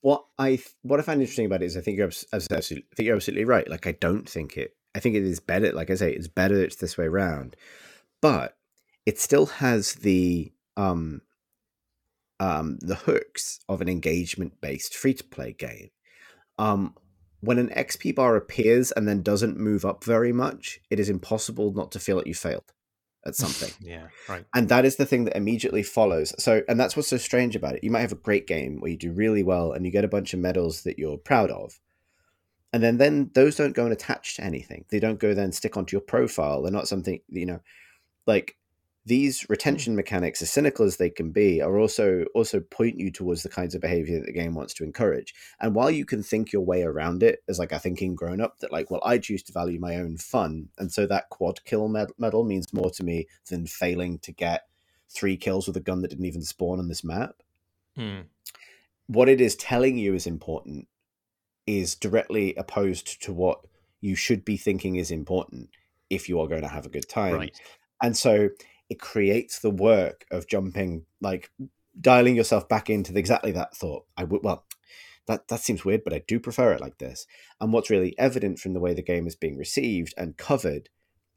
What 0.00 0.24
I 0.38 0.58
what 0.82 0.98
I 0.98 1.02
find 1.02 1.20
interesting 1.20 1.46
about 1.46 1.62
it 1.62 1.66
is 1.66 1.76
I 1.76 1.80
think 1.80 1.96
you're 1.96 2.10
absolutely, 2.32 2.84
I 2.92 2.94
think 2.94 3.06
you're 3.06 3.16
absolutely 3.16 3.44
right. 3.44 3.68
Like 3.68 3.86
I 3.86 3.92
don't 3.92 4.28
think 4.28 4.56
it. 4.56 4.76
I 4.94 5.00
think 5.00 5.14
it 5.14 5.22
is 5.22 5.40
better. 5.40 5.72
Like 5.72 5.90
I 5.90 5.94
say, 5.94 6.12
it's 6.12 6.28
better. 6.28 6.60
It's 6.60 6.76
this 6.76 6.98
way 6.98 7.06
around, 7.06 7.56
but 8.20 8.56
it 9.06 9.18
still 9.18 9.46
has 9.46 9.94
the 9.94 10.52
um 10.76 11.22
um 12.40 12.78
the 12.80 12.94
hooks 12.94 13.60
of 13.68 13.80
an 13.80 13.88
engagement 13.88 14.60
based 14.60 14.94
free 14.94 15.14
to 15.14 15.24
play 15.24 15.52
game. 15.52 15.90
Um, 16.58 16.94
when 17.40 17.58
an 17.58 17.68
XP 17.68 18.14
bar 18.14 18.36
appears 18.36 18.90
and 18.92 19.06
then 19.06 19.22
doesn't 19.22 19.56
move 19.56 19.84
up 19.84 20.02
very 20.02 20.32
much, 20.32 20.80
it 20.90 20.98
is 20.98 21.08
impossible 21.08 21.72
not 21.72 21.92
to 21.92 22.00
feel 22.00 22.16
that 22.16 22.26
you 22.26 22.34
failed 22.34 22.72
at 23.24 23.34
something. 23.36 23.72
yeah, 23.80 24.08
right. 24.28 24.44
And 24.54 24.68
that 24.68 24.84
is 24.84 24.96
the 24.96 25.06
thing 25.06 25.24
that 25.24 25.36
immediately 25.36 25.82
follows. 25.82 26.34
So, 26.42 26.62
and 26.68 26.78
that's 26.78 26.96
what's 26.96 27.08
so 27.08 27.16
strange 27.16 27.54
about 27.54 27.76
it. 27.76 27.84
You 27.84 27.90
might 27.90 28.00
have 28.00 28.12
a 28.12 28.16
great 28.16 28.46
game 28.46 28.80
where 28.80 28.90
you 28.90 28.96
do 28.96 29.12
really 29.12 29.42
well 29.42 29.72
and 29.72 29.84
you 29.84 29.92
get 29.92 30.04
a 30.04 30.08
bunch 30.08 30.34
of 30.34 30.40
medals 30.40 30.82
that 30.82 30.98
you're 30.98 31.16
proud 31.16 31.50
of. 31.50 31.78
And 32.72 32.82
then, 32.82 32.98
then 32.98 33.30
those 33.34 33.56
don't 33.56 33.74
go 33.74 33.84
and 33.84 33.92
attach 33.92 34.36
to 34.36 34.44
anything. 34.44 34.84
They 34.90 35.00
don't 35.00 35.18
go 35.18 35.32
then 35.32 35.52
stick 35.52 35.76
onto 35.76 35.94
your 35.96 36.02
profile. 36.02 36.62
They're 36.62 36.72
not 36.72 36.88
something, 36.88 37.20
you 37.28 37.46
know, 37.46 37.60
like 38.26 38.56
these 39.08 39.40
hmm. 39.40 39.46
retention 39.50 39.96
mechanics, 39.96 40.42
as 40.42 40.50
cynical 40.50 40.84
as 40.84 40.96
they 40.96 41.10
can 41.10 41.30
be, 41.30 41.60
are 41.60 41.78
also 41.78 42.24
also 42.34 42.60
point 42.60 42.98
you 42.98 43.10
towards 43.10 43.42
the 43.42 43.48
kinds 43.48 43.74
of 43.74 43.80
behavior 43.80 44.18
that 44.18 44.26
the 44.26 44.32
game 44.32 44.54
wants 44.54 44.74
to 44.74 44.84
encourage. 44.84 45.34
And 45.60 45.74
while 45.74 45.90
you 45.90 46.04
can 46.04 46.22
think 46.22 46.52
your 46.52 46.62
way 46.62 46.82
around 46.82 47.22
it 47.22 47.42
as 47.48 47.58
like 47.58 47.72
a 47.72 47.78
thinking 47.78 48.14
grown 48.14 48.40
up, 48.40 48.58
that 48.58 48.72
like, 48.72 48.90
well, 48.90 49.02
I 49.04 49.18
choose 49.18 49.42
to 49.44 49.52
value 49.52 49.80
my 49.80 49.96
own 49.96 50.18
fun, 50.18 50.68
and 50.78 50.92
so 50.92 51.06
that 51.06 51.30
quad 51.30 51.64
kill 51.64 51.88
med- 51.88 52.12
medal 52.18 52.44
means 52.44 52.72
more 52.72 52.90
to 52.90 53.02
me 53.02 53.26
than 53.48 53.66
failing 53.66 54.18
to 54.20 54.32
get 54.32 54.66
three 55.10 55.36
kills 55.36 55.66
with 55.66 55.76
a 55.76 55.80
gun 55.80 56.02
that 56.02 56.08
didn't 56.08 56.26
even 56.26 56.42
spawn 56.42 56.78
on 56.78 56.88
this 56.88 57.02
map. 57.02 57.42
Hmm. 57.96 58.20
What 59.06 59.30
it 59.30 59.40
is 59.40 59.56
telling 59.56 59.96
you 59.96 60.14
is 60.14 60.26
important 60.26 60.86
is 61.66 61.94
directly 61.94 62.54
opposed 62.56 63.22
to 63.22 63.32
what 63.32 63.60
you 64.00 64.14
should 64.14 64.44
be 64.44 64.56
thinking 64.56 64.96
is 64.96 65.10
important 65.10 65.70
if 66.10 66.28
you 66.28 66.40
are 66.40 66.46
going 66.46 66.62
to 66.62 66.68
have 66.68 66.86
a 66.86 66.90
good 66.90 67.08
time. 67.08 67.34
Right. 67.34 67.60
And 68.02 68.16
so 68.16 68.50
it 68.88 69.00
creates 69.00 69.58
the 69.58 69.70
work 69.70 70.24
of 70.30 70.46
jumping, 70.46 71.04
like 71.20 71.50
dialing 72.00 72.36
yourself 72.36 72.68
back 72.68 72.88
into 72.88 73.12
the, 73.12 73.18
exactly 73.18 73.52
that 73.52 73.76
thought. 73.76 74.04
I 74.16 74.24
would, 74.24 74.42
well, 74.42 74.64
that, 75.26 75.48
that 75.48 75.60
seems 75.60 75.84
weird, 75.84 76.04
but 76.04 76.14
I 76.14 76.22
do 76.26 76.40
prefer 76.40 76.72
it 76.72 76.80
like 76.80 76.98
this. 76.98 77.26
And 77.60 77.72
what's 77.72 77.90
really 77.90 78.18
evident 78.18 78.58
from 78.58 78.72
the 78.72 78.80
way 78.80 78.94
the 78.94 79.02
game 79.02 79.26
is 79.26 79.36
being 79.36 79.58
received 79.58 80.14
and 80.16 80.36
covered 80.36 80.88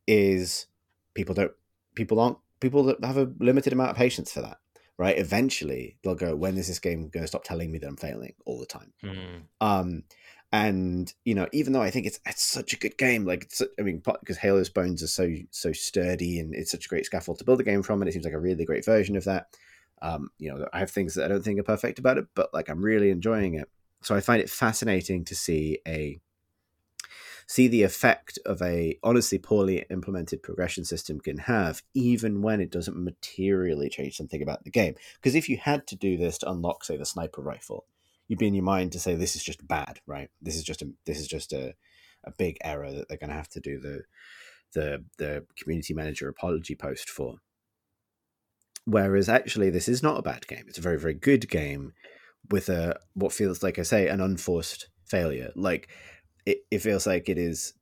is 0.07 0.67
people 1.13 1.35
don't, 1.35 1.51
people 1.95 2.19
aren't, 2.19 2.37
people 2.59 2.83
that 2.83 3.03
have 3.03 3.17
a 3.17 3.31
limited 3.39 3.73
amount 3.73 3.91
of 3.91 3.97
patience 3.97 4.31
for 4.31 4.41
that 4.41 4.57
right? 5.01 5.17
Eventually, 5.17 5.97
they'll 6.03 6.13
go, 6.13 6.35
when 6.35 6.57
is 6.57 6.67
this 6.67 6.77
game 6.77 7.09
going 7.09 7.23
to 7.23 7.27
stop 7.27 7.43
telling 7.43 7.71
me 7.71 7.79
that 7.79 7.87
I'm 7.87 7.97
failing 7.97 8.33
all 8.45 8.59
the 8.59 8.67
time? 8.67 8.93
Mm. 9.03 9.41
Um, 9.59 10.03
and 10.51 11.13
you 11.23 11.33
know 11.33 11.47
even 11.53 11.71
though 11.73 11.81
i 11.81 11.89
think 11.89 12.05
it's 12.05 12.19
it's 12.25 12.43
such 12.43 12.73
a 12.73 12.77
good 12.77 12.97
game 12.97 13.25
like 13.25 13.43
it's, 13.43 13.61
i 13.79 13.81
mean 13.81 14.01
because 14.19 14.37
halo's 14.37 14.69
bones 14.69 15.01
are 15.01 15.07
so 15.07 15.33
so 15.49 15.71
sturdy 15.71 16.39
and 16.39 16.53
it's 16.53 16.71
such 16.71 16.85
a 16.85 16.89
great 16.89 17.05
scaffold 17.05 17.39
to 17.39 17.45
build 17.45 17.61
a 17.61 17.63
game 17.63 17.81
from 17.81 18.01
and 18.01 18.09
it 18.09 18.11
seems 18.11 18.25
like 18.25 18.33
a 18.33 18.39
really 18.39 18.65
great 18.65 18.85
version 18.85 19.15
of 19.15 19.23
that. 19.23 19.47
Um 20.01 20.29
you 20.37 20.51
know 20.51 20.67
i 20.73 20.79
have 20.79 20.91
things 20.91 21.13
that 21.15 21.25
i 21.25 21.27
don't 21.27 21.43
think 21.43 21.59
are 21.59 21.63
perfect 21.63 21.99
about 21.99 22.17
it 22.17 22.25
but 22.35 22.53
like 22.53 22.69
i'm 22.69 22.81
really 22.81 23.11
enjoying 23.11 23.55
it. 23.55 23.69
So 24.01 24.15
i 24.15 24.19
find 24.19 24.41
it 24.41 24.49
fascinating 24.49 25.23
to 25.25 25.35
see 25.35 25.79
a 25.87 26.19
see 27.47 27.67
the 27.67 27.83
effect 27.83 28.39
of 28.45 28.61
a 28.61 28.97
honestly 29.03 29.37
poorly 29.37 29.85
implemented 29.89 30.41
progression 30.41 30.85
system 30.85 31.19
can 31.19 31.37
have 31.37 31.81
even 31.93 32.41
when 32.41 32.61
it 32.61 32.71
doesn't 32.71 33.01
materially 33.01 33.89
change 33.89 34.15
something 34.15 34.41
about 34.41 34.63
the 34.63 34.69
game. 34.71 34.95
Because 35.15 35.35
if 35.35 35.49
you 35.49 35.57
had 35.57 35.85
to 35.87 35.97
do 35.97 36.15
this 36.15 36.37
to 36.39 36.49
unlock 36.49 36.83
say 36.85 36.95
the 36.95 37.05
sniper 37.05 37.41
rifle 37.41 37.85
you'd 38.31 38.39
be 38.39 38.47
in 38.47 38.53
your 38.53 38.63
mind 38.63 38.93
to 38.93 38.99
say 38.99 39.13
this 39.13 39.35
is 39.35 39.43
just 39.43 39.67
bad, 39.67 39.99
right? 40.07 40.29
This 40.41 40.55
is 40.55 40.63
just 40.63 40.81
a 40.81 40.89
this 41.05 41.19
is 41.19 41.27
just 41.27 41.51
a, 41.51 41.73
a 42.23 42.31
big 42.31 42.55
error 42.63 42.89
that 42.89 43.09
they're 43.09 43.17
going 43.17 43.29
to 43.29 43.35
have 43.35 43.49
to 43.49 43.59
do 43.59 43.77
the 43.77 44.03
the 44.73 45.03
the 45.17 45.45
community 45.61 45.93
manager 45.93 46.29
apology 46.29 46.73
post 46.73 47.09
for. 47.09 47.35
Whereas 48.85 49.27
actually, 49.27 49.69
this 49.69 49.89
is 49.89 50.01
not 50.01 50.17
a 50.17 50.21
bad 50.21 50.47
game. 50.47 50.63
It's 50.69 50.77
a 50.77 50.81
very 50.81 50.97
very 50.97 51.13
good 51.13 51.49
game 51.49 51.91
with 52.49 52.69
a 52.69 52.97
what 53.15 53.33
feels 53.33 53.61
like 53.61 53.77
I 53.77 53.83
say 53.83 54.07
an 54.07 54.21
unforced 54.21 54.87
failure. 55.03 55.51
Like 55.53 55.89
it, 56.45 56.59
it 56.71 56.79
feels 56.79 57.05
like 57.05 57.27
it 57.27 57.37
is. 57.37 57.73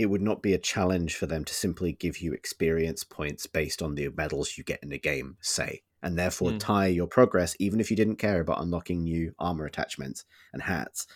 It 0.00 0.06
would 0.06 0.20
not 0.20 0.42
be 0.42 0.52
a 0.52 0.58
challenge 0.58 1.14
for 1.14 1.26
them 1.26 1.44
to 1.44 1.54
simply 1.54 1.92
give 1.92 2.18
you 2.18 2.32
experience 2.32 3.04
points 3.04 3.46
based 3.46 3.80
on 3.80 3.94
the 3.94 4.08
medals 4.08 4.58
you 4.58 4.64
get 4.64 4.82
in 4.82 4.88
the 4.88 4.98
game, 4.98 5.36
say 5.40 5.82
and 6.02 6.18
therefore 6.18 6.50
mm. 6.50 6.58
tie 6.58 6.86
your 6.86 7.06
progress, 7.06 7.54
even 7.58 7.80
if 7.80 7.90
you 7.90 7.96
didn't 7.96 8.16
care 8.16 8.40
about 8.40 8.60
unlocking 8.60 9.04
new 9.04 9.34
armor 9.38 9.64
attachments 9.64 10.24
and 10.52 10.62
hats, 10.62 11.06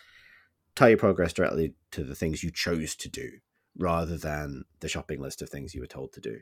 tie 0.75 0.89
your 0.89 0.97
progress 0.97 1.33
directly 1.33 1.73
to 1.91 2.03
the 2.03 2.15
things 2.15 2.43
you 2.43 2.51
chose 2.51 2.95
to 2.95 3.09
do 3.09 3.29
rather 3.77 4.17
than 4.17 4.63
the 4.79 4.87
shopping 4.87 5.21
list 5.21 5.41
of 5.41 5.49
things 5.49 5.75
you 5.75 5.81
were 5.81 5.87
told 5.87 6.13
to 6.13 6.21
do. 6.21 6.39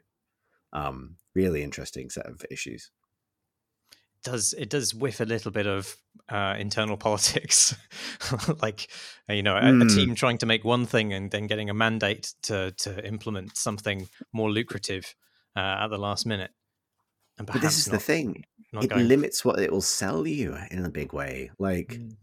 Um, 0.73 1.15
really 1.33 1.63
interesting 1.63 2.09
set 2.09 2.27
of 2.27 2.45
issues. 2.51 2.91
Does 4.23 4.55
it 4.57 4.69
does 4.69 4.93
whiff 4.93 5.19
a 5.19 5.25
little 5.25 5.51
bit 5.51 5.67
of 5.67 5.95
uh, 6.29 6.55
internal 6.57 6.97
politics, 7.07 7.75
like 8.61 8.89
you 9.29 9.43
know, 9.43 9.55
a, 9.55 9.61
mm. 9.61 9.81
a, 9.81 9.85
hmm. 9.85 9.95
team 9.95 10.15
trying 10.15 10.39
to 10.39 10.47
make 10.47 10.63
one 10.63 10.85
thing 10.85 11.13
and 11.13 11.29
then 11.29 11.45
getting 11.47 11.69
a 11.69 11.75
mandate 11.75 12.33
to 12.43 12.71
to 12.77 13.05
implement 13.07 13.55
something 13.55 14.07
more 14.33 14.51
lucrative 14.51 15.15
uh, 15.55 15.77
at 15.81 15.87
the 15.89 15.99
last 15.99 16.25
minute 16.25 16.51
but 17.37 17.61
this 17.61 17.77
is 17.77 17.87
not, 17.87 17.93
the 17.93 17.99
thing 17.99 18.45
it 18.73 18.89
going... 18.89 19.07
limits 19.07 19.43
what 19.43 19.59
it 19.59 19.71
will 19.71 19.81
sell 19.81 20.25
you 20.27 20.57
in 20.71 20.85
a 20.85 20.89
big 20.89 21.13
way 21.13 21.51
like 21.59 21.99
mm. 21.99 22.15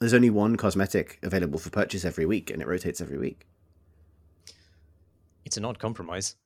there's 0.00 0.14
only 0.14 0.30
one 0.30 0.56
cosmetic 0.56 1.18
available 1.22 1.58
for 1.58 1.70
purchase 1.70 2.04
every 2.04 2.26
week 2.26 2.50
and 2.50 2.62
it 2.62 2.68
rotates 2.68 3.00
every 3.00 3.18
week. 3.18 3.46
It's 5.44 5.56
an 5.56 5.64
odd 5.64 5.78
compromise. 5.78 6.36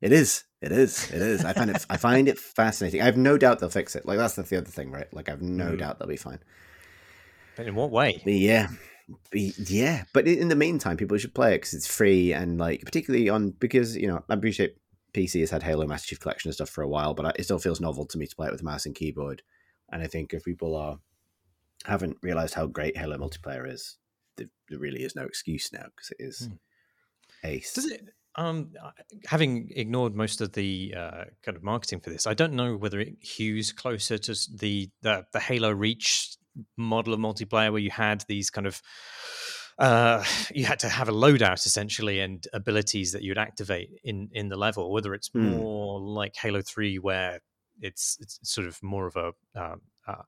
It 0.00 0.12
is 0.12 0.44
it 0.60 0.72
is 0.72 1.10
it 1.10 1.20
is. 1.20 1.44
I 1.44 1.52
find 1.52 1.70
it 1.70 1.86
i 1.90 1.96
find 1.96 2.28
it 2.28 2.38
fascinating. 2.38 3.02
I 3.02 3.04
have 3.04 3.16
no 3.16 3.36
doubt 3.36 3.58
they'll 3.58 3.68
fix 3.68 3.96
it. 3.96 4.06
Like 4.06 4.18
that's 4.18 4.34
the, 4.34 4.42
the 4.42 4.58
other 4.58 4.66
thing 4.70 4.90
right? 4.90 5.12
Like 5.12 5.28
i 5.28 5.32
have 5.32 5.42
no 5.42 5.72
mm. 5.72 5.78
doubt 5.78 5.98
they'll 5.98 6.08
be 6.08 6.16
fine. 6.16 6.38
But 7.56 7.66
in 7.66 7.74
what 7.74 7.90
way? 7.90 8.20
But 8.24 8.34
yeah 8.34 8.68
yeah. 9.32 10.04
But 10.12 10.28
in 10.28 10.48
the 10.48 10.56
meantime 10.56 10.96
people 10.96 11.18
should 11.18 11.34
play 11.34 11.54
it 11.54 11.58
because 11.58 11.74
it's 11.74 11.86
free 11.86 12.32
and 12.32 12.58
like 12.58 12.82
particularly 12.82 13.28
on 13.28 13.50
because 13.50 13.96
you 13.96 14.06
know 14.06 14.22
i 14.28 14.34
appreciate 14.34 14.76
PC 15.14 15.40
has 15.40 15.50
had 15.50 15.62
Halo 15.62 15.86
Master 15.86 16.08
Chief 16.08 16.20
Collection 16.20 16.48
and 16.48 16.54
stuff 16.54 16.68
for 16.68 16.82
a 16.82 16.88
while, 16.88 17.14
but 17.14 17.38
it 17.38 17.44
still 17.44 17.58
feels 17.58 17.80
novel 17.80 18.04
to 18.06 18.18
me 18.18 18.26
to 18.26 18.36
play 18.36 18.48
it 18.48 18.52
with 18.52 18.62
mouse 18.62 18.86
and 18.86 18.94
keyboard. 18.94 19.42
And 19.90 20.02
I 20.02 20.06
think 20.06 20.34
if 20.34 20.44
people 20.44 20.76
are 20.76 20.98
haven't 21.84 22.18
realized 22.22 22.54
how 22.54 22.66
great 22.66 22.96
Halo 22.96 23.16
multiplayer 23.16 23.70
is, 23.70 23.96
there, 24.36 24.48
there 24.68 24.78
really 24.78 25.02
is 25.02 25.16
no 25.16 25.22
excuse 25.22 25.72
now 25.72 25.86
because 25.94 26.10
it 26.10 26.16
is 26.18 26.46
hmm. 26.46 27.46
ace. 27.46 27.74
Does 27.74 27.90
it? 27.90 28.08
Um, 28.36 28.70
having 29.26 29.72
ignored 29.74 30.14
most 30.14 30.40
of 30.40 30.52
the 30.52 30.94
uh, 30.96 31.24
kind 31.42 31.56
of 31.56 31.64
marketing 31.64 32.00
for 32.00 32.10
this, 32.10 32.26
I 32.26 32.34
don't 32.34 32.52
know 32.52 32.76
whether 32.76 33.00
it 33.00 33.16
hews 33.20 33.72
closer 33.72 34.18
to 34.18 34.34
the 34.54 34.90
the, 35.02 35.26
the 35.32 35.40
Halo 35.40 35.70
Reach 35.70 36.36
model 36.76 37.14
of 37.14 37.20
multiplayer 37.20 37.72
where 37.72 37.80
you 37.80 37.90
had 37.90 38.24
these 38.28 38.50
kind 38.50 38.66
of 38.66 38.80
uh, 39.78 40.24
you 40.54 40.64
had 40.64 40.80
to 40.80 40.88
have 40.88 41.08
a 41.08 41.12
loadout 41.12 41.64
essentially 41.64 42.20
and 42.20 42.46
abilities 42.52 43.12
that 43.12 43.22
you'd 43.22 43.38
activate 43.38 43.90
in 44.04 44.28
in 44.32 44.48
the 44.48 44.56
level. 44.56 44.92
Whether 44.92 45.14
it's 45.14 45.28
mm. 45.30 45.56
more 45.56 46.00
like 46.00 46.34
Halo 46.36 46.62
Three, 46.62 46.98
where 46.98 47.40
it's 47.80 48.18
it's 48.20 48.40
sort 48.42 48.66
of 48.66 48.82
more 48.82 49.06
of 49.06 49.16
a 49.16 49.32
um, 49.54 49.80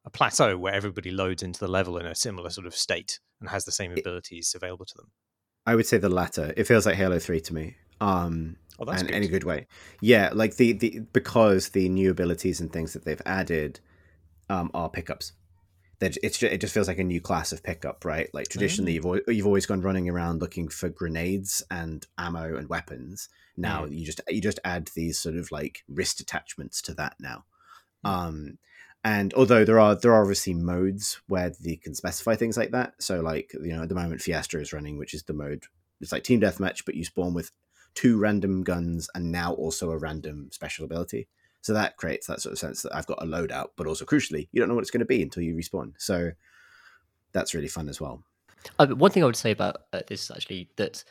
a 0.04 0.10
plateau 0.10 0.56
where 0.58 0.74
everybody 0.74 1.10
loads 1.10 1.42
into 1.42 1.58
the 1.58 1.68
level 1.68 1.96
in 1.96 2.06
a 2.06 2.14
similar 2.14 2.50
sort 2.50 2.66
of 2.66 2.74
state 2.76 3.18
and 3.40 3.48
has 3.48 3.64
the 3.64 3.72
same 3.72 3.92
abilities 3.92 4.54
available 4.54 4.84
to 4.84 4.94
them. 4.96 5.10
I 5.66 5.74
would 5.74 5.86
say 5.86 5.98
the 5.98 6.08
latter. 6.08 6.52
It 6.56 6.64
feels 6.64 6.86
like 6.86 6.96
Halo 6.96 7.18
Three 7.18 7.40
to 7.40 7.54
me. 7.54 7.76
Um, 8.00 8.56
oh, 8.78 8.84
that's 8.84 9.00
and 9.00 9.08
good. 9.08 9.16
in 9.16 9.22
a 9.24 9.28
good 9.28 9.44
way. 9.44 9.66
Yeah, 10.00 10.30
like 10.32 10.56
the, 10.56 10.72
the 10.72 11.00
because 11.12 11.70
the 11.70 11.88
new 11.88 12.10
abilities 12.10 12.60
and 12.60 12.72
things 12.72 12.92
that 12.92 13.04
they've 13.04 13.22
added 13.26 13.80
um, 14.48 14.70
are 14.74 14.88
pickups 14.88 15.32
that 16.00 16.16
it's 16.22 16.38
just, 16.38 16.52
it 16.52 16.60
just 16.60 16.74
feels 16.74 16.88
like 16.88 16.98
a 16.98 17.04
new 17.04 17.20
class 17.20 17.52
of 17.52 17.62
pickup, 17.62 18.04
right? 18.04 18.28
Like 18.34 18.48
traditionally, 18.48 18.98
mm. 18.98 19.04
you've 19.26 19.36
you've 19.36 19.46
always 19.46 19.66
gone 19.66 19.82
running 19.82 20.08
around 20.08 20.40
looking 20.40 20.68
for 20.68 20.88
grenades 20.88 21.62
and 21.70 22.06
ammo 22.18 22.56
and 22.56 22.68
weapons. 22.68 23.28
Now 23.56 23.84
mm. 23.84 23.98
you 23.98 24.06
just 24.06 24.20
you 24.28 24.40
just 24.40 24.58
add 24.64 24.90
these 24.94 25.18
sort 25.18 25.36
of 25.36 25.52
like 25.52 25.84
wrist 25.88 26.20
attachments 26.20 26.82
to 26.82 26.94
that 26.94 27.16
now. 27.20 27.44
Mm. 28.04 28.10
Um, 28.10 28.58
and 29.04 29.32
although 29.34 29.64
there 29.64 29.78
are 29.78 29.94
there 29.94 30.12
are 30.12 30.22
obviously 30.22 30.54
modes 30.54 31.20
where 31.26 31.52
they 31.60 31.76
can 31.76 31.94
specify 31.94 32.34
things 32.34 32.56
like 32.56 32.70
that. 32.72 32.94
So 32.98 33.20
like 33.20 33.52
you 33.62 33.74
know 33.76 33.82
at 33.82 33.88
the 33.88 33.94
moment 33.94 34.22
Fiesta 34.22 34.58
is 34.58 34.72
running, 34.72 34.98
which 34.98 35.14
is 35.14 35.22
the 35.24 35.34
mode 35.34 35.64
it's 36.00 36.12
like 36.12 36.24
team 36.24 36.40
deathmatch, 36.40 36.84
but 36.86 36.94
you 36.94 37.04
spawn 37.04 37.34
with 37.34 37.52
two 37.94 38.18
random 38.18 38.62
guns 38.62 39.10
and 39.14 39.30
now 39.30 39.52
also 39.52 39.90
a 39.90 39.98
random 39.98 40.48
special 40.50 40.84
ability. 40.84 41.28
So 41.62 41.74
that 41.74 41.96
creates 41.96 42.26
that 42.26 42.40
sort 42.40 42.52
of 42.52 42.58
sense 42.58 42.82
that 42.82 42.94
I've 42.94 43.06
got 43.06 43.22
a 43.22 43.26
loadout, 43.26 43.68
but 43.76 43.86
also 43.86 44.04
crucially, 44.04 44.48
you 44.52 44.60
don't 44.60 44.68
know 44.68 44.74
what 44.74 44.82
it's 44.82 44.90
going 44.90 45.00
to 45.00 45.06
be 45.06 45.22
until 45.22 45.42
you 45.42 45.54
respawn. 45.54 45.92
So 45.98 46.30
that's 47.32 47.54
really 47.54 47.68
fun 47.68 47.88
as 47.88 48.00
well. 48.00 48.22
Uh, 48.78 48.86
one 48.88 49.10
thing 49.10 49.22
I 49.22 49.26
would 49.26 49.36
say 49.36 49.50
about 49.50 49.82
uh, 49.92 50.00
this 50.06 50.24
is 50.24 50.30
actually 50.30 50.70
that 50.76 51.04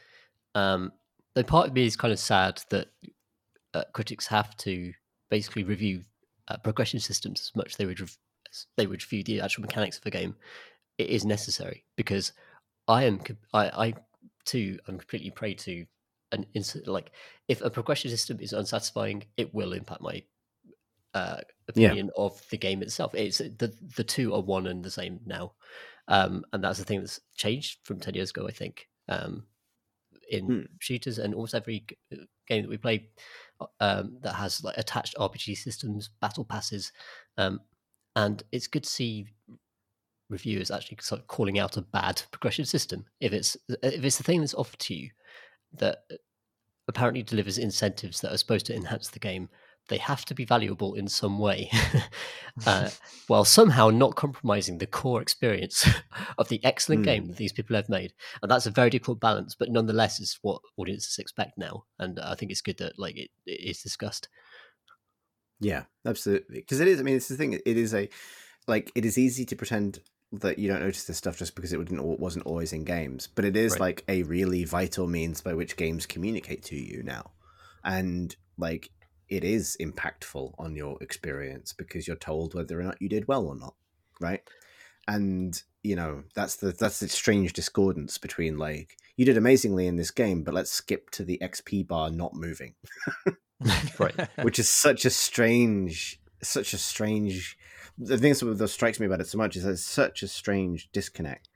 um, 0.55 0.91
the 1.35 1.43
part 1.43 1.67
of 1.67 1.73
me 1.73 1.85
is 1.85 1.95
kind 1.95 2.11
of 2.11 2.19
sad 2.19 2.61
that 2.69 2.87
uh, 3.73 3.83
critics 3.93 4.27
have 4.27 4.55
to 4.57 4.93
basically 5.29 5.63
review 5.63 6.01
uh, 6.47 6.57
progression 6.57 6.99
systems 6.99 7.41
as 7.41 7.55
much 7.55 7.71
as 7.71 7.75
they 7.77 7.85
would 7.85 7.99
rev- 7.99 8.17
as 8.51 8.65
they 8.77 8.87
would 8.87 9.03
review 9.03 9.23
the 9.23 9.41
actual 9.41 9.61
mechanics 9.61 9.97
of 9.97 10.03
the 10.03 10.11
game, 10.11 10.35
it 10.97 11.09
is 11.09 11.25
necessary 11.25 11.85
because 11.95 12.33
I 12.87 13.03
am 13.03 13.21
I, 13.53 13.67
I 13.67 13.93
too 14.45 14.79
am 14.87 14.97
completely 14.97 15.29
prey 15.29 15.53
to 15.53 15.85
an 16.31 16.45
instant 16.53 16.87
like 16.87 17.11
if 17.47 17.61
a 17.61 17.69
progression 17.69 18.09
system 18.09 18.39
is 18.39 18.53
unsatisfying, 18.53 19.23
it 19.37 19.53
will 19.53 19.73
impact 19.73 20.01
my 20.01 20.23
uh, 21.13 21.41
Yeah. 21.75 21.89
opinion 21.89 22.09
of 22.17 22.41
the 22.49 22.57
game 22.57 22.81
itself. 22.81 23.15
It's 23.15 23.39
the 23.39 23.73
the 23.95 24.03
two 24.03 24.33
are 24.33 24.41
one 24.41 24.67
and 24.67 24.83
the 24.83 24.91
same 24.91 25.19
now, 25.25 25.53
um, 26.07 26.45
and 26.53 26.63
that's 26.63 26.79
the 26.79 26.85
thing 26.85 26.99
that's 26.99 27.19
changed 27.35 27.79
from 27.83 27.99
ten 27.99 28.13
years 28.15 28.31
ago. 28.31 28.47
I 28.47 28.51
think 28.51 28.87
um, 29.09 29.47
in 30.31 30.47
Hmm. 30.47 30.65
shooters 30.79 31.19
and 31.19 31.33
almost 31.33 31.55
every 31.55 31.85
uh, 32.13 32.17
game 32.47 32.63
that 32.63 32.69
we 32.69 32.77
play 32.77 33.09
uh, 33.59 33.67
um, 33.79 34.17
that 34.21 34.33
has 34.35 34.63
like 34.63 34.77
attached 34.77 35.15
RPG 35.17 35.55
systems, 35.55 36.09
battle 36.21 36.45
passes, 36.45 36.91
um, 37.37 37.61
and 38.15 38.43
it's 38.51 38.67
good 38.67 38.83
to 38.83 38.89
see 38.89 39.27
reviewers 40.29 40.69
actually 40.69 40.97
sort 41.01 41.21
of 41.21 41.27
calling 41.27 41.57
out 41.57 41.77
a 41.77 41.81
bad 41.81 42.21
progression 42.31 42.63
system 42.65 43.03
if 43.19 43.33
it's 43.33 43.57
if 43.81 44.03
it's 44.03 44.17
the 44.17 44.23
thing 44.23 44.39
that's 44.41 44.53
offered 44.53 44.79
to 44.79 44.93
you 44.93 45.09
that 45.73 46.03
apparently 46.87 47.23
delivers 47.23 47.57
incentives 47.57 48.21
that 48.21 48.33
are 48.33 48.37
supposed 48.37 48.65
to 48.65 48.75
enhance 48.75 49.09
the 49.09 49.19
game 49.19 49.49
they 49.89 49.97
have 49.97 50.23
to 50.25 50.33
be 50.33 50.45
valuable 50.45 50.93
in 50.93 51.07
some 51.07 51.37
way 51.39 51.69
uh, 52.65 52.89
while 53.27 53.43
somehow 53.45 53.89
not 53.89 54.15
compromising 54.15 54.77
the 54.77 54.87
core 54.87 55.21
experience 55.21 55.87
of 56.37 56.47
the 56.49 56.63
excellent 56.63 57.01
Hmm. 57.01 57.05
game 57.05 57.27
that 57.27 57.37
these 57.37 57.51
people 57.53 57.75
have 57.75 57.89
made 57.89 58.13
and 58.41 58.49
that's 58.49 58.65
a 58.65 58.71
very 58.71 58.89
difficult 58.89 59.19
balance 59.19 59.55
but 59.55 59.69
nonetheless 59.69 60.19
it's 60.19 60.39
what 60.41 60.61
audiences 60.77 61.17
expect 61.19 61.57
now 61.57 61.83
and 61.99 62.19
i 62.19 62.33
think 62.35 62.51
it's 62.51 62.61
good 62.61 62.77
that 62.77 62.97
like 62.97 63.17
it, 63.17 63.29
it 63.45 63.69
is 63.69 63.81
discussed 63.81 64.29
Yeah, 65.59 65.83
absolutely. 66.05 66.59
Because 66.59 66.79
it 66.79 66.87
is. 66.87 66.99
I 66.99 67.03
mean, 67.03 67.15
it's 67.15 67.27
the 67.27 67.35
thing. 67.35 67.53
It 67.53 67.65
is 67.65 67.93
a 67.93 68.09
like. 68.67 68.91
It 68.95 69.05
is 69.05 69.17
easy 69.17 69.45
to 69.45 69.55
pretend 69.55 69.99
that 70.31 70.59
you 70.59 70.69
don't 70.69 70.79
notice 70.81 71.05
this 71.05 71.17
stuff 71.17 71.37
just 71.37 71.55
because 71.55 71.73
it 71.73 71.77
wouldn't 71.77 72.01
wasn't 72.19 72.45
always 72.45 72.71
in 72.71 72.83
games, 72.83 73.27
but 73.27 73.45
it 73.45 73.57
is 73.57 73.73
Right. 73.73 73.79
like 73.79 74.03
a 74.07 74.23
really 74.23 74.63
vital 74.63 75.07
means 75.07 75.41
by 75.41 75.53
which 75.53 75.75
games 75.75 76.05
communicate 76.05 76.63
to 76.65 76.75
you 76.75 77.03
now, 77.03 77.31
and 77.83 78.35
like 78.57 78.89
it 79.29 79.43
is 79.43 79.77
impactful 79.79 80.53
on 80.57 80.75
your 80.75 80.97
experience 81.01 81.73
because 81.73 82.07
you're 82.07 82.15
told 82.15 82.53
whether 82.53 82.79
or 82.79 82.83
not 82.83 83.01
you 83.01 83.09
did 83.09 83.27
well 83.27 83.45
or 83.45 83.55
not, 83.55 83.75
right? 84.19 84.41
And 85.07 85.61
you 85.81 85.95
know 85.95 86.23
that's 86.35 86.57
the 86.57 86.71
that's 86.71 86.99
the 86.99 87.07
strange 87.07 87.53
discordance 87.53 88.17
between 88.17 88.57
like 88.57 88.97
you 89.15 89.25
did 89.25 89.37
amazingly 89.37 89.87
in 89.87 89.95
this 89.95 90.11
game, 90.11 90.43
but 90.43 90.53
let's 90.53 90.71
skip 90.71 91.09
to 91.11 91.23
the 91.23 91.39
XP 91.41 91.87
bar 91.87 92.09
not 92.09 92.33
moving 92.33 92.75
Right. 93.97 94.15
which 94.41 94.59
is 94.59 94.69
such 94.69 95.05
a 95.05 95.09
strange, 95.09 96.19
such 96.41 96.73
a 96.73 96.77
strange. 96.77 97.57
The 97.97 98.17
thing 98.17 98.33
that 98.33 98.57
that 98.57 98.67
strikes 98.69 98.99
me 98.99 99.05
about 99.05 99.21
it 99.21 99.27
so 99.27 99.37
much 99.37 99.55
is 99.55 99.63
that 99.63 99.71
it's 99.71 99.85
such 99.85 100.23
a 100.23 100.27
strange 100.27 100.89
disconnect 100.91 101.49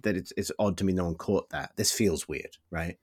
that 0.00 0.16
it's 0.16 0.32
it's 0.36 0.50
odd 0.58 0.78
to 0.78 0.84
me 0.84 0.92
no 0.92 1.04
one 1.04 1.14
caught 1.14 1.50
that. 1.50 1.72
This 1.76 1.92
feels 1.92 2.28
weird, 2.28 2.56
right? 2.70 2.98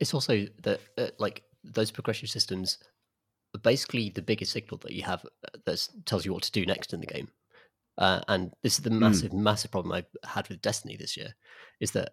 it's 0.00 0.14
also 0.14 0.46
that 0.62 0.80
uh, 0.96 1.08
like 1.18 1.42
those 1.74 1.90
progression 1.90 2.28
systems 2.28 2.78
are 3.54 3.60
basically 3.60 4.10
the 4.10 4.22
biggest 4.22 4.52
signal 4.52 4.78
that 4.78 4.92
you 4.92 5.02
have 5.02 5.24
uh, 5.24 5.58
that 5.64 5.88
tells 6.04 6.24
you 6.24 6.32
what 6.32 6.42
to 6.42 6.52
do 6.52 6.66
next 6.66 6.92
in 6.92 7.00
the 7.00 7.06
game. 7.06 7.28
Uh, 7.96 8.20
and 8.28 8.52
this 8.62 8.74
is 8.78 8.84
the 8.84 8.90
massive 8.90 9.32
massive 9.32 9.72
problem 9.72 9.92
i 9.92 10.04
had 10.24 10.48
with 10.48 10.62
destiny 10.62 10.96
this 10.96 11.16
year 11.16 11.34
is 11.80 11.90
that 11.90 12.12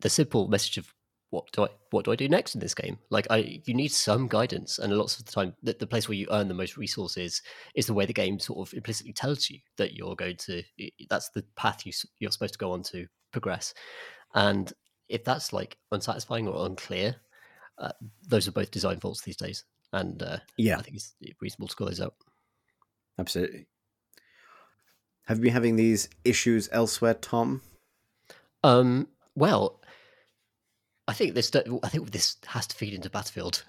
the 0.00 0.10
simple 0.10 0.48
message 0.48 0.76
of 0.76 0.92
what 1.30 1.44
do 1.52 1.62
i 1.62 1.68
what 1.90 2.04
do 2.04 2.10
i 2.10 2.16
do 2.16 2.28
next 2.28 2.56
in 2.56 2.60
this 2.60 2.74
game? 2.74 2.98
Like 3.08 3.28
i 3.30 3.60
you 3.64 3.74
need 3.74 3.92
some 3.92 4.26
guidance 4.26 4.80
and 4.80 4.92
lots 4.92 5.18
of 5.18 5.24
the 5.24 5.30
time 5.30 5.54
the, 5.62 5.76
the 5.78 5.86
place 5.86 6.08
where 6.08 6.18
you 6.18 6.26
earn 6.32 6.48
the 6.48 6.54
most 6.54 6.76
resources 6.76 7.42
is 7.76 7.86
the 7.86 7.94
way 7.94 8.06
the 8.06 8.12
game 8.12 8.40
sort 8.40 8.66
of 8.66 8.74
implicitly 8.74 9.12
tells 9.12 9.48
you 9.48 9.60
that 9.78 9.94
you're 9.94 10.16
going 10.16 10.36
to 10.38 10.62
that's 11.08 11.30
the 11.30 11.44
path 11.54 11.86
you, 11.86 11.92
you're 12.18 12.32
supposed 12.32 12.54
to 12.54 12.58
go 12.58 12.72
on 12.72 12.82
to 12.82 13.06
progress. 13.32 13.74
And 14.34 14.72
if 15.08 15.24
that's 15.24 15.52
like 15.52 15.76
unsatisfying 15.90 16.48
or 16.48 16.66
unclear 16.66 17.16
uh, 17.78 17.92
those 18.28 18.46
are 18.48 18.52
both 18.52 18.70
design 18.70 19.00
faults 19.00 19.22
these 19.22 19.36
days 19.36 19.64
and 19.92 20.22
uh, 20.22 20.38
Yeah, 20.56 20.78
i 20.78 20.82
think 20.82 20.96
it's 20.96 21.14
reasonable 21.40 21.68
to 21.68 21.76
call 21.76 21.86
those 21.88 22.00
out 22.00 22.14
absolutely. 23.18 23.66
Have 25.26 25.38
you 25.38 25.44
been 25.44 25.52
having 25.52 25.76
these 25.76 26.08
issues 26.24 26.68
elsewhere, 26.72 27.14
Tom? 27.14 27.62
um 28.64 29.08
well 29.34 29.80
i 31.08 31.12
think 31.12 31.34
this. 31.34 31.50
I 31.82 31.88
think 31.88 32.10
this 32.12 32.36
has 32.46 32.66
to 32.68 32.76
feed 32.76 32.94
into 32.94 33.10
battlefield 33.10 33.64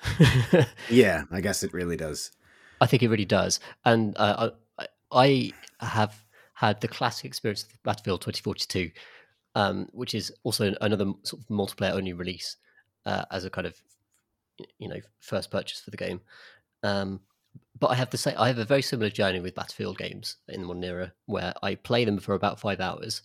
Yeah, 0.90 1.24
I 1.32 1.42
guess 1.42 1.64
it 1.64 1.74
really 1.74 1.98
does. 1.98 2.32
I 2.82 2.86
think 2.86 3.02
it 3.02 3.10
really 3.10 3.26
does. 3.26 3.60
And 3.86 4.16
uh, 4.18 4.52
I, 4.78 4.88
I 5.12 5.52
have 5.80 6.24
had 6.54 6.82
the 6.82 6.88
classic 6.88 7.26
experience 7.26 7.64
of 7.64 7.82
Battlefield 7.84 8.22
2042, 8.22 8.92
um, 9.56 9.88
which 9.94 10.14
is 10.14 10.32
also 10.44 10.74
another 10.82 11.14
sort 11.24 11.42
of 11.42 11.48
multiplayer 11.48 11.94
only 11.94 12.14
release 12.14 12.58
uh, 13.06 13.24
as 13.32 13.46
a 13.46 13.50
kind 13.50 13.66
of 13.66 13.76
you 14.80 14.90
know 14.90 15.00
first 15.20 15.52
purchase 15.52 15.80
for 15.82 15.92
the 15.92 15.98
game. 15.98 16.22
Um, 16.84 17.22
but 17.80 17.88
I 17.88 17.96
have 17.96 18.10
the 18.10 18.18
same. 18.18 18.36
I 18.38 18.48
have 18.48 18.60
a 18.60 18.66
very 18.66 18.82
similar 18.82 19.10
journey 19.10 19.40
with 19.40 19.56
Battlefield 19.56 19.98
games 19.98 20.38
in 20.48 20.62
the 20.62 20.68
modern 20.68 20.84
era, 20.84 21.14
where 21.26 21.54
I 21.62 21.76
play 21.76 22.06
them 22.06 22.20
for 22.20 22.36
about 22.36 22.60
five 22.60 22.80
hours, 22.80 23.22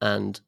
and 0.00 0.40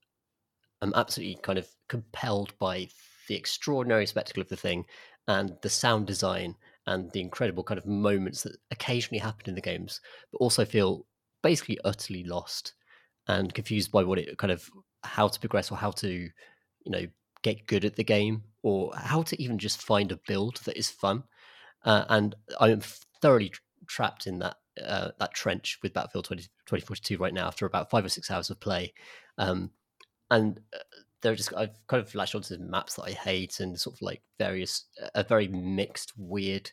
I'm 0.83 0.93
absolutely 0.95 1.41
kind 1.43 1.59
of 1.59 1.69
compelled 1.89 2.57
by 2.59 2.89
the 3.29 3.35
extraordinary 3.35 4.07
spectacle 4.07 4.43
of 4.43 4.49
the 4.49 4.57
thing 4.57 4.85
and 5.29 5.57
the 5.63 5.71
sound 5.71 6.07
design 6.07 6.55
and 6.87 7.11
the 7.13 7.21
incredible 7.21 7.65
kind 7.65 7.79
of 7.79 7.87
moments 7.87 8.43
that 8.43 8.57
occasionally 8.71 9.19
happen 9.19 9.49
in 9.49 9.55
the 9.55 9.61
games, 9.61 10.01
but 10.31 10.39
also 10.39 10.65
feel 10.65 11.07
basically 11.43 11.79
utterly 11.85 12.25
lost 12.25 12.75
and 13.29 13.55
confused 13.55 13.91
by 13.91 14.03
what 14.05 14.19
it 14.19 14.37
kind 14.37 14.53
of 14.53 14.69
how 15.03 15.29
to 15.29 15.41
progress 15.41 15.71
or 15.71 15.79
how 15.79 15.91
to, 15.91 16.09
you 16.09 16.93
know, 16.93 17.07
get 17.45 17.67
good 17.67 17.85
at 17.85 17.95
the 17.95 18.03
game 18.03 18.43
or 18.63 18.93
how 18.97 19.23
to 19.23 19.41
even 19.41 19.59
just 19.59 19.83
find 19.83 20.11
a 20.11 20.19
build 20.27 20.57
that 20.65 20.77
is 20.77 20.91
fun. 20.91 21.23
Uh, 21.85 22.05
and 22.09 22.35
I'm 22.59 22.81
thoroughly 23.21 23.51
tr- 23.51 23.61
trapped 23.87 24.27
in 24.27 24.41
that 24.41 24.57
uh, 24.85 25.11
that 25.21 25.35
trench 25.35 25.79
with 25.83 25.93
Battlefield 25.93 26.25
20, 26.25 26.43
2042 26.67 27.17
right 27.19 27.33
now 27.33 27.47
after 27.47 27.65
about 27.65 27.91
five 27.91 28.05
or 28.05 28.09
six 28.09 28.29
hours 28.29 28.51
of 28.51 28.59
play. 28.59 28.93
Um, 29.39 29.71
and 30.31 30.59
uh, 30.75 30.79
they're 31.23 31.37
just 31.37 31.55
I've 31.55 31.79
kind 31.87 32.03
of 32.03 32.13
latched 32.15 32.35
onto 32.35 32.59
maps 32.59 32.95
that 32.95 33.05
I 33.05 33.13
hate 33.13 33.61
and 33.61 33.79
sort 33.79 33.97
of 33.97 34.03
like 34.03 34.23
various 34.39 34.87
a 35.15 35.23
very 35.23 35.47
mixed, 35.49 36.13
weird 36.17 36.71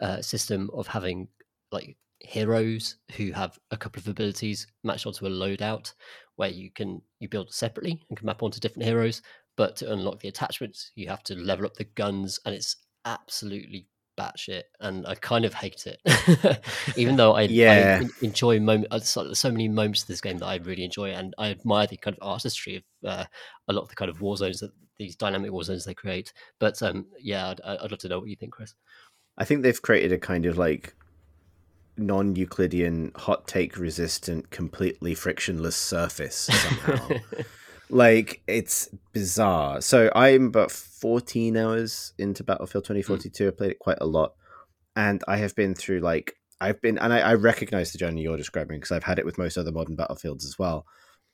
uh, 0.00 0.22
system 0.22 0.70
of 0.72 0.86
having 0.86 1.28
like 1.72 1.96
heroes 2.20 2.96
who 3.16 3.32
have 3.32 3.58
a 3.70 3.76
couple 3.76 3.98
of 3.98 4.08
abilities 4.08 4.66
matched 4.84 5.06
onto 5.06 5.26
a 5.26 5.30
loadout 5.30 5.94
where 6.40 6.48
you 6.48 6.70
can 6.70 7.02
you 7.18 7.28
build 7.28 7.52
separately 7.52 8.02
and 8.08 8.16
can 8.16 8.24
map 8.24 8.42
onto 8.42 8.58
different 8.58 8.86
heroes, 8.86 9.20
but 9.58 9.76
to 9.76 9.92
unlock 9.92 10.20
the 10.20 10.28
attachments 10.28 10.90
you 10.94 11.06
have 11.06 11.22
to 11.22 11.34
level 11.34 11.66
up 11.66 11.74
the 11.74 11.84
guns 11.84 12.40
and 12.46 12.54
it's 12.54 12.76
absolutely 13.04 13.86
batshit 14.18 14.62
and 14.80 15.06
I 15.06 15.16
kind 15.16 15.44
of 15.44 15.52
hate 15.52 15.86
it. 15.86 16.00
Even 16.96 17.16
though 17.16 17.34
I, 17.34 17.42
Yeah. 17.42 18.00
I 18.02 18.24
enjoy 18.24 18.58
moments, 18.58 19.10
so, 19.10 19.34
so 19.34 19.50
many 19.50 19.68
moments 19.68 20.00
of 20.00 20.08
this 20.08 20.22
game 20.22 20.38
that 20.38 20.46
I 20.46 20.56
really 20.56 20.84
enjoy, 20.84 21.10
and 21.10 21.34
I 21.36 21.50
admire 21.50 21.86
the 21.86 21.98
kind 21.98 22.16
of 22.18 22.26
artistry 22.26 22.76
of 22.76 22.84
uh, 23.04 23.24
a 23.68 23.72
lot 23.74 23.82
of 23.82 23.90
the 23.90 23.96
kind 23.96 24.10
of 24.10 24.22
war 24.22 24.38
zones 24.38 24.60
that 24.60 24.70
these 24.98 25.16
dynamic 25.16 25.52
war 25.52 25.62
zones 25.62 25.84
they 25.84 25.92
create. 25.92 26.32
But 26.58 26.82
um, 26.82 27.04
yeah, 27.20 27.50
I'd, 27.50 27.60
I'd 27.60 27.90
love 27.90 28.00
to 28.00 28.08
know 28.08 28.20
what 28.20 28.28
you 28.30 28.36
think, 28.36 28.54
Chris. 28.54 28.74
I 29.36 29.44
think 29.44 29.62
they've 29.62 29.82
created 29.82 30.12
a 30.12 30.18
kind 30.18 30.46
of 30.46 30.56
like 30.56 30.94
non-Euclidean, 32.00 33.12
hot 33.14 33.46
take 33.46 33.76
resistant, 33.76 34.50
completely 34.50 35.14
frictionless 35.14 35.76
surface 35.76 36.48
somehow. 36.52 37.08
like 37.90 38.42
it's 38.46 38.88
bizarre. 39.12 39.80
So 39.80 40.10
I'm 40.14 40.46
about 40.46 40.70
14 40.70 41.56
hours 41.56 42.12
into 42.18 42.42
Battlefield 42.42 42.84
2042. 42.84 43.48
I 43.48 43.50
played 43.50 43.70
it 43.72 43.78
quite 43.78 43.98
a 44.00 44.06
lot, 44.06 44.34
and 44.96 45.22
I 45.28 45.36
have 45.38 45.54
been 45.54 45.74
through 45.74 46.00
like 46.00 46.36
I've 46.60 46.80
been, 46.80 46.98
and 46.98 47.12
I, 47.12 47.20
I 47.20 47.34
recognize 47.34 47.92
the 47.92 47.98
journey 47.98 48.22
you're 48.22 48.36
describing 48.36 48.78
because 48.78 48.92
I've 48.92 49.04
had 49.04 49.18
it 49.18 49.24
with 49.24 49.38
most 49.38 49.56
other 49.56 49.72
modern 49.72 49.96
battlefields 49.96 50.44
as 50.44 50.58
well. 50.58 50.86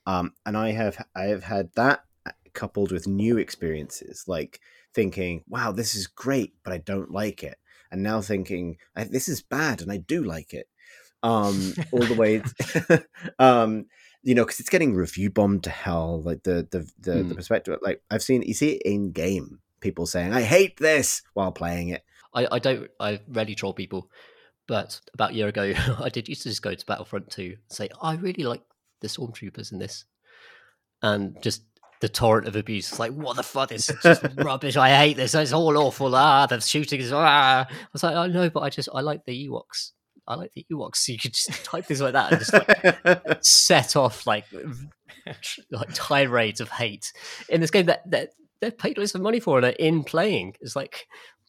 Um, 0.06 0.32
and 0.44 0.56
I 0.56 0.70
have 0.72 1.04
I 1.16 1.24
have 1.24 1.44
had 1.44 1.70
that 1.74 2.00
coupled 2.52 2.92
with 2.92 3.06
new 3.06 3.38
experiences, 3.38 4.24
like 4.26 4.60
thinking, 4.94 5.42
"Wow, 5.48 5.72
this 5.72 5.94
is 5.94 6.06
great," 6.06 6.54
but 6.64 6.72
I 6.72 6.78
don't 6.78 7.10
like 7.10 7.42
it, 7.42 7.58
and 7.90 8.02
now 8.02 8.20
thinking, 8.20 8.78
"This 8.96 9.28
is 9.28 9.42
bad," 9.42 9.80
and 9.82 9.90
I 9.92 9.98
do 9.98 10.22
like 10.24 10.52
it. 10.54 10.68
Um, 11.22 11.74
all 11.92 12.00
the 12.00 12.14
way, 12.14 12.42
um, 13.38 13.86
you 14.22 14.34
know, 14.34 14.44
because 14.44 14.60
it's 14.60 14.68
getting 14.68 14.94
review 14.94 15.30
bombed 15.30 15.64
to 15.64 15.70
hell. 15.70 16.20
Like 16.22 16.42
the 16.42 16.66
the 16.70 16.80
the, 17.00 17.12
the 17.22 17.24
Mm. 17.24 17.36
perspective, 17.36 17.78
like 17.82 18.02
I've 18.10 18.22
seen, 18.22 18.42
you 18.42 18.54
see 18.54 18.72
it 18.76 18.82
in 18.82 19.12
game. 19.12 19.60
People 19.80 20.06
saying, 20.06 20.32
"I 20.32 20.42
hate 20.42 20.78
this" 20.78 21.22
while 21.34 21.52
playing 21.52 21.88
it. 21.90 22.04
I, 22.34 22.46
I 22.52 22.58
don't 22.58 22.90
I 23.00 23.20
rarely 23.28 23.54
troll 23.54 23.72
people, 23.72 24.10
but 24.66 25.00
about 25.14 25.30
a 25.30 25.34
year 25.34 25.48
ago 25.48 25.72
I 26.00 26.08
did 26.08 26.28
used 26.28 26.42
to 26.42 26.48
just 26.50 26.62
go 26.62 26.74
to 26.74 26.86
Battlefront 26.86 27.30
2 27.30 27.42
and 27.42 27.56
say 27.68 27.88
I 28.02 28.14
really 28.16 28.44
like 28.44 28.62
the 29.00 29.08
stormtroopers 29.08 29.72
in 29.72 29.78
this, 29.78 30.04
and 31.02 31.40
just 31.42 31.62
the 32.00 32.08
torrent 32.08 32.48
of 32.48 32.56
abuse. 32.56 32.90
It's 32.90 32.98
like, 32.98 33.12
what 33.12 33.36
the 33.36 33.42
fuck? 33.42 33.70
This 33.70 33.90
is 33.90 33.96
just 34.02 34.24
rubbish. 34.36 34.76
I 34.76 34.90
hate 34.90 35.16
this. 35.16 35.34
It's 35.34 35.52
all 35.52 35.76
awful. 35.76 36.14
Ah, 36.14 36.46
the 36.46 36.60
shooting 36.60 37.00
is. 37.00 37.12
Ah. 37.12 37.66
I 37.68 37.86
was 37.92 38.02
like, 38.02 38.16
I 38.16 38.26
know, 38.26 38.50
but 38.50 38.60
I 38.60 38.70
just 38.70 38.88
I 38.92 39.00
like 39.00 39.24
the 39.24 39.48
Ewoks. 39.48 39.92
I 40.28 40.34
like 40.34 40.52
the 40.54 40.66
Ewoks. 40.72 40.96
So 40.96 41.12
you 41.12 41.18
could 41.18 41.34
just 41.34 41.64
type 41.64 41.86
things 41.86 42.00
like 42.00 42.14
that 42.14 42.32
and 42.32 42.40
just 42.40 42.52
like 42.52 43.38
set 43.44 43.96
off 43.96 44.26
like 44.26 44.44
like 45.70 45.88
tirades 45.92 46.60
of 46.60 46.68
hate 46.68 47.12
in 47.48 47.60
this 47.60 47.70
game 47.70 47.86
that 47.86 48.08
that 48.10 48.30
they're 48.60 48.70
paid 48.70 48.98
loads 48.98 49.14
of 49.14 49.20
money 49.20 49.40
for 49.40 49.58
and 49.58 49.66
are 49.66 49.70
in 49.70 50.02
playing. 50.04 50.54
It's 50.60 50.76
like 50.76 51.06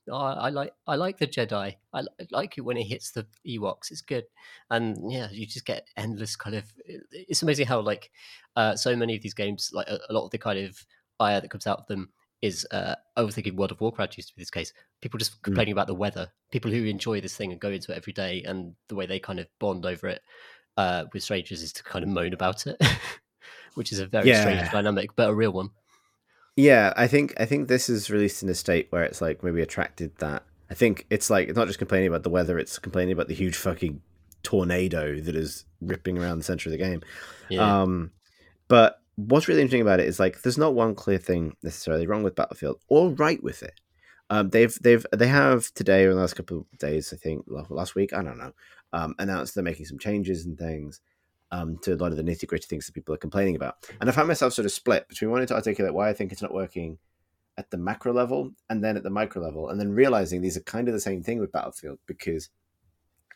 oh, 0.10 0.16
I 0.16 0.50
like 0.50 0.74
I 0.86 0.96
like 0.96 1.18
the 1.18 1.28
Jedi. 1.28 1.76
I, 1.94 2.04
like 2.32 2.58
it 2.58 2.62
when 2.62 2.78
it 2.78 2.84
hits 2.86 3.12
the 3.12 3.26
Ewoks. 3.48 3.92
It's 3.92 4.02
good, 4.02 4.26
and 4.70 5.12
yeah, 5.12 5.30
you 5.32 5.46
just 5.46 5.66
get 5.66 5.88
endless 5.98 6.36
kind 6.36 6.56
of. 6.56 6.66
It's 7.12 7.44
amazing 7.44 7.68
how 7.68 7.80
like 7.82 8.12
uh, 8.56 8.76
so 8.76 8.96
many 8.96 9.16
of 9.16 9.22
these 9.22 9.34
games, 9.34 9.72
like 9.74 9.88
a, 9.88 10.00
a 10.10 10.14
lot 10.14 10.26
of 10.26 10.32
the 10.32 10.38
kind 10.38 10.60
of 10.60 10.86
ire 11.20 11.42
that 11.42 11.50
comes 11.50 11.68
out 11.68 11.80
of 11.80 11.88
them 11.88 12.10
is 12.42 12.68
uh, 12.72 12.96
overthinking 13.18 13.56
World 13.56 13.72
of 13.72 13.82
Warcraft 13.82 14.18
used 14.18 14.30
to 14.30 14.36
be 14.36 14.42
this 14.42 14.52
case. 14.52 14.72
People 15.02 15.18
just 15.18 15.42
complaining 15.42 15.72
mm. 15.72 15.76
about 15.76 15.88
the 15.88 15.96
weather. 15.96 16.32
People 16.52 16.72
who 16.72 16.84
enjoy 16.84 17.20
this 17.20 17.36
thing 17.36 17.52
and 17.52 17.60
go 17.60 17.70
into 17.70 17.92
it 17.92 17.98
every 17.98 18.14
day, 18.14 18.44
and 18.44 18.76
the 18.90 18.96
way 18.96 19.06
they 19.06 19.20
kind 19.20 19.40
of 19.40 19.48
bond 19.60 19.86
over 19.86 20.08
it 20.08 20.22
uh, 20.78 21.06
with 21.14 21.24
strangers 21.24 21.62
is 21.62 21.74
to 21.74 21.84
kind 21.84 22.04
of 22.04 22.10
moan 22.10 22.34
about 22.34 22.68
it, 22.68 22.82
which 23.76 23.92
is 23.92 24.00
a 24.00 24.06
very 24.06 24.30
yeah. 24.30 24.42
strange 24.42 24.72
dynamic, 24.72 25.10
but 25.16 25.30
a 25.30 25.34
real 25.34 25.52
one. 25.52 25.70
Yeah, 26.58 26.92
I 26.98 27.06
think 27.06 27.36
I 27.40 27.46
think 27.46 27.68
this 27.68 27.88
is 27.88 28.10
released 28.10 28.42
in 28.42 28.50
a 28.50 28.56
state 28.56 28.88
where 28.90 29.04
it's 29.04 29.22
like 29.22 29.44
maybe 29.44 29.62
attracted 29.62 30.18
that. 30.18 30.44
I 30.72 30.74
think 30.74 31.06
it's 31.12 31.30
like 31.30 31.48
it's 31.48 31.56
not 31.56 31.68
just 31.68 31.80
complaining 31.80 32.08
about 32.08 32.24
the 32.24 32.32
weather; 32.32 32.58
it's 32.58 32.80
complaining 32.80 33.14
about 33.14 33.28
the 33.28 33.36
huge 33.36 33.56
fucking 33.56 34.02
tornado 34.42 35.20
that 35.20 35.36
is 35.36 35.66
ripping 35.82 36.18
around 36.18 36.40
the 36.40 36.44
center 36.44 36.70
of 36.70 36.72
the 36.72 36.78
game. 36.78 37.04
Yeah. 37.50 37.82
Um, 37.82 38.12
but 38.68 39.02
what's 39.18 39.48
really 39.48 39.62
interesting 39.62 39.82
about 39.82 40.00
it 40.00 40.08
is 40.08 40.20
like 40.20 40.42
there's 40.42 40.58
not 40.58 40.74
one 40.74 40.96
clear 40.96 41.20
thing 41.20 41.56
necessarily 41.62 42.08
wrong 42.08 42.24
with 42.24 42.36
Battlefield 42.36 42.80
or 42.88 43.12
right 43.12 43.42
with 43.44 43.62
it. 43.62 43.80
Um, 44.32 44.50
they've 44.50 44.76
they've 44.82 45.06
they 45.16 45.28
have 45.28 45.72
today 45.76 46.06
or 46.06 46.16
the 46.16 46.20
last 46.20 46.36
couple 46.36 46.66
of 46.72 46.80
days, 46.80 47.14
I 47.14 47.18
think 47.18 47.46
last 47.48 47.94
week, 47.94 48.14
I 48.14 48.24
don't 48.24 48.40
know, 48.40 48.54
um, 48.94 49.14
announced 49.20 49.54
they're 49.54 49.64
making 49.64 49.86
some 49.86 50.00
changes 50.00 50.46
and 50.48 50.58
things 50.58 51.02
um, 51.52 51.78
to 51.84 51.94
a 51.94 51.96
lot 51.96 52.12
of 52.12 52.18
the 52.18 52.24
nitty 52.24 52.48
gritty 52.48 52.68
things 52.68 52.86
that 52.86 52.94
people 52.94 53.14
are 53.14 53.20
complaining 53.20 53.56
about. 53.56 53.76
And 54.00 54.10
I 54.10 54.14
found 54.14 54.28
myself 54.28 54.54
sort 54.54 54.66
of 54.66 54.72
split 54.72 55.08
between 55.08 55.32
wanting 55.32 55.48
to 55.48 55.56
articulate 55.56 55.94
why 55.94 56.10
I 56.10 56.14
think 56.14 56.32
it's 56.32 56.42
not 56.42 56.54
working 56.54 56.98
at 57.58 57.72
the 57.72 57.78
macro 57.78 58.14
level 58.14 58.52
and 58.70 58.84
then 58.84 58.98
at 58.98 59.04
the 59.04 59.10
micro 59.10 59.42
level, 59.42 59.70
and 59.70 59.80
then 59.80 59.92
realizing 59.92 60.42
these 60.42 60.58
are 60.58 60.62
kind 60.62 60.88
of 60.88 60.94
the 60.94 61.00
same 61.00 61.24
thing 61.24 61.40
with 61.40 61.52
Battlefield 61.52 62.00
because 62.06 62.50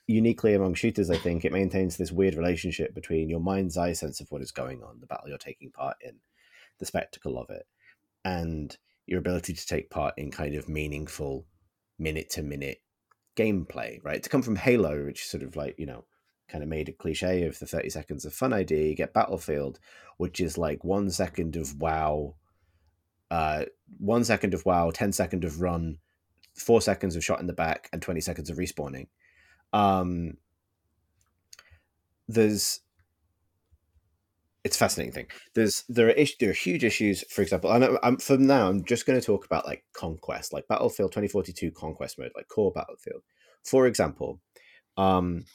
uniquely 0.07 0.53
among 0.53 0.75
shooters, 0.75 1.09
I 1.09 1.17
think 1.17 1.43
it 1.43 1.51
maintains 1.51 1.97
this 1.97 2.11
weird 2.11 2.35
relationship 2.35 2.93
between 2.93 3.29
your 3.29 3.39
mind's 3.39 3.77
eye 3.77 3.93
sense 3.93 4.19
of 4.19 4.29
what 4.29 4.41
is 4.41 4.51
going 4.51 4.83
on, 4.83 4.99
the 4.99 5.07
battle 5.07 5.29
you're 5.29 5.37
taking 5.37 5.71
part 5.71 5.97
in, 6.01 6.15
the 6.79 6.85
spectacle 6.85 7.39
of 7.39 7.49
it, 7.49 7.65
and 8.23 8.77
your 9.07 9.19
ability 9.19 9.53
to 9.53 9.65
take 9.65 9.89
part 9.89 10.13
in 10.17 10.29
kind 10.31 10.55
of 10.55 10.69
meaningful 10.69 11.45
minute 11.97 12.29
to 12.31 12.43
minute 12.43 12.79
gameplay, 13.35 13.99
right? 14.03 14.21
To 14.21 14.29
come 14.29 14.41
from 14.41 14.55
Halo, 14.55 15.05
which 15.05 15.27
sort 15.27 15.43
of 15.43 15.55
like, 15.55 15.75
you 15.77 15.85
know, 15.85 16.05
kind 16.51 16.63
of 16.63 16.69
made 16.69 16.89
a 16.89 16.93
cliche 16.93 17.43
of 17.43 17.59
the 17.59 17.65
30 17.65 17.89
seconds 17.89 18.25
of 18.25 18.33
fun 18.33 18.53
idea, 18.53 18.89
you 18.89 18.95
get 18.95 19.13
Battlefield, 19.13 19.79
which 20.17 20.39
is 20.39 20.57
like 20.57 20.83
one 20.83 21.09
second 21.09 21.55
of 21.55 21.79
wow, 21.79 22.35
uh, 23.29 23.65
one 23.99 24.23
second 24.23 24.53
of 24.53 24.65
wow, 24.65 24.91
10 24.91 25.11
second 25.13 25.43
of 25.43 25.61
run, 25.61 25.97
four 26.53 26.81
seconds 26.81 27.15
of 27.15 27.23
shot 27.23 27.39
in 27.39 27.47
the 27.47 27.53
back, 27.53 27.89
and 27.93 28.01
20 28.01 28.21
seconds 28.21 28.49
of 28.49 28.57
respawning. 28.57 29.07
Um, 29.73 30.37
there's 32.27 32.81
it's 34.63 34.77
fascinating 34.77 35.13
thing. 35.13 35.27
There's 35.55 35.83
there 35.89 36.07
are 36.07 36.11
issues, 36.11 36.37
there 36.39 36.49
are 36.51 36.53
huge 36.53 36.83
issues. 36.83 37.23
For 37.29 37.41
example, 37.41 37.77
know 37.79 37.97
I'm 38.03 38.17
for 38.17 38.37
now. 38.37 38.69
I'm 38.69 38.83
just 38.85 39.05
going 39.05 39.19
to 39.19 39.25
talk 39.25 39.45
about 39.45 39.65
like 39.65 39.83
conquest, 39.93 40.53
like 40.53 40.67
Battlefield 40.67 41.11
2042 41.11 41.71
conquest 41.71 42.19
mode, 42.19 42.31
like 42.35 42.47
core 42.47 42.71
Battlefield. 42.71 43.23
For 43.63 43.87
example, 43.87 44.39
um, 44.97 45.45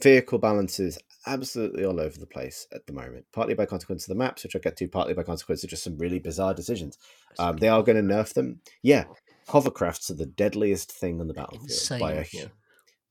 vehicle 0.00 0.38
balances 0.38 0.98
absolutely 1.26 1.84
all 1.84 2.00
over 2.00 2.18
the 2.18 2.26
place 2.26 2.66
at 2.72 2.86
the 2.86 2.92
moment, 2.92 3.26
partly 3.32 3.54
by 3.54 3.66
consequence 3.66 4.04
of 4.04 4.08
the 4.08 4.18
maps, 4.18 4.42
which 4.42 4.56
I 4.56 4.58
get 4.58 4.76
to, 4.78 4.88
partly 4.88 5.14
by 5.14 5.22
consequence 5.22 5.62
of 5.62 5.70
just 5.70 5.84
some 5.84 5.98
really 5.98 6.18
bizarre 6.18 6.54
decisions. 6.54 6.98
Um, 7.38 7.56
they 7.58 7.68
are 7.68 7.82
going 7.82 7.96
to 7.96 8.14
nerf 8.14 8.34
them. 8.34 8.60
Yeah, 8.82 9.04
hovercrafts 9.48 10.10
are 10.10 10.14
the 10.14 10.26
deadliest 10.26 10.90
thing 10.90 11.20
on 11.20 11.28
the 11.28 11.34
battlefield. 11.34 11.70
Insane, 11.70 12.00
by 12.00 12.12
a, 12.12 12.24
yeah. 12.32 12.46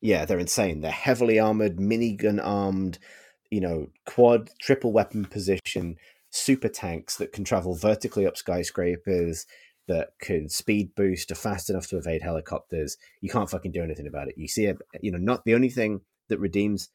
yeah, 0.02 0.26
they're 0.26 0.40
insane. 0.40 0.82
They're 0.82 0.92
heavily 0.92 1.40
armored, 1.40 1.78
minigun 1.78 2.40
armed, 2.44 3.00
you 3.50 3.62
know, 3.62 3.88
quad, 4.06 4.50
triple 4.60 4.92
weapon 4.92 5.26
position, 5.26 5.98
super 6.32 6.70
tanks 6.70 7.18
that 7.18 7.32
can 7.32 7.44
travel 7.44 7.76
vertically 7.76 8.26
up 8.26 8.38
skyscrapers, 8.38 9.46
that 9.88 10.10
can 10.20 10.50
speed 10.50 10.96
boost, 10.96 11.32
are 11.32 11.36
fast 11.36 11.70
enough 11.70 11.88
to 11.88 11.98
evade 11.98 12.22
helicopters. 12.22 12.98
You 13.20 13.30
can't 13.30 13.50
fucking 13.50 13.72
do 13.72 13.84
anything 13.84 14.08
about 14.08 14.28
it. 14.30 14.38
You 14.38 14.48
see, 14.48 14.66
a, 14.66 14.76
you 15.02 15.12
know, 15.12 15.18
not 15.18 15.44
the 15.46 15.56
only 15.56 15.70
thing 15.70 16.02
that 16.32 16.40
redeems 16.40 16.90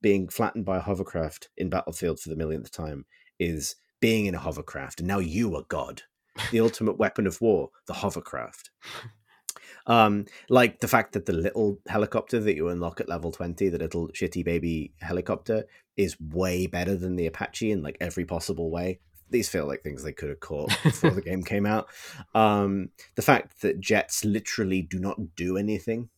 being 0.00 0.28
flattened 0.28 0.64
by 0.64 0.78
a 0.78 0.82
hovercraft 0.82 1.48
in 1.56 1.70
Battlefield 1.70 2.20
for 2.20 2.28
the 2.28 2.36
millionth 2.36 2.70
time 2.70 3.06
is 3.38 3.76
being 4.00 4.26
in 4.26 4.34
a 4.34 4.38
hovercraft, 4.38 5.00
and 5.00 5.08
now 5.08 5.18
you 5.18 5.54
are 5.56 5.64
God. 5.68 6.02
The 6.50 6.60
ultimate 6.68 6.98
weapon 6.98 7.26
of 7.26 7.40
war, 7.40 7.70
the 7.86 7.94
hovercraft. 7.94 8.70
Um, 9.86 10.26
like 10.50 10.80
the 10.80 10.88
fact 10.88 11.14
that 11.14 11.26
the 11.26 11.32
little 11.32 11.78
helicopter 11.88 12.38
that 12.40 12.56
you 12.56 12.68
unlock 12.68 13.00
at 13.00 13.08
level 13.08 13.32
20, 13.32 13.70
the 13.70 13.78
little 13.78 14.08
shitty 14.08 14.44
baby 14.44 14.92
helicopter, 15.00 15.64
is 15.96 16.20
way 16.20 16.66
better 16.66 16.94
than 16.94 17.16
the 17.16 17.26
Apache 17.26 17.70
in 17.70 17.82
like 17.82 17.96
every 18.00 18.24
possible 18.24 18.70
way. 18.70 19.00
These 19.30 19.48
feel 19.48 19.66
like 19.66 19.82
things 19.82 20.02
they 20.02 20.12
could 20.12 20.28
have 20.28 20.40
caught 20.40 20.76
before 20.82 21.10
the 21.10 21.22
game 21.22 21.42
came 21.42 21.66
out. 21.66 21.88
Um, 22.34 22.90
the 23.14 23.22
fact 23.22 23.62
that 23.62 23.80
jets 23.80 24.24
literally 24.24 24.82
do 24.82 24.98
not 24.98 25.34
do 25.34 25.56
anything. 25.56 26.10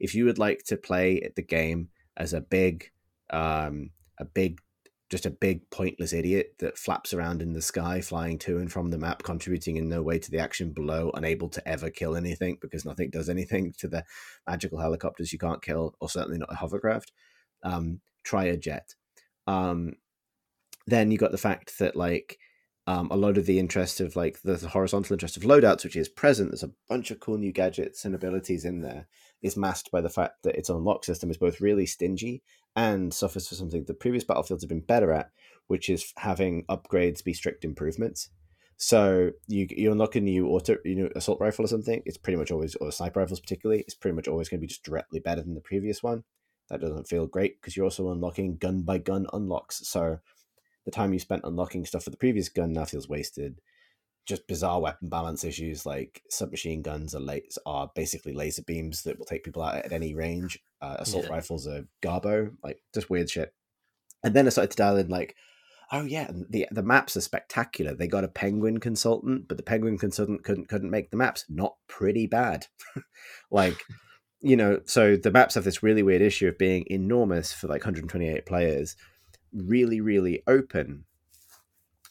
If 0.00 0.14
you 0.14 0.24
would 0.24 0.38
like 0.38 0.64
to 0.64 0.76
play 0.76 1.30
the 1.36 1.42
game 1.42 1.88
as 2.16 2.32
a 2.32 2.40
big, 2.40 2.90
um, 3.30 3.90
a 4.18 4.24
big, 4.24 4.60
just 5.08 5.26
a 5.26 5.30
big 5.30 5.68
pointless 5.70 6.12
idiot 6.12 6.54
that 6.58 6.78
flaps 6.78 7.14
around 7.14 7.40
in 7.40 7.52
the 7.52 7.62
sky, 7.62 8.00
flying 8.00 8.38
to 8.38 8.58
and 8.58 8.72
from 8.72 8.90
the 8.90 8.98
map, 8.98 9.22
contributing 9.22 9.76
in 9.76 9.88
no 9.88 10.02
way 10.02 10.18
to 10.18 10.30
the 10.30 10.38
action 10.38 10.72
below, 10.72 11.10
unable 11.14 11.48
to 11.48 11.68
ever 11.68 11.90
kill 11.90 12.16
anything 12.16 12.58
because 12.60 12.84
nothing 12.84 13.10
does 13.10 13.28
anything 13.28 13.72
to 13.78 13.88
the 13.88 14.04
magical 14.48 14.80
helicopters 14.80 15.32
you 15.32 15.38
can't 15.38 15.62
kill, 15.62 15.94
or 16.00 16.08
certainly 16.08 16.38
not 16.38 16.52
a 16.52 16.56
hovercraft. 16.56 17.12
Um, 17.62 18.00
try 18.24 18.44
a 18.44 18.56
jet. 18.56 18.94
Um, 19.46 19.94
then 20.86 21.10
you 21.10 21.18
got 21.18 21.32
the 21.32 21.38
fact 21.38 21.78
that 21.78 21.96
like 21.96 22.38
um, 22.86 23.08
a 23.10 23.16
lot 23.16 23.36
of 23.36 23.46
the 23.46 23.58
interest 23.58 24.00
of 24.00 24.14
like 24.14 24.42
the, 24.42 24.54
the, 24.54 24.68
horizontal 24.68 25.14
interest 25.14 25.36
of 25.36 25.42
loadouts, 25.42 25.82
which 25.82 25.96
is 25.96 26.08
present. 26.08 26.50
There's 26.50 26.62
a 26.62 26.72
bunch 26.88 27.10
of 27.10 27.18
cool 27.18 27.36
new 27.36 27.52
gadgets 27.52 28.04
and 28.04 28.14
abilities 28.14 28.64
in 28.64 28.80
there. 28.80 29.08
Is 29.46 29.56
masked 29.56 29.92
by 29.92 30.00
the 30.00 30.10
fact 30.10 30.42
that 30.42 30.56
its 30.56 30.68
unlock 30.68 31.04
system 31.04 31.30
is 31.30 31.36
both 31.36 31.60
really 31.60 31.86
stingy 31.86 32.42
and 32.74 33.14
suffers 33.14 33.48
for 33.48 33.54
something 33.54 33.84
the 33.84 33.94
previous 33.94 34.24
battlefields 34.24 34.64
have 34.64 34.68
been 34.68 34.80
better 34.80 35.12
at, 35.12 35.30
which 35.68 35.88
is 35.88 36.12
having 36.16 36.64
upgrades 36.64 37.22
be 37.22 37.32
strict 37.32 37.64
improvements. 37.64 38.30
So 38.76 39.30
you 39.46 39.66
you 39.70 39.92
unlock 39.92 40.16
a 40.16 40.20
new 40.20 40.48
auto 40.48 40.78
you 40.84 40.96
know 40.96 41.08
assault 41.14 41.40
rifle 41.40 41.64
or 41.64 41.68
something, 41.68 42.02
it's 42.04 42.18
pretty 42.18 42.36
much 42.36 42.50
always 42.50 42.74
or 42.74 42.90
sniper 42.90 43.20
rifles 43.20 43.40
particularly, 43.40 43.82
it's 43.82 43.94
pretty 43.94 44.16
much 44.16 44.26
always 44.28 44.48
going 44.48 44.58
to 44.58 44.62
be 44.62 44.66
just 44.66 44.82
directly 44.82 45.20
better 45.20 45.42
than 45.42 45.54
the 45.54 45.60
previous 45.60 46.02
one. 46.02 46.24
That 46.68 46.80
doesn't 46.80 47.08
feel 47.08 47.26
great 47.28 47.60
because 47.60 47.76
you're 47.76 47.86
also 47.86 48.10
unlocking 48.10 48.56
gun 48.56 48.82
by 48.82 48.98
gun 48.98 49.26
unlocks. 49.32 49.86
So 49.88 50.18
the 50.84 50.90
time 50.90 51.12
you 51.12 51.20
spent 51.20 51.42
unlocking 51.44 51.86
stuff 51.86 52.04
for 52.04 52.10
the 52.10 52.16
previous 52.16 52.48
gun 52.48 52.72
now 52.72 52.84
feels 52.84 53.08
wasted. 53.08 53.60
Just 54.26 54.46
bizarre 54.48 54.80
weapon 54.80 55.08
balance 55.08 55.44
issues 55.44 55.86
like 55.86 56.22
submachine 56.30 56.82
guns 56.82 57.14
are 57.14 57.20
late, 57.20 57.54
are 57.64 57.90
basically 57.94 58.32
laser 58.32 58.62
beams 58.62 59.02
that 59.02 59.18
will 59.18 59.24
take 59.24 59.44
people 59.44 59.62
out 59.62 59.76
at 59.76 59.92
any 59.92 60.14
range. 60.14 60.58
Uh, 60.82 60.96
assault 60.98 61.24
yeah. 61.24 61.30
rifles 61.30 61.66
are 61.66 61.86
garbo, 62.02 62.52
like 62.62 62.80
just 62.92 63.08
weird 63.08 63.30
shit. 63.30 63.54
And 64.24 64.34
then 64.34 64.46
I 64.46 64.50
started 64.50 64.72
to 64.72 64.76
dial 64.76 64.96
in 64.96 65.08
like, 65.08 65.36
oh 65.92 66.02
yeah, 66.02 66.30
the 66.32 66.66
the 66.70 66.82
maps 66.82 67.16
are 67.16 67.20
spectacular. 67.20 67.94
They 67.94 68.08
got 68.08 68.24
a 68.24 68.28
penguin 68.28 68.80
consultant, 68.80 69.46
but 69.48 69.56
the 69.56 69.62
penguin 69.62 69.98
consultant 69.98 70.44
couldn't 70.44 70.68
couldn't 70.68 70.90
make 70.90 71.10
the 71.10 71.16
maps. 71.16 71.44
Not 71.48 71.76
pretty 71.86 72.26
bad. 72.26 72.66
like 73.50 73.80
you 74.40 74.56
know, 74.56 74.80
so 74.84 75.16
the 75.16 75.30
maps 75.30 75.54
have 75.54 75.64
this 75.64 75.82
really 75.82 76.02
weird 76.02 76.22
issue 76.22 76.48
of 76.48 76.58
being 76.58 76.84
enormous 76.88 77.52
for 77.52 77.68
like 77.68 77.82
128 77.82 78.44
players 78.44 78.96
really, 79.52 80.00
really 80.00 80.42
open, 80.46 81.04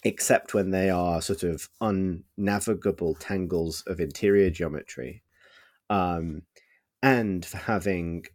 except 0.06 0.54
when 0.54 0.70
they 0.70 0.90
are 0.90 1.22
sort 1.22 1.44
of 1.44 1.68
unnavigable 1.82 3.16
tangles 3.20 3.84
of 3.88 4.00
interior 4.00 4.52
geometry. 4.52 5.24
Um, 5.90 6.44
and 7.02 7.46
for 7.46 7.58
having 7.58 8.26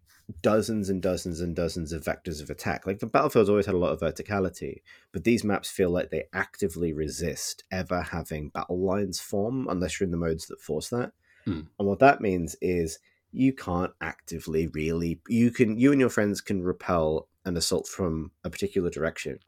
dozens 0.42 0.88
and 0.88 1.00
dozens 1.02 1.40
and 1.40 1.56
dozens 1.56 1.92
of 1.92 2.02
vectors 2.02 2.42
of 2.42 2.50
attack. 2.50 2.86
Like 2.86 2.98
the 2.98 3.06
battlefield's 3.06 3.48
always 3.48 3.66
had 3.66 3.74
a 3.74 3.78
lot 3.78 3.92
of 3.92 4.00
verticality, 4.00 4.82
but 5.12 5.24
these 5.24 5.44
maps 5.44 5.70
feel 5.70 5.90
like 5.90 6.10
they 6.10 6.24
actively 6.32 6.92
resist 6.92 7.64
ever 7.70 8.02
having 8.02 8.50
battle 8.50 8.78
lines 8.78 9.20
form 9.20 9.66
unless 9.68 9.98
you're 9.98 10.06
in 10.06 10.12
the 10.12 10.16
modes 10.16 10.46
that 10.46 10.60
force 10.60 10.88
that. 10.90 11.12
Mm. 11.46 11.66
And 11.78 11.88
what 11.88 12.00
that 12.00 12.20
means 12.20 12.56
is 12.60 12.98
you 13.32 13.52
can't 13.52 13.92
actively 14.00 14.66
really 14.68 15.20
you 15.28 15.50
can 15.50 15.78
you 15.78 15.92
and 15.92 16.00
your 16.00 16.10
friends 16.10 16.40
can 16.40 16.62
repel 16.62 17.28
an 17.44 17.56
assault 17.56 17.86
from 17.86 18.32
a 18.44 18.50
particular 18.50 18.90
direction. 18.90 19.38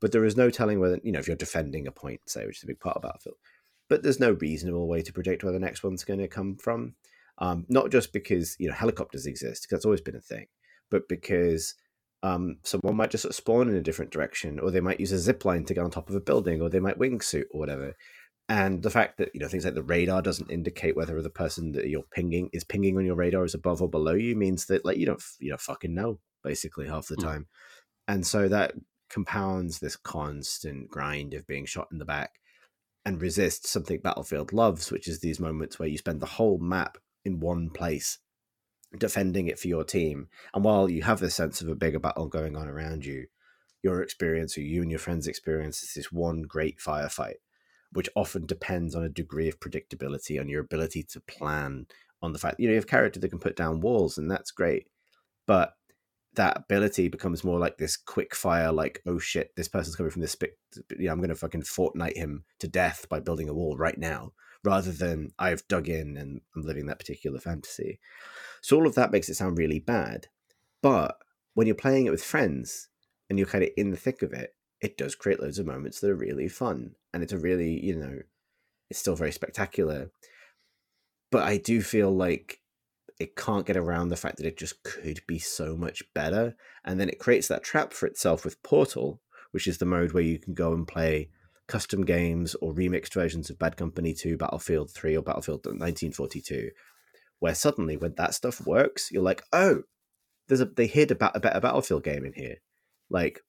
But 0.00 0.12
there 0.12 0.24
is 0.24 0.36
no 0.36 0.50
telling 0.50 0.80
whether 0.80 0.98
you 1.02 1.12
know 1.12 1.18
if 1.18 1.26
you're 1.26 1.36
defending 1.36 1.86
a 1.86 1.92
point, 1.92 2.20
say, 2.26 2.46
which 2.46 2.58
is 2.58 2.64
a 2.64 2.68
big 2.68 2.80
part 2.80 2.96
of 2.96 3.02
Battlefield. 3.02 3.36
But 3.88 4.02
there's 4.02 4.20
no 4.20 4.32
reasonable 4.32 4.86
way 4.86 5.02
to 5.02 5.12
predict 5.12 5.42
where 5.42 5.52
the 5.52 5.58
next 5.58 5.82
one's 5.82 6.04
going 6.04 6.20
to 6.20 6.28
come 6.28 6.56
from. 6.56 6.94
Um, 7.38 7.66
not 7.68 7.90
just 7.90 8.12
because 8.12 8.56
you 8.58 8.68
know 8.68 8.74
helicopters 8.74 9.26
exist, 9.26 9.62
because 9.62 9.78
that's 9.78 9.84
always 9.84 10.00
been 10.00 10.16
a 10.16 10.20
thing, 10.20 10.46
but 10.90 11.08
because 11.08 11.74
um, 12.22 12.58
someone 12.64 12.96
might 12.96 13.10
just 13.10 13.22
sort 13.22 13.30
of 13.30 13.36
spawn 13.36 13.68
in 13.68 13.76
a 13.76 13.82
different 13.82 14.10
direction, 14.10 14.58
or 14.58 14.70
they 14.70 14.80
might 14.80 15.00
use 15.00 15.12
a 15.12 15.18
zip 15.18 15.44
line 15.44 15.64
to 15.64 15.74
get 15.74 15.84
on 15.84 15.90
top 15.90 16.08
of 16.08 16.16
a 16.16 16.20
building, 16.20 16.60
or 16.60 16.68
they 16.68 16.80
might 16.80 16.98
wingsuit 16.98 17.44
or 17.52 17.60
whatever. 17.60 17.94
And 18.48 18.82
the 18.82 18.90
fact 18.90 19.18
that 19.18 19.30
you 19.34 19.40
know 19.40 19.48
things 19.48 19.64
like 19.64 19.74
the 19.74 19.82
radar 19.82 20.22
doesn't 20.22 20.50
indicate 20.50 20.96
whether 20.96 21.20
the 21.20 21.30
person 21.30 21.72
that 21.72 21.88
you're 21.88 22.02
pinging 22.10 22.48
is 22.52 22.64
pinging 22.64 22.96
on 22.96 23.04
your 23.04 23.14
radar 23.14 23.44
is 23.44 23.54
above 23.54 23.82
or 23.82 23.90
below 23.90 24.14
you 24.14 24.34
means 24.34 24.66
that 24.66 24.84
like 24.84 24.96
you 24.96 25.06
don't 25.06 25.22
you 25.38 25.50
don't 25.50 25.60
fucking 25.60 25.94
know 25.94 26.18
basically 26.42 26.88
half 26.88 27.08
the 27.08 27.16
Mm. 27.16 27.22
time, 27.22 27.46
and 28.08 28.26
so 28.26 28.48
that 28.48 28.72
compounds 29.10 29.78
this 29.78 29.96
constant 29.96 30.90
grind 30.90 31.34
of 31.34 31.46
being 31.46 31.66
shot 31.66 31.88
in 31.90 31.98
the 31.98 32.04
back 32.04 32.40
and 33.04 33.22
resists 33.22 33.70
something 33.70 34.00
Battlefield 34.00 34.52
loves, 34.52 34.90
which 34.90 35.08
is 35.08 35.20
these 35.20 35.40
moments 35.40 35.78
where 35.78 35.88
you 35.88 35.98
spend 35.98 36.20
the 36.20 36.26
whole 36.26 36.58
map 36.58 36.98
in 37.24 37.40
one 37.40 37.70
place 37.70 38.18
defending 38.96 39.48
it 39.48 39.58
for 39.58 39.68
your 39.68 39.84
team. 39.84 40.28
And 40.54 40.64
while 40.64 40.90
you 40.90 41.02
have 41.02 41.20
this 41.20 41.34
sense 41.34 41.60
of 41.60 41.68
a 41.68 41.74
bigger 41.74 41.98
battle 41.98 42.26
going 42.26 42.56
on 42.56 42.68
around 42.68 43.04
you, 43.04 43.26
your 43.82 44.02
experience 44.02 44.56
or 44.56 44.62
you 44.62 44.82
and 44.82 44.90
your 44.90 45.00
friends' 45.00 45.26
experience 45.26 45.82
is 45.82 45.94
this 45.94 46.12
one 46.12 46.42
great 46.42 46.78
firefight, 46.78 47.36
which 47.92 48.08
often 48.16 48.46
depends 48.46 48.94
on 48.94 49.04
a 49.04 49.08
degree 49.08 49.48
of 49.48 49.60
predictability, 49.60 50.40
on 50.40 50.48
your 50.48 50.60
ability 50.60 51.02
to 51.04 51.20
plan, 51.20 51.86
on 52.20 52.32
the 52.32 52.38
fact 52.38 52.58
you 52.58 52.66
know 52.66 52.72
you 52.72 52.78
have 52.78 52.86
character 52.86 53.20
that 53.20 53.28
can 53.28 53.38
put 53.38 53.56
down 53.56 53.80
walls, 53.80 54.18
and 54.18 54.30
that's 54.30 54.50
great. 54.50 54.88
But 55.46 55.74
that 56.38 56.56
ability 56.56 57.08
becomes 57.08 57.42
more 57.42 57.58
like 57.58 57.78
this 57.78 57.96
quick 57.96 58.32
fire, 58.32 58.70
like, 58.72 59.02
oh 59.06 59.18
shit, 59.18 59.54
this 59.56 59.66
person's 59.68 59.96
coming 59.96 60.12
from 60.12 60.22
this 60.22 60.36
you 60.96 61.06
know, 61.06 61.12
I'm 61.12 61.20
gonna 61.20 61.34
fucking 61.34 61.62
Fortnite 61.62 62.16
him 62.16 62.44
to 62.60 62.68
death 62.68 63.06
by 63.08 63.18
building 63.18 63.48
a 63.48 63.54
wall 63.54 63.76
right 63.76 63.98
now, 63.98 64.32
rather 64.64 64.92
than 64.92 65.32
I've 65.36 65.66
dug 65.66 65.88
in 65.88 66.16
and 66.16 66.40
I'm 66.54 66.62
living 66.62 66.86
that 66.86 67.00
particular 67.00 67.40
fantasy. 67.40 67.98
So 68.62 68.76
all 68.76 68.86
of 68.86 68.94
that 68.94 69.10
makes 69.10 69.28
it 69.28 69.34
sound 69.34 69.58
really 69.58 69.80
bad. 69.80 70.28
But 70.80 71.18
when 71.54 71.66
you're 71.66 71.74
playing 71.74 72.06
it 72.06 72.10
with 72.10 72.22
friends 72.22 72.88
and 73.28 73.36
you're 73.36 73.48
kind 73.48 73.64
of 73.64 73.70
in 73.76 73.90
the 73.90 73.96
thick 73.96 74.22
of 74.22 74.32
it, 74.32 74.54
it 74.80 74.96
does 74.96 75.16
create 75.16 75.40
loads 75.40 75.58
of 75.58 75.66
moments 75.66 75.98
that 75.98 76.10
are 76.10 76.14
really 76.14 76.48
fun. 76.48 76.92
And 77.12 77.24
it's 77.24 77.32
a 77.32 77.38
really, 77.38 77.84
you 77.84 77.96
know, 77.96 78.20
it's 78.90 79.00
still 79.00 79.16
very 79.16 79.32
spectacular. 79.32 80.12
But 81.32 81.42
I 81.42 81.56
do 81.56 81.82
feel 81.82 82.14
like 82.14 82.60
it 83.18 83.36
can't 83.36 83.66
get 83.66 83.76
around 83.76 84.08
the 84.08 84.16
fact 84.16 84.36
that 84.36 84.46
it 84.46 84.56
just 84.56 84.82
could 84.82 85.20
be 85.26 85.38
so 85.38 85.76
much 85.76 86.02
better. 86.14 86.56
And 86.84 87.00
then 87.00 87.08
it 87.08 87.18
creates 87.18 87.48
that 87.48 87.64
trap 87.64 87.92
for 87.92 88.06
itself 88.06 88.44
with 88.44 88.62
Portal, 88.62 89.20
which 89.50 89.66
is 89.66 89.78
the 89.78 89.86
mode 89.86 90.12
where 90.12 90.22
you 90.22 90.38
can 90.38 90.54
go 90.54 90.72
and 90.72 90.86
play 90.86 91.30
custom 91.66 92.04
games 92.04 92.54
or 92.56 92.72
remixed 92.72 93.14
versions 93.14 93.50
of 93.50 93.58
Bad 93.58 93.76
Company 93.76 94.14
2, 94.14 94.36
Battlefield 94.36 94.90
3, 94.90 95.16
or 95.16 95.22
Battlefield 95.22 95.66
1942 95.66 96.70
where 97.40 97.54
suddenly 97.54 97.96
when 97.96 98.14
that 98.16 98.34
stuff 98.34 98.64
works, 98.66 99.10
you're 99.10 99.22
like, 99.22 99.42
oh, 99.52 99.82
there's 100.46 100.60
a 100.60 100.64
they 100.64 100.86
hid 100.86 101.10
about 101.10 101.36
a 101.36 101.40
better 101.40 101.60
Battlefield 101.60 102.02
game 102.02 102.24
in 102.24 102.32
here, 102.32 102.56
like, 103.10 103.40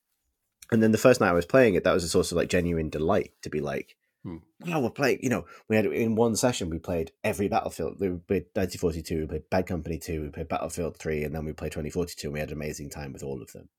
and 0.71 0.83
then 0.83 0.91
the 0.91 0.97
first 0.97 1.21
night 1.21 1.29
I 1.29 1.33
was 1.33 1.45
playing 1.45 1.75
it, 1.75 1.83
that 1.83 1.93
was 1.93 2.03
a 2.03 2.09
source 2.09 2.31
of 2.31 2.37
like 2.37 2.49
genuine 2.49 2.89
delight 2.89 3.31
to 3.41 3.49
be 3.49 3.61
like, 3.61 3.95
Hmm. 4.23 4.37
wow, 4.67 4.81
we're 4.81 4.89
playing. 4.89 5.19
You 5.21 5.29
know, 5.29 5.45
we 5.69 5.77
had 5.77 5.85
in 5.85 6.15
one 6.15 6.35
session 6.35 6.69
we 6.69 6.79
played 6.79 7.11
every 7.23 7.47
Battlefield. 7.47 7.99
We 7.99 8.09
played 8.09 8.47
1942, 8.53 9.21
we 9.21 9.27
played 9.27 9.49
Bad 9.49 9.67
Company 9.67 9.97
2, 9.97 10.21
we 10.21 10.29
played 10.29 10.49
Battlefield 10.49 10.97
3, 10.97 11.23
and 11.23 11.33
then 11.33 11.45
we 11.45 11.53
played 11.53 11.71
2042, 11.71 12.27
and 12.27 12.33
we 12.33 12.39
had 12.39 12.49
an 12.49 12.55
amazing 12.55 12.89
time 12.89 13.13
with 13.13 13.23
all 13.23 13.41
of 13.41 13.53
them. 13.53 13.69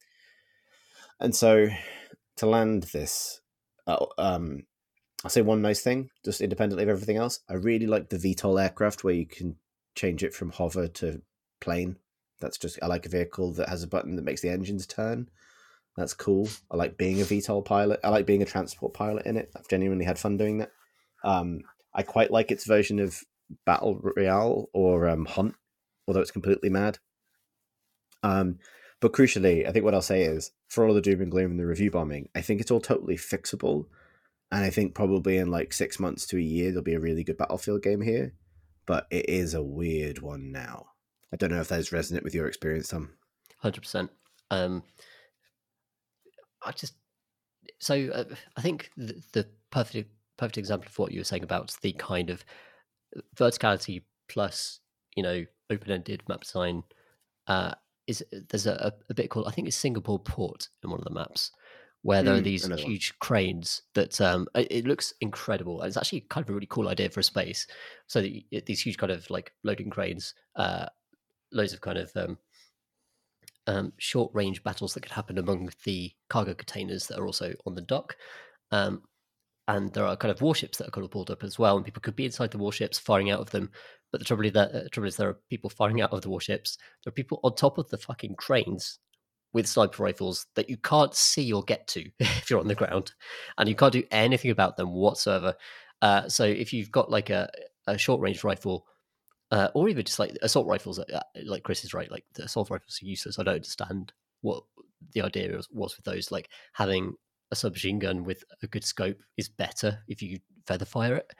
And 1.18 1.34
so 1.36 1.68
to 2.36 2.46
land 2.46 2.84
this, 2.84 3.42
uh, 3.86 4.06
um, 4.16 4.64
I'll 5.22 5.30
say 5.30 5.42
one 5.42 5.60
nice 5.60 5.82
thing, 5.82 6.08
just 6.24 6.40
independently 6.40 6.84
of 6.84 6.88
everything 6.88 7.18
else. 7.18 7.40
I 7.48 7.54
really 7.54 7.86
like 7.86 8.08
the 8.08 8.16
VTOL 8.16 8.62
aircraft 8.62 9.04
where 9.04 9.14
you 9.14 9.26
can 9.26 9.56
change 9.94 10.24
it 10.24 10.32
from 10.32 10.50
hover 10.50 10.88
to 10.88 11.20
plane. 11.60 11.96
That's 12.40 12.56
just 12.56 12.78
I 12.82 12.86
like 12.86 13.04
a 13.04 13.10
vehicle 13.10 13.52
that 13.52 13.68
has 13.68 13.82
a 13.82 13.88
button 13.88 14.16
that 14.16 14.24
makes 14.24 14.40
the 14.40 14.48
engines 14.48 14.86
turn. 14.86 15.28
That's 16.00 16.14
cool. 16.14 16.48
I 16.70 16.76
like 16.76 16.96
being 16.96 17.20
a 17.20 17.24
VTOL 17.24 17.62
pilot. 17.62 18.00
I 18.02 18.08
like 18.08 18.24
being 18.24 18.40
a 18.40 18.46
transport 18.46 18.94
pilot 18.94 19.26
in 19.26 19.36
it. 19.36 19.50
I've 19.54 19.68
genuinely 19.68 20.06
had 20.06 20.18
fun 20.18 20.38
doing 20.38 20.56
that. 20.56 20.70
Um, 21.22 21.60
I 21.92 22.02
quite 22.02 22.30
like 22.30 22.50
its 22.50 22.64
version 22.64 22.98
of 22.98 23.20
Battle 23.66 24.00
Royale 24.00 24.70
or 24.72 25.10
um, 25.10 25.26
Hunt, 25.26 25.56
although 26.08 26.20
it's 26.20 26.30
completely 26.30 26.70
mad. 26.70 26.98
Um, 28.22 28.60
but 29.00 29.12
crucially, 29.12 29.68
I 29.68 29.72
think 29.72 29.84
what 29.84 29.92
I'll 29.92 30.00
say 30.00 30.22
is 30.22 30.52
for 30.68 30.86
all 30.88 30.94
the 30.94 31.02
doom 31.02 31.20
and 31.20 31.30
gloom 31.30 31.50
and 31.50 31.60
the 31.60 31.66
review 31.66 31.90
bombing, 31.90 32.30
I 32.34 32.40
think 32.40 32.62
it's 32.62 32.70
all 32.70 32.80
totally 32.80 33.18
fixable. 33.18 33.84
And 34.50 34.64
I 34.64 34.70
think 34.70 34.94
probably 34.94 35.36
in 35.36 35.50
like 35.50 35.74
six 35.74 36.00
months 36.00 36.26
to 36.28 36.38
a 36.38 36.40
year, 36.40 36.70
there'll 36.70 36.82
be 36.82 36.94
a 36.94 37.00
really 37.00 37.24
good 37.24 37.36
Battlefield 37.36 37.82
game 37.82 38.00
here. 38.00 38.32
But 38.86 39.06
it 39.10 39.28
is 39.28 39.52
a 39.52 39.62
weird 39.62 40.20
one 40.22 40.50
now. 40.50 40.86
I 41.30 41.36
don't 41.36 41.50
know 41.50 41.60
if 41.60 41.68
that's 41.68 41.92
resonant 41.92 42.24
with 42.24 42.34
your 42.34 42.46
experience, 42.46 42.88
Tom. 42.88 43.10
Hundred 43.58 43.82
percent. 43.82 44.10
Um, 44.50 44.82
I 46.62 46.72
just 46.72 46.94
so 47.80 48.10
uh, 48.10 48.34
I 48.56 48.62
think 48.62 48.90
the, 48.96 49.22
the 49.32 49.48
perfect 49.70 50.10
perfect 50.36 50.58
example 50.58 50.88
of 50.88 50.98
what 50.98 51.12
you 51.12 51.20
were 51.20 51.24
saying 51.24 51.44
about 51.44 51.76
the 51.82 51.92
kind 51.94 52.30
of 52.30 52.44
verticality 53.36 54.04
plus 54.28 54.80
you 55.16 55.22
know 55.22 55.44
open 55.70 55.90
ended 55.90 56.22
map 56.28 56.42
design 56.42 56.82
uh, 57.46 57.74
is 58.06 58.24
there's 58.50 58.66
a, 58.66 58.94
a 59.10 59.14
bit 59.14 59.30
called 59.30 59.48
I 59.48 59.52
think 59.52 59.68
it's 59.68 59.76
Singapore 59.76 60.18
Port 60.20 60.68
in 60.82 60.90
one 60.90 61.00
of 61.00 61.04
the 61.04 61.10
maps 61.14 61.52
where 62.02 62.22
there 62.22 62.34
are 62.36 62.40
Mm, 62.40 62.42
these 62.42 62.64
another 62.64 62.82
one. 62.84 62.94
huge 62.94 63.18
cranes 63.18 63.82
that 63.94 64.20
um, 64.20 64.48
it, 64.54 64.68
it 64.70 64.86
looks 64.86 65.12
incredible. 65.20 65.82
It's 65.82 65.96
actually 65.98 66.22
kind 66.22 66.44
of 66.44 66.50
a 66.50 66.54
really 66.54 66.66
cool 66.66 66.88
idea 66.88 67.10
for 67.10 67.20
a 67.20 67.24
space. 67.24 67.66
So 68.06 68.20
you, 68.20 68.42
these 68.66 68.80
huge 68.80 68.98
kind 68.98 69.12
of 69.12 69.28
like 69.30 69.52
loading 69.64 69.90
cranes, 69.90 70.34
uh, 70.56 70.86
loads 71.52 71.72
of 71.72 71.80
kind 71.80 71.98
of 71.98 72.12
um, 72.16 72.38
um, 73.70 73.92
short 73.98 74.32
range 74.34 74.62
battles 74.64 74.94
that 74.94 75.02
could 75.02 75.12
happen 75.12 75.38
among 75.38 75.70
the 75.84 76.12
cargo 76.28 76.54
containers 76.54 77.06
that 77.06 77.18
are 77.18 77.26
also 77.26 77.54
on 77.66 77.74
the 77.74 77.80
dock. 77.80 78.16
Um, 78.72 79.02
and 79.68 79.92
there 79.92 80.04
are 80.04 80.16
kind 80.16 80.32
of 80.32 80.42
warships 80.42 80.78
that 80.78 80.88
are 80.88 80.90
kind 80.90 81.04
of 81.04 81.12
pulled 81.12 81.30
up 81.30 81.44
as 81.44 81.58
well, 81.58 81.76
and 81.76 81.84
people 81.84 82.02
could 82.02 82.16
be 82.16 82.24
inside 82.24 82.50
the 82.50 82.58
warships 82.58 82.98
firing 82.98 83.30
out 83.30 83.38
of 83.38 83.50
them. 83.50 83.70
But 84.10 84.18
the 84.18 84.24
trouble 84.24 84.44
is 84.44 84.52
that 84.54 84.74
uh, 84.74 84.88
trouble 84.90 85.06
is 85.06 85.16
there 85.16 85.28
are 85.28 85.38
people 85.48 85.70
firing 85.70 86.00
out 86.00 86.12
of 86.12 86.22
the 86.22 86.30
warships. 86.30 86.76
There 87.04 87.10
are 87.10 87.12
people 87.12 87.38
on 87.44 87.54
top 87.54 87.78
of 87.78 87.88
the 87.88 87.98
fucking 87.98 88.34
cranes 88.34 88.98
with 89.52 89.68
sniper 89.68 90.02
rifles 90.02 90.46
that 90.56 90.68
you 90.68 90.76
can't 90.76 91.14
see 91.14 91.52
or 91.52 91.62
get 91.62 91.86
to 91.88 92.10
if 92.18 92.50
you're 92.50 92.60
on 92.60 92.66
the 92.66 92.74
ground, 92.74 93.12
and 93.56 93.68
you 93.68 93.76
can't 93.76 93.92
do 93.92 94.02
anything 94.10 94.50
about 94.50 94.76
them 94.76 94.92
whatsoever. 94.92 95.54
Uh, 96.02 96.28
so 96.28 96.44
if 96.44 96.72
you've 96.72 96.90
got 96.90 97.10
like 97.10 97.30
a, 97.30 97.48
a 97.86 97.96
short 97.96 98.20
range 98.20 98.42
rifle, 98.42 98.86
uh, 99.50 99.68
or 99.74 99.88
even 99.88 100.04
just 100.04 100.18
like 100.18 100.36
assault 100.42 100.66
rifles, 100.66 100.98
uh, 100.98 101.20
like 101.44 101.62
Chris 101.62 101.84
is 101.84 101.94
right, 101.94 102.10
like 102.10 102.24
the 102.34 102.44
assault 102.44 102.70
rifles 102.70 103.00
are 103.02 103.06
useless. 103.06 103.38
I 103.38 103.42
don't 103.42 103.56
understand 103.56 104.12
what 104.42 104.62
the 105.12 105.22
idea 105.22 105.54
was, 105.56 105.68
was 105.70 105.96
with 105.96 106.04
those. 106.04 106.30
Like 106.30 106.48
having 106.72 107.14
a 107.50 107.56
submachine 107.56 107.98
gun 107.98 108.24
with 108.24 108.44
a 108.62 108.66
good 108.68 108.84
scope 108.84 109.18
is 109.36 109.48
better 109.48 109.98
if 110.06 110.22
you 110.22 110.38
feather 110.66 110.84
fire 110.84 111.16
it. 111.16 111.32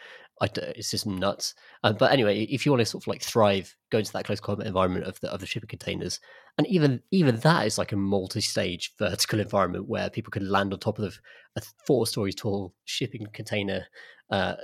It's 0.57 0.91
just 0.91 1.07
nuts. 1.07 1.55
Um, 1.85 1.97
but 1.99 2.13
anyway, 2.13 2.45
if 2.45 2.65
you 2.65 2.73
want 2.73 2.81
to 2.81 2.87
sort 2.87 3.05
of 3.05 3.09
like 3.09 3.23
thrive, 3.23 3.77
go 3.91 3.99
into 3.99 4.13
that 4.15 4.25
close 4.25 4.41
combat 4.41 4.67
environment 4.67 5.05
of 5.05 5.21
the 5.21 5.31
of 5.31 5.41
the 5.41 5.47
shipping 5.47 5.69
containers, 5.69 6.19
and 6.57 6.67
even 6.67 7.03
even 7.11 7.37
that 7.41 7.67
is 7.67 7.77
like 7.77 7.93
a 7.93 7.97
multi-stage 7.97 8.95
vertical 8.99 9.39
environment 9.39 9.87
where 9.87 10.09
people 10.09 10.31
can 10.31 10.49
land 10.49 10.73
on 10.73 10.81
top 10.81 10.99
of 10.99 11.21
a 11.57 11.63
four 11.87 12.07
stories 12.07 12.35
tall 12.35 12.73
shipping 12.87 13.27
container 13.35 13.87
uh, 14.31 14.55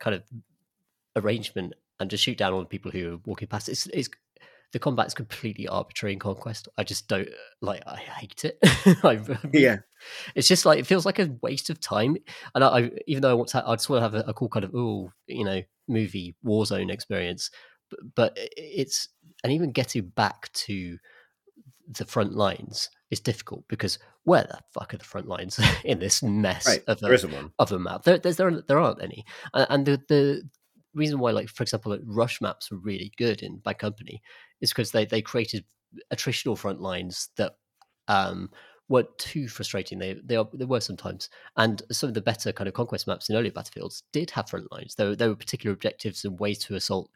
kind 0.00 0.16
of 0.16 0.22
arrangement 1.16 1.74
and 2.02 2.10
just 2.10 2.22
shoot 2.22 2.36
down 2.38 2.52
all 2.52 2.60
the 2.60 2.66
people 2.66 2.90
who 2.90 3.14
are 3.14 3.18
walking 3.24 3.48
past. 3.48 3.68
It's, 3.70 3.86
it's 3.88 4.10
the 4.72 4.78
combat 4.78 5.06
is 5.06 5.14
completely 5.14 5.68
arbitrary 5.68 6.12
in 6.14 6.18
Conquest. 6.18 6.68
I 6.78 6.84
just 6.84 7.06
don't 7.08 7.28
like. 7.60 7.82
I 7.86 7.96
hate 7.96 8.44
it. 8.44 8.58
I, 9.04 9.20
Yeah. 9.52 9.78
it's 10.34 10.48
just 10.48 10.64
like 10.66 10.78
it 10.78 10.86
feels 10.86 11.04
like 11.06 11.18
a 11.18 11.30
waste 11.42 11.68
of 11.70 11.78
time. 11.80 12.16
And 12.54 12.64
I, 12.64 12.68
I 12.68 12.90
even 13.06 13.22
though 13.22 13.30
I 13.30 13.34
want 13.34 13.48
to, 13.50 13.62
I 13.68 13.74
just 13.74 13.88
want 13.90 14.00
to 14.00 14.04
have 14.04 14.14
a, 14.26 14.28
a 14.30 14.34
cool 14.34 14.48
kind 14.48 14.64
of 14.64 14.74
oh, 14.74 15.10
you 15.26 15.44
know, 15.44 15.62
movie 15.88 16.34
Warzone 16.44 16.90
experience. 16.90 17.50
But, 17.90 17.98
but 18.14 18.32
it's 18.56 19.08
and 19.44 19.52
even 19.52 19.72
getting 19.72 20.08
back 20.08 20.50
to 20.54 20.96
the 21.88 22.04
front 22.06 22.34
lines 22.34 22.88
is 23.10 23.20
difficult 23.20 23.64
because 23.68 23.98
where 24.24 24.44
the 24.44 24.58
fuck 24.72 24.94
are 24.94 24.96
the 24.96 25.04
front 25.04 25.26
lines 25.28 25.60
in 25.84 25.98
this 25.98 26.22
mess 26.22 26.66
Right. 26.66 26.82
of 26.86 27.00
There 27.00 27.10
a, 27.10 27.14
isn't 27.14 27.32
one. 27.32 27.52
of 27.58 27.72
a 27.72 27.78
map? 27.78 28.04
There, 28.04 28.16
there's, 28.18 28.36
there, 28.38 28.46
aren't- 28.46 28.66
there 28.68 28.78
aren't 28.78 29.02
any, 29.02 29.26
and, 29.52 29.66
and 29.68 29.86
the 29.86 30.02
the 30.08 30.48
reason 30.94 31.18
why, 31.18 31.30
like 31.30 31.48
for 31.48 31.62
example, 31.62 31.92
like 31.92 32.00
rush 32.04 32.40
maps 32.40 32.70
were 32.70 32.78
really 32.78 33.12
good 33.16 33.42
in 33.42 33.58
Bad 33.58 33.78
Company 33.78 34.22
is 34.60 34.70
because 34.70 34.92
they 34.92 35.04
they 35.04 35.22
created 35.22 35.64
attritional 36.12 36.56
front 36.56 36.80
lines 36.80 37.28
that 37.36 37.56
um 38.08 38.50
weren't 38.88 39.16
too 39.18 39.48
frustrating. 39.48 39.98
They 39.98 40.14
they 40.24 40.36
are 40.36 40.48
they 40.52 40.64
were 40.64 40.80
sometimes, 40.80 41.28
and 41.56 41.82
some 41.90 42.08
of 42.08 42.14
the 42.14 42.20
better 42.20 42.52
kind 42.52 42.68
of 42.68 42.74
conquest 42.74 43.06
maps 43.06 43.28
in 43.30 43.36
earlier 43.36 43.52
battlefields 43.52 44.02
did 44.12 44.30
have 44.30 44.50
front 44.50 44.70
lines. 44.70 44.94
There 44.94 45.16
there 45.16 45.28
were 45.28 45.36
particular 45.36 45.72
objectives 45.74 46.24
and 46.24 46.38
ways 46.38 46.58
to 46.60 46.76
assault. 46.76 47.10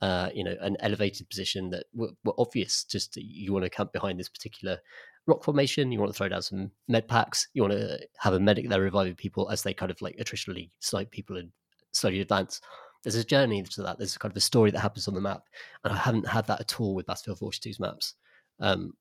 Uh, 0.00 0.28
you 0.34 0.44
know, 0.44 0.54
an 0.60 0.76
elevated 0.80 1.26
position 1.30 1.70
that 1.70 1.86
were, 1.94 2.10
were 2.24 2.34
obvious. 2.36 2.84
Just 2.84 3.16
you 3.16 3.52
want 3.52 3.64
to 3.64 3.70
camp 3.70 3.92
behind 3.92 4.20
this 4.20 4.28
particular 4.28 4.78
rock 5.26 5.42
formation. 5.42 5.92
You 5.92 5.98
want 5.98 6.12
to 6.12 6.16
throw 6.16 6.28
down 6.28 6.42
some 6.42 6.70
med 6.88 7.08
packs. 7.08 7.48
You 7.54 7.62
want 7.62 7.74
to 7.74 7.98
have 8.18 8.34
a 8.34 8.40
medic 8.40 8.68
there 8.68 8.80
reviving 8.80 9.14
people 9.14 9.50
as 9.50 9.62
they 9.62 9.72
kind 9.72 9.90
of 9.90 10.02
like 10.02 10.16
attritionally 10.18 10.70
snipe 10.80 11.10
people 11.10 11.38
and 11.38 11.50
slowly 11.92 12.20
advance. 12.20 12.60
There's 13.04 13.14
a 13.14 13.24
journey 13.24 13.62
to 13.62 13.82
that. 13.82 13.98
There's 13.98 14.18
kind 14.18 14.32
of 14.32 14.36
a 14.36 14.40
story 14.40 14.70
that 14.72 14.80
happens 14.80 15.06
on 15.06 15.14
the 15.14 15.20
map, 15.20 15.44
and 15.84 15.92
I 15.92 15.96
haven't 15.96 16.26
had 16.26 16.46
that 16.46 16.60
at 16.60 16.80
all 16.80 16.94
with 16.94 17.06
Battlefield 17.06 17.38
42's 17.38 17.78
maps. 17.78 18.14
Um, 18.58 18.94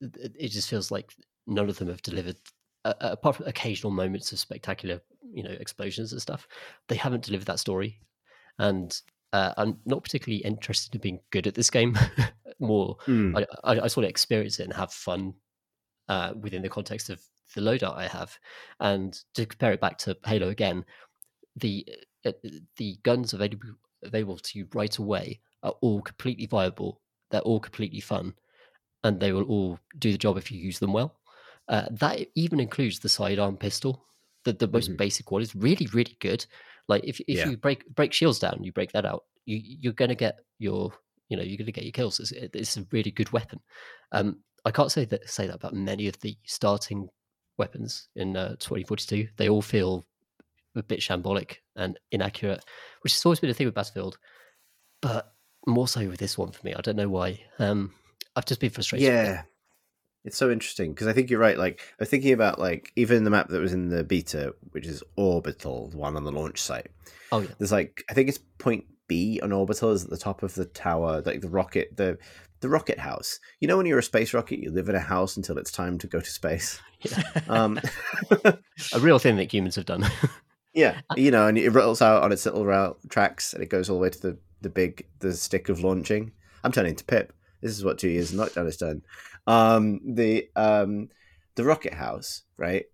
it, 0.00 0.32
it 0.38 0.48
just 0.48 0.68
feels 0.68 0.90
like 0.90 1.14
none 1.46 1.70
of 1.70 1.78
them 1.78 1.88
have 1.88 2.02
delivered 2.02 2.36
uh, 2.84 2.94
apart 3.00 3.36
from 3.36 3.46
occasional 3.46 3.90
moments 3.90 4.32
of 4.32 4.38
spectacular, 4.38 5.00
you 5.32 5.42
know, 5.42 5.50
explosions 5.50 6.12
and 6.12 6.20
stuff, 6.20 6.46
they 6.88 6.96
haven't 6.96 7.24
delivered 7.24 7.46
that 7.46 7.58
story. 7.58 7.98
And 8.58 8.96
uh, 9.32 9.52
I'm 9.56 9.78
not 9.86 10.02
particularly 10.02 10.44
interested 10.44 10.94
in 10.94 11.00
being 11.00 11.20
good 11.30 11.46
at 11.46 11.54
this 11.54 11.70
game. 11.70 11.98
More, 12.60 12.96
Mm. 13.06 13.36
I, 13.36 13.72
I, 13.72 13.72
I 13.72 13.80
just 13.80 13.96
want 13.96 14.04
to 14.04 14.10
experience 14.10 14.60
it 14.60 14.64
and 14.64 14.72
have 14.72 14.92
fun 14.92 15.34
uh, 16.08 16.34
within 16.40 16.62
the 16.62 16.68
context 16.68 17.10
of 17.10 17.20
the 17.54 17.60
loadout 17.60 17.96
I 17.96 18.06
have. 18.06 18.38
And 18.80 19.18
to 19.34 19.46
compare 19.46 19.72
it 19.72 19.80
back 19.80 19.98
to 19.98 20.16
Halo 20.24 20.48
again, 20.48 20.84
the 21.56 21.86
the 22.76 22.96
guns 23.02 23.32
available 23.32 23.70
available 24.02 24.38
to 24.38 24.58
you 24.58 24.68
right 24.74 24.96
away 24.98 25.40
are 25.62 25.74
all 25.80 26.02
completely 26.02 26.46
viable. 26.46 27.00
They're 27.30 27.40
all 27.42 27.60
completely 27.60 28.00
fun, 28.00 28.34
and 29.04 29.20
they 29.20 29.32
will 29.32 29.44
all 29.44 29.78
do 29.98 30.12
the 30.12 30.18
job 30.18 30.36
if 30.38 30.50
you 30.50 30.60
use 30.60 30.78
them 30.78 30.92
well. 30.92 31.20
Uh, 31.68 31.86
that 31.90 32.26
even 32.34 32.60
includes 32.60 32.98
the 32.98 33.08
sidearm 33.08 33.56
pistol. 33.56 34.06
The 34.44 34.52
the 34.52 34.68
most 34.68 34.96
Mhm. 34.96 34.96
basic 34.96 35.30
one 35.30 35.42
is 35.42 35.54
really 35.54 35.86
really 35.88 36.16
good. 36.20 36.46
Like 36.88 37.04
if 37.04 37.20
if 37.28 37.44
Yeah. 37.44 37.46
you 37.46 37.56
break 37.56 37.86
break 37.94 38.12
shields 38.12 38.38
down, 38.38 38.62
you 38.62 38.72
break 38.72 38.92
that 38.92 39.06
out, 39.06 39.24
you 39.46 39.58
you're 39.62 39.92
gonna 39.94 40.14
get 40.14 40.40
your 40.58 40.92
you 41.28 41.36
know 41.36 41.42
you're 41.42 41.58
gonna 41.58 41.72
get 41.72 41.84
your 41.84 41.92
kills. 41.92 42.20
It's, 42.20 42.32
it's 42.32 42.76
a 42.76 42.86
really 42.92 43.10
good 43.10 43.32
weapon. 43.32 43.60
Um, 44.12 44.42
I 44.64 44.70
can't 44.70 44.92
say 44.92 45.04
that 45.06 45.28
say 45.28 45.46
that 45.46 45.56
about 45.56 45.74
many 45.74 46.08
of 46.08 46.18
the 46.20 46.36
starting 46.46 47.08
weapons 47.58 48.08
in 48.16 48.36
uh, 48.36 48.56
2042. 48.58 49.28
They 49.36 49.48
all 49.48 49.62
feel 49.62 50.06
a 50.76 50.82
bit 50.82 51.00
shambolic 51.00 51.56
and 51.76 51.98
inaccurate, 52.10 52.64
which 53.02 53.12
has 53.12 53.24
always 53.24 53.40
been 53.40 53.50
a 53.50 53.54
thing 53.54 53.66
with 53.66 53.74
Battlefield, 53.74 54.18
but 55.00 55.34
more 55.66 55.88
so 55.88 56.06
with 56.08 56.18
this 56.18 56.36
one 56.36 56.52
for 56.52 56.64
me. 56.66 56.74
I 56.74 56.80
don't 56.80 56.96
know 56.96 57.08
why. 57.08 57.40
Um, 57.58 57.92
I've 58.36 58.46
just 58.46 58.60
been 58.60 58.70
frustrated. 58.70 59.06
Yeah. 59.06 59.42
It's 60.24 60.38
so 60.38 60.50
interesting 60.50 60.92
because 60.92 61.06
I 61.06 61.12
think 61.12 61.28
you're 61.28 61.38
right. 61.38 61.58
Like, 61.58 61.82
I'm 62.00 62.06
thinking 62.06 62.32
about 62.32 62.58
like 62.58 62.92
even 62.96 63.24
the 63.24 63.30
map 63.30 63.48
that 63.48 63.60
was 63.60 63.74
in 63.74 63.90
the 63.90 64.02
beta, 64.02 64.54
which 64.70 64.86
is 64.86 65.02
Orbital, 65.16 65.88
the 65.88 65.98
one 65.98 66.16
on 66.16 66.24
the 66.24 66.32
launch 66.32 66.60
site. 66.60 66.88
Oh 67.30 67.40
yeah. 67.40 67.48
There's 67.58 67.72
like 67.72 68.02
I 68.08 68.14
think 68.14 68.30
it's 68.30 68.38
point 68.58 68.86
B 69.06 69.38
on 69.42 69.52
Orbital 69.52 69.92
is 69.92 70.04
at 70.04 70.10
the 70.10 70.16
top 70.16 70.42
of 70.42 70.54
the 70.54 70.64
tower, 70.64 71.22
like 71.26 71.42
the 71.42 71.48
rocket, 71.50 71.96
the 71.98 72.16
the 72.60 72.70
rocket 72.70 72.98
house. 72.98 73.38
You 73.60 73.68
know, 73.68 73.76
when 73.76 73.84
you're 73.84 73.98
a 73.98 74.02
space 74.02 74.32
rocket, 74.32 74.58
you 74.58 74.70
live 74.70 74.88
in 74.88 74.94
a 74.94 75.00
house 75.00 75.36
until 75.36 75.58
it's 75.58 75.70
time 75.70 75.98
to 75.98 76.06
go 76.06 76.20
to 76.20 76.30
space. 76.30 76.80
Um, 77.48 77.78
a 78.44 79.00
real 79.00 79.18
thing 79.18 79.36
that 79.36 79.52
humans 79.52 79.76
have 79.76 79.84
done. 79.84 80.06
yeah, 80.74 81.00
you 81.16 81.30
know, 81.30 81.46
and 81.46 81.56
it 81.56 81.70
rolls 81.70 82.02
out 82.02 82.22
on 82.22 82.32
its 82.32 82.44
little 82.44 82.66
route 82.66 82.98
tracks, 83.08 83.54
and 83.54 83.62
it 83.62 83.70
goes 83.70 83.88
all 83.88 83.96
the 83.96 84.02
way 84.02 84.10
to 84.10 84.20
the 84.20 84.38
the 84.60 84.68
big 84.68 85.06
the 85.20 85.32
stick 85.32 85.68
of 85.68 85.80
launching. 85.80 86.32
I'm 86.64 86.72
turning 86.72 86.96
to 86.96 87.04
Pip. 87.04 87.32
This 87.60 87.72
is 87.72 87.84
what 87.84 87.98
two 87.98 88.08
years 88.08 88.32
has 88.32 88.76
done. 88.76 89.02
Um, 89.46 90.00
the 90.04 90.48
um, 90.56 91.08
the 91.54 91.64
rocket 91.64 91.94
house, 91.94 92.42
right? 92.56 92.86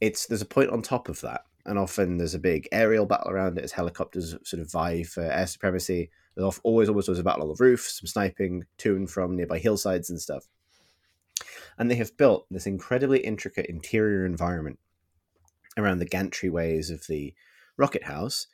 It's 0.00 0.26
there's 0.26 0.42
a 0.42 0.46
point 0.46 0.70
on 0.70 0.82
top 0.82 1.08
of 1.08 1.20
that, 1.22 1.42
and 1.64 1.78
often 1.78 2.16
there's 2.16 2.34
a 2.34 2.38
big 2.38 2.68
aerial 2.70 3.06
battle 3.06 3.30
around 3.30 3.58
it 3.58 3.64
as 3.64 3.72
helicopters 3.72 4.36
sort 4.44 4.62
of 4.62 4.70
vie 4.70 5.02
for 5.02 5.22
air 5.22 5.46
supremacy. 5.46 6.10
There's 6.34 6.44
al- 6.44 6.62
always 6.62 6.88
always 6.88 7.08
always 7.08 7.18
a 7.18 7.24
battle 7.24 7.42
on 7.42 7.48
the 7.48 7.62
roof, 7.62 7.88
some 7.88 8.06
sniping 8.06 8.64
to 8.78 8.94
and 8.94 9.10
from 9.10 9.36
nearby 9.36 9.58
hillsides 9.58 10.10
and 10.10 10.20
stuff. 10.20 10.46
And 11.78 11.90
they 11.90 11.96
have 11.96 12.16
built 12.16 12.46
this 12.50 12.66
incredibly 12.66 13.18
intricate 13.18 13.66
interior 13.66 14.24
environment 14.24 14.78
around 15.76 15.98
the 15.98 16.08
gantryways 16.08 16.90
of 16.90 17.06
the 17.06 17.34
rocket 17.76 18.04
house 18.04 18.46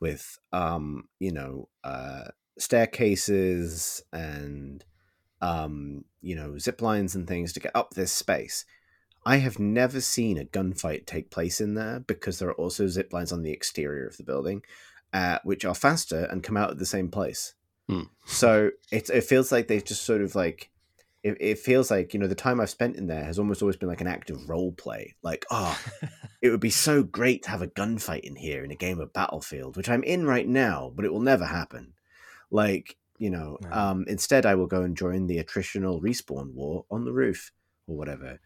with 0.00 0.38
um 0.52 1.08
you 1.18 1.30
know 1.32 1.68
uh 1.84 2.24
staircases 2.58 4.02
and 4.12 4.84
um 5.40 6.04
you 6.20 6.34
know 6.34 6.58
zip 6.58 6.80
lines 6.82 7.14
and 7.14 7.26
things 7.26 7.52
to 7.52 7.60
get 7.60 7.72
up 7.74 7.90
this 7.90 8.12
space 8.12 8.64
i 9.24 9.36
have 9.36 9.58
never 9.58 10.00
seen 10.00 10.38
a 10.38 10.44
gunfight 10.44 11.06
take 11.06 11.30
place 11.30 11.60
in 11.60 11.74
there 11.74 12.00
because 12.00 12.38
there 12.38 12.48
are 12.48 12.54
also 12.54 12.86
zip 12.86 13.12
lines 13.12 13.32
on 13.32 13.42
the 13.42 13.52
exterior 13.52 14.06
of 14.06 14.16
the 14.16 14.22
building 14.22 14.62
uh, 15.12 15.38
which 15.42 15.64
are 15.64 15.74
faster 15.74 16.28
and 16.30 16.44
come 16.44 16.56
out 16.56 16.70
at 16.70 16.78
the 16.78 16.86
same 16.86 17.10
place 17.10 17.54
Hmm. 17.88 18.02
so 18.24 18.70
it, 18.92 19.10
it 19.10 19.24
feels 19.24 19.50
like 19.50 19.66
they've 19.66 19.84
just 19.84 20.04
sort 20.04 20.20
of 20.20 20.36
like 20.36 20.70
it, 21.22 21.36
it 21.40 21.58
feels 21.58 21.90
like 21.90 22.14
you 22.14 22.20
know 22.20 22.26
the 22.26 22.34
time 22.34 22.60
I've 22.60 22.70
spent 22.70 22.96
in 22.96 23.06
there 23.06 23.24
has 23.24 23.38
almost 23.38 23.62
always 23.62 23.76
been 23.76 23.88
like 23.88 24.00
an 24.00 24.06
active 24.06 24.48
role 24.48 24.72
play. 24.72 25.14
Like, 25.22 25.44
oh, 25.50 25.78
it 26.42 26.50
would 26.50 26.60
be 26.60 26.70
so 26.70 27.02
great 27.02 27.42
to 27.44 27.50
have 27.50 27.62
a 27.62 27.66
gunfight 27.68 28.20
in 28.20 28.36
here 28.36 28.64
in 28.64 28.70
a 28.70 28.76
game 28.76 29.00
of 29.00 29.12
Battlefield, 29.12 29.76
which 29.76 29.88
I'm 29.88 30.02
in 30.02 30.24
right 30.26 30.48
now, 30.48 30.92
but 30.94 31.04
it 31.04 31.12
will 31.12 31.20
never 31.20 31.44
happen. 31.44 31.94
Like, 32.50 32.96
you 33.18 33.30
know, 33.30 33.58
No. 33.62 33.70
um, 33.70 34.04
instead 34.08 34.46
I 34.46 34.54
will 34.54 34.66
go 34.66 34.82
and 34.82 34.96
join 34.96 35.26
the 35.26 35.42
attritional 35.42 36.00
respawn 36.00 36.54
war 36.54 36.84
on 36.90 37.04
the 37.04 37.12
roof 37.12 37.52
or 37.86 37.96
whatever. 37.96 38.40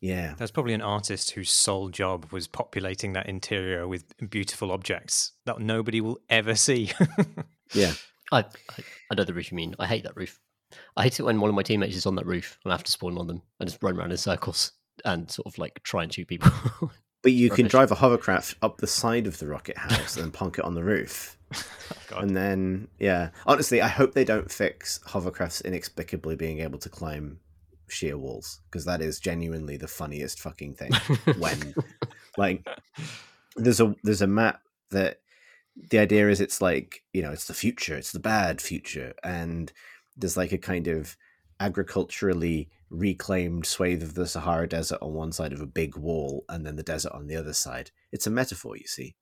Yeah, 0.00 0.34
There's 0.38 0.52
probably 0.52 0.74
an 0.74 0.80
artist 0.82 1.32
whose 1.32 1.50
sole 1.50 1.88
job 1.88 2.30
was 2.30 2.46
populating 2.46 3.14
that 3.14 3.28
interior 3.28 3.88
with 3.88 4.14
beautiful 4.30 4.70
objects 4.70 5.32
that 5.44 5.58
nobody 5.58 6.00
will 6.00 6.20
ever 6.30 6.54
see. 6.54 6.92
yeah, 7.74 7.94
I, 8.30 8.38
I 8.38 8.44
I 9.10 9.14
know 9.16 9.24
the 9.24 9.34
roof 9.34 9.50
you 9.50 9.56
mean. 9.56 9.74
I 9.80 9.86
hate 9.88 10.04
that 10.04 10.16
roof. 10.16 10.38
I 10.96 11.04
hate 11.04 11.18
it 11.18 11.24
when 11.24 11.40
one 11.40 11.48
of 11.48 11.56
my 11.56 11.62
teammates 11.62 11.96
is 11.96 12.06
on 12.06 12.16
that 12.16 12.26
roof 12.26 12.58
and 12.64 12.72
I 12.72 12.74
have 12.74 12.84
to 12.84 12.92
spawn 12.92 13.18
on 13.18 13.26
them 13.26 13.42
and 13.60 13.68
just 13.68 13.82
run 13.82 13.96
around 13.96 14.10
in 14.10 14.16
circles 14.16 14.72
and 15.04 15.30
sort 15.30 15.46
of 15.46 15.58
like 15.58 15.82
try 15.82 16.02
and 16.02 16.12
shoot 16.12 16.28
people. 16.28 16.50
but 17.22 17.32
you 17.32 17.50
can 17.50 17.66
drive 17.66 17.90
a 17.90 17.96
hovercraft 17.96 18.56
up 18.62 18.78
the 18.78 18.86
side 18.86 19.26
of 19.26 19.38
the 19.38 19.46
rocket 19.46 19.76
house 19.76 20.16
and 20.16 20.32
punk 20.32 20.58
it 20.58 20.64
on 20.64 20.74
the 20.74 20.84
roof. 20.84 21.36
Oh, 21.90 21.96
God. 22.08 22.22
And 22.24 22.36
then, 22.36 22.88
yeah, 22.98 23.30
honestly, 23.46 23.80
I 23.80 23.88
hope 23.88 24.12
they 24.12 24.24
don't 24.24 24.50
fix 24.50 25.00
hovercrafts 25.06 25.64
inexplicably 25.64 26.36
being 26.36 26.60
able 26.60 26.78
to 26.80 26.90
climb 26.90 27.40
sheer 27.88 28.18
walls 28.18 28.60
because 28.70 28.84
that 28.84 29.00
is 29.00 29.18
genuinely 29.18 29.78
the 29.78 29.88
funniest 29.88 30.38
fucking 30.38 30.74
thing. 30.74 30.92
when, 31.38 31.74
like, 32.36 32.68
there's 33.56 33.80
a 33.80 33.96
there's 34.04 34.20
a 34.20 34.26
map 34.26 34.60
that 34.90 35.20
the 35.90 35.98
idea 35.98 36.28
is 36.28 36.40
it's 36.40 36.60
like 36.60 37.02
you 37.12 37.22
know 37.22 37.32
it's 37.32 37.46
the 37.46 37.54
future, 37.54 37.96
it's 37.96 38.12
the 38.12 38.20
bad 38.20 38.60
future, 38.60 39.14
and 39.24 39.72
there's 40.18 40.36
like 40.36 40.52
a 40.52 40.58
kind 40.58 40.88
of 40.88 41.16
agriculturally 41.60 42.68
reclaimed 42.90 43.66
swathe 43.66 44.02
of 44.02 44.14
the 44.14 44.26
Sahara 44.26 44.68
Desert 44.68 44.98
on 45.02 45.12
one 45.14 45.32
side 45.32 45.52
of 45.52 45.60
a 45.60 45.66
big 45.66 45.96
wall, 45.96 46.44
and 46.48 46.66
then 46.66 46.76
the 46.76 46.82
desert 46.82 47.12
on 47.12 47.26
the 47.26 47.36
other 47.36 47.52
side. 47.52 47.90
It's 48.12 48.26
a 48.26 48.30
metaphor, 48.30 48.76
you 48.76 48.86
see. 48.86 49.14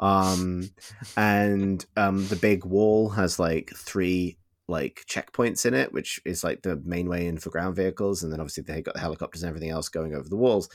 Um, 0.00 0.70
and 1.16 1.84
um, 1.96 2.26
the 2.28 2.36
big 2.36 2.64
wall 2.64 3.10
has 3.10 3.38
like 3.38 3.72
three 3.76 4.38
like 4.68 5.04
checkpoints 5.08 5.64
in 5.64 5.74
it, 5.74 5.92
which 5.92 6.20
is 6.24 6.42
like 6.42 6.62
the 6.62 6.76
main 6.84 7.08
way 7.08 7.26
in 7.26 7.38
for 7.38 7.50
ground 7.50 7.76
vehicles, 7.76 8.22
and 8.22 8.32
then 8.32 8.40
obviously 8.40 8.62
they 8.62 8.82
got 8.82 8.94
the 8.94 9.00
helicopters 9.00 9.42
and 9.42 9.48
everything 9.48 9.70
else 9.70 9.88
going 9.88 10.14
over 10.14 10.28
the 10.28 10.36
walls. 10.36 10.68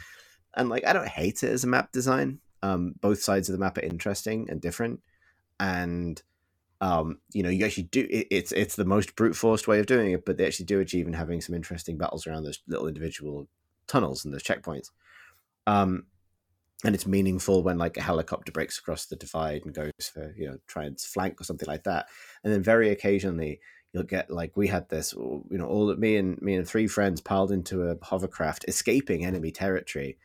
And 0.56 0.70
like 0.70 0.86
I 0.86 0.94
don't 0.94 1.08
hate 1.08 1.44
it 1.44 1.52
as 1.52 1.64
a 1.64 1.68
map 1.68 1.92
design. 1.92 2.40
Um, 2.64 2.94
both 3.02 3.22
sides 3.22 3.50
of 3.50 3.54
the 3.54 3.60
map 3.60 3.78
are 3.78 3.82
interesting 3.82 4.48
and 4.50 4.62
different, 4.62 5.02
and 5.60 6.22
um, 6.82 7.20
you 7.32 7.44
know 7.44 7.50
you 7.50 7.64
actually 7.64 7.84
do 7.84 8.08
it, 8.10 8.28
it's 8.32 8.52
it's 8.52 8.76
the 8.76 8.86
most 8.86 9.16
brute 9.16 9.36
forced 9.36 9.68
way 9.68 9.80
of 9.80 9.86
doing 9.86 10.12
it, 10.12 10.26
but 10.26 10.38
they 10.38 10.46
actually 10.46 10.66
do 10.66 10.80
achieve 10.80 11.08
in 11.08 11.14
having 11.14 11.40
some 11.40 11.56
interesting 11.56 11.98
battles 11.98 12.28
around 12.28 12.44
those 12.44 12.60
little 12.68 12.88
individual 12.88 13.48
tunnels 13.88 14.26
and 14.26 14.34
those 14.34 14.44
checkpoints. 14.44 14.90
Um, 15.68 16.06
and 16.84 16.96
it's 16.96 17.06
meaningful 17.06 17.62
when 17.62 17.78
like 17.78 17.98
a 17.98 18.02
helicopter 18.02 18.52
breaks 18.52 18.80
across 18.80 19.06
the 19.06 19.16
divide 19.16 19.62
and 19.64 19.74
goes 19.74 19.92
for 20.12 20.34
you 20.36 20.48
know 20.50 20.58
try 20.68 20.86
and 20.86 21.00
flank 21.00 21.40
or 21.40 21.44
something 21.44 21.68
like 21.68 21.84
that 21.84 22.08
and 22.44 22.52
then 22.52 22.64
very 22.64 22.90
occasionally 22.90 23.60
you'll 23.94 24.04
get 24.04 24.32
like 24.32 24.56
we 24.58 24.68
had 24.68 24.90
this 24.90 25.14
you 25.14 25.46
know 25.52 25.68
all 25.68 25.96
me 25.96 26.18
and 26.18 26.42
me 26.42 26.56
and 26.56 26.68
three 26.68 26.88
friends 26.88 27.22
piled 27.22 27.52
into 27.52 27.84
a 27.84 27.98
hovercraft 28.02 28.66
escaping 28.68 29.26
enemy 29.26 29.52
territory 29.52 30.18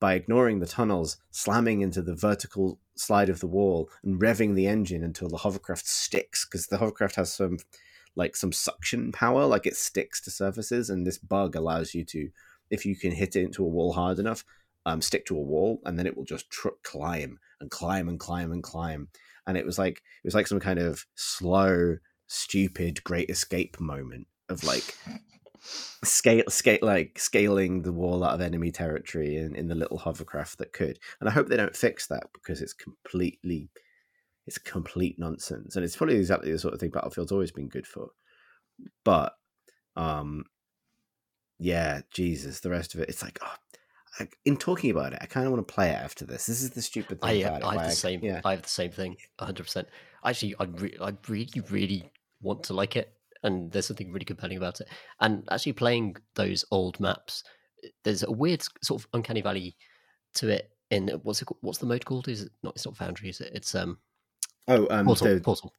by 0.00 0.14
ignoring 0.14 0.60
the 0.60 0.66
tunnels 0.66 1.18
slamming 1.30 1.80
into 1.80 2.02
the 2.02 2.14
vertical 2.14 2.80
slide 2.96 3.28
of 3.28 3.40
the 3.40 3.46
wall 3.46 3.88
and 4.02 4.20
revving 4.20 4.54
the 4.54 4.66
engine 4.66 5.04
until 5.04 5.28
the 5.28 5.38
hovercraft 5.38 5.86
sticks 5.86 6.44
because 6.44 6.66
the 6.66 6.78
hovercraft 6.78 7.16
has 7.16 7.32
some 7.32 7.58
like 8.16 8.34
some 8.34 8.52
suction 8.52 9.12
power 9.12 9.46
like 9.46 9.66
it 9.66 9.76
sticks 9.76 10.20
to 10.20 10.30
surfaces 10.30 10.90
and 10.90 11.06
this 11.06 11.18
bug 11.18 11.54
allows 11.54 11.94
you 11.94 12.04
to 12.04 12.30
if 12.70 12.84
you 12.84 12.96
can 12.96 13.12
hit 13.12 13.36
it 13.36 13.44
into 13.44 13.64
a 13.64 13.68
wall 13.68 13.92
hard 13.92 14.18
enough 14.18 14.44
um, 14.86 15.00
stick 15.00 15.26
to 15.26 15.36
a 15.36 15.40
wall 15.40 15.80
and 15.84 15.98
then 15.98 16.06
it 16.06 16.16
will 16.16 16.24
just 16.24 16.50
tr- 16.50 16.68
climb 16.82 17.38
and 17.60 17.70
climb 17.70 18.08
and 18.08 18.18
climb 18.18 18.52
and 18.52 18.62
climb. 18.62 19.08
And 19.46 19.56
it 19.56 19.66
was 19.66 19.78
like 19.78 19.98
it 19.98 20.26
was 20.26 20.34
like 20.34 20.46
some 20.46 20.60
kind 20.60 20.78
of 20.78 21.06
slow 21.14 21.96
stupid 22.26 23.02
great 23.04 23.28
escape 23.30 23.80
moment 23.80 24.26
of 24.48 24.64
like 24.64 24.96
scale 25.60 26.44
scale 26.48 26.78
like 26.82 27.18
scaling 27.18 27.82
the 27.82 27.92
wall 27.92 28.24
out 28.24 28.34
of 28.34 28.40
enemy 28.40 28.70
territory 28.70 29.36
in, 29.36 29.54
in 29.54 29.68
the 29.68 29.74
little 29.74 29.98
hovercraft 29.98 30.58
that 30.58 30.72
could 30.72 30.98
and 31.20 31.28
i 31.28 31.32
hope 31.32 31.48
they 31.48 31.56
don't 31.56 31.76
fix 31.76 32.06
that 32.06 32.24
because 32.32 32.62
it's 32.62 32.72
completely 32.72 33.68
it's 34.46 34.58
complete 34.58 35.18
nonsense 35.18 35.76
and 35.76 35.84
it's 35.84 35.96
probably 35.96 36.16
exactly 36.16 36.50
the 36.50 36.58
sort 36.58 36.72
of 36.72 36.80
thing 36.80 36.90
battlefield's 36.90 37.32
always 37.32 37.52
been 37.52 37.68
good 37.68 37.86
for 37.86 38.08
but 39.04 39.34
um 39.96 40.44
yeah, 41.60 42.00
Jesus, 42.10 42.60
the 42.60 42.70
rest 42.70 42.94
of 42.94 43.00
it, 43.00 43.10
it's 43.10 43.22
like, 43.22 43.38
oh, 43.42 43.54
I, 44.18 44.28
in 44.46 44.56
talking 44.56 44.90
about 44.90 45.12
it, 45.12 45.18
I 45.20 45.26
kind 45.26 45.46
of 45.46 45.52
want 45.52 45.66
to 45.66 45.72
play 45.72 45.90
it 45.90 45.98
after 45.98 46.24
this. 46.24 46.46
This 46.46 46.62
is 46.62 46.70
the 46.70 46.82
stupid 46.82 47.20
thing 47.20 47.44
I, 47.44 47.48
about 47.48 47.60
it. 47.60 47.64
I 47.66 47.74
have 47.74 47.90
the 47.90 47.96
same. 47.96 48.24
Yeah, 48.24 48.40
I 48.44 48.52
have 48.52 48.62
the 48.62 48.68
same 48.68 48.90
thing. 48.90 49.16
hundred 49.38 49.64
percent. 49.64 49.88
Actually, 50.24 50.56
I 50.58 50.64
re- 50.64 50.96
I 51.00 51.12
really 51.28 51.62
really 51.70 52.10
want 52.40 52.64
to 52.64 52.74
like 52.74 52.96
it, 52.96 53.12
and 53.42 53.70
there's 53.72 53.86
something 53.86 54.12
really 54.12 54.24
compelling 54.24 54.56
about 54.56 54.80
it. 54.80 54.88
And 55.20 55.46
actually, 55.50 55.72
playing 55.72 56.16
those 56.34 56.64
old 56.70 56.98
maps, 57.00 57.44
there's 58.04 58.22
a 58.22 58.30
weird 58.30 58.62
sort 58.82 59.02
of 59.02 59.08
uncanny 59.14 59.40
valley 59.42 59.76
to 60.34 60.48
it. 60.48 60.70
In 60.90 61.08
what's 61.22 61.40
it? 61.40 61.48
What's 61.60 61.78
the 61.78 61.86
mode 61.86 62.04
called? 62.04 62.28
Is 62.28 62.42
it 62.42 62.52
not? 62.62 62.74
It's 62.74 62.84
not 62.84 62.96
Foundry, 62.96 63.28
is 63.28 63.40
it? 63.40 63.52
It's 63.54 63.74
um 63.74 63.98
Oh, 64.68 64.86
um, 64.90 65.06
Portal. 65.06 65.40
Portal. 65.40 65.74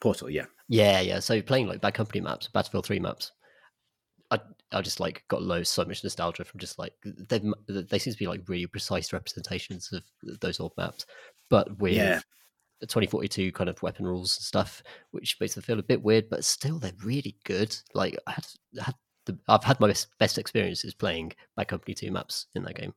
portal. 0.00 0.30
Yeah, 0.30 0.46
Yeah, 0.68 1.00
yeah. 1.00 1.20
So 1.20 1.40
playing 1.40 1.68
like 1.68 1.80
Bad 1.80 1.94
Company 1.94 2.20
maps, 2.20 2.48
Battlefield 2.48 2.86
Three 2.86 2.98
maps, 2.98 3.32
I 4.30 4.38
I 4.72 4.82
just 4.82 5.00
like 5.00 5.24
got 5.28 5.42
low 5.42 5.62
so 5.62 5.84
much 5.84 6.02
nostalgia 6.02 6.44
from 6.44 6.60
just 6.60 6.78
like 6.78 6.92
they 7.04 7.40
they 7.68 7.98
seem 7.98 8.12
to 8.12 8.18
be 8.18 8.26
like 8.26 8.48
really 8.48 8.66
precise 8.66 9.12
representations 9.12 9.92
of 9.92 10.02
those 10.40 10.58
old 10.60 10.72
maps, 10.76 11.06
but 11.48 11.78
with 11.78 11.94
Yeah. 11.94 12.20
The 12.80 12.86
2042 12.86 13.52
kind 13.52 13.70
of 13.70 13.82
weapon 13.82 14.06
rules 14.06 14.36
and 14.36 14.44
stuff, 14.44 14.82
which 15.10 15.36
makes 15.40 15.54
them 15.54 15.62
feel 15.62 15.78
a 15.78 15.82
bit 15.82 16.02
weird, 16.02 16.28
but 16.28 16.44
still 16.44 16.78
they're 16.78 16.92
really 17.04 17.36
good. 17.44 17.74
Like 17.94 18.18
I 18.26 18.32
had 18.32 18.46
had 18.80 18.94
the, 19.24 19.38
I've 19.48 19.64
had 19.64 19.80
my 19.80 19.88
best, 19.88 20.08
best 20.18 20.38
experiences 20.38 20.94
playing 20.94 21.32
Bad 21.56 21.68
Company 21.68 21.94
Two 21.94 22.10
maps 22.10 22.46
in 22.54 22.62
that 22.64 22.76
game. 22.76 22.94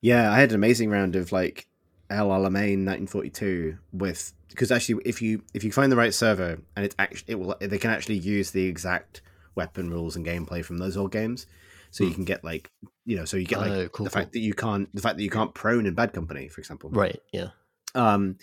yeah. 0.00 0.30
I 0.30 0.38
had 0.38 0.50
an 0.50 0.56
amazing 0.56 0.90
round 0.90 1.16
of 1.16 1.32
like 1.32 1.66
El 2.10 2.28
Alamein 2.28 2.84
1942 2.84 3.78
with 3.92 4.32
because 4.48 4.70
actually, 4.70 5.02
if 5.04 5.20
you 5.20 5.42
if 5.54 5.64
you 5.64 5.72
find 5.72 5.90
the 5.90 5.96
right 5.96 6.14
server 6.14 6.58
and 6.76 6.84
it's 6.84 6.94
actually 6.98 7.32
it 7.32 7.34
will 7.36 7.56
they 7.60 7.78
can 7.78 7.90
actually 7.90 8.18
use 8.18 8.50
the 8.52 8.64
exact 8.66 9.22
weapon 9.54 9.90
rules 9.90 10.16
and 10.16 10.24
gameplay 10.26 10.64
from 10.64 10.78
those 10.78 10.96
old 10.96 11.12
games. 11.12 11.46
So 11.90 12.04
you 12.04 12.10
Hmm. 12.10 12.16
can 12.16 12.24
get 12.24 12.44
like 12.44 12.70
you 13.04 13.16
know, 13.16 13.24
so 13.24 13.36
you 13.36 13.46
get 13.46 13.60
like 13.60 13.72
Oh, 13.72 13.88
cool, 13.88 14.04
the 14.04 14.10
fact 14.10 14.32
that 14.32 14.40
you 14.40 14.54
can't 14.54 14.94
the 14.94 15.00
fact 15.02 15.16
that 15.16 15.22
you 15.22 15.30
can't 15.30 15.54
prone 15.54 15.86
in 15.86 15.94
Bad 15.94 16.12
Company, 16.12 16.48
for 16.48 16.60
example. 16.60 16.90
Right? 16.90 17.18
Yeah. 17.32 17.48
Um, 17.94 18.36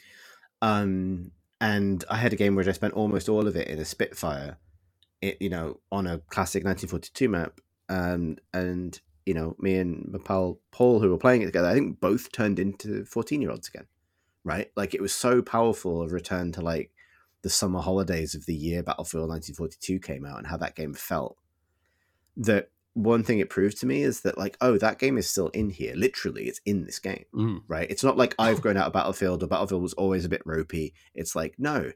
um, 0.64 1.32
and 1.59 2.05
I 2.09 2.16
had 2.16 2.32
a 2.32 2.38
game 2.38 2.55
where 2.55 2.68
I 2.68 2.72
spent 2.72 2.93
almost 2.93 3.28
all 3.28 3.47
of 3.47 3.57
it 3.57 3.68
in 3.68 3.80
a 3.80 3.86
Spitfire, 3.86 4.57
it, 5.22 5.38
you 5.41 5.49
know, 5.49 5.82
on 5.91 6.07
a 6.07 6.20
classic 6.20 6.64
1942 6.64 7.28
map. 7.28 7.59
Um, 7.89 8.38
and 8.53 8.99
you 9.26 9.34
know, 9.34 9.57
me 9.59 9.76
and 9.76 10.09
my 10.09 10.20
pal 10.24 10.59
Paul, 10.72 11.01
who 11.01 11.09
were 11.09 11.18
playing 11.18 11.41
it 11.41 11.47
together, 11.47 11.68
I 11.68 11.74
think 11.74 11.99
both 11.99 12.32
turned 12.32 12.59
into 12.59 13.03
14 13.03 13.41
year 13.41 13.51
olds 13.51 13.68
again. 13.68 13.88
Right? 14.45 14.72
Like 14.78 14.93
it 14.93 15.01
was 15.01 15.14
so 15.14 15.41
powerful 15.41 16.01
a 16.01 16.07
return 16.07 16.53
to 16.53 16.61
like 16.61 16.91
the 17.41 17.49
summer 17.49 17.82
holidays 17.82 18.34
of 18.34 18.45
the 18.45 18.55
year 18.55 18.84
Battlefield 18.84 19.30
1942 19.30 19.99
came 19.99 20.26
out 20.26 20.38
and 20.38 20.47
how 20.47 20.57
that 20.57 20.76
game 20.76 20.93
felt. 20.93 21.38
That 22.38 22.70
one 22.93 23.23
thing 23.23 23.39
it 23.39 23.49
proved 23.49 23.79
to 23.79 23.85
me 23.87 24.03
is 24.03 24.21
that 24.21 24.37
like, 24.37 24.55
oh, 24.61 24.77
that 24.77 24.99
game 24.99 25.17
is 25.17 25.27
still 25.29 25.47
in 25.49 25.69
here. 25.71 25.95
Literally, 25.95 26.45
it's 26.45 26.61
in 26.65 26.85
this 26.85 26.99
game 26.99 27.25
Mm. 27.33 27.61
right? 27.67 27.89
It's 27.89 28.03
not 28.03 28.17
like 28.17 28.35
I've 28.37 28.61
grown 28.63 28.77
out 28.77 28.87
of 28.87 28.93
Battlefield 28.93 29.41
or 29.43 29.47
Battlefield 29.47 29.81
was 29.81 29.93
always 29.93 30.25
a 30.25 30.29
bit 30.29 30.43
ropey. 30.45 30.93
It's 31.15 31.35
like, 31.35 31.55
no, 31.57 31.91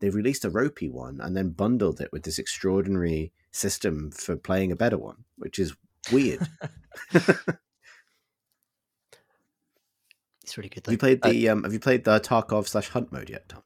they've 0.00 0.14
released 0.14 0.44
a 0.44 0.50
ropey 0.50 0.88
one 0.90 1.20
and 1.22 1.34
then 1.36 1.50
bundled 1.50 2.00
it 2.00 2.10
with 2.12 2.24
this 2.24 2.38
extraordinary 2.38 3.32
system 3.50 4.10
for 4.10 4.36
playing 4.36 4.72
a 4.72 4.76
better 4.76 4.98
one, 4.98 5.24
which 5.36 5.58
is 5.58 5.74
weird. 6.12 6.46
It's 10.44 10.56
really 10.58 10.68
good. 10.68 10.84
have 10.86 10.92
you 10.92 10.96
though. 10.98 11.00
played 11.06 11.20
Uh, 11.24 11.28
the 11.30 11.48
um 11.50 11.62
have 11.62 11.72
you 11.72 11.78
played 11.80 12.04
the 12.04 12.18
Tarkov 12.20 12.66
slash 12.68 12.88
hunt 12.88 13.12
mode 13.12 13.30
yet, 13.30 13.48
Tom? 13.48 13.62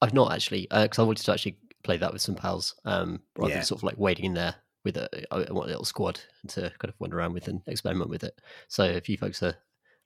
I've 0.00 0.14
not 0.14 0.32
actually, 0.32 0.66
because 0.70 0.98
I 0.98 1.02
wanted 1.02 1.24
to 1.24 1.32
actually 1.32 1.58
play 1.82 1.96
that 1.98 2.12
with 2.12 2.22
some 2.22 2.34
pals, 2.34 2.74
um, 2.84 3.20
rather 3.36 3.50
Yeah. 3.50 3.56
than 3.58 3.64
sort 3.66 3.78
of 3.80 3.82
like 3.84 3.98
waiting 3.98 4.24
in 4.24 4.34
there 4.34 4.54
with 4.86 4.96
a, 4.96 5.08
I 5.34 5.38
want 5.52 5.66
a 5.68 5.72
little 5.72 5.84
squad 5.84 6.20
to 6.48 6.60
kind 6.78 6.88
of 6.88 6.94
wander 6.98 7.18
around 7.18 7.34
with 7.34 7.48
and 7.48 7.60
experiment 7.66 8.08
with 8.08 8.24
it. 8.24 8.40
So 8.68 8.84
if 8.84 9.08
you 9.08 9.18
folks 9.18 9.42
are 9.42 9.56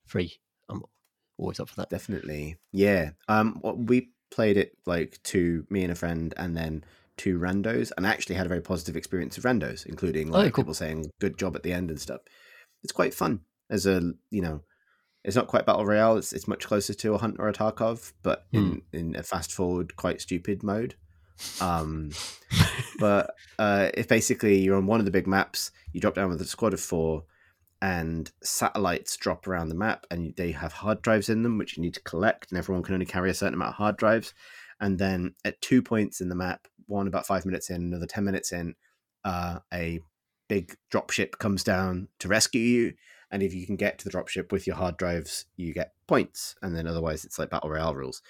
free, 0.06 0.32
I'm 0.68 0.82
always 1.38 1.60
up 1.60 1.68
for 1.68 1.76
that. 1.76 1.90
Definitely. 1.90 2.56
Yeah. 2.72 3.10
Um 3.28 3.60
we 3.62 4.10
played 4.30 4.56
it 4.56 4.72
like 4.86 5.20
to 5.24 5.66
me 5.70 5.82
and 5.82 5.92
a 5.92 5.94
friend 5.96 6.32
and 6.36 6.56
then 6.56 6.84
two 7.16 7.38
randos 7.38 7.92
and 7.96 8.06
actually 8.06 8.36
had 8.36 8.46
a 8.46 8.48
very 8.48 8.62
positive 8.62 8.96
experience 8.96 9.36
of 9.36 9.44
randos, 9.44 9.84
including 9.86 10.28
Oh, 10.30 10.38
like 10.38 10.54
cool. 10.54 10.64
people 10.64 10.74
saying 10.74 11.10
good 11.20 11.36
job 11.36 11.54
at 11.56 11.62
the 11.62 11.72
end 11.72 11.90
and 11.90 12.00
stuff. 12.00 12.20
It's 12.82 12.92
quite 12.92 13.12
fun 13.14 13.40
as 13.68 13.86
a 13.86 14.12
you 14.30 14.40
know 14.42 14.62
it's 15.22 15.36
not 15.36 15.48
quite 15.48 15.66
battle 15.66 15.84
royale. 15.84 16.16
It's 16.16 16.32
it's 16.32 16.48
much 16.48 16.66
closer 16.66 16.94
to 16.94 17.14
a 17.14 17.18
hunt 17.18 17.36
or 17.38 17.48
a 17.48 17.52
Tarkov, 17.52 18.12
but 18.22 18.46
in 18.52 18.80
in 18.92 19.14
a 19.16 19.22
fast 19.22 19.52
forward, 19.52 19.94
quite 19.96 20.22
stupid 20.22 20.62
mode. 20.62 20.94
Um, 21.60 22.10
but 22.98 23.34
uh, 23.58 23.90
if 23.94 24.08
basically 24.08 24.58
you're 24.58 24.76
on 24.76 24.86
one 24.86 25.00
of 25.00 25.06
the 25.06 25.12
big 25.12 25.26
maps, 25.26 25.70
you 25.92 26.00
drop 26.00 26.14
down 26.14 26.30
with 26.30 26.40
a 26.40 26.46
squad 26.46 26.74
of 26.74 26.80
four, 26.80 27.24
and 27.82 28.30
satellites 28.42 29.16
drop 29.16 29.46
around 29.48 29.68
the 29.68 29.74
map, 29.74 30.06
and 30.10 30.34
they 30.36 30.52
have 30.52 30.72
hard 30.72 31.02
drives 31.02 31.28
in 31.28 31.42
them, 31.42 31.58
which 31.58 31.76
you 31.76 31.82
need 31.82 31.94
to 31.94 32.02
collect, 32.02 32.50
and 32.50 32.58
everyone 32.58 32.82
can 32.82 32.94
only 32.94 33.06
carry 33.06 33.30
a 33.30 33.34
certain 33.34 33.54
amount 33.54 33.70
of 33.70 33.76
hard 33.76 33.96
drives. 33.96 34.34
And 34.80 34.98
then 34.98 35.34
at 35.44 35.60
two 35.60 35.82
points 35.82 36.20
in 36.20 36.28
the 36.28 36.34
map, 36.34 36.66
one 36.86 37.06
about 37.06 37.26
five 37.26 37.46
minutes 37.46 37.70
in, 37.70 37.82
another 37.82 38.06
ten 38.06 38.24
minutes 38.24 38.52
in, 38.52 38.74
uh, 39.24 39.60
a 39.72 40.00
big 40.48 40.76
dropship 40.92 41.38
comes 41.38 41.62
down 41.62 42.08
to 42.18 42.28
rescue 42.28 42.60
you. 42.60 42.94
And 43.30 43.42
if 43.42 43.54
you 43.54 43.64
can 43.64 43.76
get 43.76 43.98
to 43.98 44.04
the 44.04 44.10
dropship 44.10 44.50
with 44.50 44.66
your 44.66 44.76
hard 44.76 44.96
drives, 44.96 45.44
you 45.56 45.72
get 45.72 45.92
points. 46.08 46.56
And 46.62 46.74
then 46.74 46.88
otherwise, 46.88 47.24
it's 47.24 47.38
like 47.38 47.50
battle 47.50 47.70
royale 47.70 47.94
rules. 47.94 48.22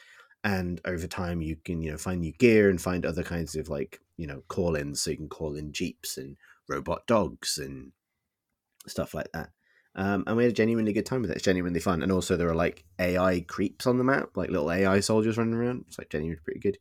And 0.42 0.80
over 0.84 1.06
time, 1.06 1.42
you 1.42 1.56
can 1.56 1.82
you 1.82 1.90
know 1.90 1.98
find 1.98 2.20
new 2.20 2.32
gear 2.32 2.70
and 2.70 2.80
find 2.80 3.04
other 3.04 3.22
kinds 3.22 3.54
of 3.56 3.68
like 3.68 4.00
you 4.16 4.26
know 4.26 4.42
call 4.48 4.76
ins. 4.76 5.02
So 5.02 5.10
you 5.10 5.16
can 5.16 5.28
call 5.28 5.56
in 5.56 5.72
jeeps 5.72 6.16
and 6.16 6.36
robot 6.68 7.06
dogs 7.06 7.58
and 7.58 7.92
stuff 8.86 9.14
like 9.14 9.30
that. 9.32 9.50
Um, 9.96 10.24
and 10.26 10.36
we 10.36 10.44
had 10.44 10.52
a 10.52 10.54
genuinely 10.54 10.92
good 10.92 11.06
time 11.06 11.22
with 11.22 11.30
it. 11.30 11.36
It's 11.36 11.44
genuinely 11.44 11.80
fun. 11.80 12.02
And 12.02 12.12
also, 12.12 12.36
there 12.36 12.48
are 12.48 12.54
like 12.54 12.84
AI 12.98 13.40
creeps 13.40 13.86
on 13.86 13.98
the 13.98 14.04
map, 14.04 14.36
like 14.36 14.50
little 14.50 14.70
AI 14.70 15.00
soldiers 15.00 15.36
running 15.36 15.54
around. 15.54 15.84
It's 15.88 15.98
like 15.98 16.10
genuinely 16.10 16.40
pretty 16.44 16.60
good. 16.60 16.78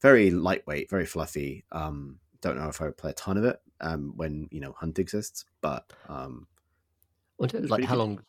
Very 0.00 0.30
lightweight, 0.30 0.88
very 0.88 1.06
fluffy. 1.06 1.64
Um, 1.72 2.18
don't 2.40 2.56
know 2.56 2.68
if 2.68 2.80
I 2.80 2.86
would 2.86 2.96
play 2.96 3.10
a 3.10 3.14
ton 3.14 3.36
of 3.36 3.44
it 3.44 3.60
um, 3.80 4.12
when 4.16 4.48
you 4.50 4.60
know 4.60 4.72
Hunt 4.72 4.98
exists, 4.98 5.44
but 5.60 5.92
um, 6.08 6.46
was 7.38 7.52
like 7.52 7.84
how 7.84 7.94
good. 7.94 7.98
long 7.98 8.22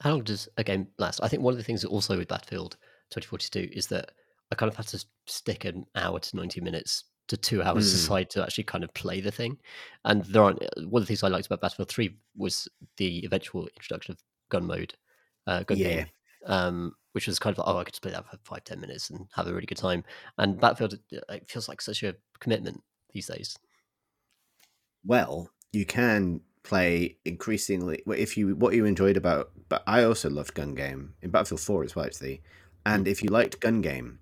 how 0.00 0.10
long 0.10 0.22
does 0.22 0.48
a 0.56 0.64
game 0.64 0.88
last? 0.98 1.20
I 1.22 1.28
think 1.28 1.42
one 1.42 1.52
of 1.52 1.58
the 1.58 1.64
things 1.64 1.84
also 1.84 2.16
with 2.16 2.28
Battlefield 2.28 2.76
2042 3.10 3.68
is 3.72 3.86
that 3.88 4.12
I 4.52 4.54
kind 4.54 4.70
of 4.70 4.76
had 4.76 4.86
to 4.88 5.04
stick 5.26 5.64
an 5.64 5.86
hour 5.94 6.18
to 6.20 6.36
90 6.36 6.60
minutes 6.60 7.04
to 7.28 7.36
two 7.36 7.62
hours 7.62 7.86
Mm. 7.86 7.94
aside 7.94 8.30
to 8.30 8.42
actually 8.42 8.64
kind 8.64 8.84
of 8.84 8.94
play 8.94 9.20
the 9.20 9.32
thing. 9.32 9.58
And 10.04 10.24
there 10.26 10.42
aren't 10.42 10.60
one 10.88 11.02
of 11.02 11.06
the 11.06 11.06
things 11.06 11.22
I 11.22 11.28
liked 11.28 11.46
about 11.46 11.60
Battlefield 11.60 11.88
3 11.88 12.16
was 12.36 12.68
the 12.96 13.24
eventual 13.24 13.66
introduction 13.76 14.12
of 14.12 14.22
gun 14.48 14.64
mode, 14.66 14.94
uh, 15.46 15.64
gun 15.64 15.78
Yeah. 15.78 15.88
game, 15.88 16.06
um, 16.46 16.94
which 17.12 17.26
was 17.26 17.38
kind 17.40 17.52
of 17.54 17.58
like, 17.58 17.74
oh, 17.74 17.78
I 17.78 17.84
could 17.84 17.94
just 17.94 18.02
play 18.02 18.12
that 18.12 18.30
for 18.30 18.38
five, 18.44 18.64
10 18.64 18.80
minutes 18.80 19.10
and 19.10 19.26
have 19.34 19.48
a 19.48 19.52
really 19.52 19.66
good 19.66 19.78
time. 19.78 20.04
And 20.38 20.60
Battlefield 20.60 20.94
uh, 21.12 21.34
it 21.34 21.50
feels 21.50 21.68
like 21.68 21.80
such 21.80 22.02
a 22.04 22.14
commitment 22.38 22.82
these 23.12 23.26
days. 23.26 23.58
well, 25.04 25.50
you 25.72 25.86
can 25.86 26.40
play 26.62 27.16
increasingly 27.24 28.02
if 28.08 28.36
you 28.36 28.56
what 28.56 28.74
you 28.74 28.84
enjoyed 28.84 29.16
about 29.16 29.52
but 29.68 29.84
I 29.86 30.02
also 30.02 30.28
loved 30.28 30.52
gun 30.54 30.74
game 30.74 31.14
in 31.22 31.30
Battlefield 31.30 31.60
4 31.60 31.84
as 31.84 31.94
well 31.94 32.06
actually. 32.06 32.42
And 32.86 33.08
if 33.08 33.20
you 33.20 33.30
liked 33.30 33.58
gun 33.58 33.80
game, 33.80 34.20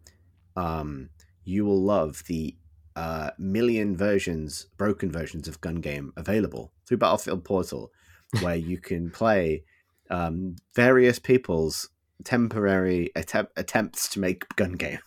um, 0.57 1.11
you 1.45 1.67
will 1.67 1.83
love 1.83 2.23
the 2.27 2.57
uh, 2.97 3.31
million 3.39 3.95
versions, 3.95 4.69
broken 4.79 5.13
versions 5.13 5.47
of 5.47 5.61
gun 5.61 5.77
game 5.77 6.15
available 6.17 6.73
through 6.87 6.97
Battlefield 6.97 7.45
Portal, 7.45 7.93
where 8.41 8.57
you 8.57 8.79
can 8.79 9.11
play 9.11 9.65
um, 10.09 10.57
various 10.75 11.19
people's 11.19 11.91
temporary 12.25 13.11
attempt, 13.15 13.53
attempts 13.59 14.09
to 14.09 14.21
make 14.21 14.49
gun 14.57 14.73
game. 14.73 15.01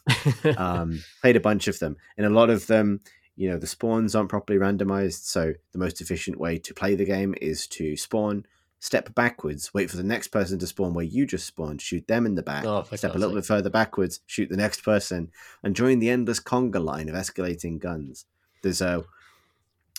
um, 0.55 1.03
played 1.21 1.35
a 1.35 1.41
bunch 1.41 1.67
of 1.67 1.79
them, 1.79 1.97
and 2.15 2.27
a 2.27 2.29
lot 2.29 2.51
of 2.51 2.67
them, 2.67 3.01
you 3.35 3.49
know, 3.49 3.57
the 3.57 3.65
spawns 3.65 4.13
aren't 4.13 4.29
properly 4.29 4.59
randomized. 4.59 5.23
So 5.23 5.53
the 5.71 5.79
most 5.79 5.99
efficient 5.99 6.39
way 6.39 6.59
to 6.59 6.75
play 6.75 6.93
the 6.93 7.05
game 7.05 7.33
is 7.41 7.65
to 7.69 7.97
spawn, 7.97 8.45
step 8.79 9.13
backwards, 9.15 9.73
wait 9.73 9.89
for 9.89 9.97
the 9.97 10.03
next 10.03 10.27
person 10.27 10.59
to 10.59 10.67
spawn 10.67 10.93
where 10.93 11.05
you 11.05 11.25
just 11.25 11.47
spawned, 11.47 11.81
shoot 11.81 12.07
them 12.07 12.25
in 12.25 12.35
the 12.35 12.43
back, 12.43 12.65
Oh, 12.65 12.83
step 12.95 13.15
a 13.15 13.17
little 13.17 13.35
bit 13.35 13.45
further 13.45 13.69
backwards, 13.69 14.19
shoot 14.27 14.49
the 14.49 14.57
next 14.57 14.83
person, 14.83 15.31
and 15.63 15.75
join 15.75 15.99
the 15.99 16.09
endless 16.09 16.39
conga 16.39 16.83
line 16.83 17.09
of 17.09 17.15
escalating 17.15 17.79
guns. 17.79 18.25
There's 18.61 18.81
a 18.81 19.03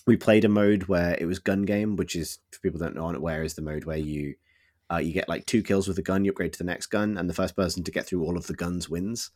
we 0.06 0.16
played 0.16 0.44
a 0.44 0.48
mode 0.48 0.84
where 0.84 1.16
it 1.20 1.26
was 1.26 1.38
gun 1.38 1.62
game, 1.62 1.96
which 1.96 2.16
is 2.16 2.38
for 2.50 2.60
people 2.60 2.78
who 2.78 2.84
don't 2.86 2.96
know 2.96 3.04
on 3.04 3.14
it, 3.14 3.20
where 3.20 3.42
is 3.42 3.54
the 3.54 3.62
mode 3.62 3.84
where 3.84 3.98
you 3.98 4.36
uh, 4.90 4.96
you 4.96 5.12
get 5.12 5.28
like 5.28 5.44
two 5.44 5.62
kills 5.62 5.86
with 5.86 5.98
a 5.98 6.02
gun, 6.02 6.24
you 6.24 6.30
upgrade 6.30 6.52
to 6.52 6.58
the 6.58 6.64
next 6.64 6.86
gun, 6.86 7.18
and 7.18 7.28
the 7.28 7.34
first 7.34 7.54
person 7.54 7.84
to 7.84 7.90
get 7.90 8.06
through 8.06 8.24
all 8.24 8.36
of 8.36 8.46
the 8.46 8.54
guns 8.54 8.88
wins. 8.88 9.30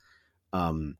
Um, 0.52 0.96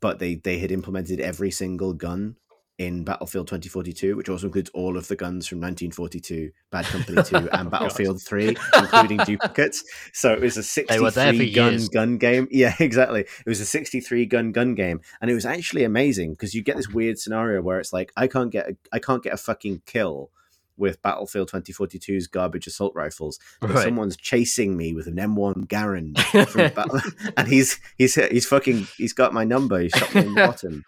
but 0.00 0.18
they 0.18 0.36
they 0.36 0.58
had 0.58 0.72
implemented 0.72 1.20
every 1.20 1.50
single 1.50 1.92
gun 1.92 2.36
in 2.78 3.04
Battlefield 3.04 3.46
2042, 3.48 4.16
which 4.16 4.28
also 4.28 4.46
includes 4.46 4.70
all 4.74 4.96
of 4.96 5.06
the 5.08 5.14
guns 5.14 5.46
from 5.46 5.58
1942, 5.60 6.50
Bad 6.70 6.84
Company 6.86 7.22
2, 7.22 7.36
Oh, 7.36 7.38
and 7.38 7.48
God. 7.50 7.70
Battlefield 7.70 8.20
3, 8.22 8.48
including 8.76 9.18
duplicates. 9.18 9.84
So 10.12 10.32
it 10.32 10.40
was 10.40 10.56
a 10.56 10.84
They 10.88 10.98
were 10.98 11.10
there 11.10 11.32
for 11.32 11.38
63 11.38 11.52
gun 11.52 11.72
years. 11.72 11.88
gun 11.90 12.18
game. 12.18 12.48
Yeah, 12.50 12.74
exactly. 12.80 13.20
It 13.20 13.46
was 13.46 13.60
a 13.60 13.66
63 13.66 14.26
gun 14.26 14.52
gun 14.52 14.74
game, 14.74 15.00
and 15.20 15.30
it 15.30 15.34
was 15.34 15.46
actually 15.46 15.84
amazing 15.84 16.32
because 16.32 16.54
you 16.54 16.62
get 16.62 16.76
this 16.76 16.88
weird 16.88 17.18
scenario 17.18 17.60
where 17.62 17.78
it's 17.78 17.92
like 17.92 18.10
I 18.16 18.26
can't 18.26 18.50
get 18.50 18.68
a, 18.70 18.76
I 18.92 18.98
can't 18.98 19.22
get 19.22 19.34
a 19.34 19.38
fucking 19.38 19.82
kill 19.86 20.30
with 20.78 21.00
Battlefield 21.02 21.50
2042's 21.50 22.26
garbage 22.26 22.66
assault 22.66 22.94
rifles. 22.96 23.38
But 23.60 23.70
Right. 23.70 23.84
someone's 23.84 24.16
chasing 24.16 24.76
me 24.76 24.94
with 24.94 25.06
an 25.06 25.16
M1 25.16 25.66
Garand, 25.68 26.18
from 26.48 26.72
battle- 26.74 27.00
and 27.36 27.46
he's 27.46 27.78
he's 27.98 28.14
he's 28.14 28.46
fucking 28.46 28.86
he's 28.96 29.12
got 29.12 29.34
my 29.34 29.44
number. 29.44 29.78
He 29.80 29.90
shot 29.90 30.14
me 30.14 30.22
in 30.22 30.34
the 30.34 30.46
bottom. 30.46 30.84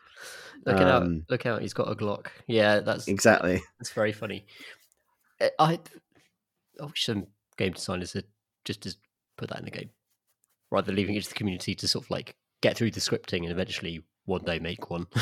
Look 0.67 0.81
out! 0.81 1.03
Um, 1.03 1.25
Look 1.29 1.47
out! 1.47 1.63
He's 1.63 1.75
got 1.75 1.91
a 1.91 1.95
Glock. 1.95 2.29
Yeah, 2.47 2.81
that's 2.81 3.09
Exactly. 3.09 3.63
That's 3.79 3.91
very 3.91 4.13
funny. 4.13 4.47
I, 5.41 5.79
I 6.81 6.85
wish 6.85 7.07
some 7.07 7.27
game 7.57 7.73
designers 7.73 8.13
had 8.13 8.25
just 8.65 8.83
just 8.83 8.99
put 9.37 9.51
that 9.51 9.59
in 9.59 9.65
the 9.65 9.71
game, 9.71 9.91
rather 10.71 10.87
than 10.87 10.97
leaving 10.97 11.17
it 11.17 11.25
to 11.25 11.29
the 11.29 11.35
community 11.35 11.75
to 11.75 11.89
sort 11.89 12.05
of 12.05 12.11
like 12.11 12.37
get 12.61 12.77
through 12.77 12.93
the 12.93 13.01
scripting 13.01 13.43
and 13.43 13.51
eventually 13.51 14.03
one 14.25 14.45
day 14.45 14.59
make 14.59 14.91
one. 14.91 15.07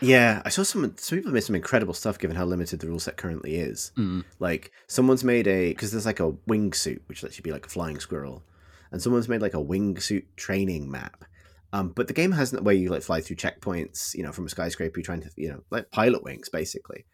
Yeah, 0.00 0.42
I 0.44 0.48
saw 0.50 0.62
some 0.62 0.94
some 0.98 1.18
people 1.18 1.32
made 1.32 1.44
some 1.44 1.56
incredible 1.56 1.94
stuff 1.94 2.18
given 2.18 2.36
how 2.36 2.44
limited 2.44 2.80
the 2.80 2.88
rule 2.88 2.98
set 2.98 3.16
currently 3.16 3.56
is. 3.56 3.92
Mm. 3.96 4.24
Like 4.38 4.72
someone's 4.86 5.24
made 5.24 5.46
a 5.46 5.70
because 5.70 5.92
there's 5.92 6.06
like 6.06 6.20
a 6.20 6.32
wingsuit 6.48 7.00
which 7.06 7.22
lets 7.22 7.38
you 7.38 7.42
be 7.42 7.52
like 7.52 7.66
a 7.66 7.70
flying 7.70 7.98
squirrel, 7.98 8.44
and 8.90 9.00
someone's 9.00 9.28
made 9.28 9.40
like 9.40 9.54
a 9.54 9.58
wingsuit 9.64 10.24
training 10.36 10.90
map. 10.90 11.24
Um, 11.74 11.88
but 11.90 12.06
the 12.06 12.14
game 12.14 12.30
hasn't 12.30 12.62
where 12.62 12.74
you 12.74 12.88
like 12.88 13.02
fly 13.02 13.20
through 13.20 13.34
checkpoints, 13.34 14.14
you 14.14 14.22
know, 14.22 14.30
from 14.30 14.46
a 14.46 14.48
skyscraper, 14.48 15.00
you're 15.00 15.04
trying 15.04 15.22
to, 15.22 15.30
you 15.36 15.48
know, 15.48 15.64
like 15.70 15.90
Pilotwings 15.90 16.48
basically. 16.52 17.04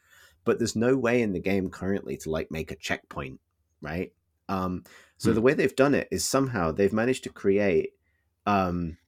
But 0.45 0.59
there's 0.59 0.77
no 0.77 0.99
way 0.99 1.23
in 1.23 1.33
the 1.33 1.41
game 1.41 1.71
currently 1.71 2.19
to 2.19 2.31
like 2.31 2.51
make 2.51 2.71
a 2.71 2.77
checkpoint, 2.77 3.41
right? 3.81 4.13
Um, 4.51 4.85
so 5.17 5.31
Hmm. 5.31 5.35
the 5.35 5.41
way 5.41 5.55
they've 5.55 5.75
done 5.75 5.95
it 5.95 6.09
is 6.11 6.27
somehow 6.27 6.73
they've 6.73 6.93
managed 6.93 7.25
to 7.25 7.31
create 7.31 7.93
um, 8.45 8.99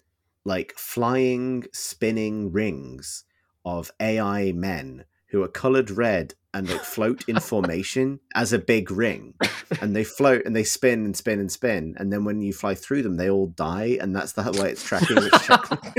like 0.47 0.73
flying, 0.79 1.65
spinning 1.75 2.51
rings 2.51 3.25
of 3.65 3.91
AI 4.01 4.53
men 4.53 5.05
who 5.33 5.43
are 5.43 5.49
colored 5.49 5.91
red 5.91 6.35
and 6.55 6.69
like 6.69 6.85
float 6.85 7.25
in 7.27 7.41
formation 7.41 8.21
as 8.35 8.53
a 8.53 8.59
big 8.59 8.91
ring. 8.91 9.35
And 9.81 9.97
they 9.97 10.05
float 10.05 10.45
and 10.45 10.55
they 10.55 10.63
spin 10.63 11.07
and 11.07 11.17
spin 11.17 11.41
and 11.41 11.51
spin. 11.51 11.95
And 11.99 12.13
then 12.13 12.25
when 12.25 12.43
you 12.43 12.53
fly 12.53 12.75
through 12.75 13.03
them, 13.03 13.17
they 13.17 13.31
all 13.31 13.47
die. 13.47 13.97
And 14.01 14.15
that's 14.15 14.33
the 14.33 14.43
way 14.61 14.71
it's 14.71 14.85
tracking 14.85 15.17
checkpoint. 15.43 15.97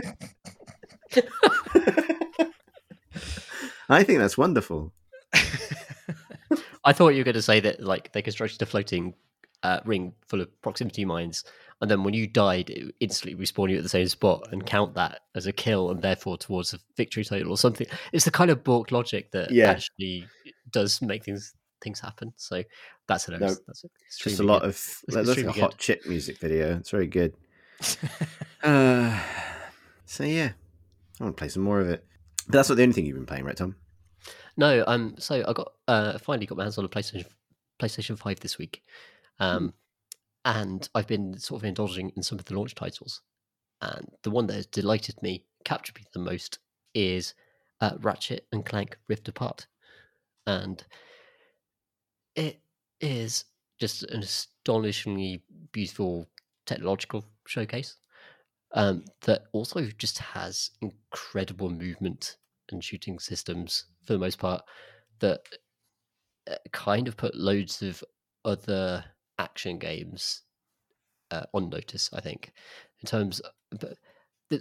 I 3.89 4.03
think 4.03 4.19
that's 4.19 4.37
wonderful. 4.37 4.93
I 6.85 6.93
thought 6.93 7.09
you 7.09 7.19
were 7.19 7.25
going 7.25 7.33
to 7.35 7.41
say 7.41 7.59
that 7.61 7.81
like 7.81 8.11
they 8.11 8.21
constructed 8.21 8.61
a 8.61 8.65
floating 8.65 9.15
uh, 9.63 9.79
ring 9.85 10.13
full 10.27 10.41
of 10.41 10.61
proximity 10.61 11.05
mines, 11.05 11.43
and 11.83 11.91
then 11.91 12.03
when 12.03 12.15
you 12.15 12.25
died, 12.25 12.71
it 12.71 12.95
instantly 12.99 13.35
respawn 13.39 13.69
you 13.69 13.77
at 13.77 13.83
the 13.83 13.89
same 13.89 14.07
spot 14.07 14.47
and 14.51 14.65
count 14.65 14.95
that 14.95 15.19
as 15.35 15.45
a 15.45 15.51
kill, 15.51 15.91
and 15.91 16.01
therefore 16.01 16.37
towards 16.37 16.73
a 16.73 16.79
victory 16.97 17.23
total 17.23 17.51
or 17.51 17.57
something. 17.57 17.85
It's 18.11 18.25
the 18.25 18.31
kind 18.31 18.49
of 18.49 18.63
balk 18.63 18.91
logic 18.91 19.31
that 19.31 19.51
Yeah. 19.51 19.69
actually 19.69 20.25
does 20.71 21.01
make 21.01 21.23
things 21.23 21.53
things 21.81 21.99
happen. 21.99 22.33
So 22.37 22.63
that's 23.07 23.25
hilarious. 23.25 23.57
No, 23.57 23.63
that's 23.67 23.83
Just 24.17 24.39
a 24.39 24.43
lot 24.43 24.61
good. 24.61 24.69
of 24.69 24.75
It's 24.75 25.01
that 25.09 25.25
looks 25.25 25.27
like 25.27 25.27
a 25.27 25.49
extremely 25.49 25.61
hot 25.61 25.77
chip 25.77 26.05
music 26.07 26.37
video. 26.39 26.77
It's 26.77 26.89
very 26.89 27.07
good. 27.07 27.35
Uh, 28.63 29.19
so 30.05 30.23
yeah, 30.23 30.51
I 31.19 31.23
want 31.25 31.35
to 31.35 31.41
play 31.41 31.49
some 31.49 31.63
more 31.63 31.81
of 31.81 31.89
it. 31.89 32.05
But 32.47 32.53
that's 32.53 32.69
not 32.69 32.75
the 32.75 32.83
only 32.83 32.93
thing 32.93 33.05
you've 33.05 33.17
been 33.17 33.25
playing, 33.25 33.43
right, 33.43 33.57
Tom? 33.57 33.75
No, 34.55 34.85
um, 34.87 35.15
so 35.17 35.43
I 35.45 35.51
got 35.51 35.73
uh 35.89 36.17
finally 36.19 36.45
got 36.45 36.57
my 36.57 36.63
hands 36.63 36.77
on 36.77 36.85
a 36.85 36.87
PlayStation 36.89 37.25
PlayStation 37.77 38.17
Five 38.17 38.39
this 38.39 38.57
week, 38.57 38.81
um, 39.39 39.73
and 40.45 40.87
I've 40.95 41.07
been 41.07 41.37
sort 41.37 41.61
of 41.61 41.65
indulging 41.65 42.11
in 42.15 42.23
some 42.23 42.39
of 42.39 42.45
the 42.45 42.55
launch 42.55 42.75
titles, 42.75 43.21
and 43.81 44.07
the 44.23 44.31
one 44.31 44.47
that 44.47 44.55
has 44.55 44.65
delighted 44.65 45.21
me, 45.21 45.45
captured 45.65 45.95
me 45.95 46.03
the 46.13 46.19
most, 46.19 46.59
is 46.93 47.33
uh, 47.81 47.93
Ratchet 48.01 48.47
and 48.51 48.65
Clank 48.65 48.97
Rift 49.07 49.27
Apart, 49.27 49.67
and 50.47 50.83
it 52.35 52.59
is 53.01 53.45
just 53.79 54.03
an 54.03 54.21
astonishingly 54.23 55.43
beautiful 55.71 56.27
technological 56.65 57.25
showcase 57.47 57.97
um, 58.73 59.03
that 59.21 59.43
also 59.51 59.81
just 59.97 60.17
has 60.19 60.71
incredible 60.81 61.69
movement 61.69 62.37
and 62.71 62.83
shooting 62.83 63.19
systems 63.19 63.85
for 64.05 64.13
the 64.13 64.19
most 64.19 64.39
part 64.39 64.61
that 65.19 65.41
uh, 66.49 66.55
kind 66.71 67.07
of 67.07 67.17
put 67.17 67.35
loads 67.35 67.81
of 67.81 68.03
other 68.45 69.03
action 69.43 69.77
games 69.77 70.41
uh, 71.31 71.43
on 71.53 71.69
notice. 71.69 72.09
I 72.13 72.21
think 72.21 72.51
in 73.01 73.07
terms, 73.07 73.41
but 73.71 73.97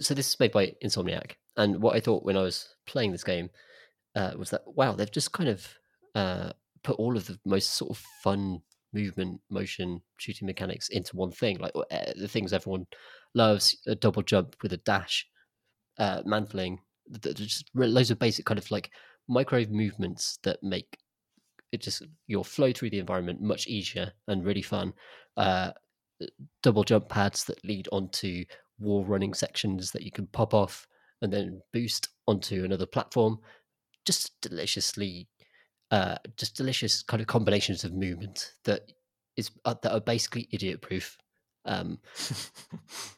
so 0.03 0.13
this 0.13 0.29
is 0.29 0.39
made 0.39 0.51
by 0.51 0.73
Insomniac, 0.83 1.33
and 1.57 1.81
what 1.81 1.95
I 1.95 1.99
thought 1.99 2.23
when 2.23 2.37
I 2.37 2.41
was 2.41 2.75
playing 2.85 3.11
this 3.11 3.23
game 3.23 3.49
uh, 4.15 4.31
was 4.37 4.49
that 4.51 4.61
wow, 4.65 4.93
they've 4.93 5.11
just 5.11 5.31
kind 5.31 5.49
of 5.49 5.67
uh, 6.15 6.51
put 6.83 6.97
all 6.97 7.17
of 7.17 7.27
the 7.27 7.39
most 7.45 7.71
sort 7.71 7.91
of 7.91 8.03
fun 8.23 8.61
movement, 8.93 9.41
motion, 9.49 10.01
shooting 10.17 10.45
mechanics 10.45 10.89
into 10.89 11.15
one 11.15 11.31
thing, 11.31 11.57
like 11.57 11.73
uh, 11.75 12.13
the 12.15 12.27
things 12.27 12.53
everyone 12.53 12.85
loves: 13.33 13.77
a 13.87 13.95
double 13.95 14.21
jump 14.21 14.55
with 14.61 14.73
a 14.73 14.77
dash, 14.77 15.27
uh, 15.99 16.21
mantling, 16.25 16.79
just 17.33 17.69
loads 17.73 18.11
of 18.11 18.19
basic 18.19 18.45
kind 18.45 18.59
of 18.59 18.69
like 18.71 18.91
micro 19.27 19.65
movements 19.69 20.39
that 20.43 20.61
make 20.61 20.97
it 21.73 21.81
just 21.81 22.03
your 22.27 22.45
flow 22.45 22.71
through 22.71 22.91
the 22.91 22.99
environment 22.99 23.41
much 23.41 23.67
easier 23.67 24.13
and 24.27 24.45
really 24.45 24.61
fun. 24.61 24.93
Uh, 25.35 25.71
double 26.61 26.83
jump 26.83 27.09
pads 27.09 27.43
that 27.45 27.63
lead 27.65 27.87
onto 27.91 28.45
wall 28.79 29.03
running 29.05 29.33
sections 29.33 29.91
that 29.91 30.03
you 30.03 30.11
can 30.11 30.27
pop 30.27 30.53
off 30.53 30.87
and 31.21 31.31
then 31.33 31.61
boost 31.73 32.09
onto 32.27 32.63
another 32.63 32.85
platform. 32.85 33.39
Just 34.05 34.39
deliciously, 34.41 35.27
uh, 35.91 36.17
just 36.37 36.55
delicious 36.55 37.03
kind 37.03 37.21
of 37.21 37.27
combinations 37.27 37.83
of 37.83 37.93
movement 37.93 38.53
that 38.65 38.91
is 39.37 39.51
uh, 39.65 39.75
that 39.81 39.93
are 39.93 40.01
basically 40.01 40.47
idiot 40.51 40.81
proof. 40.81 41.17
Um, 41.65 41.99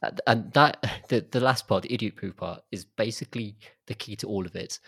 and- 0.04 0.22
and 0.28 0.54
that 0.54 1.04
the 1.10 1.26
the 1.32 1.40
last 1.40 1.68
part, 1.68 1.84
the 1.84 1.94
idiot 1.94 2.16
proof 2.16 2.36
part, 2.38 2.62
is 2.72 2.86
basically 2.86 3.58
the 3.88 3.96
key 3.96 4.16
to 4.18 4.28
all 4.28 4.46
of 4.46 4.56
it, 4.56 4.80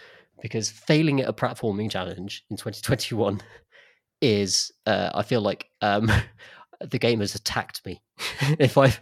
because 0.42 0.70
failing 0.70 1.22
at 1.22 1.30
a 1.30 1.34
platforming 1.34 1.90
challenge 1.90 2.44
in 2.50 2.58
2021 2.58 3.42
is, 4.22 4.72
uh, 4.86 5.12
I 5.14 5.24
feel 5.24 5.42
like, 5.42 5.70
um, 5.82 6.12
the 6.82 7.00
game 7.00 7.20
has 7.22 7.36
attacked 7.36 7.86
me. 7.86 8.02
if 8.60 8.78
I've 8.78 9.00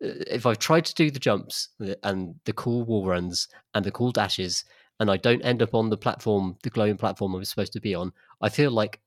if 0.00 0.44
I've 0.44 0.58
tried 0.58 0.84
to 0.86 0.94
do 0.94 1.10
the 1.10 1.18
jumps 1.18 1.70
and 2.02 2.34
the 2.44 2.52
cool 2.52 2.84
wall 2.84 3.06
runs 3.06 3.48
and 3.74 3.84
the 3.84 3.92
cool 3.92 4.10
dashes, 4.10 4.64
and 5.00 5.10
I 5.10 5.16
don't 5.16 5.42
end 5.42 5.62
up 5.62 5.74
on 5.74 5.90
the 5.90 5.96
platform, 5.96 6.56
the 6.62 6.70
glowing 6.70 6.96
platform 6.96 7.34
I 7.34 7.38
was 7.38 7.48
supposed 7.48 7.72
to 7.74 7.80
be 7.80 7.94
on, 7.94 8.12
I 8.40 8.48
feel 8.48 8.70
like 8.70 9.00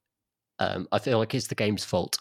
um, 0.60 0.88
I 0.92 1.00
feel 1.00 1.20
like 1.20 1.36
it's 1.36 1.48
the 1.48 1.56
game's 1.56 1.86
fault. 1.86 2.18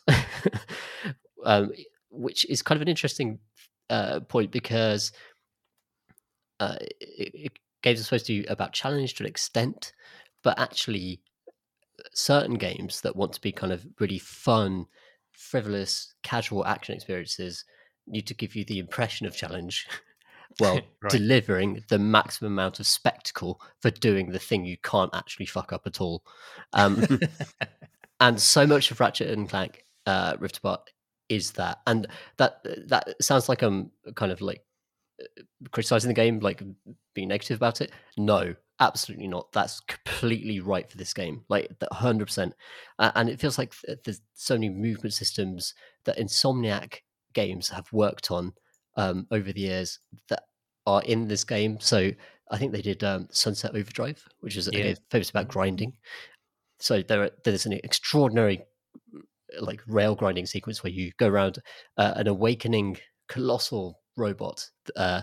um, 1.44 1.70
which 2.10 2.44
is 2.50 2.62
kind 2.62 2.76
of 2.76 2.82
an 2.82 2.88
interesting 2.88 3.38
uh, 3.90 4.20
point 4.20 4.50
because 4.50 5.12
uh, 6.60 6.76
it, 6.80 7.32
it, 7.34 7.52
games 7.86 8.00
are 8.00 8.04
supposed 8.04 8.26
to 8.26 8.42
be 8.42 8.46
about 8.48 8.72
challenge 8.72 9.14
to 9.14 9.22
an 9.22 9.28
extent, 9.28 9.92
but 10.42 10.58
actually, 10.58 11.20
certain 12.12 12.54
games 12.54 13.00
that 13.00 13.14
want 13.14 13.32
to 13.32 13.40
be 13.40 13.52
kind 13.52 13.72
of 13.72 13.86
really 14.00 14.18
fun, 14.18 14.86
frivolous, 15.30 16.12
casual 16.24 16.66
action 16.66 16.96
experiences 16.96 17.64
need 18.08 18.26
to 18.26 18.34
give 18.34 18.56
you 18.56 18.64
the 18.64 18.80
impression 18.80 19.24
of 19.24 19.36
challenge 19.36 19.86
while 20.58 20.80
Right. 21.02 21.12
delivering 21.12 21.84
the 21.88 21.98
maximum 21.98 22.52
amount 22.52 22.80
of 22.80 22.88
spectacle 22.88 23.60
for 23.80 23.90
doing 23.90 24.30
the 24.30 24.38
thing 24.40 24.64
you 24.64 24.76
can't 24.78 25.14
actually 25.14 25.46
fuck 25.46 25.72
up 25.72 25.86
at 25.86 26.00
all. 26.00 26.24
Um, 26.72 27.06
and 28.20 28.40
so 28.40 28.66
much 28.66 28.90
of 28.90 28.98
Ratchet 28.98 29.30
and 29.30 29.48
Clank 29.48 29.84
uh, 30.06 30.36
Rift 30.40 30.58
Apart 30.58 30.90
is 31.28 31.52
that, 31.52 31.78
and 31.86 32.08
that 32.38 32.66
that 32.88 33.22
sounds 33.22 33.48
like 33.48 33.62
I'm 33.62 33.92
kind 34.16 34.32
of 34.32 34.40
like 34.40 34.65
criticizing 35.70 36.08
the 36.08 36.14
game, 36.14 36.40
like 36.40 36.62
being 37.14 37.28
negative 37.28 37.56
about 37.56 37.80
it. 37.80 37.90
No, 38.16 38.54
absolutely 38.80 39.28
not. 39.28 39.50
That's 39.52 39.80
completely 39.80 40.60
right 40.60 40.90
for 40.90 40.96
this 40.96 41.14
game, 41.14 41.44
like 41.48 41.70
hundred 41.92 42.26
percent. 42.26 42.54
And 42.98 43.28
it 43.28 43.40
feels 43.40 43.58
like 43.58 43.74
th- 43.84 43.98
there's 44.04 44.20
so 44.34 44.54
many 44.54 44.68
movement 44.68 45.14
systems 45.14 45.74
that 46.04 46.18
Insomniac 46.18 46.98
games 47.32 47.68
have 47.68 47.92
worked 47.92 48.30
on 48.30 48.52
um, 48.96 49.26
over 49.30 49.52
the 49.52 49.60
years 49.60 49.98
that 50.28 50.44
are 50.86 51.02
in 51.02 51.28
this 51.28 51.44
game. 51.44 51.78
So 51.80 52.10
I 52.50 52.58
think 52.58 52.72
they 52.72 52.82
did 52.82 53.02
um, 53.04 53.28
Sunset 53.30 53.74
Overdrive, 53.74 54.22
which 54.40 54.56
is 54.56 54.68
Yeah. 54.72 54.94
famous 55.10 55.30
about 55.30 55.48
grinding. 55.48 55.94
So 56.78 57.02
there, 57.02 57.24
are- 57.24 57.30
there's 57.44 57.66
an 57.66 57.72
extraordinary 57.72 58.62
like 59.60 59.80
rail 59.86 60.14
grinding 60.14 60.44
sequence 60.46 60.82
where 60.82 60.92
you 60.92 61.12
go 61.18 61.28
around 61.28 61.58
uh, 61.96 62.12
an 62.16 62.26
awakening 62.26 62.98
colossal 63.28 64.00
robot 64.16 64.68
uh, 64.96 65.22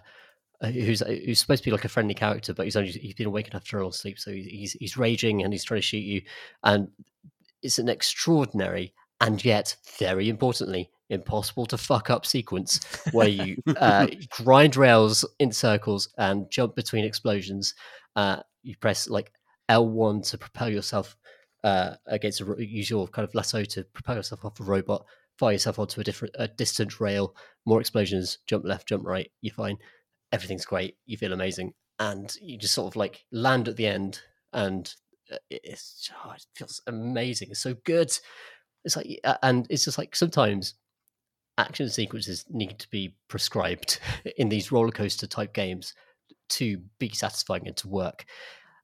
uh, 0.62 0.68
who's 0.68 1.02
who's 1.02 1.40
supposed 1.40 1.64
to 1.64 1.68
be 1.68 1.74
like 1.74 1.86
a 1.86 1.90
friendly 1.90 2.14
character, 2.14 2.54
but 2.54 2.66
he's 2.66 2.76
only 2.76 2.92
he's 2.92 3.16
been 3.16 3.28
awakened 3.28 3.56
after 3.56 3.78
a 3.78 3.84
long 3.84 3.92
sleep, 3.92 4.18
so 4.18 4.32
he's 4.32 4.46
he's, 4.46 4.72
he's 4.74 4.98
raging 4.98 5.44
and 5.44 5.54
he's 5.54 5.64
trying 5.64 5.82
to 5.82 5.86
shoot 5.86 5.98
you, 5.98 6.22
and 6.64 6.88
it's 7.62 7.80
an 7.80 7.90
extraordinary 7.90 8.94
and 9.22 9.44
yet 9.44 9.76
very 10.00 10.30
importantly 10.30 10.90
impossible 11.10 11.66
to 11.66 11.78
fuck 11.78 12.10
up 12.10 12.26
sequence 12.26 12.80
where 13.12 13.28
you 13.28 13.58
uh, 13.78 14.08
grind 14.30 14.76
rails 14.76 15.26
in 15.40 15.52
circles 15.52 16.10
and 16.18 16.50
jump 16.50 16.76
between 16.76 17.06
explosions. 17.06 17.74
Uh, 18.16 18.38
you 18.64 18.76
press 18.78 19.10
like 19.10 19.32
L1 19.70 20.30
to 20.30 20.38
propel 20.38 20.70
yourself 20.70 21.16
uh, 21.64 21.96
against 22.08 22.42
a, 22.42 22.56
use 22.58 22.90
your 22.90 23.08
kind 23.08 23.28
of 23.28 23.34
lasso 23.36 23.64
to 23.64 23.84
propel 23.94 24.16
yourself 24.16 24.44
off 24.46 24.60
a 24.60 24.64
robot, 24.64 25.06
fire 25.38 25.54
yourself 25.54 25.80
onto 25.80 26.02
a 26.02 26.04
different 26.04 26.36
a 26.38 26.48
distant 26.48 27.00
rail, 27.00 27.36
more 27.66 27.80
explosions, 27.80 28.40
jump 28.46 28.66
left, 28.66 28.88
jump 28.88 29.06
right, 29.06 29.32
you're 29.42 29.54
fine. 29.54 29.78
Everything's 30.32 30.66
great. 30.66 30.98
You 31.06 31.18
feel 31.18 31.34
amazing, 31.34 31.74
and 32.00 32.34
you 32.42 32.58
just 32.58 32.74
sort 32.74 32.92
of 32.92 32.96
like 32.96 33.26
land 33.32 33.68
at 33.68 33.76
the 33.76 33.88
end, 33.88 34.22
and 34.52 34.94
uh, 35.32 35.38
it's 35.50 36.10
oh, 36.26 36.32
it 36.32 36.46
feels 36.56 36.82
amazing. 36.88 37.50
It's 37.52 37.62
so 37.62 37.76
good. 37.86 38.12
It's 38.86 38.98
like, 38.98 39.20
and 39.42 39.66
it's 39.70 39.86
just 39.86 39.98
like 39.98 40.16
sometimes 40.16 40.76
action 41.58 41.90
sequences 41.90 42.46
need 42.50 42.80
to 42.80 42.90
be 42.90 43.16
prescribed 43.28 44.00
in 44.38 44.50
these 44.50 44.72
roller 44.72 44.92
coaster 44.92 45.28
type 45.28 45.54
games 45.54 45.94
to 46.50 46.80
be 47.00 47.10
satisfying 47.10 47.68
and 47.68 47.78
to 47.78 47.88
work. 47.88 48.26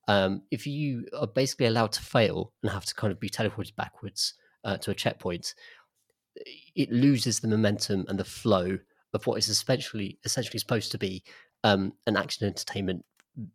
Um, 0.07 0.41
if 0.49 0.65
you 0.65 1.05
are 1.17 1.27
basically 1.27 1.67
allowed 1.67 1.91
to 1.93 2.01
fail 2.01 2.53
and 2.63 2.71
have 2.71 2.85
to 2.85 2.95
kind 2.95 3.11
of 3.11 3.19
be 3.19 3.29
teleported 3.29 3.75
backwards 3.75 4.33
uh, 4.63 4.77
to 4.77 4.91
a 4.91 4.95
checkpoint, 4.95 5.53
it 6.75 6.91
loses 6.91 7.39
the 7.39 7.47
momentum 7.47 8.05
and 8.07 8.19
the 8.19 8.23
flow 8.23 8.77
of 9.13 9.25
what 9.25 9.37
is 9.37 9.49
essentially 9.49 10.19
essentially 10.23 10.59
supposed 10.59 10.91
to 10.91 10.97
be 10.97 11.23
um, 11.63 11.93
an 12.07 12.15
action 12.15 12.47
entertainment 12.47 13.03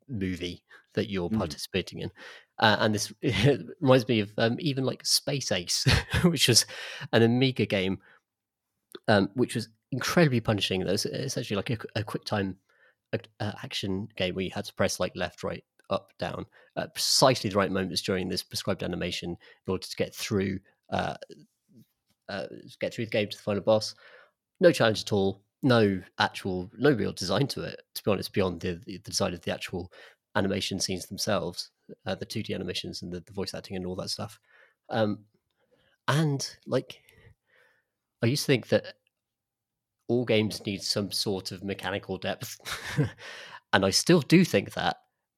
movie 0.08 0.62
that 0.94 1.10
you're 1.10 1.30
mm. 1.30 1.38
participating 1.38 2.00
in. 2.00 2.10
Uh, 2.58 2.76
and 2.80 2.94
this 2.94 3.12
reminds 3.80 4.06
me 4.08 4.20
of 4.20 4.32
um, 4.38 4.56
even 4.60 4.84
like 4.84 5.04
Space 5.04 5.50
Ace, 5.52 5.86
which 6.22 6.48
was 6.48 6.66
an 7.12 7.22
Amiga 7.22 7.66
game, 7.66 7.98
um, 9.08 9.28
which 9.34 9.54
was 9.54 9.68
incredibly 9.90 10.40
punishing. 10.40 10.80
It 10.80 10.86
was 10.86 11.06
essentially 11.06 11.56
like 11.56 11.70
a, 11.70 11.78
a 11.96 12.04
quick 12.04 12.24
time 12.24 12.56
uh, 13.12 13.52
action 13.62 14.08
game 14.16 14.34
where 14.34 14.44
you 14.44 14.50
had 14.54 14.64
to 14.66 14.74
press 14.74 15.00
like 15.00 15.12
left, 15.16 15.42
right, 15.42 15.64
up, 15.90 16.12
down 16.18 16.46
at 16.76 16.94
precisely 16.94 17.50
the 17.50 17.56
right 17.56 17.70
moments 17.70 18.02
during 18.02 18.28
this 18.28 18.42
prescribed 18.42 18.82
animation 18.82 19.30
in 19.30 19.70
order 19.70 19.86
to 19.86 19.96
get 19.96 20.14
through 20.14 20.58
uh, 22.28 22.46
get 22.80 22.94
through 22.94 23.06
the 23.06 23.10
game 23.10 23.28
to 23.28 23.36
the 23.36 23.42
final 23.42 23.62
boss. 23.62 23.94
No 24.60 24.72
challenge 24.72 25.02
at 25.02 25.12
all. 25.12 25.42
No 25.62 26.00
actual, 26.18 26.70
no 26.78 26.92
real 26.92 27.12
design 27.12 27.46
to 27.48 27.62
it. 27.62 27.80
To 27.94 28.02
be 28.02 28.10
honest, 28.10 28.32
beyond 28.32 28.60
the, 28.60 28.80
the 28.86 28.98
design 28.98 29.32
of 29.34 29.40
the 29.42 29.52
actual 29.52 29.90
animation 30.36 30.80
scenes 30.80 31.06
themselves, 31.06 31.70
uh, 32.06 32.14
the 32.14 32.26
2D 32.26 32.54
animations 32.54 33.02
and 33.02 33.12
the, 33.12 33.20
the, 33.20 33.32
voice 33.32 33.54
acting 33.54 33.76
and 33.76 33.86
all 33.86 33.96
that 33.96 34.10
stuff. 34.10 34.38
Um, 34.90 35.20
and 36.08 36.56
like, 36.66 37.00
I 38.22 38.26
used 38.26 38.44
to 38.44 38.46
think 38.46 38.68
that 38.68 38.94
all 40.08 40.24
games 40.24 40.64
need 40.66 40.82
some 40.82 41.10
sort 41.10 41.52
of 41.52 41.64
mechanical 41.64 42.18
depth, 42.18 42.58
and 43.72 43.84
I 43.84 43.90
still 43.90 44.20
do 44.20 44.44
think 44.44 44.74
that, 44.74 44.96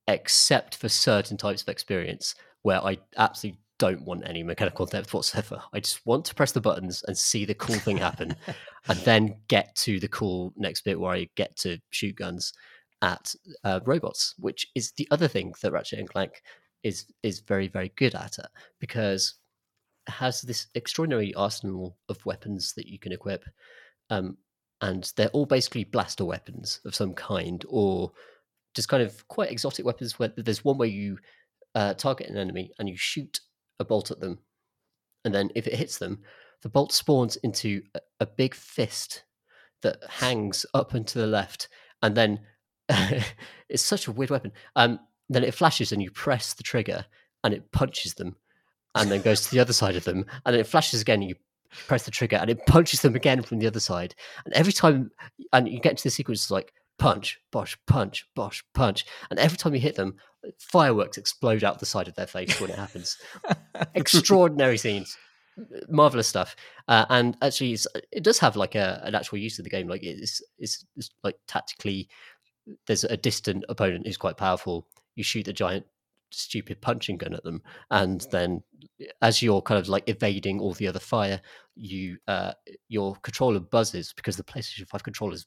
except 0.09 0.77
for 0.77 0.89
certain 0.89 1.37
types 1.37 1.63
of 1.63 1.69
experience 1.69 2.35
where 2.63 2.83
I 2.83 2.99
absolutely 3.17 3.61
don't 3.79 4.03
want 4.03 4.27
any 4.27 4.43
mechanical 4.43 4.87
depth 4.87 5.13
whatsoever. 5.13 5.63
I 5.73 5.81
just 5.81 6.05
want 6.07 6.25
to 6.27 6.35
press 6.35 6.53
the 6.53 6.61
buttons 6.61 7.03
and 7.07 7.17
see 7.17 7.45
the 7.45 7.55
cool 7.55 7.77
thing 7.77 7.99
happen, 7.99 8.35
and 8.89 8.99
then 9.01 9.37
get 9.49 9.75
to 9.77 10.01
the 10.01 10.09
cool 10.09 10.53
next 10.57 10.83
bit 10.85 10.99
where 10.99 11.13
I 11.13 11.29
get 11.37 11.57
to 11.59 11.79
shoot 11.91 12.17
guns 12.17 12.53
at 13.03 13.35
uh, 13.65 13.81
robots, 13.85 14.35
which 14.39 14.69
is 14.75 14.93
the 14.93 15.09
other 15.11 15.29
thing 15.29 15.55
that 15.61 15.73
Ratchet 15.73 15.99
and 15.99 16.09
Clank 16.09 16.43
is 16.83 17.07
is 17.23 17.41
very 17.41 17.69
very 17.69 17.93
good 17.97 18.15
at 18.15 18.39
it 18.39 18.47
because 18.81 19.35
it 20.07 20.13
has 20.13 20.43
this 20.43 20.69
extraordinary 20.75 21.35
arsenal 21.35 21.97
of 22.09 22.25
weapons 22.25 22.73
that 22.75 22.87
you 22.87 22.99
can 22.99 23.13
equip, 23.13 23.45
um, 24.11 24.37
and 24.81 25.13
they're 25.17 25.29
all 25.29 25.47
basically 25.47 25.85
blaster 25.85 26.25
weapons 26.25 26.81
of 26.85 26.95
some 26.95 27.15
kind 27.15 27.65
or 27.69 28.13
just 28.75 28.89
kind 28.89 29.03
of 29.03 29.27
quite 29.29 29.51
exotic 29.51 29.85
weapons. 29.85 30.19
Where 30.19 30.33
there's 30.37 30.65
one 30.65 30.79
where 30.79 30.89
you 30.89 31.19
uh, 31.75 31.95
target 31.95 32.31
an 32.31 32.39
enemy 32.39 32.71
and 32.79 32.89
you 32.89 32.97
shoot 32.97 33.41
a 33.79 33.85
bolt 33.85 34.11
at 34.11 34.21
them, 34.21 34.39
and 35.25 35.35
then 35.35 35.51
if 35.55 35.67
it 35.67 35.75
hits 35.75 35.99
them, 35.99 36.23
the 36.63 36.69
bolt 36.69 36.93
spawns 36.93 37.37
into 37.37 37.83
a, 37.95 38.01
a 38.21 38.27
big 38.27 38.55
fist 38.55 39.25
that 39.83 39.99
hangs 40.09 40.65
up 40.75 40.95
and 40.95 41.07
to 41.09 41.19
the 41.19 41.27
left, 41.27 41.69
and 42.03 42.17
then 42.17 42.41
it's 43.69 43.83
such 43.83 44.07
a 44.07 44.13
weird 44.13 44.31
weapon. 44.31 44.53
Um, 44.77 45.01
then 45.29 45.45
it 45.45 45.55
flashes 45.55 45.91
and 45.93 46.03
you 46.03 46.11
press 46.11 46.55
the 46.55 46.63
trigger 46.63 47.05
and 47.43 47.53
it 47.53 47.71
punches 47.73 48.15
them, 48.15 48.37
and 48.95 49.11
then 49.11 49.23
goes 49.23 49.43
to 49.43 49.51
the 49.51 49.61
other 49.61 49.73
side 49.73 49.97
of 49.97 50.05
them, 50.05 50.25
and 50.45 50.55
then 50.55 50.61
it 50.61 50.67
flashes 50.67 51.01
again. 51.01 51.21
And 51.21 51.31
you 51.31 51.37
press 51.87 52.05
the 52.05 52.11
trigger 52.11 52.37
and 52.37 52.51
it 52.51 52.65
punches 52.67 53.03
them 53.03 53.15
again 53.15 53.43
from 53.43 53.59
the 53.59 53.67
other 53.67 53.81
side. 53.81 54.15
And 54.45 54.55
every 54.55 54.73
time, 54.73 55.11
and 55.53 55.69
you 55.69 55.81
get 55.81 55.97
to 55.99 56.05
the 56.05 56.11
sequence, 56.11 56.43
it's 56.43 56.51
like 56.51 56.73
punch, 56.99 57.39
bosh, 57.53 57.77
punch, 57.87 58.27
bosh, 58.35 58.65
punch. 58.75 59.05
And 59.31 59.39
every 59.39 59.59
time 59.59 59.75
you 59.75 59.81
hit 59.81 59.97
them, 59.97 60.17
fireworks 60.59 61.19
explode 61.19 61.65
out 61.65 61.79
the 61.79 61.87
side 61.87 62.09
of 62.09 62.15
their 62.15 62.27
face 62.27 62.61
when 62.61 62.71
it 62.71 62.77
happens. 62.77 63.17
Extraordinary 63.95 64.79
scenes, 64.79 65.17
marvelous 65.89 66.29
stuff. 66.29 66.57
Uh, 66.89 67.07
and 67.09 67.37
actually, 67.43 67.79
it 68.13 68.23
does 68.23 68.39
have 68.39 68.57
like 68.57 68.75
a, 68.75 69.01
an 69.05 69.15
actual 69.15 69.39
use 69.39 69.59
of 69.59 69.65
the 69.65 69.71
game. 69.71 69.89
Like 69.89 70.03
it's, 70.03 70.43
it's, 70.59 70.85
it's 70.97 71.11
like 71.23 71.37
tactically, 71.47 72.09
there's 72.87 73.05
a 73.05 73.17
distant 73.17 73.65
opponent 73.69 74.07
who's 74.07 74.17
quite 74.17 74.37
powerful. 74.37 74.87
You 75.15 75.25
shoot 75.25 75.45
the 75.45 75.53
giant 75.53 75.87
stupid 76.31 76.81
punching 76.81 77.17
gun 77.17 77.35
at 77.35 77.45
them 77.45 77.63
and 77.91 78.27
then 78.31 78.63
as 79.23 79.43
you're 79.43 79.63
kind 79.63 79.79
of 79.79 79.89
like 79.89 80.09
evading 80.09 80.61
all 80.61 80.75
the 80.75 80.89
other 80.89 80.99
fire 80.99 81.41
you 81.77 82.19
uh 82.27 82.53
your 82.89 83.15
controller 83.23 83.61
buzzes 83.61 84.13
because 84.13 84.37
the 84.37 84.43
playstation 84.43 84.89
5 84.89 85.03
controller 85.03 85.35
is 85.35 85.47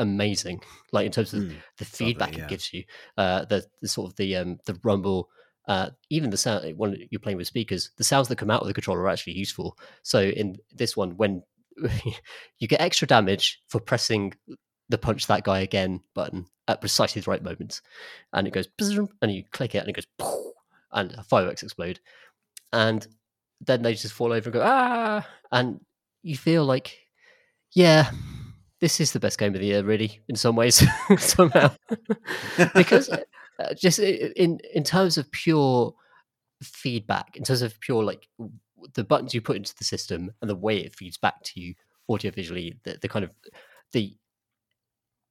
amazing 0.00 0.60
like 0.92 1.06
in 1.06 1.12
terms 1.12 1.32
of 1.32 1.42
mm, 1.42 1.54
the 1.78 1.84
feedback 1.84 2.36
yeah. 2.36 2.44
it 2.44 2.48
gives 2.48 2.72
you 2.72 2.82
uh 3.16 3.44
the, 3.44 3.64
the 3.80 3.88
sort 3.88 4.10
of 4.10 4.16
the 4.16 4.34
um 4.34 4.58
the 4.66 4.76
rumble 4.82 5.28
uh, 5.68 5.90
even 6.08 6.30
the 6.30 6.36
sound 6.36 6.76
when 6.76 6.96
you're 7.10 7.20
playing 7.20 7.36
with 7.36 7.46
speakers, 7.46 7.90
the 7.96 8.02
sounds 8.02 8.26
that 8.26 8.36
come 8.36 8.50
out 8.50 8.60
of 8.60 8.66
the 8.66 8.74
controller 8.74 9.02
are 9.02 9.08
actually 9.08 9.34
useful. 9.34 9.78
So 10.02 10.20
in 10.20 10.56
this 10.72 10.96
one, 10.96 11.16
when 11.16 11.44
you 12.58 12.66
get 12.66 12.80
extra 12.80 13.06
damage 13.06 13.60
for 13.68 13.80
pressing 13.80 14.34
the 14.88 14.98
punch 14.98 15.28
that 15.28 15.44
guy 15.44 15.60
again 15.60 16.00
button 16.12 16.46
at 16.66 16.80
precisely 16.80 17.20
the 17.20 17.30
right 17.30 17.44
moment, 17.44 17.82
and 18.32 18.48
it 18.48 18.52
goes 18.52 18.66
and 19.22 19.32
you 19.32 19.44
click 19.52 19.76
it 19.76 19.78
and 19.78 19.88
it 19.88 19.92
goes 19.92 20.06
and 20.92 21.14
fireworks 21.28 21.62
explode, 21.62 22.00
and 22.72 23.06
then 23.60 23.82
they 23.82 23.94
just 23.94 24.14
fall 24.14 24.32
over 24.32 24.48
and 24.48 24.54
go 24.54 24.62
ah, 24.64 25.24
and 25.52 25.80
you 26.24 26.36
feel 26.36 26.64
like 26.64 26.98
yeah, 27.72 28.10
this 28.80 29.00
is 29.00 29.12
the 29.12 29.20
best 29.20 29.38
game 29.38 29.54
of 29.54 29.60
the 29.60 29.66
year, 29.66 29.82
really, 29.82 30.20
in 30.28 30.36
some 30.36 30.56
ways, 30.56 30.82
somehow, 31.18 31.70
because 32.74 33.08
uh, 33.08 33.22
uh 33.58 33.74
just 33.74 33.98
in 33.98 34.58
in 34.74 34.84
terms 34.84 35.18
of 35.18 35.30
pure 35.32 35.94
feedback, 36.62 37.36
in 37.36 37.44
terms 37.44 37.62
of 37.62 37.78
pure 37.80 38.02
like 38.02 38.26
the 38.94 39.04
buttons 39.04 39.34
you 39.34 39.40
put 39.40 39.56
into 39.56 39.74
the 39.76 39.84
system 39.84 40.30
and 40.40 40.50
the 40.50 40.56
way 40.56 40.78
it 40.78 40.94
feeds 40.94 41.18
back 41.18 41.42
to 41.42 41.60
you 41.60 41.74
audio 42.08 42.30
visually, 42.30 42.78
the, 42.84 42.98
the 43.00 43.08
kind 43.08 43.24
of 43.24 43.30
the 43.92 44.16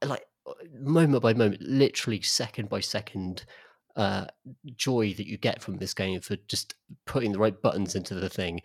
like 0.06 0.26
uh, 0.48 0.54
moment 0.80 1.22
by 1.22 1.34
moment, 1.34 1.62
literally 1.62 2.22
second 2.22 2.70
by 2.70 2.80
second 2.80 3.46
uh, 3.96 4.26
joy 4.76 5.14
that 5.14 5.28
you 5.28 5.38
get 5.38 5.62
from 5.62 5.78
this 5.78 5.94
game 5.94 6.22
for 6.22 6.38
just 6.48 6.76
putting 7.06 7.32
the 7.32 7.40
right 7.40 7.62
buttons 7.62 7.96
into 7.96 8.16
the 8.16 8.30
thing 8.30 8.62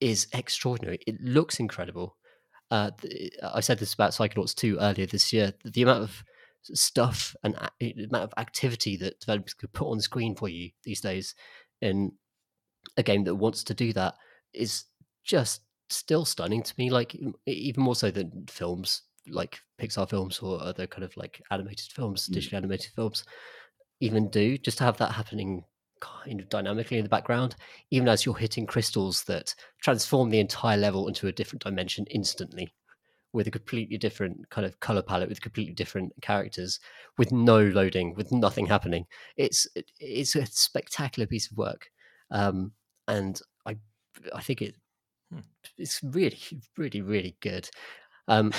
is 0.00 0.28
extraordinary. 0.32 0.98
It 1.06 1.20
looks 1.20 1.60
incredible. 1.60 2.16
Uh, 2.70 2.90
I 3.42 3.60
said 3.60 3.78
this 3.78 3.94
about 3.94 4.12
Psychonauts 4.12 4.54
2 4.54 4.78
earlier 4.78 5.06
this 5.06 5.32
year. 5.32 5.52
The 5.64 5.82
amount 5.82 6.02
of 6.02 6.24
stuff 6.62 7.34
and 7.42 7.56
the 7.80 8.04
amount 8.04 8.24
of 8.24 8.34
activity 8.36 8.96
that 8.98 9.20
developers 9.20 9.54
could 9.54 9.72
put 9.72 9.88
on 9.88 9.96
the 9.96 10.02
screen 10.02 10.34
for 10.34 10.48
you 10.48 10.70
these 10.84 11.00
days 11.00 11.34
in 11.80 12.12
a 12.96 13.02
game 13.02 13.24
that 13.24 13.34
wants 13.34 13.64
to 13.64 13.74
do 13.74 13.92
that 13.92 14.14
is 14.52 14.84
just 15.24 15.62
still 15.90 16.24
stunning 16.24 16.62
to 16.62 16.74
me. 16.78 16.90
Like 16.90 17.16
even 17.46 17.82
more 17.82 17.96
so 17.96 18.10
than 18.10 18.44
films 18.48 19.02
like 19.30 19.60
Pixar 19.80 20.08
films 20.08 20.38
or 20.40 20.62
other 20.62 20.86
kind 20.86 21.04
of 21.04 21.16
like 21.16 21.42
animated 21.50 21.90
films, 21.92 22.28
mm. 22.28 22.36
digitally 22.36 22.54
animated 22.54 22.92
films, 22.94 23.24
even 24.00 24.28
do. 24.28 24.58
Just 24.58 24.78
to 24.78 24.84
have 24.84 24.96
that 24.98 25.12
happening 25.12 25.64
kind 26.00 26.40
of 26.40 26.48
dynamically 26.48 26.98
in 26.98 27.04
the 27.04 27.08
background, 27.08 27.56
even 27.90 28.08
as 28.08 28.24
you're 28.24 28.36
hitting 28.36 28.66
crystals 28.66 29.24
that 29.24 29.54
transform 29.82 30.30
the 30.30 30.40
entire 30.40 30.76
level 30.76 31.08
into 31.08 31.26
a 31.26 31.32
different 31.32 31.62
dimension 31.62 32.06
instantly 32.10 32.72
with 33.32 33.46
a 33.46 33.50
completely 33.50 33.98
different 33.98 34.48
kind 34.50 34.66
of 34.66 34.80
color 34.80 35.02
palette 35.02 35.28
with 35.28 35.40
completely 35.40 35.74
different 35.74 36.12
characters 36.22 36.80
with 37.18 37.30
no 37.30 37.60
loading 37.60 38.14
with 38.14 38.32
nothing 38.32 38.66
happening 38.66 39.04
it's 39.36 39.66
it's 40.00 40.34
a 40.34 40.46
spectacular 40.46 41.26
piece 41.26 41.50
of 41.50 41.56
work 41.56 41.90
um, 42.30 42.72
and 43.06 43.40
i 43.66 43.76
i 44.34 44.40
think 44.40 44.62
it 44.62 44.74
hmm. 45.32 45.40
it's 45.76 46.00
really 46.02 46.38
really 46.76 47.02
really 47.02 47.36
good 47.40 47.68
um, 48.28 48.52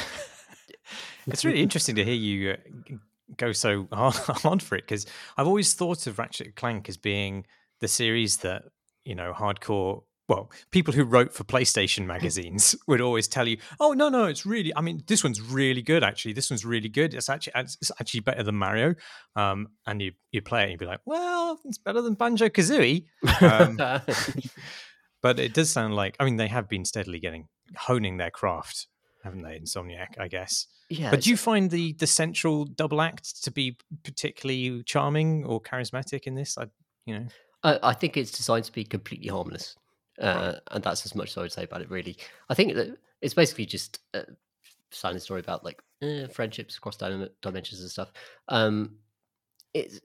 it's 1.27 1.45
really 1.45 1.61
interesting 1.61 1.95
to 1.95 2.05
hear 2.05 2.13
you 2.13 2.51
uh, 2.51 2.95
go 3.37 3.51
so 3.51 3.87
hard 3.91 4.61
for 4.61 4.75
it 4.75 4.83
because 4.83 5.05
I've 5.37 5.47
always 5.47 5.73
thought 5.73 6.07
of 6.07 6.19
Ratchet 6.19 6.47
and 6.47 6.55
Clank 6.55 6.89
as 6.89 6.97
being 6.97 7.45
the 7.79 7.87
series 7.87 8.37
that 8.37 8.63
you 9.05 9.15
know 9.15 9.33
hardcore 9.33 10.03
well, 10.29 10.51
people 10.69 10.93
who 10.93 11.03
wrote 11.03 11.33
for 11.33 11.43
PlayStation 11.43 12.05
magazines 12.05 12.75
would 12.87 13.01
always 13.01 13.27
tell 13.27 13.47
you, 13.47 13.57
"Oh 13.79 13.93
no, 13.93 14.07
no, 14.07 14.25
it's 14.25 14.45
really. 14.45 14.71
I 14.75 14.81
mean, 14.81 15.03
this 15.07 15.23
one's 15.23 15.41
really 15.41 15.81
good. 15.81 16.03
Actually, 16.03 16.33
this 16.33 16.49
one's 16.49 16.63
really 16.63 16.87
good. 16.87 17.13
It's 17.13 17.29
actually 17.29 17.53
it's 17.55 17.91
actually 17.99 18.21
better 18.21 18.43
than 18.43 18.55
Mario." 18.55 18.95
Um, 19.35 19.69
and 19.87 20.01
you 20.01 20.11
you 20.31 20.41
play 20.41 20.61
it, 20.61 20.63
and 20.63 20.71
you'd 20.71 20.79
be 20.79 20.85
like, 20.85 21.01
"Well, 21.05 21.59
it's 21.65 21.79
better 21.79 22.01
than 22.01 22.13
Banjo 22.13 22.47
Kazooie." 22.47 23.05
Um, 23.41 23.77
but 25.21 25.39
it 25.39 25.53
does 25.53 25.71
sound 25.71 25.95
like. 25.95 26.15
I 26.19 26.25
mean, 26.25 26.37
they 26.37 26.47
have 26.47 26.69
been 26.69 26.85
steadily 26.85 27.19
getting 27.19 27.47
honing 27.75 28.17
their 28.17 28.31
craft, 28.31 28.87
haven't 29.23 29.41
they, 29.41 29.59
Insomniac? 29.59 30.19
I 30.19 30.27
guess. 30.27 30.67
yeah, 30.89 31.11
But 31.11 31.21
do 31.21 31.29
you 31.29 31.37
find 31.37 31.69
the 31.69 31.93
the 31.93 32.07
central 32.07 32.65
double 32.65 33.01
act 33.01 33.43
to 33.43 33.51
be 33.51 33.77
particularly 34.03 34.83
charming 34.83 35.45
or 35.45 35.61
charismatic 35.61 36.23
in 36.23 36.35
this? 36.35 36.57
I, 36.57 36.65
you 37.05 37.19
know, 37.19 37.25
I, 37.63 37.79
I 37.83 37.93
think 37.93 38.17
it's 38.17 38.31
designed 38.31 38.65
to 38.65 38.71
be 38.71 38.83
completely 38.83 39.27
harmless, 39.27 39.75
uh, 40.19 40.53
and 40.71 40.83
that's 40.83 41.05
as 41.05 41.15
much 41.15 41.31
as 41.31 41.37
I 41.37 41.41
would 41.41 41.51
say 41.51 41.63
about 41.63 41.81
it. 41.81 41.89
Really, 41.89 42.17
I 42.49 42.53
think 42.53 42.75
that 42.75 42.97
it's 43.21 43.33
basically 43.33 43.65
just 43.65 43.99
a 44.13 44.25
silent 44.91 45.21
story 45.21 45.41
about 45.41 45.63
like 45.65 45.81
eh, 46.01 46.27
friendships 46.27 46.77
across 46.77 46.97
dimensions 46.97 47.81
and 47.81 47.91
stuff. 47.91 48.11
Um, 48.47 48.97
it's, 49.73 49.99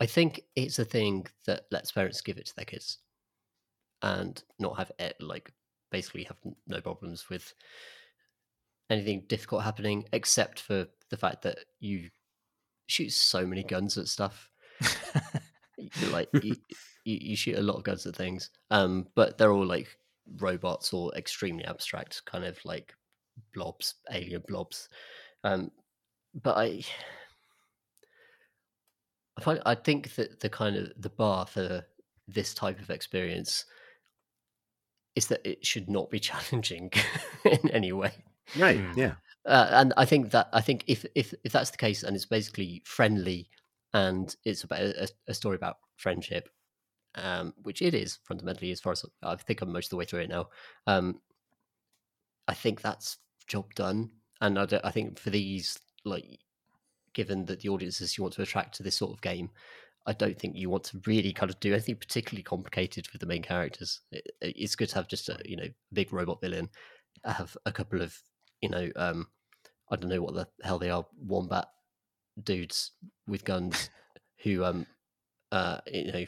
I 0.00 0.06
think 0.06 0.42
it's 0.56 0.78
a 0.78 0.84
thing 0.84 1.26
that 1.46 1.64
lets 1.70 1.92
parents 1.92 2.20
give 2.20 2.38
it 2.38 2.46
to 2.46 2.56
their 2.56 2.64
kids, 2.64 2.98
and 4.02 4.42
not 4.58 4.76
have 4.78 4.92
it 4.98 5.16
like 5.20 5.52
basically 5.90 6.24
have 6.24 6.36
no 6.66 6.80
problems 6.80 7.28
with 7.28 7.52
anything 8.90 9.24
difficult 9.28 9.62
happening, 9.62 10.04
except 10.12 10.60
for 10.60 10.86
the 11.08 11.16
fact 11.16 11.42
that 11.42 11.58
you 11.78 12.10
shoot 12.86 13.12
so 13.12 13.46
many 13.46 13.62
guns 13.62 13.96
at 13.96 14.08
stuff. 14.08 14.50
Like 16.10 16.28
you, 16.42 16.56
you, 17.04 17.36
shoot 17.36 17.58
a 17.58 17.62
lot 17.62 17.76
of 17.76 17.84
guns 17.84 18.06
at 18.06 18.14
things 18.14 18.50
um 18.70 19.06
but 19.14 19.38
they're 19.38 19.52
all 19.52 19.66
like 19.66 19.96
robots 20.36 20.92
or 20.92 21.14
extremely 21.14 21.64
abstract 21.64 22.22
kind 22.26 22.44
of 22.44 22.58
like 22.64 22.94
blobs 23.54 23.94
alien 24.12 24.42
blobs. 24.46 24.88
Um 25.44 25.70
but 26.42 26.56
i 26.56 26.80
i 29.36 29.40
find 29.40 29.60
i 29.66 29.74
think 29.74 30.14
that 30.14 30.38
the 30.40 30.48
kind 30.48 30.76
of 30.76 30.92
the 30.98 31.10
bar 31.10 31.46
for 31.46 31.84
this 32.28 32.54
type 32.54 32.80
of 32.80 32.90
experience 32.90 33.64
is 35.16 35.26
that 35.26 35.40
it 35.44 35.66
should 35.66 35.88
not 35.88 36.10
be 36.10 36.20
challenging 36.30 36.92
in 37.44 37.70
any 37.70 37.92
way 37.92 38.12
Right. 38.54 38.78
Mm. 38.78 38.96
Yeah. 38.96 39.14
uh, 39.46 39.68
and 39.72 39.92
I 39.96 40.04
think 40.04 40.30
that 40.30 40.48
I 40.52 40.60
think 40.60 40.84
if 40.86 41.04
if 41.14 41.32
if 41.44 41.52
that's 41.52 41.70
the 41.70 41.76
case, 41.78 42.02
and 42.02 42.14
it's 42.16 42.26
basically 42.26 42.82
friendly, 42.84 43.48
and 43.94 44.34
it's 44.44 44.64
about 44.64 44.80
a, 44.80 45.08
a 45.28 45.34
story 45.34 45.56
about 45.56 45.76
friendship, 45.96 46.48
um, 47.14 47.54
which 47.62 47.82
it 47.82 47.94
is 47.94 48.18
fundamentally, 48.24 48.72
as 48.72 48.80
far 48.80 48.92
as 48.92 49.04
I 49.22 49.36
think 49.36 49.62
I'm 49.62 49.72
most 49.72 49.86
of 49.86 49.90
the 49.90 49.96
way 49.96 50.04
through 50.04 50.20
it 50.20 50.30
now. 50.30 50.48
Um, 50.86 51.20
I 52.48 52.54
think 52.54 52.80
that's 52.80 53.18
job 53.46 53.74
done, 53.74 54.10
and 54.40 54.58
I, 54.58 54.66
don't- 54.66 54.84
I 54.84 54.90
think 54.90 55.18
for 55.18 55.30
these, 55.30 55.78
like, 56.04 56.40
given 57.12 57.44
that 57.46 57.60
the 57.60 57.68
audiences 57.68 58.16
you 58.16 58.24
want 58.24 58.34
to 58.34 58.42
attract 58.42 58.76
to 58.76 58.82
this 58.82 58.96
sort 58.96 59.12
of 59.12 59.20
game, 59.20 59.50
I 60.06 60.12
don't 60.12 60.38
think 60.38 60.56
you 60.56 60.70
want 60.70 60.84
to 60.84 61.00
really 61.06 61.32
kind 61.32 61.50
of 61.50 61.60
do 61.60 61.72
anything 61.72 61.96
particularly 61.96 62.42
complicated 62.42 63.08
with 63.12 63.20
the 63.20 63.26
main 63.26 63.42
characters. 63.42 64.00
It, 64.12 64.26
it's 64.40 64.76
good 64.76 64.88
to 64.90 64.94
have 64.96 65.08
just 65.08 65.28
a 65.28 65.38
you 65.44 65.56
know 65.56 65.68
big 65.92 66.12
robot 66.12 66.40
villain, 66.40 66.68
have 67.24 67.56
a 67.66 67.72
couple 67.72 68.00
of 68.02 68.18
you 68.62 68.68
know 68.68 68.90
um, 68.96 69.28
I 69.90 69.96
don't 69.96 70.10
know 70.10 70.22
what 70.22 70.34
the 70.34 70.48
hell 70.62 70.78
they 70.78 70.90
are, 70.90 71.06
wombat 71.18 71.66
dudes 72.42 72.92
with 73.26 73.44
guns 73.44 73.90
who 74.42 74.64
um 74.64 74.86
uh 75.52 75.80
you 75.86 76.12
know 76.12 76.24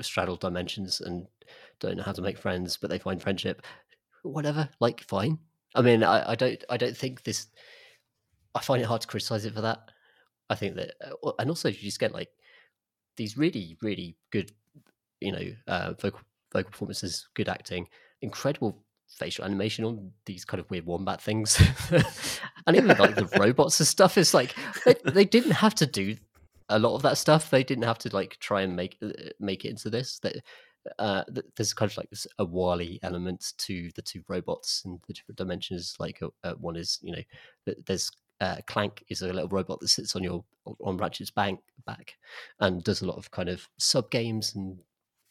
straddle 0.00 0.36
dimensions 0.36 1.00
and 1.00 1.26
don't 1.80 1.96
know 1.96 2.02
how 2.02 2.12
to 2.12 2.22
make 2.22 2.38
friends, 2.38 2.76
but 2.76 2.90
they 2.90 2.98
find 2.98 3.22
friendship. 3.22 3.62
Whatever, 4.22 4.68
like 4.80 5.02
fine. 5.02 5.38
I 5.74 5.82
mean, 5.82 6.02
I, 6.02 6.32
I 6.32 6.34
don't 6.34 6.62
I 6.68 6.76
don't 6.76 6.96
think 6.96 7.22
this. 7.22 7.48
I 8.54 8.60
find 8.60 8.82
it 8.82 8.86
hard 8.86 9.02
to 9.02 9.06
criticize 9.08 9.44
it 9.44 9.54
for 9.54 9.60
that. 9.60 9.90
I 10.48 10.54
think 10.54 10.76
that, 10.76 10.94
uh, 11.00 11.32
and 11.38 11.50
also 11.50 11.68
you 11.68 11.74
just 11.76 12.00
get 12.00 12.12
like 12.12 12.30
these 13.16 13.36
really 13.36 13.76
really 13.82 14.16
good, 14.30 14.52
you 15.20 15.32
know, 15.32 15.50
uh, 15.66 15.94
vocal 16.00 16.20
vocal 16.52 16.70
performances, 16.70 17.28
good 17.34 17.48
acting, 17.48 17.88
incredible 18.22 18.84
facial 19.16 19.44
animation 19.44 19.84
on 19.84 20.12
these 20.24 20.44
kind 20.44 20.60
of 20.60 20.70
weird 20.70 20.86
wombat 20.86 21.20
things, 21.20 21.60
and 22.66 22.76
even 22.76 22.96
like 22.96 23.14
the 23.14 23.28
robots 23.38 23.80
and 23.80 23.86
stuff. 23.86 24.18
It's 24.18 24.34
like 24.34 24.54
they, 24.84 24.94
they 25.04 25.24
didn't 25.24 25.52
have 25.52 25.74
to 25.76 25.86
do 25.86 26.16
a 26.68 26.78
lot 26.78 26.94
of 26.94 27.02
that 27.02 27.18
stuff. 27.18 27.50
They 27.50 27.64
didn't 27.64 27.84
have 27.84 27.98
to 27.98 28.14
like 28.14 28.38
try 28.40 28.62
and 28.62 28.76
make 28.76 28.96
uh, 29.02 29.10
make 29.40 29.64
it 29.64 29.70
into 29.70 29.90
this. 29.90 30.18
That 30.20 30.36
uh, 30.98 31.24
there's 31.56 31.74
kind 31.74 31.90
of 31.90 31.96
like 31.96 32.08
a 32.38 32.44
WALL-E 32.44 33.00
element 33.02 33.54
to 33.58 33.90
the 33.94 34.02
two 34.02 34.22
robots 34.28 34.82
and 34.84 35.00
the 35.06 35.12
different 35.12 35.38
dimensions. 35.38 35.96
Like 35.98 36.22
uh, 36.22 36.28
uh, 36.44 36.54
one 36.54 36.76
is, 36.76 36.98
you 37.02 37.12
know, 37.12 37.22
th- 37.64 37.78
there's 37.86 38.10
uh, 38.40 38.56
Clank 38.66 39.02
is 39.08 39.22
a 39.22 39.32
little 39.32 39.48
robot 39.48 39.80
that 39.80 39.88
sits 39.88 40.14
on 40.14 40.22
your 40.22 40.44
on 40.80 40.98
Ratchet's 40.98 41.30
bank 41.30 41.60
back 41.86 42.16
and 42.60 42.84
does 42.84 43.02
a 43.02 43.06
lot 43.06 43.16
of 43.16 43.30
kind 43.30 43.48
of 43.48 43.68
sub 43.78 44.10
games 44.10 44.54
and 44.54 44.78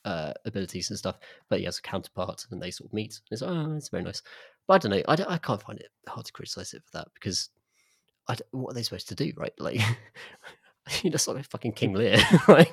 uh, 0.06 0.32
abilities 0.46 0.90
and 0.90 0.98
stuff. 0.98 1.18
But 1.50 1.60
he 1.60 1.66
has 1.66 1.78
a 1.80 1.82
counterpart, 1.82 2.46
and 2.52 2.62
they 2.62 2.72
sort 2.72 2.90
of 2.90 2.94
meet. 2.94 3.20
It's 3.32 3.42
oh, 3.42 3.74
it's 3.76 3.90
very 3.90 4.04
nice. 4.04 4.22
But 4.68 4.74
I 4.76 4.78
don't 4.78 4.92
know. 4.92 5.04
I, 5.08 5.16
don't- 5.18 5.30
I 5.30 5.38
can't 5.38 5.62
find 5.62 5.80
it 5.80 5.90
hard 6.08 6.26
to 6.28 6.32
criticize 6.32 6.74
it 6.74 6.84
for 6.86 7.00
that 7.00 7.08
because 7.14 7.50
I 8.30 8.36
don't- 8.36 8.48
what 8.52 8.72
are 8.72 8.76
they 8.76 8.84
supposed 8.84 9.10
to 9.10 9.16
do, 9.16 9.34
right? 9.36 9.54
Like. 9.60 9.82
He 10.88 11.10
looks 11.10 11.28
like 11.28 11.44
fucking 11.50 11.72
King 11.72 11.94
Lear. 11.94 12.20
right? 12.48 12.72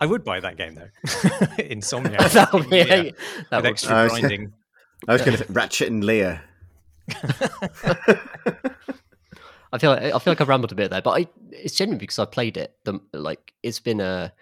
I 0.00 0.04
would 0.06 0.22
buy 0.22 0.40
that 0.40 0.56
game 0.58 0.74
though. 0.74 0.90
Insomnia. 1.64 2.18
that 2.28 2.52
would 2.52 2.68
be, 2.68 2.76
yeah, 2.76 2.86
that 3.50 3.62
with 3.62 3.64
extra 3.66 3.94
I 3.94 4.02
was- 4.04 4.12
grinding. 4.12 4.52
I 5.08 5.12
was 5.14 5.22
going 5.22 5.38
to 5.38 5.46
Ratchet 5.52 5.88
and 5.88 6.04
Lear. 6.04 6.42
I 9.72 9.78
feel 9.78 9.90
like, 9.90 10.02
I 10.02 10.18
feel 10.18 10.32
like 10.32 10.40
I've 10.40 10.48
rambled 10.48 10.72
a 10.72 10.74
bit 10.74 10.90
there, 10.90 11.00
but 11.02 11.18
I, 11.20 11.26
it's 11.50 11.74
genuinely 11.74 12.00
because 12.00 12.18
I 12.18 12.24
played 12.26 12.56
it. 12.56 12.76
The, 12.84 13.00
like 13.12 13.54
it's 13.62 13.80
been 13.80 14.00
a 14.00 14.32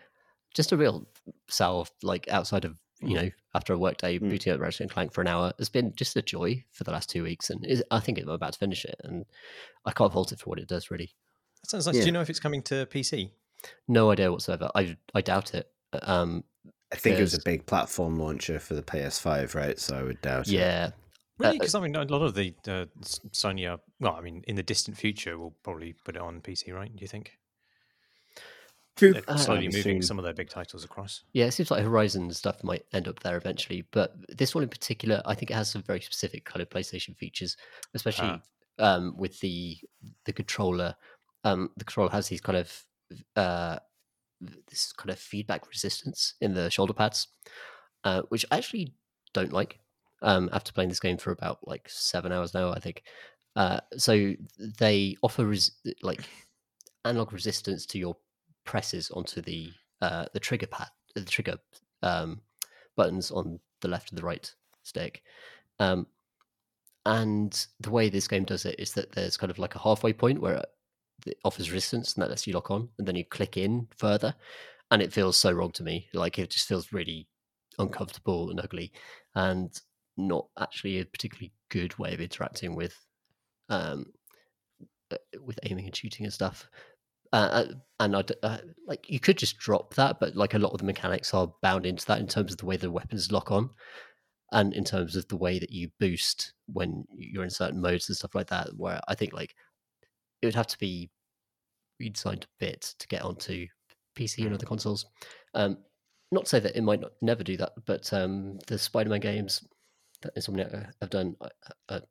just 0.55 0.73
a 0.73 0.77
real 0.77 1.07
salve. 1.49 1.91
like 2.03 2.29
outside 2.29 2.65
of 2.65 2.77
you 3.01 3.15
know 3.15 3.31
after 3.55 3.73
a 3.73 3.79
work 3.79 3.97
day 3.97 4.19
Mm. 4.19 4.29
booting 4.31 4.53
up 4.53 4.61
Ratchet 4.61 4.83
and 4.83 4.91
Clank 4.91 5.13
for 5.13 5.21
an 5.21 5.27
hour. 5.29 5.53
It's 5.59 5.69
been 5.69 5.93
just 5.95 6.17
a 6.17 6.23
joy 6.23 6.65
for 6.73 6.85
the 6.85 6.91
last 6.93 7.09
two 7.09 7.23
weeks, 7.23 7.49
and 7.51 7.65
is 7.65 7.83
I 7.91 8.01
think 8.01 8.19
I'm 8.19 8.29
about 8.29 8.53
to 8.55 8.59
finish 8.59 8.85
it, 8.85 8.97
and 9.05 9.25
I 9.87 9.93
can't 9.93 10.13
fault 10.13 10.33
it 10.33 10.41
for 10.41 10.51
what 10.51 10.59
it 10.59 10.69
does. 10.69 10.91
Really, 10.91 11.11
That 11.63 11.71
sounds 11.71 11.87
nice. 11.87 11.97
Do 11.97 12.05
you 12.05 12.13
know 12.13 12.21
if 12.23 12.31
it's 12.31 12.41
coming 12.41 12.63
to 12.65 12.87
PC? 12.87 13.31
no 13.87 14.11
idea 14.11 14.33
whatsoever. 14.33 14.71
I 14.75 14.97
I 15.15 15.21
doubt 15.21 15.55
it. 15.55 15.71
Um, 16.03 16.45
I 16.93 16.97
think 16.97 17.19
it 17.19 17.23
was 17.23 17.35
a 17.35 17.43
big 17.45 17.67
platform 17.67 18.19
launcher 18.19 18.59
for 18.59 18.75
the 18.75 18.83
PS5, 18.83 19.55
right? 19.55 19.79
So 19.79 19.97
I 19.97 20.03
would 20.03 20.21
doubt 20.23 20.49
it. 20.49 20.53
Yeah, 21.41 21.47
Really? 21.49 21.59
Uh, 21.59 21.61
Because 21.61 21.75
I 21.75 21.81
mean, 21.81 21.97
a 21.97 22.05
lot 22.05 22.23
of 22.23 22.35
the 22.35 22.55
uh, 22.69 22.87
S- 23.03 23.21
Sony. 23.33 23.79
Well, 24.01 24.15
I 24.15 24.21
mean, 24.21 24.45
in 24.47 24.57
the 24.57 24.63
distant 24.63 24.97
future, 24.97 25.39
we'll 25.39 25.55
probably 25.63 25.93
put 26.05 26.17
it 26.17 26.23
on 26.23 26.41
PC, 26.41 26.73
right? 26.75 26.95
Do 26.95 27.01
you 27.03 27.09
think? 27.09 27.33
True. 28.97 29.13
They're 29.15 29.23
Uh, 29.29 29.37
slowly 29.37 29.61
I'd 29.67 29.73
moving 29.73 29.99
assume. 29.99 30.03
some 30.03 30.19
of 30.19 30.25
their 30.25 30.35
big 30.35 30.51
titles 30.51 30.85
across. 30.85 31.23
Yeah, 31.33 31.47
it 31.47 31.53
seems 31.53 31.71
like 31.71 31.83
Horizon 31.83 32.31
stuff 32.33 32.63
might 32.63 32.85
end 32.93 33.09
up 33.09 33.21
there 33.21 33.37
eventually, 33.37 33.83
but 33.93 34.15
this 34.29 34.55
one 34.55 34.63
in 34.65 34.69
particular, 34.69 35.23
I 35.25 35.35
think 35.35 35.51
it 35.51 35.55
has 35.55 35.71
some 35.71 35.83
very 35.83 36.01
specific 36.01 36.45
kind 36.45 36.61
of 36.61 36.69
PlayStation 36.69 37.17
features, 37.17 37.57
especially 37.95 38.41
um, 38.79 39.17
with 39.17 39.41
the 39.41 39.79
the 40.27 40.33
controller. 40.33 40.95
Um, 41.45 41.71
the 41.77 41.85
controller 41.85 42.11
has 42.11 42.29
these 42.29 42.41
kind 42.43 42.59
of 42.59 42.85
uh, 43.37 43.79
this 44.69 44.93
kind 44.93 45.11
of 45.11 45.19
feedback 45.19 45.67
resistance 45.69 46.35
in 46.41 46.53
the 46.55 46.71
shoulder 46.71 46.93
pads, 46.93 47.29
uh, 48.05 48.23
which 48.29 48.45
I 48.51 48.59
actually 48.59 48.95
don't 49.33 49.53
like. 49.53 49.80
Um, 50.23 50.51
after 50.53 50.73
playing 50.73 50.91
this 50.91 51.01
game 51.01 51.17
for 51.17 51.33
about 51.33 51.67
like 51.67 51.89
seven 51.89 52.31
hours 52.31 52.53
now, 52.53 52.73
I 52.73 52.79
think. 52.79 53.05
Uh, 53.57 53.81
so 53.97 54.35
they 54.79 55.17
offer 55.23 55.47
res- 55.47 55.73
like 56.03 56.21
analog 57.05 57.33
resistance 57.33 57.87
to 57.87 57.99
your 57.99 58.17
presses 58.65 59.11
onto 59.11 59.41
the 59.41 59.73
uh, 60.03 60.27
the 60.33 60.41
trigger 60.41 60.67
pad, 60.67 60.89
the 61.15 61.25
trigger 61.25 61.57
um, 62.03 62.41
buttons 62.97 63.31
on 63.31 63.59
the 63.81 63.89
left 63.89 64.11
and 64.11 64.19
the 64.19 64.25
right 64.25 64.55
stick. 64.83 65.23
Um, 65.79 66.07
and 67.07 67.67
the 67.81 67.91
way 67.91 68.09
this 68.09 68.29
game 68.29 68.45
does 68.45 68.67
it 68.67 68.77
is 68.79 68.93
that 68.93 69.13
there's 69.13 69.37
kind 69.37 69.51
of 69.51 69.59
like 69.59 69.75
a 69.75 69.81
halfway 69.81 70.13
point 70.13 70.41
where 70.41 70.63
it 71.27 71.39
offers 71.45 71.71
resistance 71.71 72.15
and 72.15 72.23
that 72.23 72.29
lets 72.29 72.47
you 72.47 72.53
lock 72.53 72.71
on, 72.71 72.89
and 72.99 73.09
then 73.09 73.17
you 73.17 73.25
click 73.25 73.57
in 73.57 73.89
further, 73.97 74.35
and 74.91 75.01
it 75.01 75.13
feels 75.13 75.37
so 75.37 75.51
wrong 75.51 75.73
to 75.73 75.83
me. 75.83 76.09
Like 76.13 76.39
it 76.39 76.51
just 76.51 76.69
feels 76.69 76.93
really 76.93 77.27
uncomfortable 77.79 78.51
and 78.51 78.61
ugly, 78.61 78.93
and 79.35 79.81
not 80.27 80.47
actually 80.59 80.99
a 80.99 81.05
particularly 81.05 81.53
good 81.71 81.99
way 81.99 82.15
of 82.15 82.21
interacting 82.21 82.75
with 82.75 82.95
um, 83.69 84.07
uh, 85.13 85.17
with 85.43 85.59
aiming 85.65 85.87
and 85.87 85.97
shooting 85.97 86.25
and 86.25 86.33
stuff. 86.33 86.69
Uh, 87.33 87.37
uh, 87.37 87.73
and 88.01 88.17
I 88.17 88.25
uh, 88.43 88.59
like 88.87 89.09
you 89.09 89.21
could 89.21 89.39
just 89.39 89.59
drop 89.59 89.95
that, 89.95 90.19
but 90.21 90.37
like 90.37 90.55
a 90.55 90.59
lot 90.59 90.73
of 90.73 90.79
the 90.79 90.85
mechanics 90.85 91.33
are 91.33 91.53
bound 91.63 91.87
into 91.87 92.05
that 92.07 92.19
in 92.19 92.27
terms 92.27 92.53
of 92.53 92.59
the 92.59 92.67
way 92.67 92.77
the 92.77 92.91
weapons 92.91 93.31
lock 93.31 93.51
on, 93.53 93.71
and 94.53 94.75
in 94.75 94.85
terms 94.85 95.17
of 95.17 95.29
the 95.29 95.37
way 95.37 95.59
that 95.59 95.71
you 95.71 95.91
boost 96.01 96.55
when 96.67 97.05
you're 97.17 97.45
in 97.45 97.51
certain 97.51 97.81
modes 97.81 98.09
and 98.09 98.17
stuff 98.17 98.35
like 98.35 98.49
that. 98.49 98.69
Where 98.77 99.01
I 99.09 99.15
think 99.15 99.33
like 99.33 99.55
it 100.43 100.47
would 100.47 100.55
have 100.55 100.67
to 100.69 100.79
be 100.79 101.11
redesigned 102.03 102.45
a 102.45 102.49
bit 102.59 102.95
to 102.99 103.07
get 103.07 103.23
onto 103.23 103.67
PC 104.17 104.45
and 104.45 104.55
other 104.55 104.67
consoles. 104.67 105.07
Um, 105.55 105.79
not 106.33 106.45
to 106.45 106.49
say 106.49 106.61
that 106.61 106.77
it 106.77 106.83
might 106.83 107.01
not 107.01 107.13
never 107.21 107.43
do 107.43 107.57
that, 107.57 107.73
but 107.87 108.13
um, 108.13 108.59
the 108.67 108.79
Spider-Man 108.79 109.21
games 109.21 109.67
Insomniac 110.37 110.93
have 111.01 111.11
done 111.11 111.37
are, 111.41 111.51
are 111.89 112.03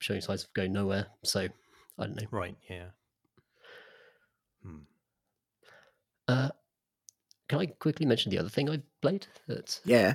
showing 0.00 0.20
signs 0.20 0.44
of 0.44 0.52
going 0.54 0.72
nowhere. 0.72 1.06
So 1.24 1.40
I 1.98 2.06
don't 2.06 2.16
know. 2.16 2.28
Right. 2.30 2.56
Yeah. 2.68 2.90
Hmm. 4.62 4.78
Uh, 6.28 6.50
can 7.48 7.58
I 7.60 7.66
quickly 7.66 8.06
mention 8.06 8.30
the 8.30 8.38
other 8.38 8.48
thing 8.48 8.68
I 8.70 8.82
played? 9.02 9.26
That's 9.48 9.80
Yeah. 9.84 10.14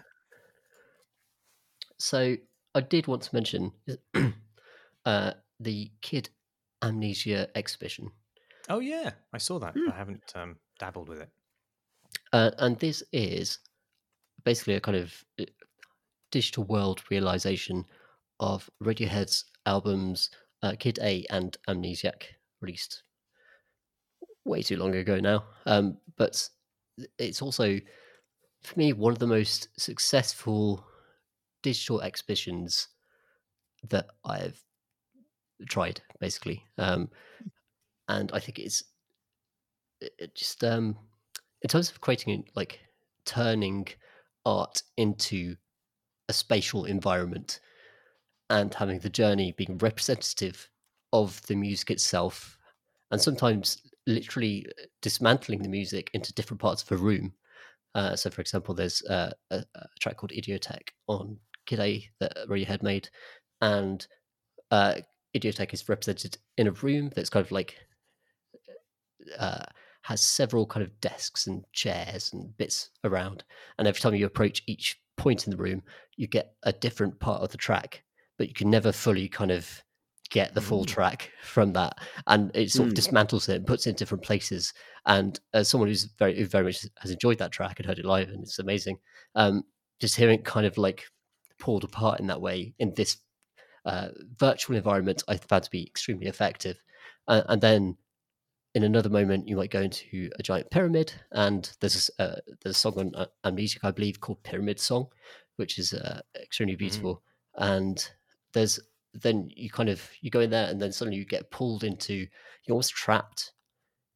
so 1.97 2.35
I 2.73 2.81
did 2.81 3.07
want 3.07 3.23
to 3.23 3.35
mention 3.35 3.71
uh, 5.05 5.31
the 5.59 5.91
Kid 6.01 6.29
A 6.81 6.87
Mnesia 6.91 7.47
exhibition, 7.55 8.11
Oh 8.69 8.79
yeah, 8.79 9.11
I 9.33 9.37
saw 9.37 9.59
that. 9.59 9.73
Hmm. 9.73 9.89
I 9.91 9.95
haven't 9.95 10.31
um, 10.35 10.57
dabbled 10.79 11.09
with 11.09 11.21
it. 11.21 11.29
uh, 12.33 12.51
and 12.57 12.77
this 12.79 13.03
is 13.11 13.59
basically 14.43 14.75
a 14.75 14.81
kind 14.81 14.97
of 14.97 15.23
uh, 15.39 15.45
digital 16.35 16.65
world 16.65 17.01
realization 17.09 17.85
of 18.41 18.69
Radiohead's 18.83 19.45
albums 19.65 20.29
uh, 20.61 20.73
Kid 20.77 20.99
A 21.01 21.23
and 21.29 21.55
Amnesiac, 21.69 22.23
released 22.59 23.03
way 24.43 24.61
too 24.61 24.75
long 24.75 24.93
ago 24.95 25.17
now. 25.17 25.45
Um, 25.65 25.97
but 26.17 26.49
it's 27.17 27.41
also, 27.41 27.79
for 28.63 28.77
me, 28.77 28.91
one 28.91 29.13
of 29.13 29.19
the 29.19 29.27
most 29.27 29.69
successful 29.79 30.85
digital 31.63 32.01
exhibitions 32.01 32.89
that 33.89 34.07
I've 34.25 34.61
tried, 35.69 36.01
basically. 36.19 36.65
Um, 36.77 37.09
and 38.09 38.29
I 38.33 38.39
think 38.39 38.59
it's 38.59 38.83
it, 40.01 40.35
just 40.35 40.65
um, 40.65 40.97
in 41.61 41.69
terms 41.69 41.89
of 41.89 42.01
creating 42.01 42.43
like 42.57 42.81
turning 43.25 43.87
art 44.45 44.83
into 44.97 45.55
a 46.29 46.33
spatial 46.33 46.85
environment 46.85 47.59
and 48.49 48.73
having 48.73 48.99
the 48.99 49.09
journey 49.09 49.53
being 49.57 49.77
representative 49.79 50.69
of 51.13 51.41
the 51.47 51.55
music 51.55 51.91
itself 51.91 52.57
and 53.11 53.21
sometimes 53.21 53.81
literally 54.07 54.65
dismantling 55.01 55.61
the 55.61 55.69
music 55.69 56.09
into 56.13 56.33
different 56.33 56.61
parts 56.61 56.83
of 56.83 56.91
a 56.91 56.97
room 56.97 57.33
uh, 57.95 58.15
so 58.15 58.29
for 58.29 58.41
example 58.41 58.75
there's 58.75 59.01
uh, 59.03 59.31
a, 59.51 59.63
a 59.75 59.85
track 59.99 60.17
called 60.17 60.31
Idioteque 60.31 60.89
on 61.07 61.37
kid 61.65 61.79
a 61.79 62.07
that 62.19 62.35
radiohead 62.47 62.83
made 62.83 63.09
and 63.61 64.05
uh, 64.71 64.95
Idioteque 65.35 65.73
is 65.73 65.87
represented 65.89 66.37
in 66.57 66.67
a 66.67 66.71
room 66.71 67.11
that's 67.15 67.29
kind 67.29 67.45
of 67.45 67.51
like 67.51 67.75
uh, 69.39 69.63
has 70.03 70.21
several 70.21 70.65
kind 70.65 70.85
of 70.85 70.99
desks 71.01 71.47
and 71.47 71.63
chairs 71.73 72.31
and 72.33 72.55
bits 72.57 72.91
around. 73.03 73.43
And 73.77 73.87
every 73.87 73.99
time 73.99 74.15
you 74.15 74.25
approach 74.25 74.61
each 74.67 75.01
point 75.17 75.45
in 75.45 75.51
the 75.51 75.57
room, 75.57 75.81
you 76.17 76.27
get 76.27 76.55
a 76.63 76.73
different 76.73 77.19
part 77.19 77.41
of 77.41 77.51
the 77.51 77.57
track, 77.57 78.03
but 78.37 78.47
you 78.47 78.53
can 78.53 78.69
never 78.69 78.91
fully 78.91 79.27
kind 79.27 79.51
of 79.51 79.81
get 80.29 80.53
the 80.53 80.61
full 80.61 80.83
Mm. 80.83 80.87
track 80.87 81.31
from 81.43 81.73
that. 81.73 81.99
And 82.27 82.51
it 82.55 82.71
sort 82.71 82.89
of 82.89 82.95
Mm. 82.95 82.97
dismantles 82.97 83.47
it 83.47 83.57
and 83.57 83.67
puts 83.67 83.85
it 83.85 83.91
in 83.91 83.95
different 83.95 84.23
places. 84.23 84.73
And 85.05 85.39
as 85.53 85.69
someone 85.69 85.87
who's 85.87 86.05
very, 86.05 86.37
who 86.37 86.45
very 86.45 86.65
much 86.65 86.85
has 86.97 87.11
enjoyed 87.11 87.37
that 87.37 87.51
track 87.51 87.79
and 87.79 87.85
heard 87.87 87.99
it 87.99 88.05
live, 88.05 88.29
and 88.29 88.43
it's 88.43 88.59
amazing, 88.59 88.97
um, 89.35 89.63
just 89.99 90.15
hearing 90.15 90.39
it 90.39 90.45
kind 90.45 90.65
of 90.65 90.77
like 90.77 91.05
pulled 91.59 91.83
apart 91.83 92.19
in 92.19 92.27
that 92.27 92.41
way 92.41 92.73
in 92.79 92.93
this 92.95 93.17
uh, 93.85 94.09
virtual 94.37 94.75
environment, 94.75 95.23
I 95.27 95.37
found 95.37 95.63
to 95.63 95.69
be 95.69 95.85
extremely 95.85 96.27
effective. 96.27 96.81
Uh, 97.27 97.43
and 97.49 97.61
then 97.61 97.97
in 98.75 98.83
another 98.83 99.09
moment, 99.09 99.47
you 99.47 99.55
might 99.55 99.71
go 99.71 99.81
into 99.81 100.29
a 100.37 100.43
giant 100.43 100.69
pyramid, 100.69 101.13
and 101.31 101.71
there's 101.79 102.11
a, 102.19 102.21
uh, 102.21 102.35
there's 102.61 102.75
a 102.75 102.79
song 102.79 102.99
on 102.99 103.15
uh, 103.15 103.25
Amnesiac, 103.45 103.79
I 103.83 103.91
believe, 103.91 104.19
called 104.19 104.43
Pyramid 104.43 104.81
Song, 104.81 105.07
which 105.55 105.79
is 105.79 105.93
uh, 105.93 106.19
extremely 106.35 106.75
beautiful. 106.75 107.23
And 107.55 108.05
there's 108.53 108.77
then 109.13 109.49
you 109.55 109.69
kind 109.69 109.87
of 109.87 110.01
you 110.19 110.29
go 110.29 110.41
in 110.41 110.49
there, 110.49 110.69
and 110.69 110.81
then 110.81 110.91
suddenly 110.91 111.17
you 111.17 111.25
get 111.25 111.51
pulled 111.51 111.85
into 111.85 112.27
you're 112.65 112.73
almost 112.73 112.93
trapped 112.93 113.53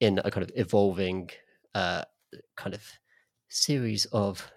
in 0.02 0.20
a 0.26 0.30
kind 0.30 0.44
of 0.44 0.52
evolving 0.58 1.30
uh, 1.74 2.04
kind 2.58 2.76
of 2.76 2.84
series 3.48 4.06
of 4.08 4.52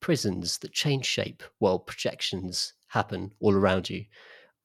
prisons 0.00 0.56
that 0.58 0.72
change 0.72 1.04
shape 1.04 1.42
while 1.58 1.78
projections 1.78 2.72
happen 2.88 3.30
all 3.40 3.54
around 3.54 3.90
you 3.90 4.06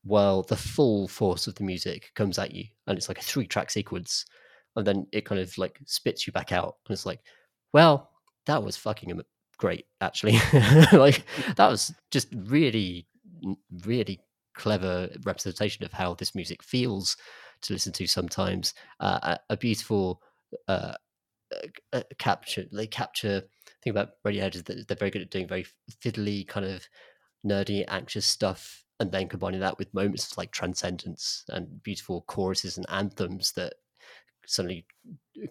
while 0.05 0.43
the 0.43 0.55
full 0.55 1.07
force 1.07 1.47
of 1.47 1.55
the 1.55 1.63
music 1.63 2.11
comes 2.15 2.39
at 2.39 2.53
you 2.53 2.63
and 2.87 2.97
it's 2.97 3.09
like 3.09 3.19
a 3.19 3.23
three 3.23 3.47
track 3.47 3.69
sequence 3.69 4.25
and 4.75 4.85
then 4.85 5.07
it 5.11 5.25
kind 5.25 5.41
of 5.41 5.57
like 5.57 5.79
spits 5.85 6.25
you 6.25 6.33
back 6.33 6.51
out 6.51 6.75
and 6.87 6.93
it's 6.93 7.05
like 7.05 7.21
well 7.73 8.11
that 8.45 8.63
was 8.63 8.77
fucking 8.77 9.21
great 9.57 9.85
actually. 10.01 10.39
Like 10.91 11.23
that 11.55 11.69
was 11.69 11.93
just 12.11 12.27
really 12.33 13.07
really 13.85 14.19
clever 14.53 15.09
representation 15.25 15.83
of 15.85 15.93
how 15.93 16.13
this 16.13 16.35
music 16.35 16.63
feels 16.63 17.17
to 17.61 17.73
listen 17.73 17.91
to 17.93 18.07
sometimes. 18.07 18.73
Uh, 18.99 19.19
a, 19.49 19.53
a 19.53 19.57
beautiful 19.57 20.21
uh, 20.67 20.93
uh, 21.93 22.03
capture 22.17 22.65
they 22.71 22.87
capture 22.87 23.43
thing 23.83 23.91
about 23.91 24.09
radiohead 24.25 24.55
is 24.55 24.63
that 24.63 24.87
they're 24.87 24.97
very 24.97 25.11
good 25.11 25.21
at 25.21 25.29
doing 25.29 25.47
very 25.47 25.65
fiddly 26.03 26.47
kind 26.47 26.65
of 26.65 26.87
nerdy 27.45 27.85
anxious 27.87 28.25
stuff 28.25 28.84
and 28.99 29.11
then 29.11 29.27
combining 29.27 29.59
that 29.59 29.77
with 29.77 29.93
moments 29.93 30.31
of 30.31 30.37
like 30.37 30.51
transcendence 30.51 31.43
and 31.49 31.83
beautiful 31.83 32.23
choruses 32.27 32.77
and 32.77 32.85
anthems 32.89 33.51
that 33.53 33.73
suddenly 34.45 34.85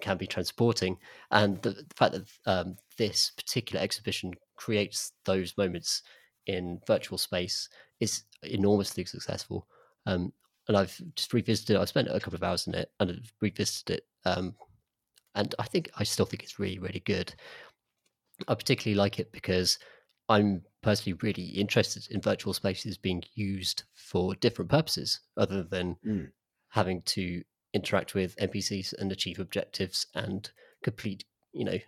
can 0.00 0.16
be 0.16 0.26
transporting 0.26 0.96
and 1.30 1.60
the, 1.62 1.70
the 1.70 1.94
fact 1.96 2.12
that 2.12 2.24
um, 2.46 2.76
this 2.96 3.32
particular 3.36 3.82
exhibition 3.82 4.32
creates 4.56 5.12
those 5.24 5.56
moments 5.58 6.02
in 6.46 6.80
virtual 6.86 7.18
space 7.18 7.68
is 8.00 8.24
enormously 8.44 9.04
successful 9.04 9.66
um, 10.06 10.32
and 10.68 10.76
i've 10.76 11.00
just 11.16 11.32
revisited 11.32 11.76
it, 11.76 11.80
i've 11.80 11.88
spent 11.88 12.08
a 12.08 12.20
couple 12.20 12.36
of 12.36 12.42
hours 12.42 12.66
in 12.66 12.74
it 12.74 12.90
and 13.00 13.10
I've 13.10 13.32
revisited 13.40 13.96
it 13.96 14.06
um, 14.24 14.54
and 15.34 15.54
i 15.58 15.64
think 15.64 15.90
i 15.96 16.04
still 16.04 16.26
think 16.26 16.42
it's 16.42 16.58
really 16.58 16.78
really 16.78 17.02
good. 17.04 17.34
I 18.48 18.54
particularly 18.54 18.98
like 18.98 19.20
it 19.20 19.30
because 19.32 19.78
i'm 20.28 20.62
personally 20.82 21.18
really 21.22 21.44
interested 21.44 22.06
in 22.10 22.20
virtual 22.20 22.52
spaces 22.52 22.96
being 22.98 23.22
used 23.34 23.84
for 23.94 24.34
different 24.36 24.70
purposes 24.70 25.20
other 25.36 25.62
than 25.62 25.96
Mm. 26.04 26.32
having 26.68 27.02
to 27.02 27.42
interact 27.72 28.14
with 28.14 28.36
npcs 28.36 28.92
and 28.98 29.10
achieve 29.12 29.38
objectives 29.40 30.06
and 30.14 30.50
complete 30.82 31.24
you 31.52 31.64
know 31.64 31.78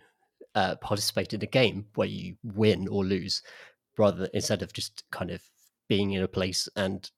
uh, 0.55 0.75
participate 0.77 1.33
in 1.33 1.43
a 1.43 1.47
game 1.47 1.87
where 1.95 2.07
you 2.07 2.35
win 2.43 2.87
or 2.87 3.05
lose 3.05 3.43
rather 3.97 4.17
than 4.17 4.29
instead 4.33 4.61
of 4.61 4.73
just 4.73 5.03
kind 5.11 5.31
of 5.31 5.43
being 5.87 6.11
in 6.11 6.23
a 6.23 6.27
place 6.27 6.67
and 6.75 7.11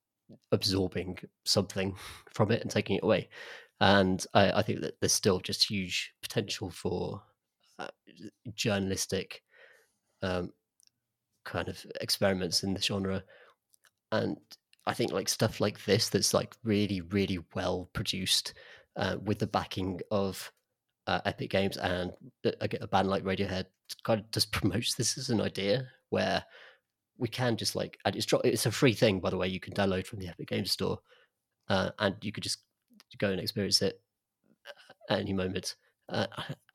absorbing 0.51 1.17
something 1.45 1.95
from 2.33 2.51
it 2.51 2.61
and 2.61 2.71
taking 2.71 2.97
it 2.97 3.03
away 3.03 3.29
and 3.79 4.25
i, 4.33 4.51
I 4.51 4.61
think 4.61 4.81
that 4.81 4.99
there's 4.99 5.13
still 5.13 5.39
just 5.39 5.69
huge 5.69 6.13
potential 6.21 6.69
for 6.69 7.23
uh, 7.79 7.87
journalistic 8.53 9.43
um, 10.21 10.51
kind 11.49 11.67
of 11.67 11.85
experiments 12.01 12.63
in 12.63 12.73
the 12.73 12.81
genre. 12.81 13.23
And 14.11 14.37
i 14.87 14.93
think 14.93 15.11
like 15.11 15.29
stuff 15.29 15.59
like 15.59 15.83
this 15.85 16.09
that's 16.09 16.33
like 16.33 16.55
really 16.63 17.01
really 17.01 17.37
well 17.53 17.89
produced 17.93 18.53
uh, 18.95 19.17
with 19.23 19.37
the 19.37 19.45
backing 19.45 19.99
of 20.09 20.51
uh, 21.05 21.19
epic 21.25 21.51
games 21.51 21.77
and 21.77 22.11
uh, 22.45 22.51
a, 22.61 22.87
band 22.87 23.07
like 23.07 23.23
radiohead 23.23 23.65
kind 24.03 24.21
of 24.21 24.31
just 24.31 24.51
promotes 24.57 24.95
this 24.95 25.17
as 25.17 25.29
an 25.29 25.41
idea 25.41 25.87
where 26.09 26.43
we 27.17 27.27
can 27.27 27.55
just 27.55 27.75
like 27.75 27.97
and 28.05 28.15
it's 28.15 28.27
it's 28.43 28.65
a 28.65 28.71
free 28.71 28.93
thing 28.93 29.19
by 29.19 29.29
the 29.29 29.37
way 29.37 29.47
you 29.47 29.59
can 29.59 29.73
download 29.73 30.07
from 30.07 30.19
the 30.19 30.27
epic 30.27 30.47
games 30.47 30.71
store 30.71 30.97
uh, 31.69 31.91
and 31.99 32.15
you 32.21 32.31
could 32.31 32.43
just 32.43 32.59
go 33.17 33.29
and 33.29 33.39
experience 33.39 33.81
it 33.81 34.01
at 35.09 35.19
any 35.19 35.33
moment. 35.33 35.75
Uh, 36.07 36.25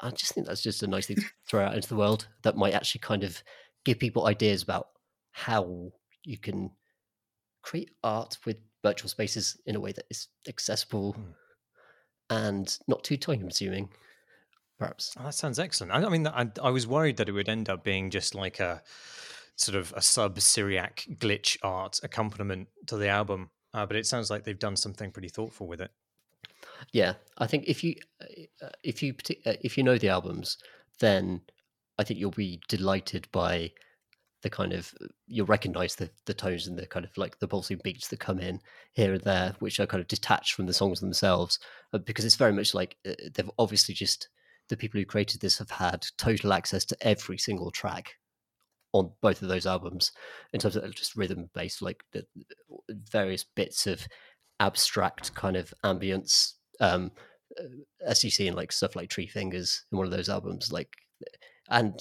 I 0.00 0.10
just 0.10 0.32
think 0.32 0.46
that's 0.46 0.62
just 0.62 0.82
a 0.82 0.86
nice 0.86 1.06
thing 1.06 1.16
to 1.16 1.26
throw 1.48 1.64
out 1.64 1.74
into 1.74 1.88
the 1.88 1.96
world 1.96 2.28
that 2.42 2.56
might 2.56 2.74
actually 2.74 3.00
kind 3.00 3.24
of 3.24 3.42
give 3.84 3.98
people 3.98 4.26
ideas 4.26 4.62
about 4.62 4.88
how 5.32 5.92
you 6.24 6.38
can 6.38 6.70
create 7.62 7.90
art 8.02 8.38
with 8.44 8.56
virtual 8.82 9.08
spaces 9.08 9.60
in 9.66 9.76
a 9.76 9.80
way 9.80 9.92
that 9.92 10.04
is 10.10 10.28
accessible 10.48 11.14
Mm. 11.14 11.34
and 12.30 12.78
not 12.86 13.04
too 13.04 13.16
time 13.16 13.40
consuming 13.40 13.88
perhaps 14.78 15.14
Oh, 15.18 15.24
that 15.24 15.34
sounds 15.34 15.58
excellent. 15.58 15.92
I, 15.92 16.04
I 16.04 16.08
mean, 16.08 16.26
I, 16.26 16.50
I 16.62 16.70
was 16.70 16.86
worried 16.86 17.16
that 17.18 17.28
it 17.28 17.32
would 17.32 17.48
end 17.48 17.68
up 17.68 17.84
being 17.84 18.10
just 18.10 18.34
like 18.34 18.60
a 18.60 18.82
sort 19.56 19.76
of 19.76 19.92
a 19.96 20.02
sub 20.02 20.40
Syriac 20.40 21.06
glitch 21.12 21.56
art 21.62 22.00
accompaniment 22.02 22.68
to 22.86 22.96
the 22.96 23.08
album, 23.08 23.50
uh, 23.72 23.86
but 23.86 23.96
it 23.96 24.06
sounds 24.06 24.30
like 24.30 24.44
they've 24.44 24.58
done 24.58 24.76
something 24.76 25.12
pretty 25.12 25.28
thoughtful 25.28 25.66
with 25.68 25.80
it. 25.80 25.90
Yeah, 26.92 27.14
I 27.38 27.46
think 27.46 27.64
if 27.66 27.84
you 27.84 27.94
uh, 28.20 28.68
if 28.82 29.02
you 29.02 29.14
uh, 29.46 29.54
if 29.60 29.78
you 29.78 29.84
know 29.84 29.96
the 29.96 30.08
albums, 30.08 30.58
then 30.98 31.42
I 31.98 32.04
think 32.04 32.18
you'll 32.18 32.30
be 32.30 32.60
delighted 32.68 33.28
by 33.32 33.72
the 34.42 34.50
kind 34.50 34.72
of 34.72 34.94
uh, 35.02 35.06
you'll 35.26 35.46
recognize 35.46 35.94
the 35.94 36.10
the 36.26 36.34
tones 36.34 36.66
and 36.66 36.78
the 36.78 36.86
kind 36.86 37.04
of 37.04 37.16
like 37.16 37.38
the 37.38 37.48
pulsing 37.48 37.80
beats 37.82 38.08
that 38.08 38.20
come 38.20 38.38
in 38.38 38.60
here 38.92 39.14
and 39.14 39.22
there, 39.22 39.56
which 39.58 39.80
are 39.80 39.86
kind 39.86 40.00
of 40.00 40.08
detached 40.08 40.54
from 40.54 40.66
the 40.66 40.74
songs 40.74 41.00
themselves, 41.00 41.58
uh, 41.92 41.98
because 41.98 42.24
it's 42.24 42.36
very 42.36 42.52
much 42.52 42.74
like 42.74 42.96
uh, 43.08 43.14
they've 43.34 43.50
obviously 43.58 43.94
just 43.94 44.28
the 44.68 44.76
people 44.76 45.00
who 45.00 45.06
created 45.06 45.40
this 45.40 45.58
have 45.58 45.70
had 45.70 46.06
total 46.16 46.52
access 46.52 46.84
to 46.84 46.96
every 47.06 47.38
single 47.38 47.70
track 47.70 48.14
on 48.92 49.10
both 49.20 49.42
of 49.42 49.48
those 49.48 49.66
albums 49.66 50.12
in 50.52 50.60
terms 50.60 50.76
of 50.76 50.94
just 50.94 51.16
rhythm 51.16 51.50
based, 51.52 51.82
like 51.82 52.04
the 52.12 52.24
various 52.88 53.44
bits 53.44 53.86
of 53.86 54.06
abstract 54.60 55.34
kind 55.34 55.56
of 55.56 55.74
ambience, 55.84 56.52
um, 56.80 57.10
as 58.06 58.22
you 58.22 58.30
see 58.30 58.46
in 58.46 58.54
like 58.54 58.70
stuff 58.70 58.94
like 58.94 59.10
Treefingers 59.10 59.80
in 59.90 59.98
one 59.98 60.06
of 60.06 60.12
those 60.12 60.28
albums. 60.28 60.72
Like, 60.72 60.90
and 61.68 61.98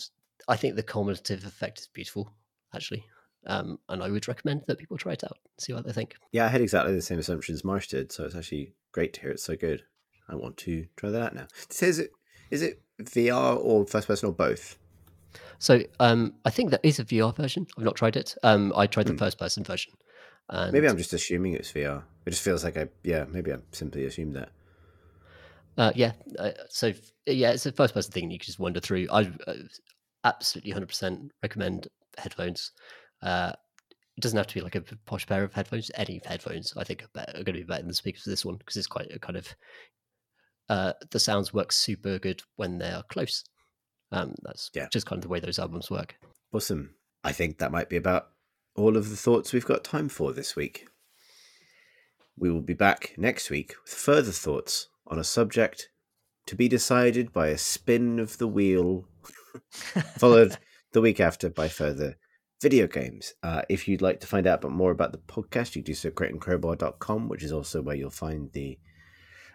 I 0.47 0.55
think 0.55 0.75
the 0.75 0.83
cumulative 0.83 1.45
effect 1.45 1.79
is 1.79 1.87
beautiful, 1.87 2.33
actually. 2.75 3.05
Um, 3.45 3.77
and 3.89 4.01
I 4.01 4.09
would 4.09 4.27
recommend 4.27 4.63
that 4.67 4.77
people 4.77 4.97
try 4.97 5.13
it 5.13 5.23
out, 5.23 5.37
see 5.59 5.73
what 5.73 5.85
they 5.85 5.91
think. 5.91 6.15
Yeah, 6.31 6.45
I 6.45 6.49
had 6.49 6.61
exactly 6.61 6.95
the 6.95 7.01
same 7.01 7.19
assumptions 7.19 7.63
Marsh 7.63 7.87
did, 7.87 8.11
so 8.11 8.23
it's 8.23 8.35
actually 8.35 8.73
great 8.93 9.13
to 9.13 9.21
hear 9.21 9.31
it's 9.31 9.43
so 9.43 9.55
good. 9.55 9.83
I 10.29 10.35
want 10.35 10.55
to 10.57 10.85
try 10.95 11.09
that 11.09 11.21
out 11.21 11.35
now. 11.35 11.47
Is 11.81 11.99
it 11.99 12.11
is 12.51 12.61
it 12.61 12.81
VR 13.01 13.57
or 13.57 13.85
first 13.85 14.07
person 14.07 14.29
or 14.29 14.33
both? 14.33 14.77
So 15.59 15.81
um, 15.99 16.35
I 16.45 16.49
think 16.49 16.69
there 16.69 16.79
is 16.83 16.99
a 16.99 17.03
VR 17.05 17.35
version. 17.35 17.67
I've 17.77 17.83
not 17.83 17.95
tried 17.95 18.15
it. 18.15 18.35
Um, 18.43 18.71
I 18.75 18.87
tried 18.87 19.07
the 19.07 19.13
Hmm. 19.13 19.17
first 19.17 19.37
person 19.37 19.63
version. 19.63 19.93
And 20.49 20.71
Maybe 20.73 20.87
I'm 20.87 20.97
just 20.97 21.13
assuming 21.13 21.53
it's 21.53 21.71
VR. 21.71 22.03
It 22.25 22.29
just 22.31 22.43
feels 22.43 22.63
like 22.63 22.77
I 22.77 22.87
yeah. 23.03 23.25
Maybe 23.29 23.51
I 23.51 23.57
simply 23.71 24.05
assumed 24.05 24.35
that. 24.35 24.49
Uh, 25.77 25.91
yeah. 25.95 26.13
Uh, 26.37 26.51
so 26.69 26.93
yeah, 27.25 27.51
it's 27.51 27.65
a 27.65 27.71
first 27.71 27.93
person 27.93 28.11
thing. 28.11 28.31
You 28.31 28.39
can 28.39 28.45
just 28.45 28.59
wander 28.59 28.79
through. 28.79 29.07
I 29.11 29.31
uh, 29.47 29.53
absolutely 30.23 30.73
100% 30.73 31.29
recommend 31.41 31.87
headphones. 32.17 32.71
Uh, 33.21 33.53
it 34.15 34.21
doesn't 34.21 34.37
have 34.37 34.47
to 34.47 34.53
be 34.53 34.61
like 34.61 34.75
a 34.75 34.81
posh 35.05 35.25
pair 35.25 35.43
of 35.43 35.53
headphones. 35.53 35.89
Any 35.95 36.21
headphones, 36.23 36.73
I 36.77 36.83
think, 36.83 37.03
are, 37.03 37.21
are 37.29 37.43
going 37.43 37.45
to 37.45 37.61
be 37.61 37.63
better 37.63 37.81
than 37.81 37.87
the 37.87 37.93
speakers 37.95 38.23
for 38.23 38.29
this 38.29 38.45
one 38.45 38.57
because 38.57 38.75
it's 38.77 38.87
quite 38.87 39.11
a 39.11 39.19
kind 39.19 39.37
of. 39.37 39.47
Uh, 40.69 40.93
the 41.11 41.19
sounds 41.19 41.53
work 41.53 41.71
super 41.71 42.17
good 42.19 42.41
when 42.55 42.77
they 42.77 42.89
are 42.89 43.03
close. 43.03 43.43
Um, 44.11 44.33
that's 44.43 44.69
Yeah. 44.73 44.87
just 44.93 45.05
kind 45.05 45.17
of 45.17 45.23
the 45.23 45.27
way 45.27 45.39
those 45.39 45.59
albums 45.59 45.91
work. 45.91 46.15
Awesome. 46.53 46.95
I 47.23 47.31
think 47.33 47.57
that 47.57 47.71
might 47.71 47.89
be 47.89 47.97
about 47.97 48.29
all 48.75 48.95
of 48.95 49.09
the 49.09 49.17
thoughts 49.17 49.51
we've 49.51 49.65
got 49.65 49.83
time 49.83 50.07
for 50.07 50.31
this 50.31 50.55
week. 50.55 50.87
We 52.37 52.49
will 52.49 52.61
be 52.61 52.73
back 52.73 53.13
next 53.17 53.49
week 53.49 53.73
with 53.83 53.93
further 53.93 54.31
thoughts 54.31 54.87
on 55.13 55.19
a 55.19 55.23
subject 55.23 55.89
to 56.47 56.55
be 56.55 56.67
decided 56.67 57.31
by 57.31 57.47
a 57.49 57.57
spin 57.57 58.19
of 58.19 58.39
the 58.39 58.47
wheel, 58.47 59.05
followed 60.17 60.57
the 60.91 61.01
week 61.01 61.19
after 61.19 61.51
by 61.51 61.67
further 61.67 62.17
video 62.59 62.87
games. 62.87 63.35
Uh, 63.43 63.61
if 63.69 63.87
you'd 63.87 64.01
like 64.01 64.19
to 64.19 64.27
find 64.27 64.47
out 64.47 64.67
more 64.69 64.89
about 64.89 65.11
the 65.11 65.19
podcast, 65.19 65.75
you 65.75 65.83
do 65.83 65.93
so 65.93 66.09
at 66.09 66.15
crateandcrowbar.com, 66.15 67.29
which 67.29 67.43
is 67.43 67.51
also 67.51 67.81
where 67.81 67.95
you'll 67.95 68.09
find 68.09 68.51
the 68.53 68.79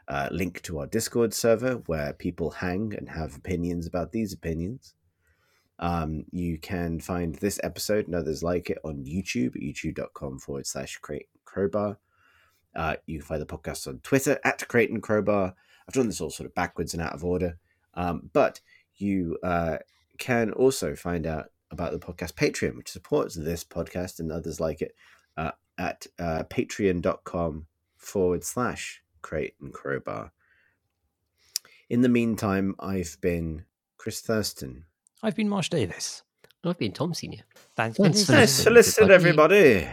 uh, 0.06 0.28
link 0.30 0.62
to 0.62 0.78
our 0.78 0.86
Discord 0.86 1.34
server 1.34 1.82
where 1.86 2.12
people 2.12 2.50
hang 2.50 2.94
and 2.96 3.08
have 3.08 3.34
opinions 3.34 3.84
about 3.84 4.12
these 4.12 4.32
opinions. 4.32 4.94
Um, 5.80 6.24
you 6.30 6.56
can 6.58 7.00
find 7.00 7.34
this 7.34 7.58
episode 7.64 8.06
and 8.06 8.14
others 8.14 8.44
like 8.44 8.70
it 8.70 8.78
on 8.84 9.04
YouTube 9.04 9.56
at 9.56 9.62
youtube.com 9.62 10.38
forward 10.38 10.68
slash 10.68 10.98
crate 10.98 11.28
crowbar. 11.44 11.98
Uh, 12.78 12.94
you 13.06 13.18
can 13.18 13.26
find 13.26 13.42
the 13.42 13.46
podcast 13.46 13.88
on 13.88 13.98
Twitter 14.04 14.38
at 14.44 14.66
Crate 14.68 14.90
and 14.90 15.02
Crowbar. 15.02 15.52
I've 15.88 15.94
done 15.94 16.06
this 16.06 16.20
all 16.20 16.30
sort 16.30 16.46
of 16.46 16.54
backwards 16.54 16.94
and 16.94 17.02
out 17.02 17.12
of 17.12 17.24
order. 17.24 17.58
Um, 17.94 18.30
but 18.32 18.60
you 18.96 19.36
uh, 19.42 19.78
can 20.18 20.52
also 20.52 20.94
find 20.94 21.26
out 21.26 21.46
about 21.72 21.90
the 21.90 21.98
podcast 21.98 22.34
Patreon, 22.34 22.76
which 22.76 22.90
supports 22.90 23.34
this 23.34 23.64
podcast 23.64 24.20
and 24.20 24.30
others 24.30 24.60
like 24.60 24.80
it 24.80 24.94
uh, 25.36 25.50
at 25.76 26.06
uh, 26.20 26.44
patreon.com 26.48 27.66
forward 27.96 28.44
slash 28.44 29.02
Crate 29.22 29.54
and 29.60 29.72
Crowbar. 29.72 30.30
In 31.90 32.02
the 32.02 32.08
meantime, 32.08 32.76
I've 32.78 33.16
been 33.20 33.64
Chris 33.96 34.20
Thurston. 34.20 34.84
I've 35.20 35.34
been 35.34 35.48
Marsh 35.48 35.70
Davis. 35.70 36.22
I've 36.64 36.78
been 36.78 36.92
Tom 36.92 37.12
Senior. 37.12 37.42
Thanks, 37.74 37.98
Thanks 37.98 38.24
for 38.24 38.32
Nice 38.32 38.64
to 38.64 38.70
listening, 38.70 39.08
listen, 39.08 39.10
everybody. 39.10 39.88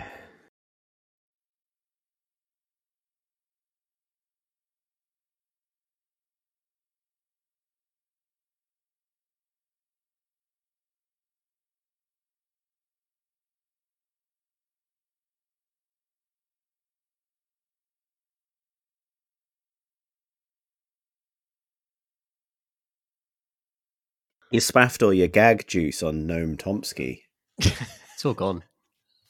You 24.52 24.60
spaffed 24.60 25.04
all 25.04 25.14
your 25.14 25.28
gag 25.28 25.68
juice 25.68 26.04
on 26.04 26.28
Gnome 26.28 26.58
Tomsky. 26.58 27.22
It's 28.16 28.24
all 28.24 28.34
gone. 28.34 28.64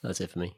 That's 0.04 0.22
it 0.22 0.30
for 0.30 0.38
me. 0.38 0.54